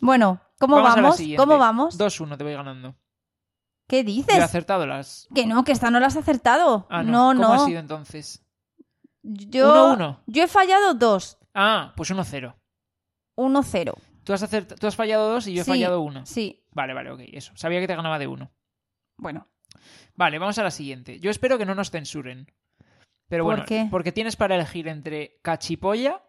[0.00, 1.20] Bueno, ¿cómo vamos?
[1.36, 1.98] ¿Cómo vamos?
[1.98, 2.96] 2-1 te voy ganando.
[3.88, 4.38] ¿Qué Yo he dices?
[4.42, 5.28] acertado las.
[5.34, 6.86] Que no, que esta no la has acertado.
[6.90, 7.34] Ah, no.
[7.34, 7.42] no.
[7.42, 7.62] ¿Cómo no.
[7.62, 8.44] ha sido entonces?
[9.22, 10.18] Yo, 1-1.
[10.26, 11.38] yo he fallado dos.
[11.54, 12.54] Ah, pues 1-0.
[13.36, 13.94] 1-0.
[14.24, 16.24] Tú has, acert- Tú has fallado dos y yo he fallado uno.
[16.26, 17.52] Sí, Vale, vale, ok, eso.
[17.54, 18.50] Sabía que te ganaba de uno.
[19.18, 19.48] bueno.
[20.14, 21.18] Vale, vamos a la siguiente.
[21.20, 22.46] Yo espero que no nos censuren.
[23.32, 23.88] Pero ¿Por bueno, qué?
[23.90, 26.20] porque tienes para elegir entre cachipolla,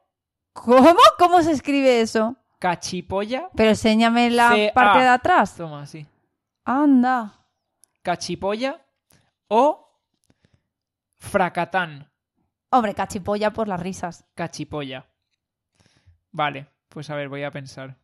[0.53, 0.97] ¿Cómo?
[1.19, 2.37] ¿Cómo se escribe eso?
[2.59, 3.49] cachipolla.
[3.57, 5.53] Pero enséñame la parte de atrás.
[5.57, 6.07] Toma, sí.
[6.63, 7.45] Anda.
[8.03, 8.79] Cachipolla
[9.49, 9.99] o
[11.15, 12.09] fracatán.
[12.69, 14.23] Hombre, cachipolla por las risas.
[14.33, 15.05] Cachipolla.
[16.31, 17.97] Vale, pues a ver, voy a pensar.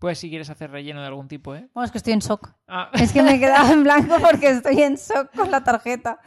[0.00, 1.70] Pues si quieres hacer relleno de algún tipo, ¿eh?
[1.74, 2.52] Bueno, es que estoy en shock.
[2.66, 6.18] Ah, Es que me he quedado en blanco porque estoy en shock con la tarjeta.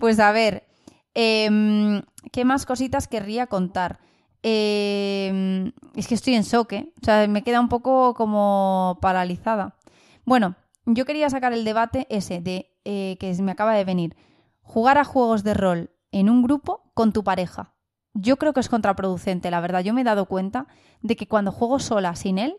[0.00, 0.66] Pues a ver,
[1.12, 2.00] em,
[2.32, 4.00] ¿qué más cositas querría contar?
[4.42, 6.94] Em, es que estoy en shock, ¿eh?
[7.02, 9.76] O sea, me queda un poco como paralizada.
[10.24, 10.56] Bueno,
[10.86, 14.16] yo quería sacar el debate ese de eh, que me acaba de venir.
[14.62, 17.74] Jugar a juegos de rol en un grupo con tu pareja.
[18.14, 19.84] Yo creo que es contraproducente, la verdad.
[19.84, 20.66] Yo me he dado cuenta
[21.02, 22.56] de que cuando juego sola sin él,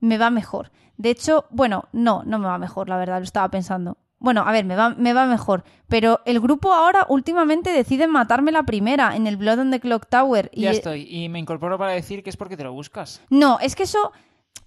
[0.00, 0.72] me va mejor.
[0.96, 3.96] De hecho, bueno, no, no me va mejor, la verdad, lo estaba pensando.
[4.20, 5.64] Bueno, a ver, me va, me va mejor.
[5.88, 10.06] Pero el grupo ahora últimamente decide matarme la primera en el Blood on the Clock
[10.08, 10.50] Tower.
[10.52, 11.08] Y ya estoy.
[11.10, 13.22] Y me incorporo para decir que es porque te lo buscas.
[13.30, 14.12] No, es que eso.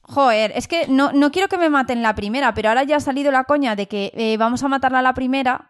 [0.01, 2.99] Joder, es que no, no quiero que me maten la primera, pero ahora ya ha
[2.99, 5.69] salido la coña de que eh, vamos a matarla la primera.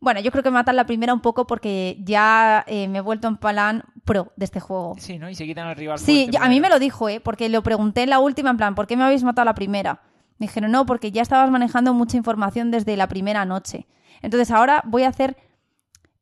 [0.00, 3.26] Bueno, yo creo que matar la primera un poco porque ya eh, me he vuelto
[3.26, 4.94] en plan pro de este juego.
[4.98, 5.28] Sí, ¿no?
[5.28, 5.98] Y se quitan al rival.
[5.98, 7.20] Sí, a mí me lo dijo, ¿eh?
[7.20, 10.00] Porque lo pregunté en la última, en plan, ¿por qué me habéis matado la primera?
[10.38, 13.86] Me dijeron, no, porque ya estabas manejando mucha información desde la primera noche.
[14.22, 15.36] Entonces ahora voy a hacer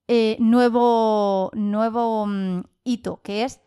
[0.09, 3.61] eh, nuevo, nuevo mm, hito, que es,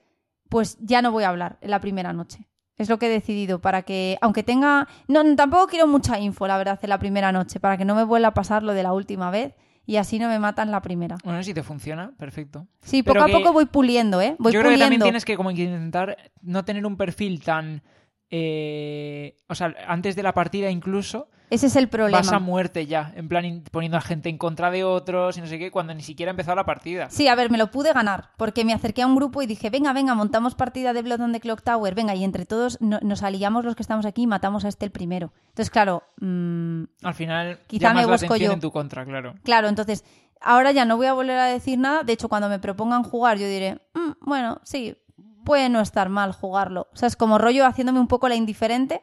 [0.49, 2.47] pues ya no voy a hablar en la primera noche.
[2.77, 4.87] Es lo que he decidido, para que, aunque tenga...
[5.07, 8.03] No, tampoco quiero mucha info, la verdad, en la primera noche, para que no me
[8.03, 11.15] vuelva a pasar lo de la última vez y así no me matan la primera.
[11.23, 12.67] Bueno, si te funciona, perfecto.
[12.81, 14.35] Sí, Pero poco que- a poco voy puliendo, ¿eh?
[14.39, 17.81] Voy Yo creo que también tienes que como que intentar no tener un perfil tan...
[18.31, 22.17] eh, o sea, antes de la partida incluso Ese es el problema.
[22.17, 25.47] vas a muerte ya, en plan poniendo a gente en contra de otros y no
[25.47, 27.09] sé qué, cuando ni siquiera ha empezado la partida.
[27.09, 29.69] Sí, a ver, me lo pude ganar, porque me acerqué a un grupo y dije,
[29.69, 32.99] venga, venga, montamos partida de Blood on the Clock Tower, venga, y entre todos no-
[33.01, 35.31] nos aliamos los que estamos aquí y matamos a este el primero.
[35.49, 38.51] Entonces, claro, mm, Al final Quizá me busco yo.
[38.51, 39.35] en tu contra, claro.
[39.43, 40.03] claro, entonces,
[40.41, 43.37] ahora ya no voy a volver a decir nada, de hecho, cuando me propongan jugar,
[43.37, 44.97] yo diré, "Mm, bueno, sí,
[45.45, 46.89] puede no estar mal jugarlo.
[46.91, 49.01] O sea, es como rollo haciéndome un poco la indiferente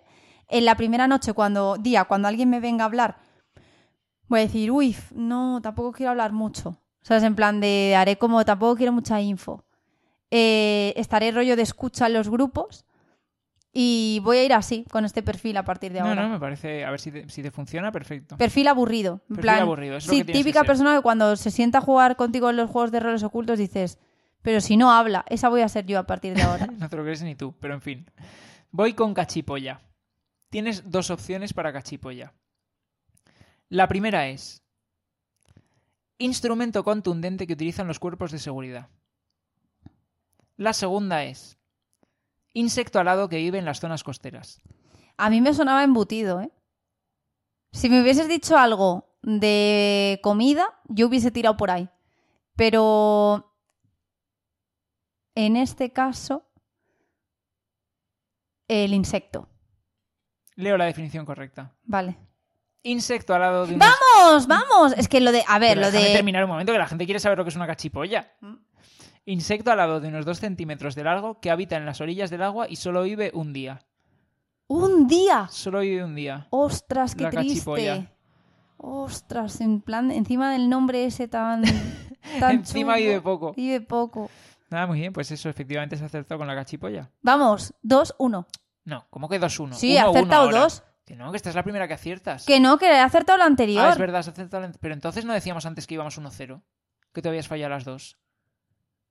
[0.48, 3.16] en la primera noche, cuando, día, cuando alguien me venga a hablar,
[4.28, 6.76] voy a decir, uy, no, tampoco quiero hablar mucho.
[7.00, 7.22] ¿Sabes?
[7.24, 9.64] En plan de, haré como, tampoco quiero mucha info.
[10.30, 12.84] Eh, estaré rollo de escucha en los grupos
[13.72, 16.22] y voy a ir así, con este perfil a partir de No, ahora.
[16.22, 18.36] no, me parece, a ver si te, si te funciona, perfecto.
[18.36, 19.14] Perfil aburrido.
[19.14, 21.78] En Perfil plan, aburrido, es lo sí, tienes que típica persona que cuando se sienta
[21.78, 23.98] a jugar contigo en los juegos de roles ocultos dices,
[24.42, 26.66] pero si no habla, esa voy a ser yo a partir de ahora.
[26.78, 28.10] No te lo crees ni tú, pero en fin.
[28.70, 29.80] Voy con cachipolla.
[30.50, 32.34] Tienes dos opciones para cachipolla.
[33.68, 34.62] La primera es
[36.18, 38.88] instrumento contundente que utilizan los cuerpos de seguridad.
[40.56, 41.58] La segunda es
[42.52, 44.60] insecto alado que vive en las zonas costeras.
[45.16, 46.50] A mí me sonaba embutido, ¿eh?
[47.72, 51.88] Si me hubieses dicho algo de comida, yo hubiese tirado por ahí.
[52.56, 53.51] Pero
[55.34, 56.44] en este caso,
[58.68, 59.48] el insecto.
[60.56, 61.74] Leo la definición correcta.
[61.84, 62.16] Vale.
[62.84, 63.88] Insecto alado de unos...
[63.88, 64.46] ¡Vamos!
[64.46, 64.94] ¡Vamos!
[64.96, 65.44] Es que lo de.
[65.46, 66.12] A ver, Pero lo de.
[66.12, 68.32] terminar un momento que la gente quiere saber lo que es una cachipolla.
[69.24, 72.66] Insecto alado de unos 2 centímetros de largo que habita en las orillas del agua
[72.68, 73.86] y solo vive un día.
[74.66, 75.46] ¡Un día!
[75.50, 76.48] Solo vive un día.
[76.50, 77.54] ¡Ostras, qué La triste!
[77.54, 78.10] cachipolla.
[78.78, 81.62] Ostras, en plan, encima del nombre ese tan.
[82.40, 83.52] tan Encima vive poco.
[83.52, 84.28] Vive poco.
[84.72, 87.10] Nada, muy bien, pues eso efectivamente se ha acertado con la cachipolla.
[87.22, 88.46] Vamos, dos, uno.
[88.84, 89.74] No, ¿cómo que 2-1?
[89.74, 90.82] Sí, he acertado dos.
[91.04, 92.46] Que no, que esta es la primera que aciertas.
[92.46, 93.84] Que no, que he acertado lo anterior.
[93.84, 94.62] Ah, es verdad, has acertado.
[94.66, 96.62] la- Pero entonces no decíamos antes que íbamos 1-0.
[97.12, 98.18] Que te habías fallado las dos.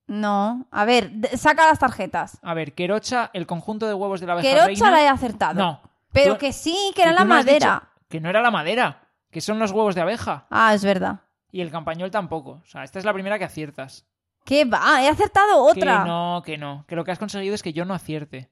[0.07, 2.39] No, a ver, saca las tarjetas.
[2.41, 4.91] A ver, Querocha, el conjunto de huevos de la abeja Querocha reina...
[4.91, 5.53] la he acertado.
[5.61, 5.81] No.
[6.11, 7.89] Pero Tú- que sí, que era la madera.
[8.09, 10.47] Que no era la madera, que son los huevos de abeja.
[10.49, 11.21] Ah, es verdad.
[11.51, 12.61] Y el campañol tampoco.
[12.63, 14.05] O sea, esta es la primera que aciertas.
[14.45, 15.03] ¿Qué va?
[15.03, 16.03] He acertado otra.
[16.03, 16.85] Que no, que no.
[16.87, 18.49] Que lo que has conseguido es que yo no acierte.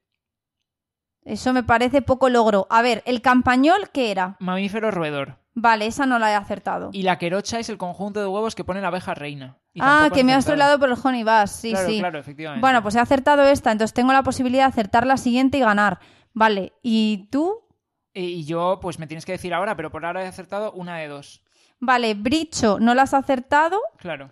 [1.26, 2.66] Eso me parece poco logro.
[2.70, 4.36] A ver, el campañol, ¿qué era?
[4.40, 5.38] Mamífero roedor.
[5.54, 6.90] Vale, esa no la he acertado.
[6.94, 9.58] Y la querocha es el conjunto de huevos que pone la abeja reina.
[9.74, 11.52] Y ah, que me has troleado por el honey bass.
[11.52, 12.00] Sí, claro, sí.
[12.00, 12.62] claro, efectivamente.
[12.62, 16.00] Bueno, pues he acertado esta, entonces tengo la posibilidad de acertar la siguiente y ganar.
[16.34, 17.66] Vale, ¿y tú?
[18.14, 20.98] Y- Y yo, pues me tienes que decir ahora, pero por ahora he acertado una
[20.98, 21.44] de dos.
[21.80, 24.32] Vale, Bricho no la has acertado Claro.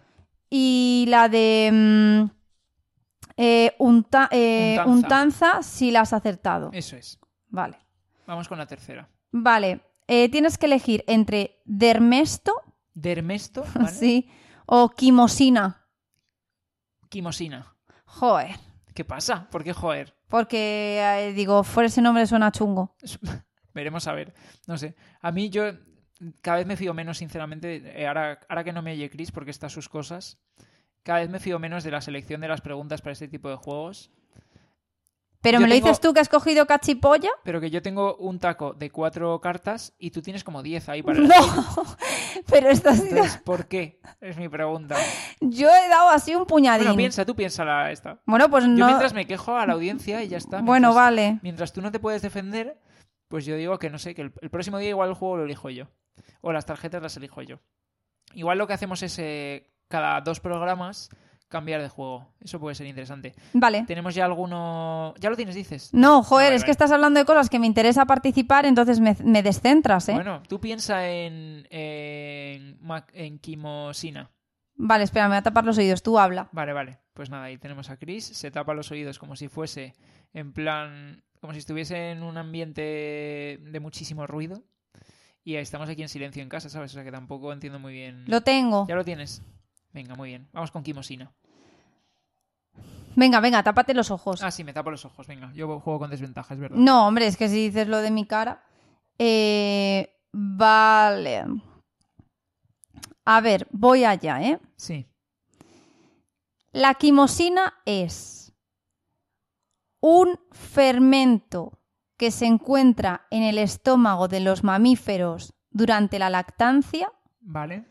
[0.49, 2.29] Y la de mm,
[3.37, 4.91] eh, unta- eh, Untanza.
[4.91, 6.69] Untanza sí la has acertado.
[6.73, 7.19] Eso es.
[7.49, 7.77] Vale.
[8.25, 9.09] Vamos con la tercera.
[9.31, 12.53] Vale, eh, tienes que elegir entre Dermesto
[12.93, 13.89] Dermesto, ¿vale?
[13.89, 14.29] sí,
[14.65, 15.85] o Quimosina.
[17.09, 17.75] Quimosina.
[18.05, 18.55] Joder,
[18.93, 19.47] ¿Qué pasa?
[19.51, 20.15] ¿Por qué joder?
[20.29, 22.95] porque eh, digo, por ese nombre suena chungo.
[23.73, 24.33] Veremos a ver.
[24.65, 24.95] No sé.
[25.21, 25.71] A mí yo
[26.41, 29.51] cada vez me fío menos, sinceramente, eh, ahora, ahora que no me oye Chris porque
[29.51, 30.37] está sus cosas,
[31.03, 33.55] cada vez me fío menos de la selección de las preguntas para este tipo de
[33.55, 34.11] juegos.
[35.39, 37.29] Pero Yo me lo tengo- dices tú que has cogido cachipolla.
[37.43, 41.03] Pero que yo tengo un taco de cuatro cartas y tú tienes como diez ahí
[41.03, 41.29] para No,
[42.49, 43.09] pero esto ha sido...
[43.17, 43.99] Entonces, ¿por qué?
[44.19, 44.97] Es mi pregunta.
[45.39, 46.85] Yo he dado así un puñadín.
[46.87, 48.19] Bueno, piensa, tú piensa la esta.
[48.25, 48.87] Bueno, pues Yo no.
[48.87, 50.61] mientras me quejo a la audiencia y ya está.
[50.61, 51.39] Bueno, vale.
[51.43, 52.81] Mientras tú no te puedes defender,
[53.27, 55.43] pues yo digo que no sé, que el, el próximo día igual el juego lo
[55.45, 55.85] elijo yo.
[56.41, 57.59] O las tarjetas las elijo yo.
[58.33, 61.09] Igual lo que hacemos es eh, cada dos programas
[61.47, 62.27] cambiar de juego.
[62.41, 63.33] Eso puede ser interesante.
[63.53, 63.85] Vale.
[63.87, 65.13] ¿Tenemos ya alguno...?
[65.17, 65.93] ¿Ya lo tienes, dices?
[65.93, 69.15] No, joder, vale, es que estás hablando de cosas que me interesa participar, entonces me,
[69.23, 70.13] me descentras, ¿eh?
[70.13, 72.77] Bueno, tú piensa en, en,
[73.13, 74.29] en Kimosina.
[74.75, 76.49] Vale, espera, me voy a tapar los oídos, tú habla.
[76.51, 76.99] Vale, vale.
[77.13, 78.25] Pues nada, ahí tenemos a Chris.
[78.25, 79.95] Se tapa los oídos como si fuese
[80.33, 81.23] en plan.
[81.39, 82.81] como si estuviese en un ambiente
[83.61, 84.63] de muchísimo ruido.
[85.47, 86.91] Y estamos aquí en silencio en casa, ¿sabes?
[86.91, 88.25] O sea que tampoco entiendo muy bien.
[88.27, 88.85] Lo tengo.
[88.85, 89.41] ¿Ya lo tienes?
[89.93, 90.49] Venga, muy bien.
[90.51, 91.31] Vamos con Kimosina.
[93.15, 94.43] Venga, venga, tápate los ojos.
[94.43, 95.25] Ah, sí, me tapo los ojos.
[95.25, 96.75] Venga, yo juego con desventaja, es verdad.
[96.75, 98.61] No, hombre, es que si dices lo de mi cara.
[99.17, 101.45] Eh, vale.
[103.23, 104.59] A ver, voy allá, ¿eh?
[104.75, 105.07] Sí.
[106.73, 108.51] La quimosina es
[110.01, 111.76] un fermento
[112.17, 117.85] que se encuentra en el estómago de los mamíferos durante la lactancia Vale.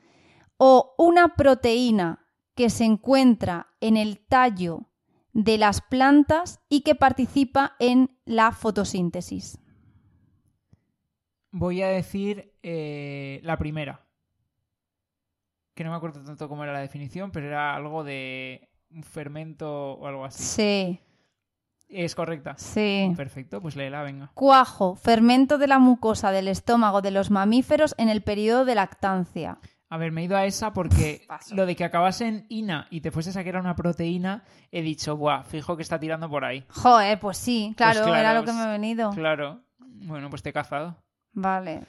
[0.56, 4.88] o una proteína que se encuentra en el tallo
[5.32, 9.58] de las plantas y que participa en la fotosíntesis.
[11.52, 14.06] Voy a decir eh, la primera.
[15.74, 19.92] Que no me acuerdo tanto cómo era la definición, pero era algo de un fermento
[19.92, 20.42] o algo así.
[20.42, 21.00] Sí,
[21.88, 22.54] Es correcta.
[22.58, 23.12] sí.
[23.16, 24.30] Perfecto, pues léela, venga.
[24.34, 29.58] Cuajo, fermento de la mucosa del estómago de los mamíferos en el periodo de lactancia.
[29.88, 31.54] A ver, me he ido a esa porque Paso.
[31.54, 34.42] lo de que acabase en ina y te fueses a que era una proteína,
[34.72, 36.64] he dicho, buah, fijo que está tirando por ahí.
[36.70, 39.10] Joder, pues sí, claro, Pues claro, era lo que me he venido.
[39.12, 39.62] Claro.
[39.78, 40.96] Bueno, pues te he cazado.
[41.32, 41.84] Vale.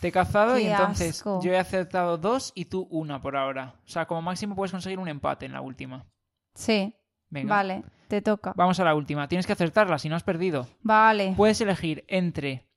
[0.00, 1.40] Te he cazado y entonces asco.
[1.42, 3.74] yo he acertado dos y tú una por ahora.
[3.84, 6.06] O sea, como máximo puedes conseguir un empate en la última.
[6.54, 6.94] Sí.
[7.32, 7.56] Venga.
[7.56, 8.52] Vale, te toca.
[8.56, 9.26] Vamos a la última.
[9.26, 10.68] Tienes que acertarla si no has perdido.
[10.82, 11.32] Vale.
[11.34, 12.68] Puedes elegir entre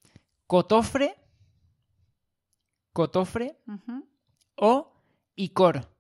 [0.48, 1.14] cotofre,
[2.94, 3.58] cotofre
[4.56, 4.94] o
[5.36, 5.92] icor.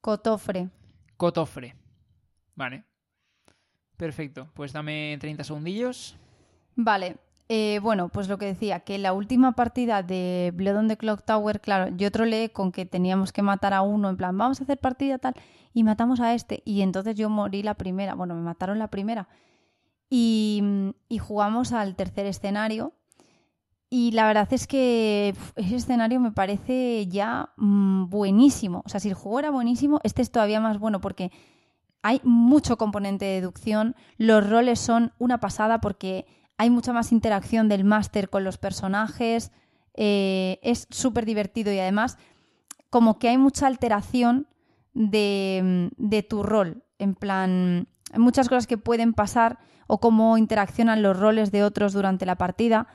[0.00, 0.68] Cotofre.
[1.16, 1.76] Cotofre.
[2.56, 2.84] Vale.
[3.96, 4.50] Perfecto.
[4.54, 6.18] Pues dame 30 segundillos.
[6.74, 7.18] Vale.
[7.52, 11.24] Eh, bueno, pues lo que decía, que la última partida de Blood on the Clock
[11.24, 14.62] Tower, claro, yo troleé con que teníamos que matar a uno, en plan, vamos a
[14.62, 15.34] hacer partida tal,
[15.74, 16.62] y matamos a este.
[16.64, 19.26] Y entonces yo morí la primera, bueno, me mataron la primera.
[20.08, 20.62] Y,
[21.18, 22.92] jugamos al tercer escenario.
[23.88, 28.84] Y la verdad es que ese escenario me parece ya mm, buenísimo.
[28.86, 31.32] O sea, si el juego era buenísimo, este es todavía más bueno porque
[32.02, 36.26] hay mucho componente de deducción, los roles son una pasada porque
[36.60, 39.50] hay mucha más interacción del máster con los personajes,
[39.94, 42.18] eh, es súper divertido y además
[42.90, 44.46] como que hay mucha alteración
[44.92, 51.00] de, de tu rol, en plan, hay muchas cosas que pueden pasar o cómo interaccionan
[51.00, 52.88] los roles de otros durante la partida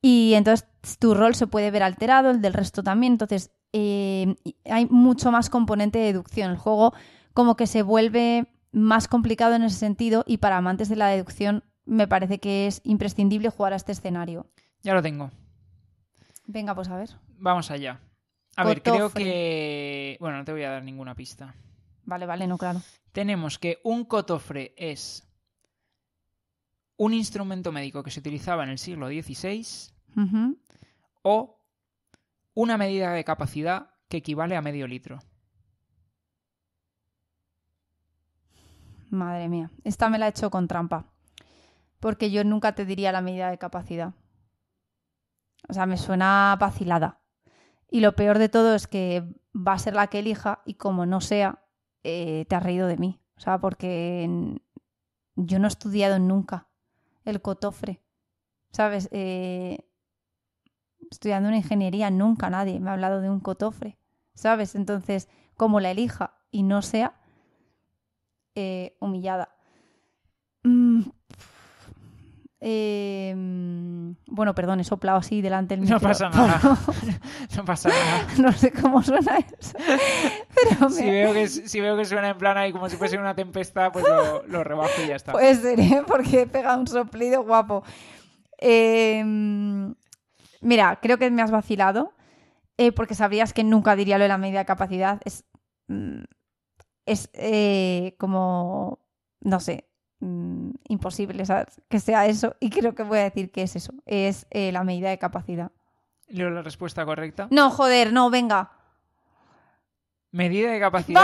[0.00, 0.66] y entonces
[0.98, 4.34] tu rol se puede ver alterado, el del resto también, entonces eh,
[4.64, 6.52] hay mucho más componente de deducción.
[6.52, 6.94] El juego
[7.34, 11.64] como que se vuelve más complicado en ese sentido y para amantes de la deducción
[11.90, 14.46] me parece que es imprescindible jugar a este escenario.
[14.82, 15.32] Ya lo tengo.
[16.46, 17.10] Venga, pues a ver.
[17.36, 18.00] Vamos allá.
[18.54, 20.16] A ver, creo que...
[20.20, 21.52] Bueno, no te voy a dar ninguna pista.
[22.04, 22.80] Vale, vale, no, claro.
[23.10, 25.28] Tenemos que un cotofre es
[26.96, 29.66] un instrumento médico que se utilizaba en el siglo XVI
[31.22, 31.60] o
[32.54, 35.18] una medida de capacidad que equivale a medio litro.
[39.08, 41.09] Madre mía, esta me la he hecho con trampa.
[42.00, 44.14] Porque yo nunca te diría la medida de capacidad.
[45.68, 47.20] O sea, me suena vacilada.
[47.90, 51.06] Y lo peor de todo es que va a ser la que elija y como
[51.06, 51.64] no sea,
[52.02, 53.20] eh, te has reído de mí.
[53.36, 54.28] O sea, porque
[55.36, 56.68] yo no he estudiado nunca
[57.24, 58.02] el cotofre.
[58.70, 59.08] ¿Sabes?
[59.12, 59.86] Eh,
[61.10, 63.98] estudiando una ingeniería nunca nadie me ha hablado de un cotofre.
[64.34, 64.74] ¿Sabes?
[64.74, 67.20] Entonces, como la elija y no sea,
[68.54, 69.54] eh, humillada.
[70.62, 71.02] Mm,
[72.60, 76.08] eh, mm, bueno, perdón, he soplado así delante del No micro.
[76.08, 76.60] pasa nada.
[77.56, 78.26] No pasa nada.
[78.38, 79.76] no sé cómo suena eso.
[80.54, 83.18] Pero me- Si veo, que, si veo que suena en plan ahí como si fuese
[83.18, 85.32] una tempestad, pues lo, lo rebajo y ya está.
[85.32, 86.02] Puede ser, ¿eh?
[86.06, 87.82] Porque he pegado un soplido guapo.
[88.58, 89.24] Eh,
[90.60, 92.12] mira, creo que me has vacilado.
[92.78, 95.20] eh, porque sabrías que nunca diría lo de la medida de capacidad.
[95.24, 95.44] Es.
[95.88, 96.22] mm,
[97.06, 99.00] Es eh, como.
[99.40, 99.89] No sé.
[100.20, 101.80] Mm, imposible ¿sabes?
[101.88, 102.54] que sea eso.
[102.60, 103.92] Y creo que voy a decir que es eso.
[104.06, 105.70] Es eh, la medida de capacidad.
[106.28, 107.48] Leo la respuesta correcta.
[107.50, 108.70] No, joder, no, venga.
[110.32, 111.20] Medida de capacidad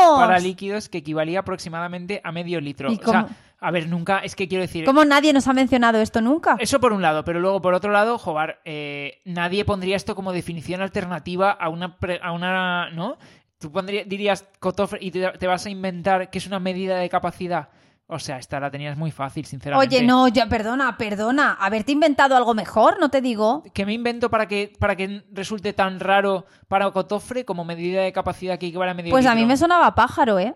[0.00, 0.18] ¡Vamos!
[0.18, 2.90] para líquidos que equivalía aproximadamente a medio litro.
[2.90, 3.28] ¿Y O sea,
[3.60, 6.56] a ver, nunca, es que quiero decir, ¿Cómo nadie nos ha mencionado esto nunca?
[6.58, 10.32] Eso por un lado, pero luego por otro lado, joder, eh, nadie pondría esto como
[10.32, 13.16] definición alternativa a una, pre- a una ¿no?
[13.60, 17.08] Tú pondría- dirías cotofre y te, te vas a inventar que es una medida de
[17.08, 17.68] capacidad.
[18.10, 19.96] O sea, esta la tenías muy fácil, sinceramente.
[19.96, 21.52] Oye, no, ya, perdona, perdona.
[21.60, 23.62] Haberte inventado algo mejor, no te digo.
[23.74, 28.10] ¿Qué me invento para que, para que resulte tan raro para cotofre como medida de
[28.12, 30.54] capacidad que equivale a medio Pues a mí me sonaba pájaro, ¿eh?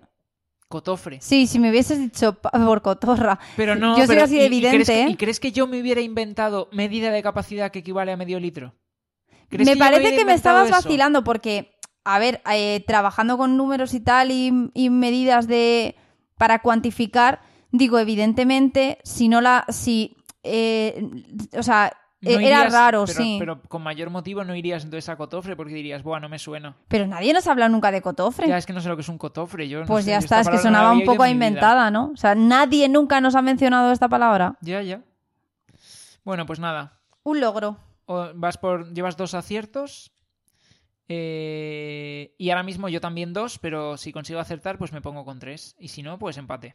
[0.68, 1.20] Cotofre.
[1.20, 3.39] Sí, si me hubieses dicho por cotorra.
[3.56, 5.08] Pero no, Yo soy pero así ¿y- de y crees evidente, ¿eh?
[5.10, 8.74] ¿Y crees que yo me hubiera inventado medida de capacidad que equivale a medio litro?
[9.50, 10.76] ¿Crees Me que parece que me estabas eso?
[10.76, 15.97] vacilando porque, a ver, eh, trabajando con números y tal y, y medidas de
[16.39, 21.09] para cuantificar, digo, evidentemente, si no la, si, eh,
[21.57, 23.36] o sea, No eh, era irías- raro, pero, sí.
[23.39, 26.77] Pero con mayor motivo no irías entonces a cotofre porque dirías, buah, no me suena.
[26.89, 28.47] Pero nadie nos ha hablado nunca de cotofre.
[28.49, 29.69] Ya es que no sé lo que es un cotofre.
[29.69, 32.11] Yo no pues sé, ya está, es que sonaba un poco inventada, ¿no?
[32.12, 34.57] O sea, nadie nunca nos ha mencionado esta palabra.
[34.61, 35.02] Ya, ya.
[36.25, 37.01] Bueno, pues nada.
[37.25, 37.77] Un logro.
[38.07, 40.12] O- vas por, llevas dos aciertos.
[41.15, 45.39] Eh, y ahora mismo yo también dos, pero si consigo acertar, pues me pongo con
[45.39, 45.76] tres.
[45.78, 46.74] Y si no, pues empate.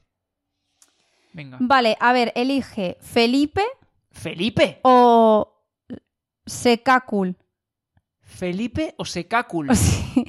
[1.34, 1.58] Venga.
[1.60, 3.64] Vale, a ver, elige Felipe
[4.12, 4.80] ¿Felipe?
[4.84, 5.64] o
[6.46, 7.36] Secacul.
[8.22, 9.70] ¿Felipe o Secácul?
[9.76, 10.26] Sí.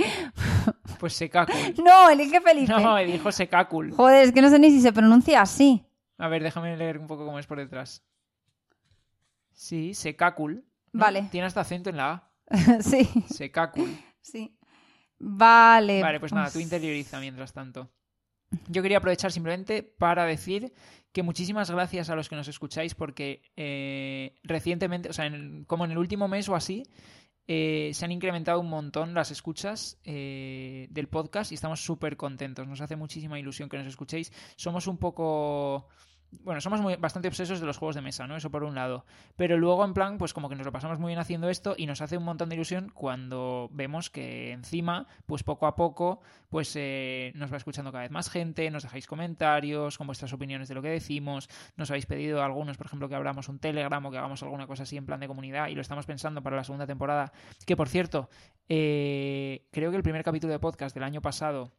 [0.98, 1.54] Pues Secácul.
[1.82, 2.72] No, elige Felipe.
[2.72, 3.92] No, dijo Secácul.
[3.92, 5.86] Joder, es que no sé ni si se pronuncia así.
[6.18, 8.04] A ver, déjame leer un poco cómo es por detrás.
[9.52, 10.66] Sí, Secácul.
[10.92, 11.00] ¿no?
[11.00, 11.28] Vale.
[11.30, 12.27] Tiene hasta acento en la A.
[12.80, 13.96] sí, Secácul.
[14.20, 14.54] sí.
[15.18, 16.00] Vale.
[16.02, 17.90] Vale, pues nada, tú interioriza mientras tanto.
[18.68, 20.72] Yo quería aprovechar simplemente para decir
[21.12, 25.84] que muchísimas gracias a los que nos escucháis porque eh, recientemente, o sea, en- como
[25.84, 26.84] en el último mes o así,
[27.46, 32.66] eh, se han incrementado un montón las escuchas eh, del podcast y estamos súper contentos.
[32.68, 34.32] Nos hace muchísima ilusión que nos escuchéis.
[34.56, 35.88] Somos un poco...
[36.30, 38.36] Bueno, somos bastante obsesos de los juegos de mesa, ¿no?
[38.36, 39.06] Eso por un lado.
[39.36, 41.86] Pero luego, en plan, pues como que nos lo pasamos muy bien haciendo esto y
[41.86, 46.74] nos hace un montón de ilusión cuando vemos que encima, pues poco a poco, pues
[46.76, 50.74] eh, nos va escuchando cada vez más gente, nos dejáis comentarios con vuestras opiniones de
[50.74, 54.18] lo que decimos, nos habéis pedido algunos, por ejemplo, que abramos un Telegram o que
[54.18, 56.86] hagamos alguna cosa así en plan de comunidad y lo estamos pensando para la segunda
[56.86, 57.32] temporada.
[57.66, 58.28] Que por cierto,
[58.68, 61.72] eh, creo que el primer capítulo de podcast del año pasado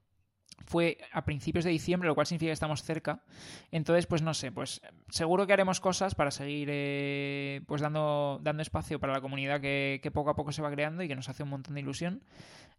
[0.65, 3.23] fue a principios de diciembre, lo cual significa que estamos cerca.
[3.71, 8.61] Entonces, pues no sé, pues seguro que haremos cosas para seguir eh, pues dando, dando
[8.61, 11.29] espacio para la comunidad que, que poco a poco se va creando y que nos
[11.29, 12.23] hace un montón de ilusión.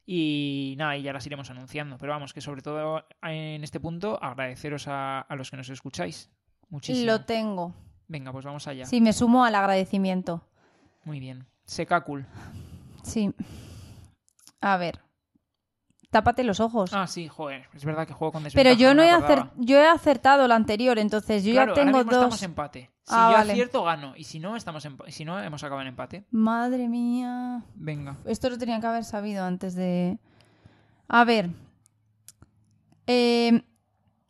[0.07, 1.99] Y nada, y ya las iremos anunciando.
[1.99, 6.31] Pero vamos, que sobre todo en este punto agradeceros a, a los que nos escucháis.
[6.68, 7.07] Muchísimo.
[7.07, 7.75] Lo tengo.
[8.09, 8.86] Venga, pues vamos allá.
[8.86, 10.49] Sí, me sumo al agradecimiento.
[11.05, 11.47] Muy bien.
[11.65, 12.26] Secacul.
[13.05, 13.33] Sí.
[14.60, 15.00] A ver.
[16.10, 16.92] Tápate los ojos.
[16.92, 17.68] Ah, sí, joder.
[17.72, 18.80] Es verdad que juego con Pero desventaja.
[18.80, 22.05] yo no he, acer- yo he acertado la anterior, entonces yo Claro, ya tengo ahora
[22.05, 22.34] mismo dos.
[22.34, 22.90] estamos en empate.
[23.05, 23.52] Si Ah, yo vale.
[23.52, 24.14] acierto, gano.
[24.16, 24.97] Y si no, estamos en...
[25.08, 26.24] si no, hemos acabado en empate.
[26.32, 27.62] Madre mía.
[27.76, 28.16] Venga.
[28.24, 30.18] Esto lo tenía que haber sabido antes de.
[31.06, 31.50] A ver.
[33.06, 33.62] Eh,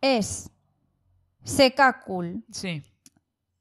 [0.00, 0.50] es.
[1.42, 2.44] Secacul.
[2.50, 2.82] Sí.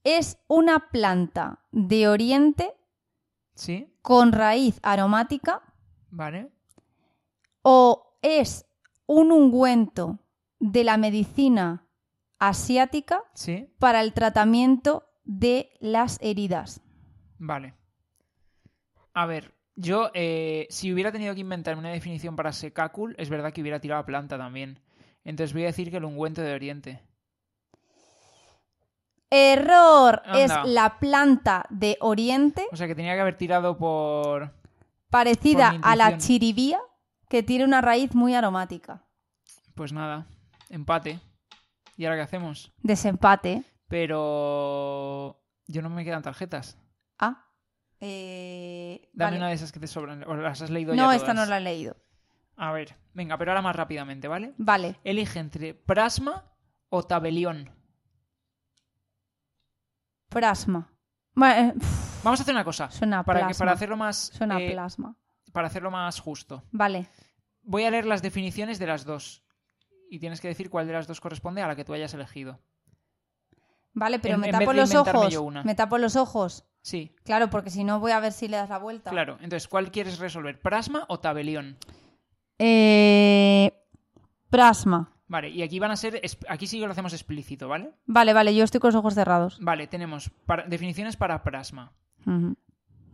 [0.03, 2.73] Es una planta de oriente
[3.55, 3.93] Sí.
[4.01, 5.61] con raíz aromática
[6.11, 6.49] Vale.
[7.61, 8.65] o es
[9.05, 10.19] un ungüento
[10.59, 11.87] de la medicina
[12.37, 13.67] asiática Sí.
[13.79, 16.81] para el tratamiento de las heridas.
[17.37, 17.75] Vale.
[19.13, 23.53] A ver, yo, eh, si hubiera tenido que inventarme una definición para secacul, es verdad
[23.53, 24.79] que hubiera tirado a planta también.
[25.23, 27.03] Entonces voy a decir que el ungüento de Oriente.
[29.29, 30.21] Error.
[30.33, 34.51] Es la planta de oriente O sea que tenía que haber tirado por...
[35.09, 36.79] parecida Por a la chiribía
[37.29, 39.05] que tiene una raíz muy aromática.
[39.75, 40.27] Pues nada,
[40.69, 41.19] empate.
[41.95, 42.73] ¿Y ahora qué hacemos?
[42.81, 43.63] Desempate.
[43.87, 45.41] Pero...
[45.67, 46.77] Yo no me quedan tarjetas.
[47.19, 47.45] Ah.
[47.99, 49.37] Eh, Dame vale.
[49.37, 50.23] una de esas que te sobran.
[50.27, 51.95] ¿O las has leído ya No, esta no la he leído.
[52.55, 54.53] A ver, venga, pero ahora más rápidamente, ¿vale?
[54.57, 54.99] Vale.
[55.03, 56.43] Elige entre Prasma
[56.89, 57.69] o Tabelión.
[60.29, 60.91] Plasma.
[61.35, 61.73] Bueno, eh,
[62.23, 62.89] Vamos a hacer una cosa.
[62.91, 63.59] suena Para, que, plasma.
[63.65, 64.17] para hacerlo más...
[64.33, 65.15] Suena eh, plasma.
[65.51, 66.63] Para hacerlo más justo.
[66.71, 67.07] Vale.
[67.63, 69.43] Voy a leer las definiciones de las dos.
[70.09, 72.59] Y tienes que decir cuál de las dos corresponde a la que tú hayas elegido.
[73.93, 75.35] Vale, pero En- me en tapo los ojos.
[75.65, 76.65] Me tapo los ojos.
[76.81, 79.09] Sí, Claro, porque si no voy a ver si le das la vuelta.
[79.11, 79.33] claro.
[79.41, 80.59] Entonces, ¿cuál quieres resolver?
[80.61, 81.77] ¿Prasma o tabelión?
[82.57, 83.71] Eh,
[84.49, 85.11] plasma.
[85.27, 86.21] Vale, y aquí van a ser.
[86.47, 87.91] Aquí sí que lo hacemos explícito, ¿vale?
[88.05, 89.57] Vale, vale, yo estoy con los ojos cerrados.
[89.61, 91.91] Vale, tenemos para- definiciones para prasma.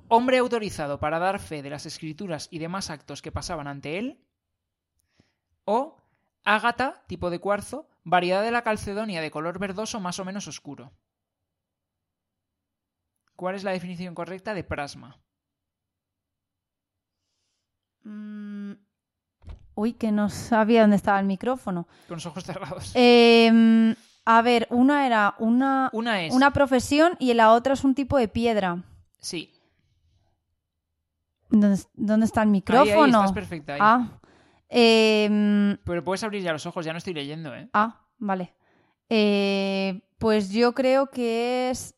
[0.08, 4.20] Hombre autorizado para dar fe de las escrituras y demás actos que pasaban ante él.
[5.66, 5.98] O
[6.44, 10.92] ágata, tipo de cuarzo, variedad de la calcedonia de color verdoso más o menos oscuro.
[13.36, 15.20] ¿Cuál es la definición correcta de prasma?
[18.04, 18.74] Mm,
[19.74, 21.88] Uy, que no sabía dónde estaba el micrófono.
[22.08, 22.92] Con los ojos cerrados.
[22.96, 26.34] Eh, a ver, una era una, Una es.
[26.34, 28.84] una profesión y la otra es un tipo de piedra.
[29.20, 29.52] Sí.
[31.50, 33.06] ¿Dónde, dónde está el Ahí, ahí, micrófono?
[33.20, 33.74] estás perfecta.
[33.74, 33.80] ahí.
[33.82, 34.08] ah,
[34.70, 37.70] eh, Pero puedes abrir ya los ojos, ya no estoy leyendo, ¿eh?
[37.74, 38.54] ah, vale.
[39.10, 41.96] Eh, pues yo creo que es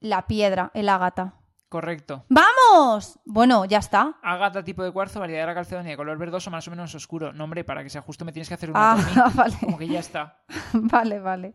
[0.00, 1.34] la piedra, el ágata.
[1.68, 2.24] Correcto.
[2.30, 3.20] ¡Vamos!
[3.26, 4.18] Bueno, ya está.
[4.22, 7.32] Ágata tipo de cuarzo, variedad de la calcedonia de color verdoso más o menos oscuro.
[7.34, 9.12] No, hombre, para que sea justo me tienes que hacer una por mí.
[9.16, 9.56] Ah, vale.
[9.60, 10.42] Como que ya está.
[10.72, 11.54] Vale, vale.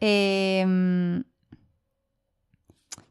[0.00, 1.22] Eh,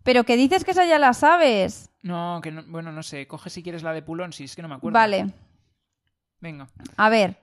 [0.03, 1.89] pero que dices que esa ya la sabes.
[2.07, 3.27] No, que no, bueno, no sé.
[3.27, 4.93] Coge si quieres la de Pulón, si es que no me acuerdo.
[4.93, 5.27] Vale,
[6.39, 6.67] Venga.
[6.95, 7.35] a ver.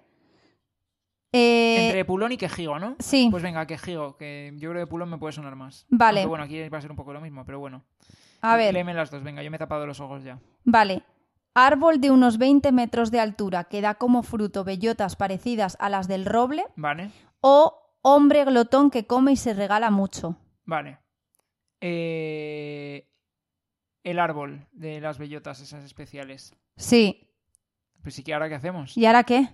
[1.32, 2.94] Eh, Entre Pulón y Quejigo, ¿no?
[3.00, 5.84] Sí, Pues venga, Quejigo, que yo creo que Pulón me puede sonar más.
[5.88, 6.20] Vale.
[6.20, 7.84] Aunque bueno, aquí va a ser un poco lo mismo, pero bueno.
[8.40, 8.72] a ver.
[8.72, 10.38] Léeme las dos, venga, yo me he tapado los ojos ya.
[10.64, 11.02] Vale.
[11.54, 16.06] Árbol de unos 20 metros de altura que da como fruto bellotas parecidas a las
[16.08, 16.64] del roble.
[16.76, 17.10] Vale,
[17.40, 20.36] O hombre glotón que come y se regala mucho.
[20.64, 20.98] vale.
[21.80, 23.06] Eh,
[24.04, 26.54] El árbol de las bellotas, esas especiales.
[26.76, 27.28] Sí.
[28.02, 28.96] Pues sí que ahora qué hacemos.
[28.96, 29.48] ¿Y ahora qué?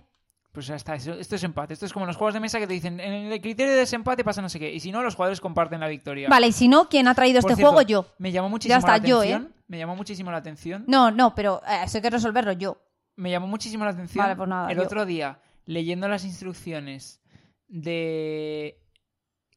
[0.51, 1.73] Pues ya está, esto es empate.
[1.73, 4.25] Esto es como los juegos de mesa que te dicen, en el criterio de desempate
[4.25, 4.69] pasa no sé qué.
[4.73, 6.27] Y si no, los jugadores comparten la victoria.
[6.27, 7.87] Vale, y si no, ¿quién ha traído Por este cierto, juego?
[7.87, 8.05] Yo.
[8.17, 9.33] Me llamó muchísimo está, la yo, ¿eh?
[9.33, 9.55] atención.
[9.67, 10.83] Me llamó muchísimo la atención.
[10.87, 12.77] No, no, pero eh, eso hay que resolverlo yo.
[13.15, 14.21] Me llamó muchísimo la atención.
[14.25, 17.21] Vale, pues nada, el yo- otro día, leyendo las instrucciones
[17.69, 18.77] de...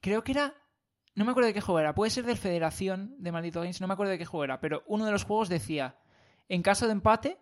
[0.00, 0.55] Creo que era...
[1.15, 1.94] No me acuerdo de qué juego era.
[1.94, 4.60] Puede ser del Federación de Maldito Games, no me acuerdo de qué juego era.
[4.60, 5.97] Pero uno de los juegos decía,
[6.49, 7.39] en caso de empate,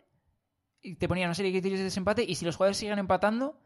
[0.99, 3.59] te ponía una serie de criterios de desempate, y si los jugadores siguen empatando,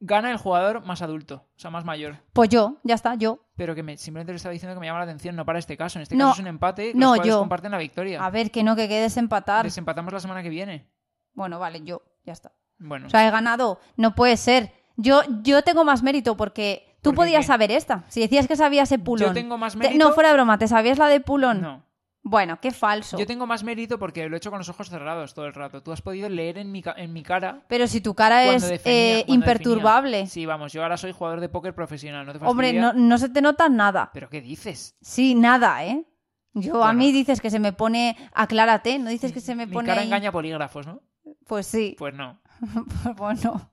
[0.00, 2.18] gana el jugador más adulto, o sea, más mayor.
[2.32, 3.46] Pues yo, ya está, yo.
[3.56, 5.76] Pero que me, simplemente le estaba diciendo que me llama la atención, no para este
[5.76, 5.98] caso.
[5.98, 6.26] En este No.
[6.26, 7.38] caso es un empate, los No, yo.
[7.38, 8.22] comparten la victoria.
[8.24, 9.64] A ver, que no, que quede desempatar.
[9.64, 10.90] Desempatamos la semana que viene.
[11.32, 12.52] Bueno, vale, yo, ya está.
[12.78, 13.78] Bueno, O sea, he ganado.
[13.96, 14.72] No puede ser.
[14.96, 18.04] Yo, yo tengo más mérito porque tú ¿Por qué podías saber esta.
[18.08, 19.28] Si decías que sabías Epulón.
[19.28, 20.04] yo tengo más Te- mérito.
[20.08, 21.60] no, fuera broma, ¿te sabías la de Pulón?
[21.60, 21.84] No.
[22.26, 23.18] Bueno, qué falso.
[23.18, 25.82] Yo tengo más mérito porque lo he hecho con los ojos cerrados todo el rato.
[25.82, 28.66] Tú has podido leer en mi, ca- en mi cara Pero si tu cara es
[28.66, 30.10] definía- eh, imperturbable.
[30.16, 30.30] definía.
[30.32, 33.28] Sí, vamos, yo ahora soy jugador de póker profesional, ¿no te Hombre, no, no se
[33.28, 34.10] te nota nada.
[34.14, 34.96] ¿Pero qué dices?
[35.02, 36.06] Sí, nada, ¿eh?
[36.54, 38.16] Yo a mí dices que se me pone.
[38.32, 39.86] Aclárate, ¿no dices que se me Mi pone.
[39.88, 40.06] cara ahí?
[40.06, 41.02] engaña polígrafos, ¿no?
[41.46, 41.94] Pues sí.
[41.98, 42.40] Pues no.
[43.16, 43.70] bueno.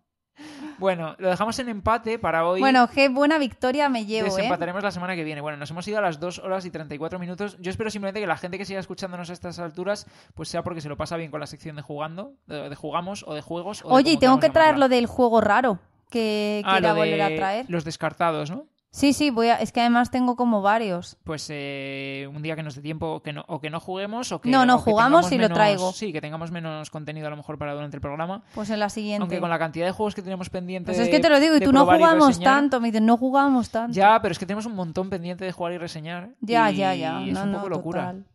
[0.77, 2.59] Bueno, lo dejamos en empate para hoy.
[2.59, 4.31] Bueno, qué buena victoria me llevo, ¿eh?
[4.31, 5.41] Desempataremos la semana que viene.
[5.41, 7.57] Bueno, nos hemos ido a las 2 horas y 34 minutos.
[7.59, 10.81] Yo espero simplemente que la gente que siga escuchándonos a estas alturas, pues sea porque
[10.81, 13.83] se lo pasa bien con la sección de jugando, de, de jugamos o de juegos.
[13.85, 15.79] o de Oye, y como tengo que traer lo del juego raro
[16.09, 17.65] que Ah, quiera de volver a traer.
[17.69, 18.65] Los descartados, ¿no?
[18.93, 19.55] Sí, sí, voy a...
[19.55, 21.17] es que además tengo como varios.
[21.23, 24.41] Pues eh, un día que nos dé tiempo que no, o que no juguemos o
[24.41, 25.93] que, No, no, o que jugamos y lo traigo.
[25.93, 28.43] Sí, que tengamos menos contenido a lo mejor para durante el programa.
[28.53, 29.21] Pues en la siguiente.
[29.21, 31.55] Aunque con la cantidad de juegos que tenemos pendiente Pues es que te lo digo,
[31.55, 32.81] y tú no y jugamos tanto.
[32.81, 33.93] Me dicen, no jugamos tanto.
[33.93, 36.31] Ya, pero es que tenemos un montón pendiente de jugar y reseñar.
[36.41, 36.93] ya, y ya.
[36.93, 37.23] ya.
[37.25, 38.01] Es No, un no, poco locura.
[38.01, 38.25] total.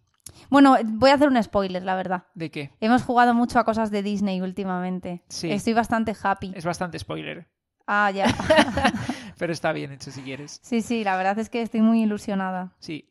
[0.48, 2.24] Bueno, voy a hacer un spoiler, la verdad.
[2.34, 2.70] ¿De qué?
[2.80, 5.22] Hemos jugado mucho a cosas de Disney últimamente.
[5.28, 5.50] Sí.
[5.50, 6.52] Estoy bastante happy.
[6.54, 7.46] Es bastante spoiler.
[7.86, 8.26] Ah, ya.
[9.38, 10.58] Pero está bien hecho si quieres.
[10.62, 12.72] sí, sí, la verdad es que estoy muy ilusionada.
[12.78, 13.08] Sí.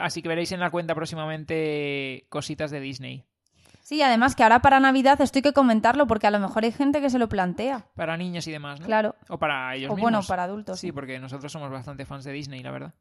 [0.00, 3.24] Así que veréis en la cuenta próximamente cositas de Disney.
[3.80, 7.00] Sí, además que ahora para Navidad estoy que comentarlo porque a lo mejor hay gente
[7.00, 7.86] que se lo plantea.
[7.94, 8.86] Para niños y demás, ¿no?
[8.86, 9.14] Claro.
[9.30, 10.02] O para ellos O mismos.
[10.02, 10.78] bueno, para adultos.
[10.78, 12.94] Sí, porque nosotros somos bastante fans de Disney, la verdad.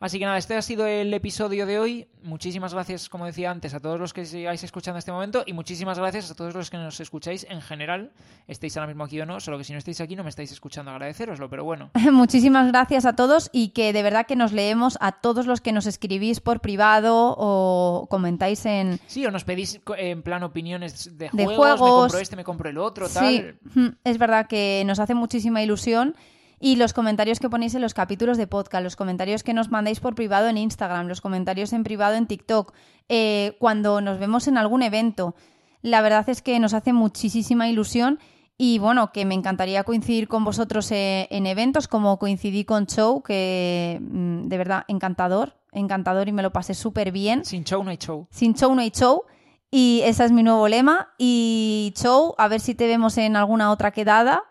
[0.00, 2.06] Así que nada, este ha sido el episodio de hoy.
[2.22, 5.98] Muchísimas gracias, como decía antes, a todos los que sigáis escuchando este momento y muchísimas
[5.98, 8.12] gracias a todos los que nos escucháis en general.
[8.46, 10.52] Estéis ahora mismo aquí o no, solo que si no estáis aquí no me estáis
[10.52, 11.90] escuchando, agradeceroslo, pero bueno.
[12.12, 15.72] Muchísimas gracias a todos y que de verdad que nos leemos a todos los que
[15.72, 19.00] nos escribís por privado o comentáis en...
[19.08, 22.00] Sí, o nos pedís en plan opiniones de De juegos, me juegos.
[22.02, 23.28] compro este, me compro el otro, tal.
[23.28, 23.44] Sí,
[23.80, 26.14] mm, es verdad que nos hace muchísima ilusión
[26.60, 30.00] y los comentarios que ponéis en los capítulos de podcast, los comentarios que nos mandáis
[30.00, 32.72] por privado en Instagram, los comentarios en privado en TikTok,
[33.08, 35.34] eh, cuando nos vemos en algún evento,
[35.82, 38.18] la verdad es que nos hace muchísima ilusión
[38.60, 43.22] y bueno, que me encantaría coincidir con vosotros eh, en eventos como coincidí con Chow,
[43.22, 47.44] que mm, de verdad encantador, encantador y me lo pasé súper bien.
[47.44, 48.26] Sin show no hay show.
[48.30, 49.22] Sin show no hay show.
[49.70, 51.10] Y ese es mi nuevo lema.
[51.18, 54.42] Y show, a ver si te vemos en alguna otra quedada.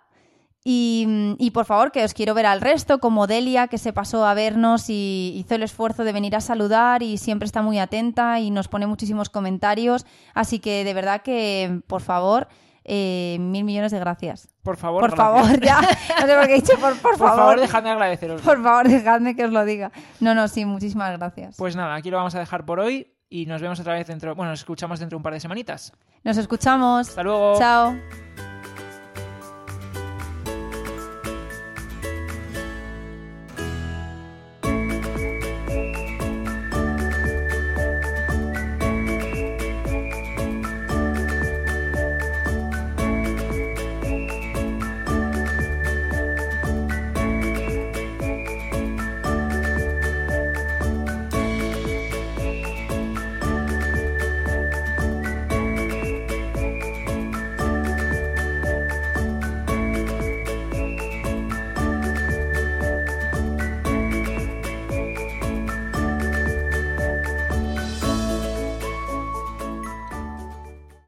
[0.70, 1.08] Y,
[1.40, 4.34] y, por favor, que os quiero ver al resto, como Delia, que se pasó a
[4.34, 8.52] vernos y hizo el esfuerzo de venir a saludar y siempre está muy atenta y
[8.52, 10.06] nos pone muchísimos comentarios.
[10.34, 12.50] Así que de verdad que, por favor,
[12.84, 14.50] eh, mil millones de gracias.
[14.62, 15.42] Por favor, Por gracias.
[15.48, 15.80] favor, ya.
[16.20, 17.60] No sé por qué he dicho por, por, Por favor, favor.
[17.62, 18.42] dejadme agradeceros.
[18.42, 19.94] Por favor, dejadme que os lo diga.
[20.20, 21.56] No, no, sí, muchísimas gracias.
[21.56, 24.36] Pues nada, aquí lo vamos a dejar por hoy y nos vemos otra vez dentro.
[24.36, 25.94] Bueno, nos escuchamos dentro de un par de semanitas.
[26.26, 27.08] Nos escuchamos.
[27.08, 27.58] Hasta luego.
[27.58, 27.96] Chao.